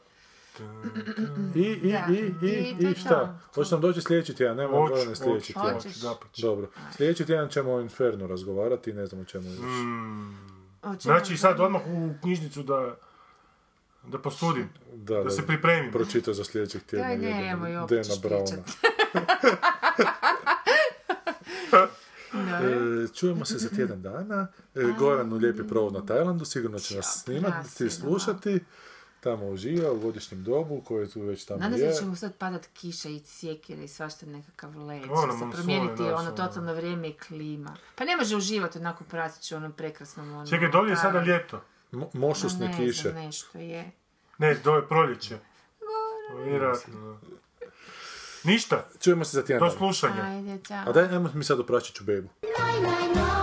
I, 1.56 1.62
i, 1.62 1.92
Da. 1.92 2.06
i, 2.10 2.34
i, 2.42 2.76
I 2.80 2.88
i 2.88 2.96
šta? 2.96 3.40
Hoće 3.56 3.72
nam 3.72 3.82
doći 3.82 4.02
sljedeći 4.02 4.36
tjedan, 4.36 4.58
nema 4.58 4.72
Gorane 4.72 5.16
sljedeći 5.16 5.54
tjedan. 5.54 5.74
Hoćeš. 5.74 5.96
Dapače. 5.96 6.42
Dobro. 6.42 6.68
Sljedeći 6.98 7.26
tjedan 7.26 7.50
ćemo 7.50 7.74
o 7.74 7.82
Infernu 7.82 8.28
razgovarati, 8.28 8.94
ne 8.94 9.06
znam 9.06 9.22
o 9.22 9.26
čemu 9.26 9.48
još. 9.50 9.60
Mm. 9.60 10.38
Znači 11.00 11.38
sad 11.38 11.60
odmah 11.60 11.82
u 11.88 12.14
knjižnicu 12.22 12.64
da 12.64 12.96
da 14.04 14.20
posudim, 14.20 14.70
Da, 14.94 15.24
da 15.24 15.30
se 15.30 15.48
pripremim. 15.48 15.92
Pročita 15.92 16.34
za 16.34 16.44
sljedećeg 16.44 16.84
tjedna. 16.84 17.08
Daj, 17.08 17.18
ne, 17.18 17.28
jebeno. 17.28 17.42
nemoj, 17.44 17.78
opet 17.78 17.98
Dana 18.00 18.20
Brauna. 18.24 18.64
E, 22.34 23.08
čujemo 23.10 23.46
se 23.46 23.58
za 23.58 23.70
tjedan 23.70 24.02
dana. 24.02 24.48
E, 24.76 24.82
Goran 25.00 25.34
u 25.34 25.38
lijepi 25.38 25.64
provod 25.64 25.94
na 25.94 26.06
Tajlandu, 26.06 26.46
sigurno 26.46 26.80
će 26.80 26.96
nas 26.96 27.22
snimati, 27.24 27.76
ti 27.78 27.90
slušati. 27.90 28.60
Tamo 29.20 29.48
uživa 29.48 29.92
u 29.92 30.00
godišnjem 30.00 30.44
dobu 30.44 30.82
koje 30.82 31.10
tu 31.10 31.22
već 31.22 31.46
tamo 31.46 31.60
Nadam 31.60 31.78
se 31.78 31.84
je. 31.84 31.90
da 31.90 31.96
će 31.96 32.06
mu 32.06 32.16
sad 32.16 32.36
padat 32.36 32.66
kiša 32.68 33.10
i 33.10 33.20
sjekire 33.20 33.84
i 33.84 33.88
svašta 33.88 34.26
nekakav 34.26 34.78
led. 34.78 35.04
Ono, 35.04 35.34
Će 35.34 35.40
se 35.40 35.46
promijeniti 35.54 36.02
ono 36.04 36.16
ono. 36.16 36.32
totalno 36.32 36.74
vrijeme 36.74 37.10
i 37.10 37.14
klima. 37.14 37.76
Pa 37.96 38.06
ne 38.06 38.18
može 38.18 38.36
uživati 38.36 38.78
onako 38.78 39.04
pratići 39.04 39.54
u 39.54 39.58
onom 39.58 39.72
prekrasnom 39.72 40.34
ono... 40.34 40.48
Čekaj, 40.48 40.70
dolje 40.70 40.90
je 40.90 40.96
sada 40.96 41.24
ljeto. 41.24 41.62
Mo- 41.92 42.10
mošusne 42.14 42.68
ne 42.68 42.78
kiše. 42.78 43.02
znam, 43.02 43.16
nešto 43.16 43.58
je. 43.58 43.92
Ne, 44.38 44.56
dole 44.56 44.78
je 44.78 44.88
proljeće. 44.88 45.38
Vjerojatno. 46.46 47.20
Ništa, 48.44 48.86
Čujemo 49.02 49.26
se 49.26 49.38
za 49.38 49.44
tjedan 49.46 49.70
do 49.70 49.76
slušanja. 49.78 50.24
Ajde, 50.24 50.58
čao. 50.68 50.84
A 50.88 50.92
daj, 50.92 51.04
ajmo 51.04 51.30
mi 51.34 51.44
sad 51.44 51.60
oprašit 51.60 51.96
ću 51.96 52.04
bebu. 52.04 52.30
Nine, 52.42 52.90
nine, 52.90 53.08
nine. 53.08 53.39